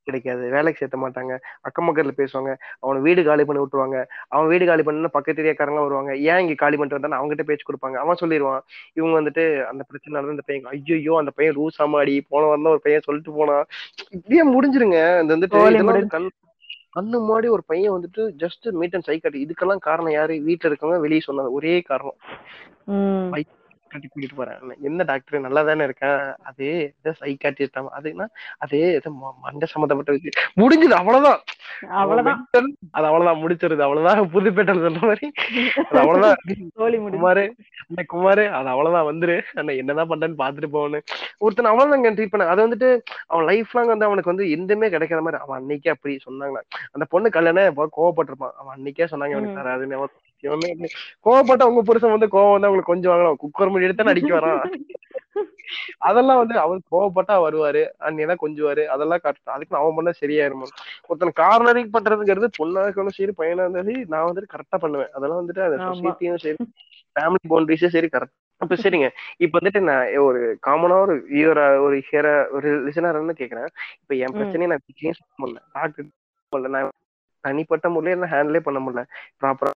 [0.08, 0.44] கிடைக்காது.
[0.56, 1.34] வேலைக்கு சேர்த்த மாட்டாங்க.
[1.68, 2.52] அக்கம் பக்கத்துல பேசுவாங்க.
[2.80, 4.00] அவனை வீடு காலி பண்ணி விட்டுருவாங்க.
[4.28, 6.12] அவன் வீடு காலி பண்ணா பக்கத்து ஏரியாக்காரங்க வருவாங்க.
[6.30, 8.00] ஏன் இங்க காலி பண்ணிட்டு வந்தானு அவங்ககிட்ட பேச்சு கொடுப்பாங்க.
[8.04, 8.64] அவன் சொல்லிடுவான்
[8.94, 12.86] இவங்க வந்துட்டு அந்த பிரச்சனை நடந்து அந்த பையன் ஐயோ அந்த பையன் ரூஸ் ஆமாடி போன வரலாம் ஒரு
[12.88, 13.66] பையன் சொல்லிட்டு போனான்.
[14.18, 15.00] இப்படியே முடிஞ்சிருங்க.
[15.22, 15.62] இந்த வந்துட்டு
[17.00, 20.34] கண்ணு முன்னாடி ஒரு பையன் வந்துட்டு ஜஸ்ட் மீட் அண்ட் சைக்காட்டி இதுக்கெல்லாம் காரணம் யாரு?
[20.48, 22.18] வீட்டுல இருக்கவங்க வெளியே சொன்னது ஒரே காரணம்.
[23.96, 23.98] ம்.
[23.98, 26.18] டாக்டர் கூட்டிட்டு போறேன் என்ன டாக்டர் நல்லா தானே இருக்கேன்
[26.50, 26.66] அது
[27.00, 27.64] ஏதோ சைக்காட்டிஸ்ட்
[27.98, 28.26] அதுன்னா
[28.60, 29.10] அது ஏதோ
[29.44, 30.38] மண்டை சம்மந்தப்பட்ட விஷயம்.
[30.58, 31.42] முடிஞ்சது அவ்வளவுதான்.
[32.00, 32.42] அவ்வளவுதான்.
[32.94, 34.20] அது அவ்வளவுதான் முடிச்சிருது அவ்வளவுதான்.
[34.34, 35.28] புதுப்பேட்டல் சொல்ற மாதிரி.
[35.84, 36.38] அது அவ்வளவுதான்.
[37.16, 37.44] குமாரு
[37.86, 39.36] அந்த குமாரு அது அவ்வளவுதான் வந்துரு.
[39.56, 41.06] அண்ணா என்னதான் பண்றேன்னு பாத்துட்டு போகணும்.
[41.42, 42.90] ஒருத்தன் அவ்வளவுதாங்க ட்ரீட் பண்ண அது வந்துட்டு
[43.28, 46.62] அவன் லைஃப் லாங் வந்து அவனுக்கு வந்து எதுவுமே கிடைக்காத மாதிரி அவன் அன்னைக்கே அப்படி சொன்னாங்களா
[46.94, 47.54] அந்த பொண்ணு கல்யாணம்
[47.96, 48.56] கோவப்பட்டிருப்பான்.
[48.60, 49.56] அவன் அன்னைக்கே சொன்னாங்க ம்.
[49.58, 50.00] தராதுன்னு.
[51.26, 54.64] கோவப்பட்ட உங்க புருஷன் வந்து கோவம் வந்து அவங்களுக்கு கொஞ்சம் வாங்கலாம் குக்கர் முடி எடுத்தா நடிக்க வரான்.
[56.08, 57.82] அதெல்லாம் வந்து அவன் கோவப்பட்டா வருவாரு.
[58.08, 58.84] அன்னிதான் கொஞ்சுவாரு.
[58.94, 60.68] அதெல்லாம் கரெக்ட் அதுக்கு அவன் பண்ண சரியாயிருமா
[61.10, 65.12] ஒருத்தன் கார்னரிங் பண்றதுங்கிறது பொண்ணா இருக்கணும் சரி பையனா இருந்தாலும் நான் வந்துட்டு கரெக்டா பண்ணுவேன்.
[65.16, 65.80] அதெல்லாம் வந்துட்டு அந்த.
[65.88, 66.58] சொசைட்டியும் சரி
[67.16, 69.08] ஃபேமிலி பவுண்டரிஸும் சரி கரெக்ட் அப்ப சரிங்க.
[69.44, 73.70] இப்ப வந்துட்டு நான் ஒரு காமனா ஒரு வியூவரா ஒரு ஹியரா ஒரு லிசனர்னு கேக்குறேன்.
[74.02, 74.36] இப்ப என்.
[74.38, 74.84] பிரச்சனையை நான்
[75.42, 76.08] முடியல டாக்டர்
[76.76, 76.92] நான்
[77.46, 79.04] தனிப்பட்ட முறையில என்ன ஹேண்டிலே பண்ண முடியல.
[79.42, 79.72] ப்ராப்பரா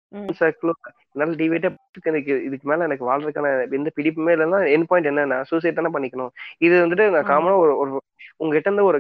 [1.14, 1.70] என்னால டிவேட்டா
[2.04, 3.48] எனக்கு இதுக்கு மேல எனக்கு வாழ்றதுக்கான
[3.78, 6.32] எந்த பிடிப்புமே இல்லைன்னா என் பாயிண்ட் என்ன நான் சூசைட் தானே பண்ணிக்கணும்.
[6.60, 7.28] இது வந்துட்டு நான்.
[7.32, 7.92] காமனா ஒரு ஒரு
[8.38, 8.98] உங்ககிட்ட இருந்து ஒரு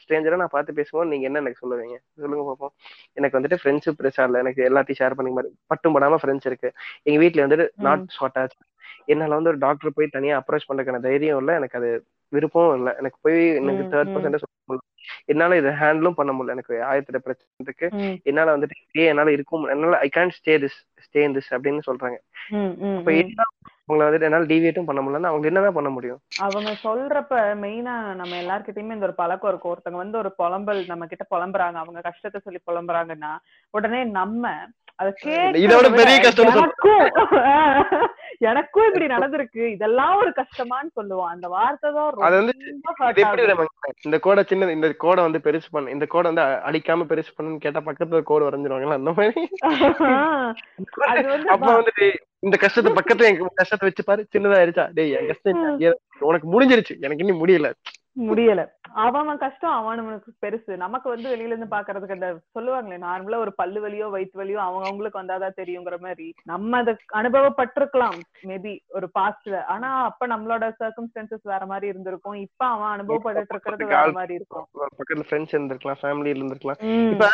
[0.00, 1.96] ஸ்ட்ரேஞ்சரா நான் பார்த்து பேசும்போது நீங்க என்ன எனக்கு சொல்லுவீங்க?
[2.22, 2.72] சொல்லுங்க பாப்போம்.
[3.18, 4.40] எனக்கு வந்துட்டு ஃப்ரெண்ட்ஷிப் பிரச்சனை இல்லை.
[4.44, 6.70] எனக்கு எல்லாத்தையும் ஷேர் பண்ணி மாதிரி பட்டும் படாம ஃப்ரெண்ட்ஸ் இருக்கு.
[7.02, 7.66] எங்க வீட்ல வந்துட்டு.
[7.86, 8.58] நாட் ஷார்ட் ஆச்சு
[9.04, 11.54] என்னால வந்து ஒரு டாக்டர் போய் தனியா அப்ரோச் பண்றதுக்கான தைரியம் இல்லை.
[11.54, 11.90] எனக்கு அது
[12.32, 12.92] விருப்பமும் இல்லை.
[12.98, 14.10] எனக்கு போய் எனக்கு தேர்ட்.
[14.10, 14.84] பர்சன்ட் சொல்ல முடியல.
[15.24, 16.48] என்னால இதை ஹேண்டிலும் பண்ண முடியல.
[16.48, 19.64] எனக்கு ஆயிரத்தி பிரச்சனை இருக்கு ம், என்னால வந்துட்டு என்னால இருக்கும்.
[19.64, 22.16] என்னால I can stay this stay in this அப்படின்னு சொல்றாங்க.
[22.98, 23.12] அப்ப
[23.88, 26.20] உங்களை வந்துட்டு என்னால டிவியேட்டும் பண்ண முடியலன்னா அவங்க என்னதான் பண்ண முடியும்?
[26.46, 27.32] அவங்க சொல்றப்ப
[27.62, 29.72] மெயினா நம்ம எல்லார்கிட்டயுமே இந்த ஒரு பழக்கம் இருக்கும்.
[29.72, 31.78] ஒருத்தவங்க வந்து ஒரு புலம்பல் நம்ம கிட்ட புலம்புறாங்க.
[31.82, 33.32] அவங்க கஷ்டத்தை சொல்லி புலம்புறாங்கன்னா
[33.74, 34.54] உடனே நம்ம
[38.48, 39.62] எனக்கும் இப்படி நடந்திருக்கு.
[39.74, 41.30] இதெல்லாம் ஒரு கஷ்டமான்னு சொல்லுவோம்.
[41.32, 42.50] அந்த வார்த்தை தான்?
[44.06, 47.82] இந்த கோடை சின்ன இந்த கோடை வந்து பெருசு பண்ணு இந்த கோடை வந்து அடிக்காம பெருசு பண்ணுன்னு கேட்டா
[47.88, 48.98] பக்கத்துல கோடு வரைஞ்சிருவாங்களா?
[49.00, 49.42] அந்த மாதிரி.
[51.54, 52.06] அப்ப வந்துட்டு
[52.44, 57.00] இந்த கஷ்டத்தை பக்கத்துல என் கஷ்டத்தை வச்சு பாரு சின்னதா ஆயிருச்சா டேய் என் கஷ்டம் உனக்கு முடிஞ்சிருச்சு.
[57.00, 57.68] எனக்கு இன்னும் முடியல.
[58.20, 58.62] முடியல.
[58.94, 60.72] அவன் கஷ்டம் அவனுக்கு பெருசு.
[60.76, 65.20] நமக்கு வந்து வெளியில இருந்து பாக்குறதுக்கு அந்த சொல்லுவாங்களே நார்மலா ஒரு பல்லு வலியோ வயிற்று வலியோ அவங்க அவங்களுக்கு
[65.20, 66.26] வந்தாதான் தெரியுங்கிற மாதிரி.
[66.44, 72.38] நம்ம அதை அனுபவப்பட்டிருக்கலாம் மேபி ஒரு பாஸ்ட்ல ஆனா அப்ப நம்மளோட சர்க்கம்ஸ்டன்சஸ் வேற மாதிரி இருந்திருக்கும்.
[72.44, 74.66] இப்ப அவன் அனுபவப்பட்டு இருக்கிறது வேற மாதிரி இருக்கும்.
[74.92, 76.80] பக்கத்துல ஃப்ரெண்ட்ஸ் இருந்திருக்கலாம் ஃபேமிலி இருந்திருக்கலாம்.
[77.12, 77.28] இப்ப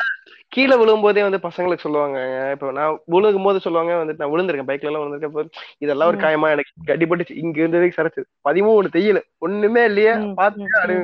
[0.53, 2.19] கீழே விழும்போதே வந்து பசங்களுக்கு சொல்லுவாங்க
[2.55, 6.19] இப்ப நான் விழுகும் போது சொல்லுவாங்க வந்துட்டு நான் விழுந்திருக்கேன் பைக்ல எல்லாம் விழுந்திருக்கேன் இதெல்லாம் ஒரு.
[6.23, 10.15] காயமா எனக்கு அடிபட்டுச்சு இங்க இருந்ததுக்கு சரச்சு பதிமூணு தையல ஒண்ணுமே இல்லையே.
[10.39, 10.97] பாத்து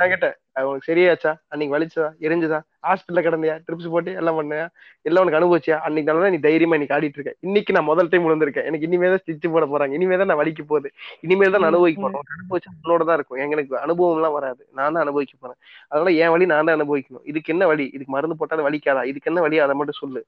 [0.00, 1.30] நான் கேட்டேன் அது உனக்கு சரியாச்சா?
[1.52, 2.06] அன்னைக்கு வலிச்சதா?
[2.26, 2.58] எரிஞ்சுதா?
[2.86, 3.54] ஹாஸ்பிட்டல்ல கிடந்தியா?
[3.66, 4.64] ட்ரிப்ஸ் போட்டு எல்லாம் பண்ணியா?
[5.08, 5.76] எல்லாம் உனக்கு அனுபவிச்சியா?
[5.86, 7.32] அன்னைக்கு நல்லா நீ தைரியமா இன்னைக்கு ஆடிட்டு இருக்க.
[7.46, 8.66] இன்னைக்கு நான் முதல் டைம் விழுந்திருக்கேன்.
[8.68, 9.92] எனக்கு இனிமே தான் ஸ்டிச் போட போறாங்க.
[9.98, 10.88] இனிமே தான் நான் வலிக்க போகுது.
[11.26, 12.26] இனிமே தான் நான் அனுபவிக்க போறேன்.
[12.38, 13.40] அனுபவிச்சா உன்னோட தான் இருக்கும்.
[13.44, 14.62] எனக்கு அனுபவம் எல்லாம் வராது.
[14.78, 15.58] நான் தான் அனுபவிக்க போறேன்.
[15.90, 17.24] அதனால என் வழி நான் தான் அனுபவிக்கணும்.
[17.32, 19.04] இதுக்கு என்ன வழி இதுக்கு மருந்து போட்டாலும் வலிக்காதா?
[19.12, 20.22] இதுக்கு என்ன வழி அதை மட்டும் சொல்லு.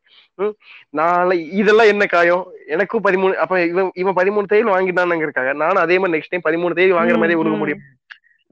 [1.00, 2.44] நாளை இதெல்லாம் என்ன காயம்?
[2.76, 6.78] எனக்கும் பதிமூணு அப்ப இவன் இவன் பதிமூணு தையல் வாங்கிட்டானுங்க இருக்காங்க நானும் அதே மாதிரி நெக்ஸ்ட் டைம் பதிமூணு
[6.80, 7.84] தையல் வாங்குற மாதிரி உம் முடியும்.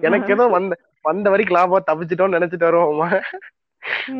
[0.00, 0.74] எனக்கு ஏதோ வந்த
[1.04, 3.04] வந்த வரைக்கும் லாபம் தப்பிச்சிட்டோம்னு நினைச்சிட்டு வருவோம்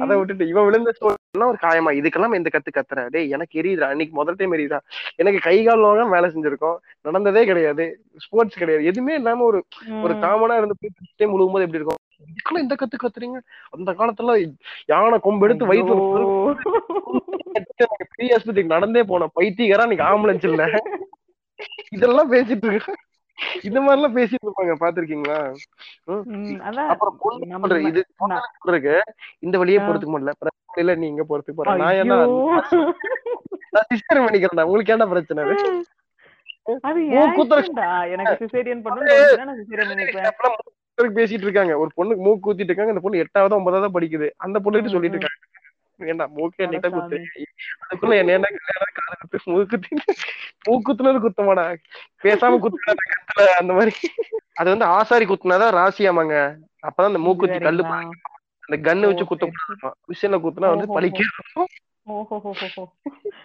[0.03, 0.91] அதை விட்டுட்டு இவன் விழுந்த
[1.35, 1.91] எல்லாம் ஒரு காயமா.
[1.99, 3.01] இதுக்கெல்லாம் எந்த கத்து கத்துற?
[3.15, 3.89] டேய் எனக்கு எரியுதுடா.
[3.93, 4.79] அன்னைக்கு முதல் டைம் எரியுதா?
[5.17, 6.79] எனக்கு கை கால் நோகம் வேலை செஞ்சிருக்கோம்.
[7.07, 7.85] நடந்ததே கிடையாது.
[8.25, 8.85] ஸ்போர்ட்ஸ் கிடையாது.
[8.85, 9.59] எதுவுமே இல்லாம ஒரு
[10.03, 12.01] ஒரு காமனா இருந்து போய் டைம் விழுகும்போது எப்படி இருக்கும்?
[12.31, 13.39] இதுக்கெல்லாம் இந்த கத்து கத்துறீங்க?
[13.71, 14.37] அந்த காலத்துல
[14.93, 15.85] யானை கொம்பு எடுத்து ஐயோ.
[15.85, 15.99] வயிற்றுல
[18.15, 20.65] பெரிய ஆஸ்பத்திரிக்கு நடந்தே போனோம் பைத்தியக்காரா இன்னைக்கு ஆம்புலன்ஸ் இல்ல
[21.97, 22.93] இதெல்லாம் பேசிட்டு இருக்கு
[23.69, 25.39] இந்த மாதிரி எல்லாம் பேசிட்டு இருப்பாங்க பாத்திருக்கீங்களா
[26.93, 28.95] அப்புறம் பொண்ணு இது பொண்ணு சொல்றதுக்கு
[29.47, 29.81] இந்த வழியே.
[29.87, 30.35] போறதுக்கு முடியல.
[30.43, 31.77] பிரச்சனை நீ இங்க போறதுக்கு போற?
[31.85, 32.19] நான் என்ன
[33.75, 35.43] நான் சிஸ்டர் பண்ணிக்கிறேன் உங்களுக்கு என்ன பிரச்சனை
[41.19, 41.75] பேசிட்டு இருக்காங்க.
[41.83, 44.29] ஒரு பொண்ணுக்கு மூக்கு ஊத்திட்டு இருக்காங்க அந்த பொண்ணு எட்டாவது ஒன்பதாவது படிக்குது.
[44.47, 45.19] அந்த பொண்ணுகிட்ட சொல்லிட்டு.
[45.19, 45.39] இருக்காங்க.
[46.07, 47.19] ஏண்டா மூக்கே குத்து.
[47.85, 49.97] அதுக்குள்ள என்ன கல்யாணம் காது குத்து மூக்கு குத்தி
[50.67, 51.65] மூக்குத்துனது குத்தமாடா
[52.23, 53.95] பேசாம குத்துடா கத்துல அந்த மாதிரி
[54.55, 56.37] அது வந்து ஆசாரி குத்துனாதான் ராசியாமாங்க
[56.83, 57.85] அப்பதான் அந்த மூக்குத்தி கல்லு?
[58.69, 59.47] அந்த கன்னு வச்சு குத்த.
[60.09, 60.89] மிஷின்ல குத்துனா வந்து.
[60.89, 61.21] பழிக்க.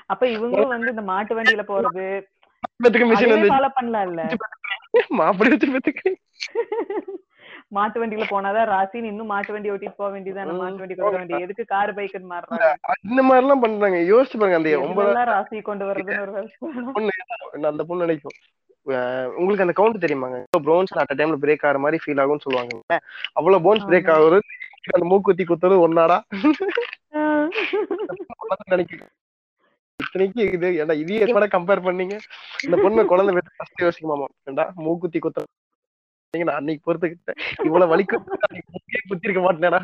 [0.08, 2.06] அப்ப இவங்களும் வந்து இந்த மாட்டு வண்டியில போறது
[3.10, 3.50] மிஷின் வந்து
[5.16, 5.94] மாப்பிள்ளை வச்சு
[7.72, 10.52] மாட்டு வண்டியில போனாதான் ராசின்னு இன்னும் மாட்டு வண்டி ஓட்டிட்டு போக வேண்டியதானே.
[10.62, 12.68] மாட்டு வண்டி கொடுக்க வேண்டிய எதுக்கு கார் பைக்குன்னு மாறுறாங்க?
[13.10, 14.00] இந்த மாதிரி எல்லாம் பண்றாங்க.
[14.12, 18.38] யோசிச்சு பாருங்க அந்த ஒன்பது எதுலெல்லாம் ராசி கொண்டு வர்றதுன்னு அந்த பொண்ணு நினைக்கும்.
[19.40, 20.40] உங்களுக்கு அந்த கவுண்ட் தெரியுமாங்க?
[20.66, 23.00] ப்ரோன்ஸ் அட் டைம்ல பிரேக் ஆகிற மாதிரி ஃபீல் ஆகும்னு சொல்லுவாங்க
[23.40, 24.12] அவ்வளவு போன்ஸ் பிரேக்.
[24.16, 24.48] ஆகுறது
[24.96, 26.18] அந்த மூக்குத்தி குத்துறது ஒன்னாடா?
[28.74, 29.12] நினைக்கிறேன்
[30.00, 32.16] இத்தனைக்கு இது ஏன்டா இதையே எப்படா கம்பேர் பண்ணீங்க?
[32.66, 35.46] இந்த பொண்ணு குழந்தை பெற்று ஃபர்ஸ்ட் யோசிக்குமாமா ஏண்டா மூக்குத்தி குத்த
[36.44, 38.18] நான் அன்னைக்கு பொறுத்துக்கிட்டேன் இவ்வளவு வலிக்கு
[39.10, 39.80] குத்தி இருக்க மாட்டேனடா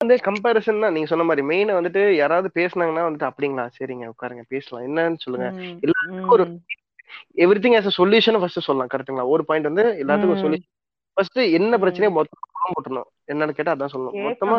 [0.00, 4.86] வந்து கம்பேரிசன் தான் நீங்க சொன்ன மாதிரி மெயினா வந்துட்டு யாராவது பேசுனாங்கன்னா வந்துட்டு அப்படிங்களா சரிங்க உட்காருங்க பேசலாம்
[4.86, 5.48] என்னன்னு சொல்லுங்க
[5.84, 6.44] எல்லாத்துக்கும் ஒரு.
[7.44, 10.42] Everything has solution first சொல்லலாம் கரெக்ட்டுங்களா ஒரு பாயிண்ட் வந்து எல்லாத்துக்கும்.
[10.44, 10.70] சொல்யூஷன்
[11.16, 11.78] ஃபர்ஸ்ட் என்ன.
[11.82, 14.58] பிரச்சனையோ மொத்தமா போட்டுணும் என்னன்னு கேட்டா அதான் சொல்லணும் மொத்தமா.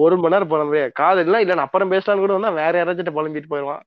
[0.00, 3.82] ஒரு மணி நேரம் புலம்பே காது இல்ல இல்ல அப்புறம் பேசலாம்னு கூட வந்தா வேற யாராச்சும் புலம்பிட்டு போயிடுவான்.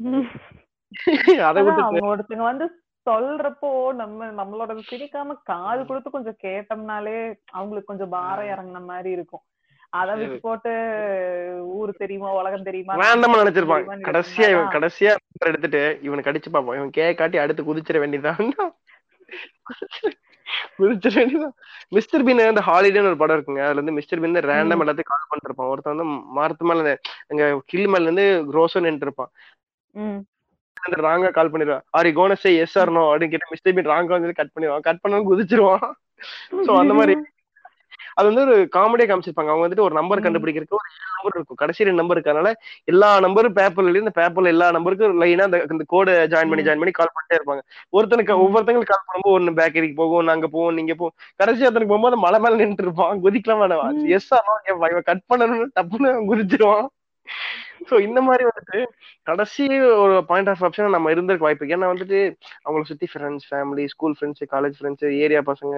[1.48, 2.66] அதை ஒருத்தங்க வந்து
[3.06, 3.70] சொல்றப்போ
[4.00, 7.18] நம்ம நம்மளோட சிரிக்காம காது கொடுத்து கொஞ்சம் கேட்டோம்னாலே
[7.58, 9.44] அவங்களுக்கு கொஞ்சம் பாரம் இறங்குன மாதிரி இருக்கும்.
[9.92, 10.72] அத விட்டு போட்டு
[11.78, 13.80] ஊரு தெரியுமா உலகம் தெரியுமா வேண்டாம நினைச்சிருப்பான்.
[13.80, 14.72] தெரியுமான்னு கடைசியா இவன்.
[14.76, 15.12] கடைசியா
[15.50, 18.52] எடுத்துட்டு இவனுக்கு அடிச்சு பார்ப்போம் இவன் கே காட்டி அடுத்து குதிச்சிட வேண்டியதான்
[20.78, 21.54] குதிச்சிட வேண்டியதான்
[21.96, 23.62] மிஸ்டர் பீன் அந்த ஹாலிடேன்னு ஒரு படம் இருக்குங்க.
[23.66, 25.70] அதுல இருந்து மிஸ்டர் பீன் ரேண்டம் எல்லாத்தையும் கால் பண்ணிட்டு இருப்பான்.
[25.72, 26.06] ஒருத்தன் வந்து
[26.38, 26.94] மரத்து மேல
[27.30, 29.30] அங்க கில் மேல இருந்து ரோசோ நின்று இருப்பான்.
[30.88, 30.92] ம்.
[30.92, 31.84] ராங்கா கால் பண்ணிடுவான்.
[31.98, 34.80] Are you conscious yes or no அப்படின்னு கேட்டு மிஸ்டர் பீன் ராங்கா வந்து கட் பண்ணிடுவான்.
[34.80, 35.92] கட் பண்ணாலும் குதிச்சிருவான்.
[36.66, 37.16] சோ அந்த மாதிரி.
[38.14, 39.50] அது வந்து ஒரு காமெடியா காமிச்சிருப்பாங்க.
[39.50, 40.20] அவங்க வந்துட்டு ஒரு நம்பர்.
[40.20, 41.56] கண்டுபிடிக்கிறதுக்கு ஒரு ஏழு நம்பர் இருக்கும்.
[41.56, 42.52] கடைசி ரெண்டு நம்பர் இருக்கறனால
[42.84, 46.62] எல்லா நம்பரும் பேப்பர்ல இந்த பேப்பர்ல எல்லா நம்பருக்கும் லைனா அந்த கோடை ஜாயின் பண்ணி.
[46.62, 47.62] ஜாயின் பண்ணி கால் பண்ணிட்டே இருப்பாங்க.
[47.92, 48.34] ஒருத்தனுக்கு.
[48.44, 51.16] ஒவ்வொருத்தங்களுக்கு கால் பண்ணும்போது ஒன்னு பேக்கரிக்கு போகும் அங்க போகும் நீங்க போகும்.
[51.36, 53.22] கடைசி ஒருத்தனுக்கு போகும்போது மலை மேல நின்று இருப்பான்.
[53.22, 54.08] குதிக்கலாம் வேணாம்.
[54.08, 56.86] எஸ் ஆனோ கட் பண்ணணும்னு டப்புன்னு குதிச்சிருவான்.
[57.80, 58.78] சோ இந்த மாதிரி வந்துட்டு
[59.26, 59.64] கடைசி
[59.96, 61.76] ஒரு பாயிண்ட் ஆஃப் ஆப்ஷன் நம்ம இருந்திருக்க வாய்ப்பு இருக்கு.
[61.76, 62.18] ஏன்னா வந்துட்டு
[62.64, 65.74] அவங்கள சுத்தி friends family school friends college friends area பசங்க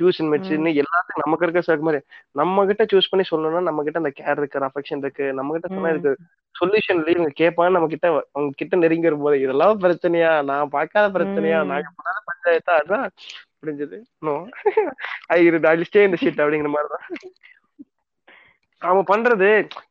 [0.00, 0.66] டியூஷன் மேட்ச் ம்.
[0.74, 2.00] எல்லாத்துக்கும் நமக்கு இருக்க சார் மாதிரி
[2.34, 5.88] நம்ம கிட்ட சூஸ் பண்ணி சொல்லணும்னா நம்ம கிட்ட அந்த கேர் இருக்கு அஃபெக்ஷன் இருக்கு நம்ம கிட்ட சொன்னா
[5.88, 5.96] ம்.
[5.96, 11.58] இதுக்கு சொல்யூஷன் இவங்க கேட்பான்னு நம்ம கிட்ட அவங்க கிட்ட நெருங்கி வரும்போது இதெல்லாம் பிரச்சனையா நான் பார்க்காத பிரச்சனையா.
[11.70, 13.06] நாங்க பண்ணாத பஞ்சாயத்தா அதான்
[13.60, 14.34] புரிஞ்சது நோ
[15.30, 15.38] ஐ
[15.84, 17.06] ஸ்டே இந்த ஷீட் அப்படிங்கிற மாதிரி தான்
[18.82, 19.48] அவன் பண்றது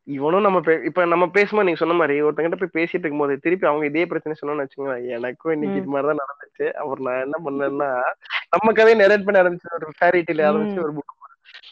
[0.09, 4.05] இவனும் நம்ம இப்ப நம்ம பேசும்போது நீங்க சொன்ன மாதிரி ஒருத்தங்கிட்ட போய் பேசிட்டு இருக்கும்போது திருப்பி அவங்க இதே
[4.05, 7.89] பிரச்சனை சொன்னோம்னு வச்சுக்கோங்களேன் எனக்கும் இன்னைக்கு இது மாதிரிதான் நடந்துச்சு அப்புறம் நான் என்ன பண்ணேன்னா
[8.49, 10.83] நம்ம கதையை நெரேட் பண்ண ஆரம்பிச்சு ஒரு ஃபேரி டெய்ல ஆரம்பிச்சு.
[10.83, 11.13] ஒரு புக்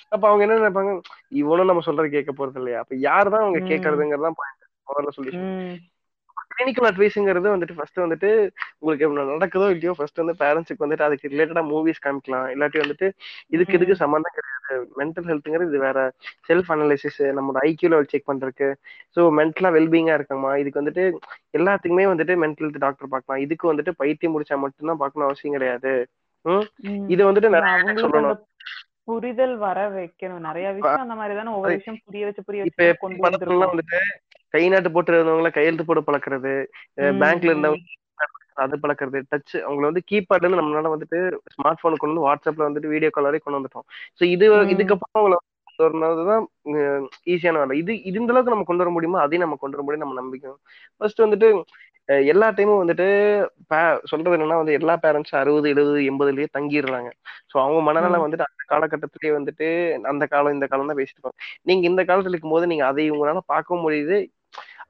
[0.10, 0.92] அப்ப அவங்க என்ன நினைப்பாங்க
[1.34, 3.60] இவனும் நம்ம சொல்றது கேட்க போறது இல்லையா அப்ப யார் தான் அவங்க.
[3.66, 4.38] கேட்கறதுங்கிறதான்
[4.88, 5.76] முதல்ல ம்.
[6.58, 8.30] கிளினிக்கல் அட்வைஸுங்கிறது வந்துட்டு ஃபர்ஸ்ட் வந்துட்டு
[8.80, 12.48] உங்களுக்கு நடக்குதோ இல்லையோ ஃபர்ஸ்ட் வந்து பேரண்ட்ஸுக்கு வந்துட்டு அதுக்கு ரிலேட்டடா மூவிஸ் காமிக்கலாம்.
[12.54, 13.08] இல்லாட்டி வந்துட்டு
[13.56, 13.96] இதுக்கு இதுக்கு.
[14.04, 14.54] சம்மந்தம் கிடையாது.
[15.00, 16.00] மென்டல் ஹெல்த்ங்கிறது இது வேற
[16.50, 18.70] செல்ஃப் அனலைசிஸ் நம்மளோட ஐக்கியூ லெவல் செக் பண்றதுக்கு.
[19.18, 21.06] ஸோ மென்டலா வெல்பீங்கா இருக்காமா இதுக்கு வந்துட்டு
[21.60, 23.44] எல்லாத்துக்குமே வந்துட்டு மென்டல் ஹெல்த் டாக்டர் பார்க்கலாம்.
[23.46, 25.94] இதுக்கு வந்துட்டு பைத்தியம் முடிச்சா மட்டும்தான் பார்க்கணும் அவசியம் கிடையாது.
[27.14, 28.42] இது வந்துட்டு நிறைய சொல்லணும்.
[29.10, 30.46] புரிதல் வர வைக்கணும்.
[30.48, 34.00] நிறைய விஷயம் அந்த மாதிரி தானே ஒவ்வொரு விஷயம் புரிய வச்சு புரிய வச்சு கொண்டு வந்துட்டு
[34.56, 36.54] கை நாட்டு போட்டு இருந்தவங்கள கையெழுத்து போட்டு பழக்கிறது
[37.22, 37.52] பேங்க்ல.
[37.52, 37.94] இருந்தவங்க
[38.64, 41.18] அது பழக்கிறது டச் அவங்கள வந்து கீபேட்ல நம்மளால வந்துட்டு
[41.54, 43.86] ஸ்மார்ட் போன் கொண்டு வந்து வாட்ஸ்அப்ல வந்துட்டு வீடியோ கால் வரை கொண்டு வந்துட்டோம்
[44.20, 44.46] சோ இது.
[44.74, 45.38] இதுக்கப்புறம் அவங்கள
[45.80, 46.44] வரணும்தான்
[47.32, 50.16] ஈஸியான வேலை இது இந்த அளவுக்கு நம்ம கொண்டு வர முடியுமோ அதையும் நம்ம கொண்டு வர முடியும் நம்ம
[50.20, 50.62] நம்பிக்கணும்
[51.02, 51.48] ஃபர்ஸ்ட் வந்துட்டு
[52.28, 53.06] எல்லா டைமும் வந்துட்டு
[54.10, 57.10] சொல்றது என்னன்னா வந்து எல்லா பேரண்ட்ஸும் அறுபது எழுபது எண்பதுலயே தங்கிடுறாங்க
[57.52, 58.26] சோ அவங்க மனநலம்.
[58.26, 59.68] வந்துட்டு அந்த காலகட்டத்திலேயே வந்துட்டு
[60.12, 63.86] அந்த காலம் இந்த காலம் தான் பேசிட்டு இருப்பாங்க நீங்க இந்த காலத்துல இருக்கும்போது நீங்க அதை உங்களால பார்க்கவும்
[63.86, 64.18] முடியுது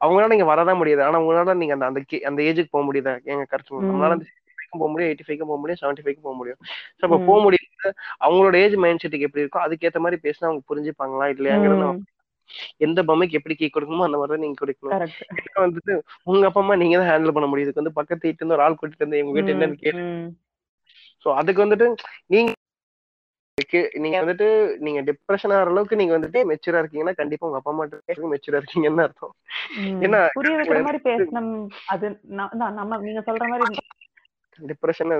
[0.01, 1.03] அவங்களால நீங்க வரதான் முடியாது.
[1.03, 3.13] ஆனா உங்களால நீங்க அந்த அந்த அந்த ஏஜுக்கு போக முடியுதா?
[3.25, 4.15] எங்க கருத்து நம்மளால.
[4.15, 6.59] அந்த 65 போக முடியும் எயிட்டி ஃபைவ் போக முடியும் செவன்டி ஃபைவ் போக முடியும்.
[6.97, 7.17] ஸோ அப்போ.
[7.25, 7.89] போக முடியாது
[8.19, 11.87] அவங்களோட ஏஜ் மைண்ட் செட்டுக்கு எப்படி இருக்கோ அதுக்கேற்ற மாதிரி பேசினா அவங்க புரிஞ்சுப்பாங்களா இல்லையாங்கிறது
[12.77, 14.93] எந்த பொம்மைக்கு எப்படி கீ கொடுக்கணுமோ அந்த மாதிரி நீங்க கொடுக்கணும்.
[14.95, 15.93] கரெக்ட் வந்துட்டு
[16.23, 17.67] உங்க அப்பா அம்மா நீங்க தான் ஹேண்டில் பண்ண முடியும்.
[17.67, 19.53] இதுக்கு வந்து பக்கத்து வீட்டுல இருந்து ஒரு ஆள் கூட்டிட்டு வந்து எங்க வீட்டு.
[19.55, 20.27] என்னன்னு ம்.
[21.25, 21.87] ஸோ அதுக்கு வந்துட்டு
[22.25, 22.51] நீங்க
[23.95, 24.47] நீங்க வந்துட்டு
[24.79, 27.85] நீங்க டிப்ரெஷன் ஆகிற அளவுக்கு நீங்க வந்துட்டு மெச்சூரா இருக்கீங்கன்னா கண்டிப்பா உங்க அப்பா அம்மா
[28.33, 29.33] மெச்சூரா இருக்கீங்கன்னு அர்த்தம்.
[29.83, 30.01] ம்.
[30.03, 31.53] ஏன்னா புரிய வைக்கிற மாதிரி பேசணும்.
[31.93, 32.07] அது
[32.75, 33.79] நம்ம நீங்க சொல்ற மாதிரி
[34.59, 35.13] டிப்ரெஷன்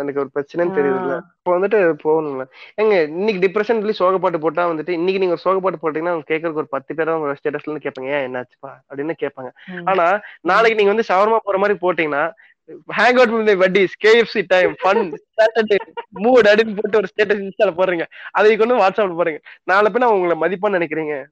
[0.00, 0.76] எனக்கு ஒரு பிரச்சனைன்னு ஆ.
[0.76, 2.44] தெரியுது இல்ல இப்போ வந்துட்டு போகணும்ல.
[2.78, 6.70] ஏங்க இன்னைக்கு டிப்ரெஷன் சொல்லி சோகப்பாட்டு போட்டா வந்துட்டு இன்னைக்கு நீங்க ஒரு சோகப்பாட்டு போட்டீங்கன்னா அவங்க கேட்கறதுக்கு ஒரு
[6.70, 8.72] பத்து பேர் உங்க ஸ்டேட்டஸ்ல இருந்து கேட்பாங்க ஏன் என்னாச்சுப்பா?
[8.88, 9.50] அப்படின்னு கேட்பாங்க.
[9.84, 10.06] ஆனா
[10.44, 12.22] நாளைக்கு நீங்க வந்து ஷவர்மா போற மாதிரி போட்டீங்கன்னா
[12.70, 15.76] hang out with வட்டிஸ் KFC time fun Saturday
[16.14, 18.02] mood அப்படின்னு போட்டு ஒரு ஸ்டேட்டஸ் இன்ஸ்டால போடுறீங்க.
[18.30, 21.24] அதை கொண்டு வாட்ஸ்அப்ல போறீங்க நாளை பின்ன உங்களை மதிப்பான்னு நினைக்கிறீங்க.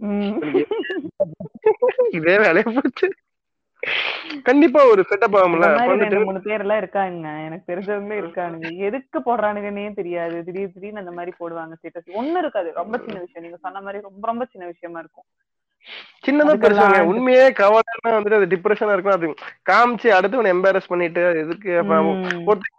[0.00, 0.62] ம்.
[2.10, 3.14] இதே வேலையை போச்சு.
[4.42, 5.96] கண்டிப்பா ஒரு செட்டப் ஆகும்ல.
[5.96, 7.28] ரெண்டு மூணு பேர் எல்லாம் இருக்காங்க.
[7.28, 8.76] எனக்கு தெரிஞ்சவங்களே இருக்கானுங்க.
[8.76, 10.44] எதுக்கு போடுறானுங்கன்னே தெரியாது.
[10.44, 12.72] திடீர் திடீர்னு அந்த மாதிரி போடுவாங்க ஸ்டேட்டஸ் ஒண்ணு இருக்காது.
[12.74, 13.42] ரொம்ப சின்ன விஷயம்.
[13.42, 15.24] நீங்க சொன்ன மாதிரி ரொம்ப ரொம்ப சின்ன விஷயமா இருக்கும்.
[16.26, 19.16] சின்னதா பெருசாங்க உண்மையே கவலைன்னா வந்துட்டு அது டிப்ரெஷனா இருக்கும்.
[19.18, 19.28] அது
[19.70, 21.70] காமிச்சு அடுத்து உன்னை எம்பாரஸ் பண்ணிட்டு எதுக்கு.
[22.48, 22.74] ஒருத்தர்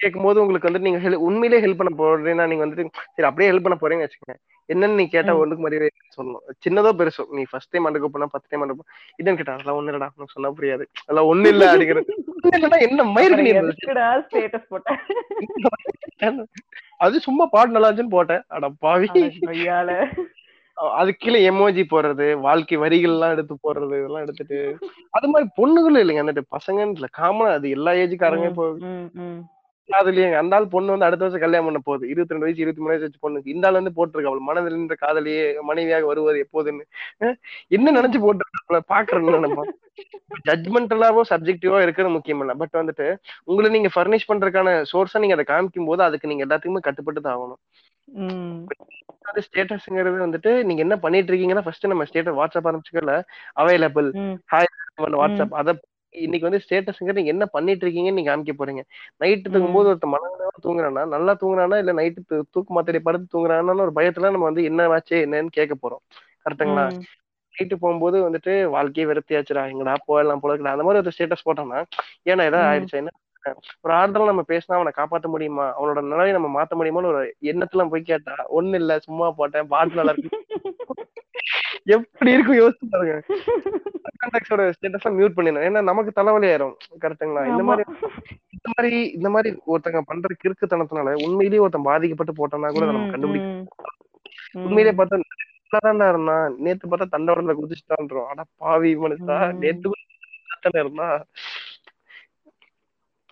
[0.00, 2.84] கேட்கும்போது உங்களுக்கு வந்து நீங்க உண்மையிலேயே ஹெல்ப் பண்ண போறீங்கன்னா நீங்க வந்துட்டு
[3.14, 4.36] சரி அப்படியே ஹெல்ப் பண்ண போறீங்கன்னு வச்சுக்கோங்க.
[4.68, 5.40] என்னன்னு நீ கேட்டா ம்.
[5.42, 6.42] ஒண்ணுக்கு மாதிரியே சொல்லணும்?
[6.64, 8.84] சின்னதோ பெருசோ நீ ஃபர்ஸ்ட் டைம் அண்டுக்கு போனா பத்து டைம் அண்டுக்கு
[9.18, 10.84] இதுன்னு கேட்டா அதெல்லாம் ஒண்ணு இல்லடா உனக்கு சொன்னா புரியாது.
[11.02, 13.52] அதெல்லாம் ஒண்ணு இல்ல அப்படிங்கிறது என்ன மயிருக்கு நீ
[16.98, 18.44] அது சும்மா பாட்டு நல்லா இருந்துச்சுன்னு போட்டேன்.
[18.48, 19.08] அட பாவி
[20.76, 24.76] அது கீழே எமோஜி போடுறது வாழ்க்கை வரிகள் எல்லாம் எடுத்து போடுறது இதெல்லாம் எடுத்துட்டு.
[25.10, 26.24] அது மாதிரி பொண்ணுகளும் இல்லைங்க.
[26.24, 27.06] வந்துட்டு பசங்கன்னு இல்ல.
[27.18, 28.76] காமனா அது எல்லா ஏஜுக்காரங்க இப்போ
[29.16, 29.38] ம்.
[29.88, 32.08] காதலியே அந்த ஆள் பொண்ணு வந்து அடுத்த வருஷம் கல்யாணம் பண்ண போகுது.
[32.08, 33.46] இருபத்தி ரெண்டு வயசு இருபத்தி மூணு வயசு வச்சு பொண்ணுக்கு.
[33.46, 34.26] இந்த ஆள் வந்து போட்டிருக்க.
[34.26, 36.84] அவள் மனதில் நின்ற காதலியே மனைவியாக வருவது எப்போதுன்னு.
[37.68, 39.64] என்ன நினைச்சு போட்டிருக்க பாக்குறேன்னு நம்ம.
[40.48, 42.54] ஜட்மெண்டலாவோ சப்ஜெக்டிவோ இருக்கிறது முக்கியம் இல்ல.
[42.54, 47.20] பட் வந்துட்டு உங்களை நீங்க ஃபர்னிஷ் பண்றதுக்கான சோர்ஸா நீங்க அதை காமிக்கும் போது அதுக்கு நீங்க எல்லாத்துக்குமே கட்டுப்பட்டு
[47.20, 47.60] தான் ஆகணும்.
[47.80, 47.85] அது
[49.42, 53.14] ஸ்டேட்டஸ்ங்கிறது வந்துட்டு நீங்க என்ன பண்ணிட்டு இருக்கீங்கன்னா ஃபர்ஸ்ட் நம்ம ஸ்டேட்டஸ் வாட்ஸ்அப் ஆரம்பிச்சுக்கல
[53.54, 54.36] அவைலபிள் ம்.
[55.16, 55.78] வாட்ஸ்அப் அத
[56.14, 58.82] இன்னைக்கு வந்து ஸ்டேட்டஸ்ங்கிறது நீங்க என்ன பண்ணிட்டு இருக்கீங்கன்னு நீங்க காமிக்க போறீங்க.
[59.20, 62.20] நைட்டு தூங்கும்போது ஒருத்த மனநிலையோட தூங்குறானா நல்லா தூங்குறானா இல்ல நைட்டு
[62.50, 66.02] தூக்கு மாத்திரை படுத்து தூங்குறானான்னு ஒரு பயத்துல நம்ம வந்து என்ன ஆச்சு என்னன்னு கேட்க போறோம்.
[66.46, 66.86] கரெக்ட்டுங்களா?
[66.88, 67.02] ம்.
[67.54, 71.80] நைட்டு போகும்போது வந்துட்டு வாழ்க்கையே வெறுத்தியாச்சுடா எங்கடா போயிடலாம் போல அந்த மாதிரி ஒரு ஸ்டேட்டஸ் போட்டோம்னா
[72.24, 72.68] ஏன்னா ஏதாவது.
[72.70, 73.12] ஆயிடுச்சு என்ன
[73.80, 75.74] ஒரு ஆறுதல் நம்ம பேசினா அவனை காப்பாத்த முடியுமா?
[75.78, 80.14] அவனோட நிலையை நம்ம மாத்த முடியுமான்னு ஒரு எண்ணத்துல போய் கேட்டா ஒண்ணு இல்ல சும்மா போட்டேன் பாட்டு நல்லா
[80.16, 80.44] இருக்கு.
[81.84, 83.22] எப்படி இருக்கும் யோசிச்சு பாருங்க.
[84.20, 85.66] கான்டாக்ட்ஸோட ஸ்டேட்டஸ் மியூட் பண்ணிடணும்.
[85.68, 86.76] ஏன்னா நமக்கு தலைவலி ஆயிரும்.
[87.00, 87.46] கரெக்ட்டுங்களா?
[87.46, 87.62] இந்த.
[87.62, 87.84] மாதிரி
[88.50, 93.50] இந்த மாதிரி இந்த மாதிரி ஒருத்தங்க பண்ற கிறுக்குத்தனத்தினால உண்மையிலேயே ஒருத்தன் பாதிக்கப்பட்டு போட்டோம்னா கூட நம்ம கண்டுபிடிக்க.
[94.52, 96.54] உண்மையிலேயே பார்த்தா நல்லாதான்டா இருந்தான்.
[96.58, 98.26] நேத்து பார்த்தா தண்டவரத்துல குதிச்சுட்டான்றோம்.
[98.26, 99.54] ஆனா பாவி மனுஷா.
[99.54, 99.90] நேத்து
[100.62, 101.06] தானே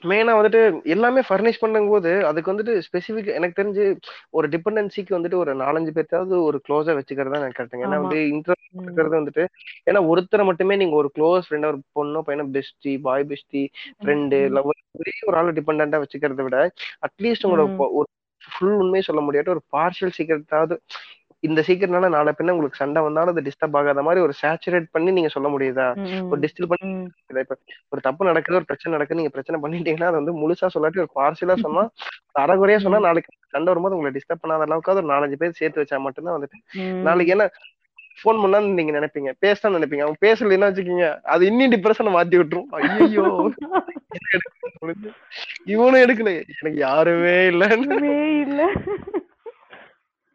[0.05, 3.85] மெயினா வந்துட்டு எல்லாமே ஃபர்னிஷ் பண்ணும்போது அதுக்கு வந்துட்டு ஸ்பெசிபிக் எனக்கு தெரிஞ்சு
[4.31, 8.01] ஒரு டிபெண்டன்சிக்கு வந்துட்டு ஒரு நாலஞ்சு பேர்த்தாவது ஒரு க்ளோஸா வச்சுக்கிறது தான் எனக்கு கரெக்டுங்க ஏன்னா.
[8.01, 8.69] வந்து இன்ட்ரெஸ்ட்.
[8.79, 9.45] இருக்கிறது வந்துட்டு
[9.87, 13.63] ஏன்னா ஒருத்தரை மட்டுமே நீங்க ஒரு க்ளோஸ் ஃப்ரெண்ட் ஒரு பொண்ணோ பையனோ bestie boy bestie
[13.99, 14.41] friend.
[14.57, 16.59] Lover ஒரே ஒரு ஆளை டிபெண்டா வச்சுக்கிறத விட
[17.09, 17.67] அட்லீஸ்ட் உங்களோட
[17.99, 18.09] ஒரு
[18.43, 20.75] ஃபுல் உண்மையை சொல்ல முடியாத ஒரு பார்ஷியல் சீக்கிரத்தாவது
[21.45, 25.31] இந்த சீக்கிரனால நாளை பின்ன உங்களுக்கு சண்டை வந்தாலும் அது டிஸ்டர்ப் ஆகாத மாதிரி ஒரு சேச்சுரேட் பண்ணி நீங்க
[25.35, 25.87] சொல்ல முடியுதா.
[26.31, 26.89] ஒரு டிஸ்டில் பண்ணி
[27.43, 27.57] இப்ப
[27.93, 31.57] ஒரு தப்பு நடக்குது ஒரு பிரச்சனை நடக்குது நீங்க பிரச்சனை பண்ணிட்டீங்கன்னா அது வந்து முழுசா சொல்லாட்டி ஒரு பார்சியலா
[31.65, 31.85] சொன்னா
[32.43, 33.01] அறகுறையா சொன்னா.
[33.07, 36.59] நாளைக்கு சண்டை வரும்போது உங்களை டிஸ்டர்ப் பண்ணாத அளவுக்கு ஒரு நாலஞ்சு பேர் சேர்த்து வச்சா மட்டும்தான் வந்துட்டு.
[37.09, 37.47] நாளைக்கு என்ன
[38.19, 42.71] ஃபோன் பண்ணா நீங்க நினைப்பீங்க பேசதான் நினைப்பீங்க அவன் பேசல என்ன வச்சுக்கீங்க அது இன்னும் டிப்ரெஷனை மாத்தி விட்டுரும்.
[42.79, 43.27] ஐயோ
[45.73, 47.97] இவனும் எடுக்கல எனக்கு யாருமே இல்லைன்னு.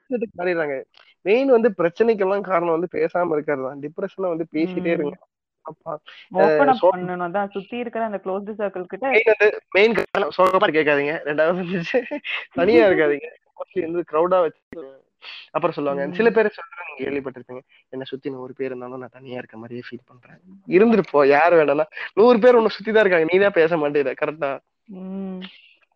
[0.10, 0.76] இல்ல மாறிடுறாங்க.
[1.28, 5.18] மெயின் வந்து பிரச்சனைக்கெல்லாம் காரணம் வந்து பேசாம இருக்கிறது தான் டிப்ரெஷனை வந்து பேசிட்டே இருங்க.
[7.56, 9.12] சுத்தி இருக்கிற அந்த க்ளோஸ்ட் சர்க்கிள் கிட்ட
[9.78, 9.96] மெயின்
[10.38, 11.16] சோகமா கேட்காதீங்க.
[11.30, 11.84] ரெண்டாவது
[12.60, 13.30] தனியா இருக்காதீங்க.
[13.60, 14.84] மோஸ்ட்லி வந்து க்ரௌடா வச்சு
[15.56, 16.04] அப்புறம் சொல்லுவாங்க.
[16.18, 17.62] சில பேர் சொல்றாங்க நீங்க கேள்விப்பட்டிருப்பீங்க.
[17.94, 20.40] என்ன சுத்தி நூறு பேர் இருந்தாலும் நான் தனியா இருக்க மாதிரியே ஃபீல் பண்றேன்.
[20.76, 21.86] இருந்துருப்போ யாரு வேணாம்னா
[22.20, 23.28] நூறு பேர் உன்னை சுத்தி தான் இருக்காங்க.
[23.32, 24.14] நீ தான் பேச மாட்டேற.
[24.22, 24.52] கரெக்டா.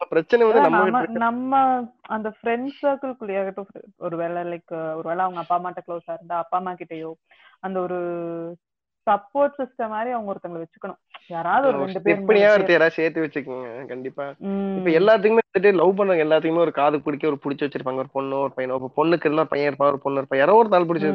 [0.10, 1.62] பிரச்சனை வந்து நம்ம நம்ம
[2.16, 7.12] அந்த ஃப்ரெண்ட் சர்க்கிள்குள்ளேயாகட்டும் ஒருவேளை லைக் ஒருவேளை அவங்க அப்பா அம்மாட்ட க்ளோஸா இருந்தா அப்பா அம்மா கிட்டயோ
[7.60, 8.00] அந்த ஒரு
[9.08, 11.00] சப்போர்ட் சிஸ்டம் மாதிரி அவங்க ஒருத்தங்களை வச்சுக்கணும்.
[11.28, 12.52] யாராவது ஒரு ரெண்டு பேர் எப்படியா.
[12.54, 14.26] ஒருத்தர் யாராவது சேர்த்து வச்சுக்கோங்க கண்டிப்பா.
[14.78, 18.04] இப்ப எல்லாத்துக்குமே வந்துட்டு லவ் பண்ணவங்க எல்லாத்துக்குமே ஒரு காது பிடிக்க ஒரு பிடிச்சி வச்சிருப்பாங்க.
[18.04, 20.90] ஒரு பொண்ணு ஒரு பையனோ ஒரு பொண்ணுக்கு இருந்தா பையன் இருப்பான் ஒரு பொண்ணு இருப்பா யாரோ ஒரு நாள்
[20.92, 21.12] பிடிச்சி.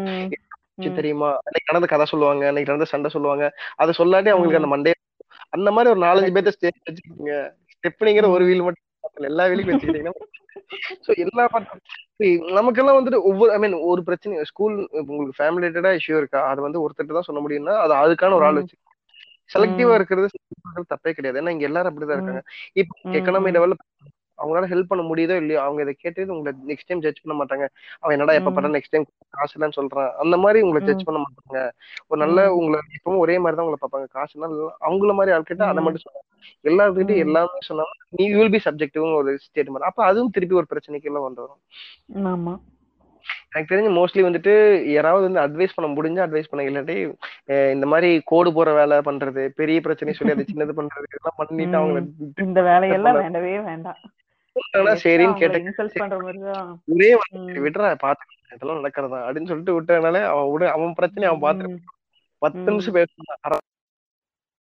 [0.98, 1.28] தெரியுமா?
[1.46, 3.46] அன்னைக்கு நடந்த கதை சொல்லுவாங்க அன்னைக்கு நடந்த சண்டை சொல்லுவாங்க.
[3.76, 4.92] அதை சொல்லாட்டி அவங்களுக்கு அந்த மண்டே
[5.56, 7.34] அந்த மாதிரி ஒரு நாலஞ்சு பேர்த்த ஸ்டேஜ் வச்சுக்கோங்க.
[7.78, 8.84] ஸ்டெப்னிங்கிற ஒரு வீல் மட்டும்.
[9.30, 10.16] எல்லா வீலுக்கும் வச்சுக்கிட்டீங்கன்னா
[11.04, 11.44] சோ எல்லா
[12.20, 16.60] see, நமக்கெல்லாம் வந்துட்டு ஒவ்வொரு ஐ மீன் ஒரு பிரச்சனை ஸ்கூல் உங்களுக்கு ஃபேமிலி ரிலேட்டடா இஷ்யூ இருக்கா அது
[16.64, 18.58] வந்து ஒருத்தர் தான் சொல்ல முடியும்னா அது அதுக்கான ஒரு ஆள்.
[18.60, 18.76] வச்சு
[19.50, 19.92] செலக்டிவா.
[19.98, 20.28] இருக்கிறது
[20.90, 22.42] தப்பே கிடையாது ஏன்னா இங்க எல்லாரும் அப்படிதான் இருக்காங்க
[22.76, 23.52] இப்போ எக்கனாமி.
[23.56, 23.76] லெவல்ல
[24.38, 27.64] அவங்களால ஹெல்ப் பண்ண முடியுதோ இல்லையோ அவங்க இதை கேட்டு உங்களை நெக்ஸ்ட் டைம் ஜட்ஜ் பண்ண மாட்டாங்க.
[27.98, 28.54] அவன் என்னடா எப்ப ம்.
[28.54, 30.10] பண்ற நெக்ஸ்ட் டைம் காசு இல்லைன்னு சொல்றான்.
[30.16, 31.62] அந்த மாதிரி உங்களை ஜட்ஜ் பண்ண மாட்டாங்க.
[32.06, 32.54] ஒரு நல்ல.
[32.54, 34.08] உங்களை எப்பவும் ஒரே மாதிரி தான் உங்களை பார்ப்பாங்க.
[34.16, 34.48] காசுனா
[34.88, 35.82] அவங்கள மாதிரி ஆள்கிட்ட அதை.
[35.82, 36.26] மட்டும் சொல்லுவாங்க.
[36.68, 37.22] எல்லாருக்கிட்ட ம்.
[37.26, 41.40] எல்லாமே சொன்னாலும் நீ வில் பி சப்ஜெக்டிவ் ஒரு ஸ்டேட்மெண்ட் அப்ப அதுவும் திருப்பி ஒரு பிரச்சனைக்கு எல்லாம் வந்து
[41.40, 41.62] வரும்.
[42.32, 42.54] ஆமா.
[43.50, 44.52] எனக்கு தெரிஞ்சு மோஸ்ட்லி வந்துட்டு
[44.90, 46.96] யாராவது வந்து அட்வைஸ் பண்ண முடிஞ்சா அட்வைஸ் பண்ண இல்லாட்டி
[47.72, 52.00] இந்த மாதிரி கோடு போற வேலை பண்றது பெரிய பிரச்சனை சொல்லி அதை சின்னது பண்றது இதெல்லாம் பண்ணிட்டு அவங்கள
[52.42, 54.00] இந்த வேலையெல்லாம் வேண்டவே வேண்டாம்.
[54.76, 56.82] சரின்னு கேட்ட இன்சல்ட் பண்ற மாதிரிதான்.
[56.86, 57.18] ஒரே ம்.
[57.18, 58.24] வார்த்தை விடுறா பாத்து
[58.54, 59.28] இதெல்லாம் நடக்கிறதா?
[59.28, 61.80] அப்படின்னு சொல்லிட்டு விட்டதுனால அவன் விட அவன் பிரச்சனை அவன் பாத்து.
[62.38, 62.58] பத்து.
[62.58, 63.58] நிமிஷம் பேசணும் அரை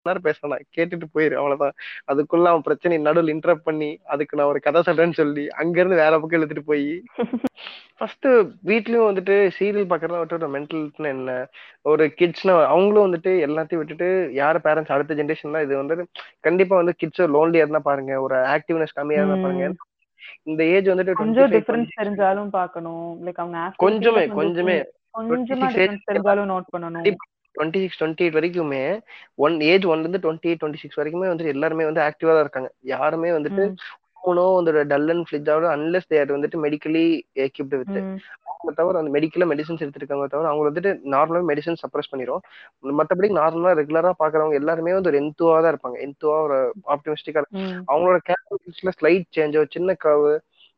[0.03, 1.73] நேரம் கேட்டுட்டு போயிரு அவ்வளவுதான்.
[2.13, 6.21] அதுக்குள்ள அவன் பிரச்சனை நடுவில் இன்டரப்ட் பண்ணி அதுக்கு நான் ஒரு கதை சொல்றேன்னு சொல்லி அங்க இருந்து வேற
[6.21, 7.03] பக்கம் இழுத்துட்டு போய்.
[8.01, 8.27] ஃபர்ஸ்ட்
[8.71, 11.35] வீட்லயும் வந்துட்டு சீரியல் பாக்குறத விட்டு மென்டல் என்ன?
[11.91, 14.09] ஒரு கிட்ஸ்னா அவங்களும் வந்துட்டு எல்லாத்தையும் விட்டுட்டு
[14.41, 15.97] யார் பேரண்ட்ஸ் அடுத்த ஜென்ரேஷன்ல இது வந்து
[16.41, 18.15] கண்டிப்பா வந்து கிட்ஸ் லோன்லியா இருந்தா பாருங்க.
[18.27, 19.69] ஒரு ஆக்டிவ்னஸ் கம்மியா இருந்தா பாருங்க.
[20.51, 24.77] இந்த ஏஜ் வந்துட்டு கொஞ்சம் 25, டிஃபரன்ஸ் தெரிஞ்சாலும் பார்க்கணும் லைக் அவங்க கொஞ்சமே கொஞ்சம் கொஞ்சமே.
[25.19, 27.19] கொஞ்சமா 26 டிஃபரன்ஸ் தெரிஞ்சாலும் நோட் பண்ணணும்.
[27.55, 28.83] டுவெண்ட்டி சிக்ஸ் டுவெண்ட்டி எயிட் வரைக்குமே
[29.45, 32.71] ஒன் ஏஜ் ஒன்ல இருந்து டுவெண்ட்டி எயிட் டுவெண்ட்டி சிக்ஸ் வரைக்குமே வந்துட்டு எல்லாருமே வந்து ஆக்டிவா தான் இருக்காங்க.
[32.95, 33.65] யாருமே வந்துட்டு
[34.27, 34.29] ம்.
[34.29, 37.03] ஃபோனோ வந்து டல் அண்ட் ஃபிளிஜ் ஆகும் அன்லெஸ் தேர் வந்துட்டு மெடிக்கலி
[37.45, 37.99] எக்யூப்டு வித்.
[38.51, 42.43] அவங்க தவிர அந்த மெடிக்கலா மெடிசன்ஸ் எடுத்துருக்காங்க தவிர அவங்க வந்துட்டு நார்மலா மெடிசன் சப்ரஸ் பண்ணிரும்
[42.95, 46.59] மத்தபடி நார்மலா ரெகுலரா பாக்குறவங்க எல்லாருமே வந்து ஒரு எந்துவா தான் இருப்பாங்க எந்துவா ஒரு
[46.95, 47.77] ஆப்டிமிஸ்டிக்கா ம்.
[47.89, 50.33] அவங்களோட கேரக்டர்ஸ்ல ஸ்லைட் சேஞ்ச் சின்ன கவு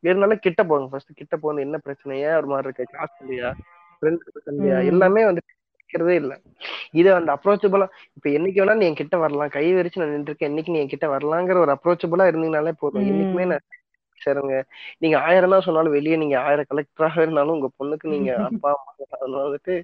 [0.05, 3.51] இருந்தாலும் கிட்ட போங்க ஃபர்ஸ்ட் கிட்ட போங்க என்ன பிரச்சனை ஏன் ஒரு மாதிரி இருக்கு காசு இல்லையா
[4.03, 4.89] ஃப்ரெண்ட்ஸ் இல்லையா ம்.
[4.91, 5.43] எல்லாமே வந்து
[5.89, 6.33] இருக்கிறதே இல்ல.
[6.93, 7.87] இது அந்த அப்ரோச்சபிளா
[8.17, 9.55] இப்ப என்னைக்கு வேணா நீ என் கிட்ட வரலாம்.
[9.57, 10.51] கை விரிச்சு நான் நின்றுருக்கேன்.
[10.51, 13.09] என்னைக்கு நீ என் கிட்ட வரலாங்கிற ஒரு அப்ரோச்சபிளா இருந்தீங்கனாலே போதும்.
[13.11, 13.67] என்னைக்குமே நான்
[14.21, 14.55] சரிங்க.
[15.03, 19.75] நீங்க ஆயிரம் தான் சொன்னாலும் வெளியே நீங்க ஆயிரம் கலெக்டராக இருந்தாலும் உங்க பொண்ணுக்கு நீங்க அப்பா அம்மா வந்துட்டு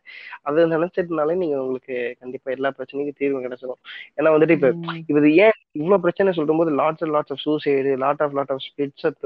[0.43, 3.81] அதை நினைச்சிட்டுனாலே நீங்க உங்களுக்கு கண்டிப்பா எல்லா பிரச்சனைக்கும் தீர்வு கிடைச்சிடும்
[4.18, 4.70] ஏன்னா வந்துட்டு இப்ப
[5.14, 9.06] இது ஏன் இவ்வளவு பிரச்சனை சொல்லும் போது lots lots of suicide lot of lot of spits
[9.10, 9.24] up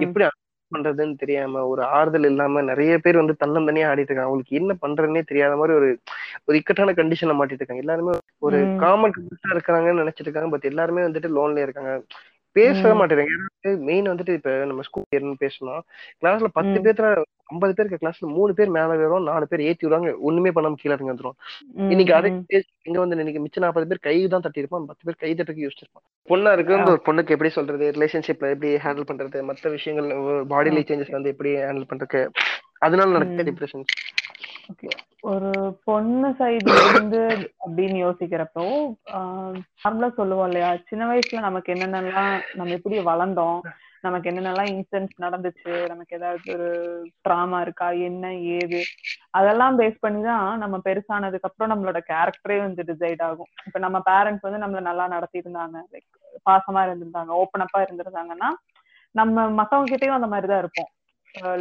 [0.00, 0.26] எப்படி
[0.70, 4.22] பண்றதுன்னு தெரியாம ஒரு ஆறுதல் இல்லாம நிறைய பேர் வந்து தன்னந்தனியா ஆடிட்டு இருக்காங்க.
[4.22, 5.88] அவங்களுக்கு என்ன பண்றதுன்னே தெரியாத மாதிரி ஒரு
[6.44, 7.84] ஒரு இக்கட்டான கண்டிஷன்ல மாட்டிட்டு இருக்காங்க.
[7.84, 9.16] எல்லாருமே ஒரு காமன்
[9.54, 10.50] இருக்கிறாங்கன்னு நினைச்சிட்டு இருக்காங்க.
[10.50, 11.92] பட் எல்லாருமே வந்துட்டு லோன்ல இருக்காங்க.
[12.58, 13.74] பேசவே மாட்டேங்கிறாங்க.
[13.88, 15.82] மெயின் வந்துட்டு இப்ப நம்ம ஸ்கூல் பேசணும்.
[16.20, 17.08] கிளாஸ்ல பத்து பேர்த்துல
[17.52, 20.10] ஐம்பது பேர் இருக்க கிளாஸ்ல மூணு பேர் மேல வரும் நாலு பேர் ஏத்தி விடுவாங்க.
[20.28, 21.36] ஒண்ணுமே பண்ணாம கீழே இறங்கி வந்துரும்.
[21.92, 22.30] இன்னைக்கு அதே
[22.88, 26.04] இங்க வந்து இன்னைக்கு மிச்சம் நாற்பது பேர் கை தான் தட்டி இருப்பான் பத்து பேர் கை தட்டுக்கு யோசிச்சிருப்பான்.
[26.28, 27.86] பொண்ணா இருக்கு ஒரு பொண்ணுக்கு எப்படி சொல்றது?
[27.96, 29.40] ரிலேஷன்ஷிப்ல எப்படி ஹேண்டில் பண்றது?
[29.50, 30.08] மத்த விஷயங்கள்
[30.52, 32.22] பாடியில சேஞ்சஸ் வந்து எப்படி ஹேண்டில் பண்றதுக்கு
[32.86, 33.84] அதனால நடக்க டிப்ரெஷன்
[35.30, 35.50] ஒரு
[35.84, 37.20] பொண்ணு சைடுல இருந்து
[37.64, 38.64] அப்படின்னு யோசிக்கிறப்போ
[39.82, 40.70] நார்மலா சொல்லுவோம் இல்லையா?
[40.88, 43.58] சின்ன வயசுல நமக்கு என்னென்னலாம் நம்ம எப்படி வளர்ந்தோம்?
[44.02, 45.72] நமக்கு என்னென்னலாம் இன்சிடென்ட்ஸ் நடந்துச்சு?
[45.88, 46.68] நமக்கு ஏதாவது ஒரு
[47.26, 47.88] ட்ராமா இருக்கா?
[48.08, 48.24] என்ன
[48.56, 48.80] ஏது?
[49.30, 53.50] அதெல்லாம் பேஸ் பண்ணி தான் நம்ம பெருசானதுக்கு அப்புறம் நம்மளோட கேரக்டரே வந்து டிசைட் ஆகும்.
[53.66, 56.08] இப்ப நம்ம பேரண்ட்ஸ் வந்து நம்மள நல்லா நடத்தி இருந்தாங்க லைக்
[56.48, 58.50] பாசமா இருந்திருந்தாங்க ஓப்பன் அப்பா இருந்திருந்தாங்கன்னா
[59.14, 60.90] நம்ம மத்தவங்க கிட்டயும் அந்த மாதிரிதான் இருப்போம்.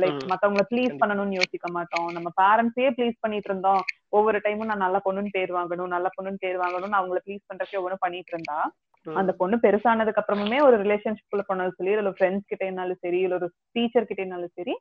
[0.02, 2.10] லைக் மத்தவங்கள ப்ளீஸ் பண்ணணும்னு யோசிக்க மாட்டோம்.
[2.12, 3.82] நம்ம பேரண்ட்ஸே ப்ளீஸ் பண்ணிட்டு இருந்தோம்.
[4.10, 7.98] ஒவ்வொரு டைமும் நான் நல்ல பொண்ணுன்னு பேர் வாங்கணும் நல்ல பொண்ணுன்னு பேர் வாங்கணும்னு அவங்கள ப்ளீஸ் பண்றதுக்கு ஒவ்வொரு
[8.00, 8.58] பண்ணிட்டு இருந்தா
[9.06, 13.48] அந்த பொண்ணு பெருசானதுக்கு அப்புறமுமே ஒரு ரிலேஷன்ஷிப்ல போனாலும் சரி இல்ல ஃப்ரெண்ட்ஸ் கிட்ட இருந்தாலும் சரி இல்ல ஒரு
[13.72, 14.76] டீச்சர் கிட்ட இருந்தாலும் சரி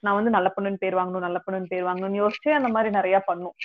[0.00, 3.56] நான் வந்து நல்ல பொண்ணுன்னு பேர் வாங்கணும் நல்ல பொண்ணுன்னு பேர் வாங்கணும்னு யோசிச்சு அந்த மாதிரி நிறைய பண்ணும்.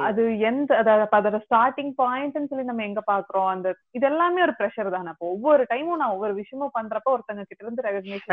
[0.00, 3.46] அது எந்த அதோட ஸ்டார்டிங் பாயிண்ட்னு சொல்லி நம்ம எங்க பாக்குறோம்?
[3.46, 5.08] அந்த இது எல்லாமே ஒரு ப்ரெஷர் தானே.
[5.08, 8.32] அப்போ ஒவ்வொரு டைமும் நான் ஒவ்வொரு விஷயமும் பண்றப்ப ஒருத்தங்க கிட்ட இருந்து ரெகக்னேஷன்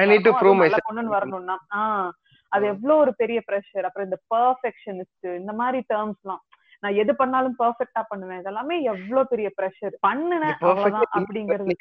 [0.89, 1.59] பொண்ணுன்னு வரணும்னா.
[1.75, 2.09] ஆஹ்
[2.47, 6.43] அது எவ்வளவு ஒரு பெரிய ப்ரெஷர் அப்புறம் இந்த பர்ஃபெக்ஷனிஸ்ட் இந்த மாதிரி டேர்ம்ஸ் எல்லாம்
[6.79, 8.41] நான் எது பண்ணாலும் பெர்ஃபெக்ட்டா பண்ணுவேன்.
[8.43, 10.55] இதெல்லாமே எவ்வளவு பெரிய ப்ரெஷர் பண்ணுனேன்
[11.19, 11.75] அப்படிங்கிறது.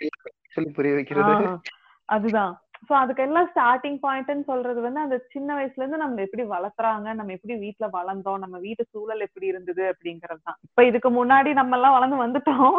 [2.04, 2.60] அதுதான்.
[2.88, 7.54] சோ அதுக்கெல்லாம் ஸ்டார்டிங் பாயிண்ட்னு சொல்றது வந்து அந்த சின்ன வயசுல இருந்து நம்ம எப்படி வளர்த்துறாங்க நம்ம எப்படி
[7.64, 10.58] வீட்டுல வளர்ந்தோம் நம்ம வீட்டு சூழல் எப்படி இருந்தது அப்படிங்கறது தான்.
[10.66, 12.78] இப்ப இதுக்கு முன்னாடி நம்ம எல்லாம் வளர்ந்து வந்துட்டோம்.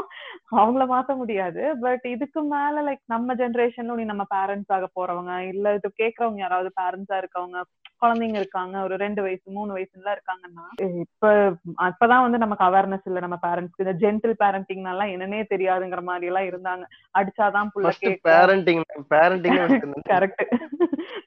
[0.55, 1.63] அவங்கள மாத்த முடியாது.
[1.83, 6.71] பட் இதுக்கு மேல லைக் நம்ம ஜென்ரேஷன்ல நீ நம்ம பேரண்ட்ஸ் ஆக போறவங்க இல்ல இது கேக்குறவங்க யாராவது
[6.81, 7.61] பேரண்ட்ஸா இருக்கவங்க
[8.01, 10.63] குழந்தைங்க இருக்காங்க ஒரு ரெண்டு வயசு மூணு வயசுல இருக்காங்கன்னா
[11.01, 11.27] இப்ப
[11.85, 13.19] அப்பதான் வந்து நமக்கு அவேர்னஸ் இல்ல.
[13.19, 16.83] நம்ம பேரண்ட்ஸ்க்கு இந்த ஜென்டில் பேரண்டிங்னால என்னன்னே தெரியாதுங்கிற மாதிரி எல்லாம் இருந்தாங்க.
[17.15, 17.91] அடிச்சாதான் புள்ள
[18.29, 18.83] பேரண்டிங்
[19.13, 19.59] பேரண்டிங்
[20.11, 20.43] கரெக்ட்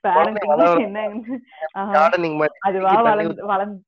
[0.05, 1.01] பேரண்டிங் என்ன?
[2.69, 3.81] அதுவா வளர்ந்து வளர்ந்து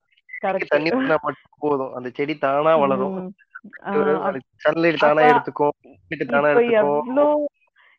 [0.73, 1.93] தண்ணி மட்டும் போதும்.
[1.94, 3.19] அந்த செடி தானா வளரும்.
[4.65, 5.77] சன்லைட் தானா எடுத்துக்கும்
[6.32, 6.51] தானா
[6.81, 7.27] எவ்வளோ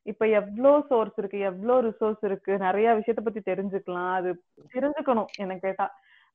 [0.06, 4.12] இப்ப எவ்வளோ சோர்ஸ் இருக்கு எவ்வளோ ரிசோர்ஸ் இருக்கு நிறைய விஷயத்த பத்தி தெரிஞ்சுக்கலாம்.
[4.20, 4.30] அது
[4.76, 5.88] தெரிஞ்சுக்கணும் எனக்கு கேட்டா.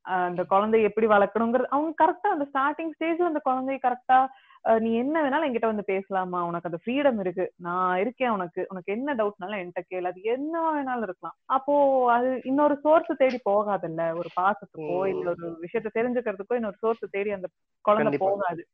[0.05, 4.19] அந்த குழந்தைய எப்படி வளர்க்கணுங்கிறது அவங்க கரெக்டா அந்த ஸ்டார்டிங் ஸ்டேஜ்ல அந்த குழந்தைய கரெக்டா
[4.65, 7.53] நீ என்ன வேணாலும் என்கிட்ட வந்து பேசலாமா உனக்கு அந்த ஃப்ரீடம் இருக்கு.
[7.57, 8.67] நான் இருக்கேன் உனக்கு.
[8.69, 10.07] உனக்கு என்ன டவுட்னாலும் என்கிட்ட கேளு.
[10.07, 11.37] அது என்ன வேணாலும் இருக்கலாம்.
[11.47, 11.75] அப்போ
[12.13, 14.15] அது இன்னொரு சோர்ஸ் தேடி போகாதுல்ல?
[14.15, 17.49] ஒரு பாசத்துக்கோ இல்ல ஒரு விஷயத்த தெரிஞ்சுக்கிறதுக்கோ இன்னொரு சோர்ஸ் தேடி அந்த
[17.85, 18.65] குழந்தை போகாது.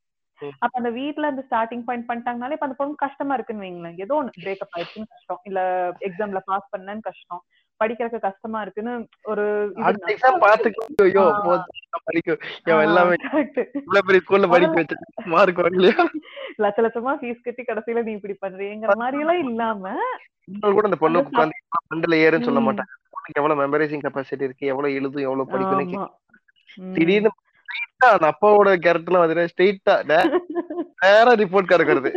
[0.59, 3.97] அப்ப அந்த வீட்ல அந்த ஸ்டார்டிங் பாயிண்ட் பண்ணிட்டாங்கனாலே இப்ப அந்த பொண்ணு கஷ்டமா இருக்குன்னு வைங்களேன்.
[3.99, 5.41] ஏதோ ஒண்ணு பிரேக்கப் ஆயிடுச்சுன்னு கஷ்டம்.
[5.43, 5.61] இல்ல
[6.01, 7.43] எக்ஸாம்ல பாஸ் பண்ணேன்னு கஷ்டம்.
[7.81, 8.95] படிக்கிறதுக்கு கஷ்டமா இருக்குன்னு
[9.25, 9.45] ஒரு
[12.85, 13.17] எல்லாமே
[16.63, 19.93] லட்ச லட்சமா ஃபீஸ் கட்டி கடைசியில நீ இப்படி பண்றீங்கிற மாதிரி எல்லாம் இல்லாம
[20.71, 21.25] கூட அந்த பொண்ணு
[21.89, 24.71] மண்டல ஏறுன்னு சொல்ல மாட்டாங்க பொண்ணுக்கு எவ்வளவு மெமரைசிங் கெப்பாசிட்டி இருக்கு?
[24.73, 25.27] எவ்வளவு எழுதும்?
[25.27, 26.11] எவ்வளவு படிக்கணும்
[26.95, 27.31] திடீர்னு
[28.09, 29.95] அந்த அப்பாவோட கேரக்டர்லாம் வந்து ஸ்ட்ரெயிட்டா
[31.03, 32.11] நேரா ரிப்போர்ட் கறக்குறது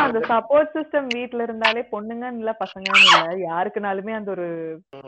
[0.00, 4.48] அந்த சப்போர்ட் சிஸ்டம் வீட்ல இருந்தாலே பொண்ணுங்கன்னு இல்ல பசங்கன்னு இல்ல யாருக்குனாலுமே அந்த ஒரு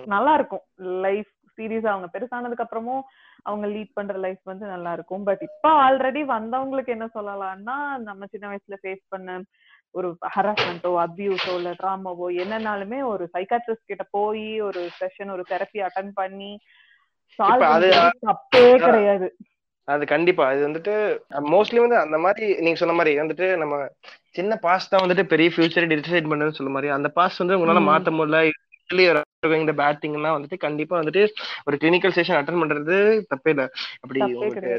[0.06, 0.64] நல்லா இருக்கும்
[1.02, 3.02] லைஃப் சீரியஸ் அவங்க பெருசானதுக்கு அப்புறமும்
[3.44, 8.48] அவங்க லீட் பண்ற லைஃப் வந்து நல்லா இருக்கும் பட் இப்ப ஆல்ரெடி வந்தவங்களுக்கு என்ன சொல்லலாம்னா நம்ம சின்ன
[8.48, 9.36] வயசுல ஃபேஸ் பண்ண
[9.94, 16.12] ஒரு ஹராஸ்மெண்ட்டோ அபியூஸோ இல்ல ட்ராமாவோ என்னன்னாலுமே ஒரு சைக்காட்ரிஸ்ட் கிட்ட போய் ஒரு செஷன் ஒரு தெரப்பி அட்டன்
[16.14, 16.52] பண்ணி
[18.24, 19.28] தப்பே கிடையாது.
[19.88, 20.44] அது கண்டிப்பா.
[20.48, 20.92] அது வந்துட்டு
[21.52, 23.76] மோஸ்ட்லி வந்து அந்த மாதிரி நீங்க சொன்ன மாதிரி வந்துட்டு நம்ம
[24.30, 28.12] சின்ன பாஸ்ட் தான் வந்துட்டு பெரிய ஃபியூச்சரை டிசைட் பண்ணுன்னு சொல்ல மாதிரி அந்த பாஸ்ட் வந்து உங்களால மாத்த
[28.18, 28.40] முடியல.
[29.62, 31.22] இந்த பேட் திங்னா வந்துட்டு கண்டிப்பா வந்துட்டு
[31.66, 32.96] ஒரு கிளினிக்கல் செஷன் அட்டன் பண்றது
[33.32, 33.66] தப்பே இல்லை.
[34.00, 34.78] அப்படி உங்களுக்கு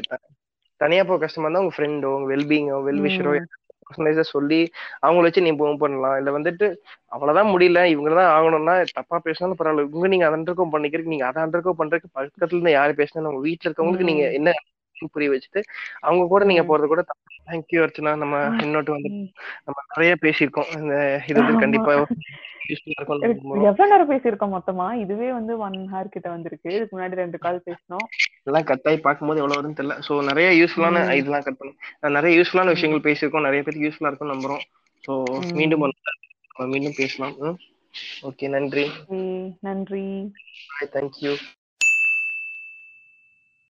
[0.80, 3.32] தனியா போக கஷ்டமா இருந்தா உங்க ஃப்ரெண்டோ உங்க வெல்பீங்கோ வெல்விஷரோ
[3.88, 4.58] பர்சனலைஸா சொல்லி
[5.06, 6.16] அவங்கள வச்சு நீ மூவ் பண்ணலாம்.
[6.18, 6.66] இல்ல வந்துட்டு
[7.14, 7.80] அவ்வளவுதான் முடியல.
[7.94, 9.86] இவங்கதான் ஆகணும்னா தப்பா பேசினாலும் பரவாயில்ல.
[9.96, 11.42] உங்க நீங்க அதை அண்டர்கோ பண்ணிக்கிறதுக்கு நீங்க அதை
[11.82, 14.52] பண்றதுக்கு பக்கத்துல இருந்து யாரு பேசினா உங்க வீட்டுல இருக்கவங்களுக்கு நீங்க என்ன
[15.12, 15.62] புரிய வச்சுட்டு
[16.00, 17.04] அவங்க கூட நீங்க போறது கூட
[17.46, 18.16] தேங்க்யூ அர்ச்சனா.
[18.16, 19.10] நம்ம இன்னொட்டு வந்து
[19.64, 20.70] நம்ம நிறைய பேசியிருக்கோம்.
[20.78, 21.94] இந்த இது வந்து கண்டிப்பா
[22.66, 24.86] எவ்வளவு நேரம் பேசியிருக்கோம் மொத்தமா?
[24.94, 26.74] இதுவே வந்து ஒன் ஹவர் கிட்ட வந்திருக்கு.
[26.74, 28.06] இதுக்கு முன்னாடி ரெண்டு கால் பேசினோம்.
[28.42, 29.96] எல்லாம் கட் ஆகி பார்க்கும்போது எவ்வளவு வருதுன்னு தெரியல.
[30.08, 31.02] சோ நிறைய யூஸ்ஃபுல்லான.
[31.16, 33.46] இதெல்லாம் கட் பண்ணி நிறைய யூஸ்ஃபுல்லான விஷயங்கள் பேசியிருக்கோம்.
[33.48, 34.64] நிறைய பேருக்கு யூஸ்ஃபுல்லா இருக்கும் நம்புறோம்.
[35.04, 35.56] சோ ம்.
[35.56, 35.84] மீண்டும்
[36.72, 37.58] மீண்டும் பேசலாம்.
[38.22, 38.86] ஓகே நன்றி.
[39.60, 40.06] நன்றி.
[40.92, 41.34] தேங்க்யூ